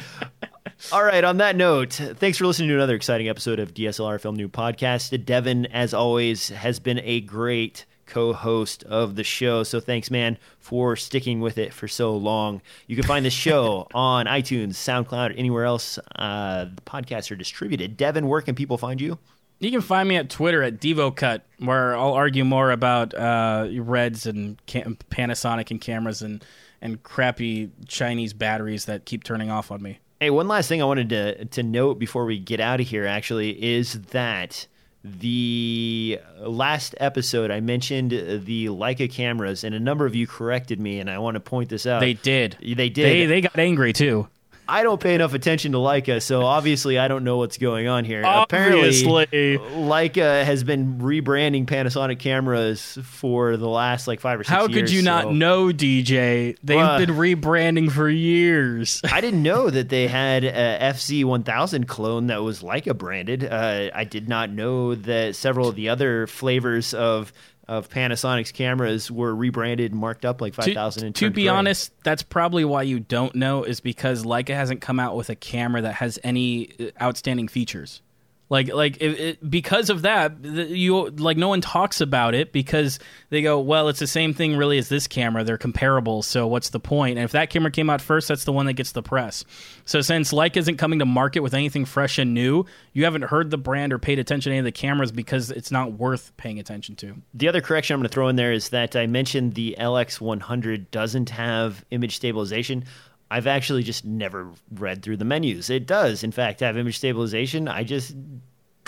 All 0.91 1.03
right 1.03 1.23
on 1.23 1.37
that 1.37 1.55
note 1.55 1.93
thanks 1.93 2.37
for 2.37 2.45
listening 2.45 2.69
to 2.69 2.75
another 2.75 2.95
exciting 2.95 3.29
episode 3.29 3.59
of 3.59 3.73
DSLR 3.73 4.19
Film 4.21 4.37
Noob 4.37 4.49
podcast. 4.49 5.25
Devin 5.25 5.65
as 5.67 5.93
always 5.93 6.49
has 6.49 6.79
been 6.79 6.99
a 7.03 7.21
great 7.21 7.85
co-host 8.07 8.83
of 8.85 9.15
the 9.15 9.23
show. 9.23 9.63
So 9.63 9.79
thanks 9.79 10.09
man 10.09 10.37
for 10.59 10.95
sticking 10.95 11.39
with 11.39 11.57
it 11.57 11.73
for 11.73 11.87
so 11.87 12.15
long. 12.15 12.61
You 12.87 12.95
can 12.95 13.05
find 13.05 13.25
the 13.25 13.29
show 13.29 13.87
on 13.93 14.25
itunes 14.25 14.73
soundcloud 14.73 15.37
anywhere 15.37 15.65
else 15.65 15.99
uh, 16.15 16.65
the 16.65 16.81
podcasts 16.81 17.29
are 17.29 17.35
distributed. 17.35 17.97
Devin 17.97 18.27
where 18.27 18.41
can 18.41 18.55
people 18.55 18.77
find 18.77 18.99
you? 18.99 19.19
You 19.59 19.71
can 19.71 19.81
find 19.81 20.07
me 20.07 20.17
at 20.17 20.29
Twitter 20.29 20.61
at 20.61 20.79
DevoCut, 20.79 21.41
where 21.59 21.95
I'll 21.97 22.13
argue 22.13 22.45
more 22.45 22.69
about 22.69 23.15
uh, 23.15 23.67
Reds 23.75 24.27
and 24.27 24.63
cam- 24.67 24.97
Panasonic 25.09 25.71
and 25.71 25.81
cameras 25.81 26.21
and, 26.21 26.45
and 26.79 27.01
crappy 27.01 27.71
Chinese 27.87 28.33
batteries 28.33 28.85
that 28.85 29.05
keep 29.05 29.23
turning 29.23 29.49
off 29.49 29.71
on 29.71 29.81
me. 29.81 29.99
Hey, 30.19 30.29
one 30.29 30.47
last 30.47 30.67
thing 30.67 30.81
I 30.81 30.85
wanted 30.85 31.09
to 31.09 31.45
to 31.45 31.63
note 31.63 31.99
before 31.99 32.25
we 32.25 32.39
get 32.39 32.59
out 32.59 32.79
of 32.79 32.87
here 32.87 33.05
actually 33.05 33.63
is 33.63 34.01
that 34.01 34.67
the 35.03 36.19
last 36.39 36.95
episode 36.99 37.51
I 37.51 37.59
mentioned 37.59 38.13
uh, 38.13 38.39
the 38.43 38.65
Leica 38.67 39.11
cameras 39.11 39.63
and 39.63 39.73
a 39.73 39.79
number 39.79 40.05
of 40.05 40.15
you 40.15 40.27
corrected 40.27 40.79
me 40.79 40.99
and 40.99 41.09
I 41.09 41.19
want 41.19 41.35
to 41.35 41.39
point 41.39 41.69
this 41.69 41.85
out. 41.85 41.99
They 41.99 42.13
did. 42.13 42.57
They 42.59 42.89
did. 42.89 42.95
They 42.95 43.25
they 43.25 43.41
got 43.41 43.57
angry 43.57 43.93
too. 43.93 44.27
I 44.69 44.83
don't 44.83 44.99
pay 44.99 45.15
enough 45.15 45.33
attention 45.33 45.71
to 45.73 45.77
Leica, 45.77 46.21
so 46.21 46.43
obviously 46.43 46.97
I 46.99 47.07
don't 47.07 47.23
know 47.23 47.37
what's 47.37 47.57
going 47.57 47.87
on 47.87 48.05
here. 48.05 48.25
Obviously. 48.25 49.23
Apparently, 49.23 49.57
Leica 49.57 50.43
has 50.43 50.63
been 50.63 50.99
rebranding 50.99 51.65
Panasonic 51.65 52.19
cameras 52.19 52.97
for 53.03 53.57
the 53.57 53.67
last 53.67 54.07
like 54.07 54.19
five 54.19 54.39
or 54.39 54.43
six 54.43 54.49
How 54.49 54.67
years. 54.67 54.73
could 54.81 54.91
you 54.91 55.01
not 55.01 55.33
know, 55.33 55.67
DJ? 55.67 56.57
They've 56.63 56.77
Uh, 56.77 56.97
been 56.97 57.11
rebranding 57.11 57.91
for 57.91 58.09
years. 58.09 59.01
I 59.11 59.21
didn't 59.21 59.43
know 59.43 59.69
that 59.69 59.89
they 59.89 60.07
had 60.09 60.43
a 60.43 60.79
FZ 60.93 61.23
1000 61.25 61.87
clone 61.87 62.27
that 62.27 62.43
was 62.43 62.61
Leica 62.61 62.97
branded. 62.97 63.43
Uh, 63.43 63.89
I 63.93 64.03
did 64.03 64.27
not 64.29 64.49
know 64.51 64.95
that 64.95 65.35
several 65.35 65.69
of 65.69 65.75
the 65.75 65.89
other 65.89 66.27
flavors 66.27 66.93
of 66.93 67.31
of 67.67 67.89
Panasonic's 67.89 68.51
cameras 68.51 69.11
were 69.11 69.35
rebranded 69.35 69.91
and 69.91 69.99
marked 69.99 70.23
up 70.23 70.39
like 70.39 70.53
5000 70.53 71.05
and 71.05 71.15
to 71.15 71.29
be 71.29 71.43
gray. 71.43 71.49
honest, 71.49 71.91
that's 72.03 72.23
probably 72.23 72.63
why 72.63 72.83
you 72.83 72.99
don't 72.99 73.35
know 73.35 73.63
is 73.63 73.81
because 73.81 74.23
Leica 74.23 74.55
hasn't 74.55 74.81
come 74.81 74.99
out 74.99 75.15
with 75.15 75.29
a 75.29 75.35
camera 75.35 75.81
that 75.81 75.95
has 75.95 76.17
any 76.23 76.71
uh, 76.79 77.03
outstanding 77.03 77.47
features. 77.47 78.01
Like 78.49 78.73
like 78.73 78.97
it, 78.97 79.19
it, 79.19 79.49
because 79.49 79.89
of 79.89 80.03
that, 80.03 80.43
you 80.43 81.09
like 81.09 81.35
no 81.35 81.49
one 81.49 81.59
talks 81.59 81.99
about 81.99 82.33
it 82.33 82.53
because 82.53 82.97
they 83.29 83.41
go, 83.41 83.59
well, 83.59 83.89
it's 83.89 83.99
the 83.99 84.07
same 84.07 84.33
thing 84.33 84.55
really 84.55 84.77
as 84.77 84.87
this 84.87 85.05
camera. 85.05 85.43
They're 85.43 85.57
comparable, 85.57 86.21
so 86.21 86.47
what's 86.47 86.69
the 86.69 86.79
point? 86.79 87.17
And 87.17 87.25
if 87.25 87.33
that 87.33 87.49
camera 87.49 87.71
came 87.71 87.89
out 87.89 87.99
first, 87.99 88.29
that's 88.29 88.45
the 88.45 88.53
one 88.53 88.65
that 88.67 88.73
gets 88.73 88.93
the 88.93 89.03
press. 89.03 89.43
So 89.83 89.99
since 89.99 90.31
Leica 90.31 90.57
isn't 90.57 90.77
coming 90.77 90.99
to 90.99 91.05
market 91.05 91.41
with 91.41 91.53
anything 91.53 91.83
fresh 91.83 92.17
and 92.19 92.33
new, 92.33 92.65
you 92.93 93.03
haven't 93.03 93.23
heard 93.23 93.51
the 93.51 93.57
brand 93.57 93.91
or 93.91 93.99
paid 93.99 94.17
attention 94.17 94.51
to 94.51 94.53
any 94.53 94.59
of 94.59 94.65
the 94.65 94.71
cameras 94.71 95.11
because 95.11 95.51
it's 95.51 95.71
not 95.71 95.93
worth 95.93 96.35
paying 96.37 96.57
attention 96.57 96.95
to. 96.97 97.15
The 97.33 97.49
other 97.49 97.59
correction 97.59 97.95
I'm 97.95 97.99
going 97.99 98.09
to 98.09 98.13
throw 98.13 98.29
in 98.29 98.37
there 98.37 98.53
is 98.53 98.69
that 98.69 98.95
I 98.95 99.07
mentioned 99.07 99.55
the 99.55 99.75
LX100 99.77 100.89
doesn't 100.91 101.31
have 101.31 101.83
image 101.91 102.15
stabilization. 102.15 102.85
I've 103.29 103.47
actually 103.47 103.83
just 103.83 104.05
never 104.05 104.49
read 104.71 105.03
through 105.03 105.17
the 105.17 105.25
menus. 105.25 105.69
It 105.69 105.85
does, 105.85 106.23
in 106.23 106.31
fact, 106.31 106.61
have 106.61 106.77
image 106.77 106.97
stabilization. 106.97 107.67
I 107.67 107.83
just 107.83 108.15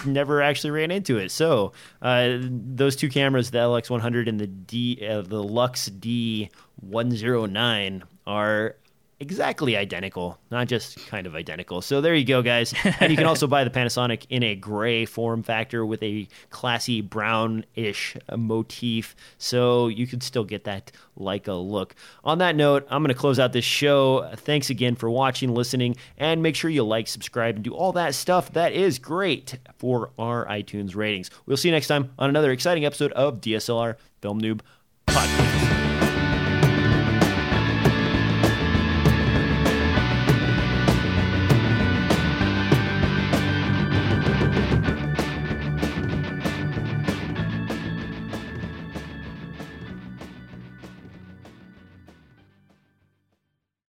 never 0.06 0.42
actually 0.42 0.72
ran 0.72 0.92
into 0.92 1.18
it. 1.18 1.30
So 1.32 1.74
uh, 2.02 2.38
those 2.42 2.96
two 2.96 3.10
cameras, 3.10 3.52
the 3.52 3.58
LX100 3.60 4.30
and 4.30 4.40
the 4.40 4.48
D, 4.48 5.06
uh, 5.08 5.22
the 5.22 5.44
Lux 5.44 5.90
D109, 5.90 8.02
are 8.26 8.76
exactly 9.20 9.76
identical, 9.76 10.40
not 10.50 10.68
just 10.68 11.06
kind 11.08 11.28
of 11.28 11.36
identical. 11.36 11.82
So 11.82 12.02
there 12.02 12.16
you 12.16 12.26
go, 12.26 12.42
guys. 12.42 12.74
And 13.00 13.12
you 13.12 13.18
can 13.18 13.28
also 13.28 13.48
buy 13.48 13.64
the 13.64 13.70
Panasonic 13.70 14.26
in 14.30 14.44
a 14.44 14.56
gray 14.56 15.06
form 15.06 15.44
factor 15.44 15.86
with 15.86 16.02
a 16.04 16.28
classy 16.50 17.02
brownish 17.02 18.16
motif. 18.36 19.16
So 19.38 19.88
you 19.88 20.08
can 20.08 20.22
still 20.22 20.44
get 20.44 20.64
that 20.64 20.92
Leica 21.18 21.70
look. 21.70 21.96
On 22.24 22.38
that 22.38 22.56
note, 22.56 22.88
I'm 22.90 23.04
going 23.04 23.14
to 23.14 23.20
close 23.20 23.40
out 23.40 23.54
this 23.54 23.66
show. 23.66 24.30
Thanks 24.36 24.70
again 24.70 24.96
for 24.96 25.10
watching, 25.10 25.54
listening, 25.54 25.98
and 26.18 26.42
make 26.42 26.56
sure 26.56 26.70
you 26.70 26.84
like, 26.84 27.08
subscribe, 27.08 27.56
and 27.56 27.64
do 27.64 27.74
all 27.74 27.92
that 27.94 28.16
stuff. 28.16 28.54
That 28.54 28.74
is 28.74 29.00
great 29.00 29.58
for 29.78 30.12
our 30.18 30.46
iTunes 30.48 30.96
ratings. 30.96 31.30
We'll 31.46 31.58
see 31.58 31.70
you 31.70 31.74
next 31.74 31.88
time 31.88 32.12
on 32.18 32.30
another 32.30 32.52
exciting 32.52 32.86
episode 32.86 33.12
of 33.14 33.42
DSLR 33.42 33.96
Film 34.22 34.42
Noob 34.42 34.62
Podcast. 35.08 35.59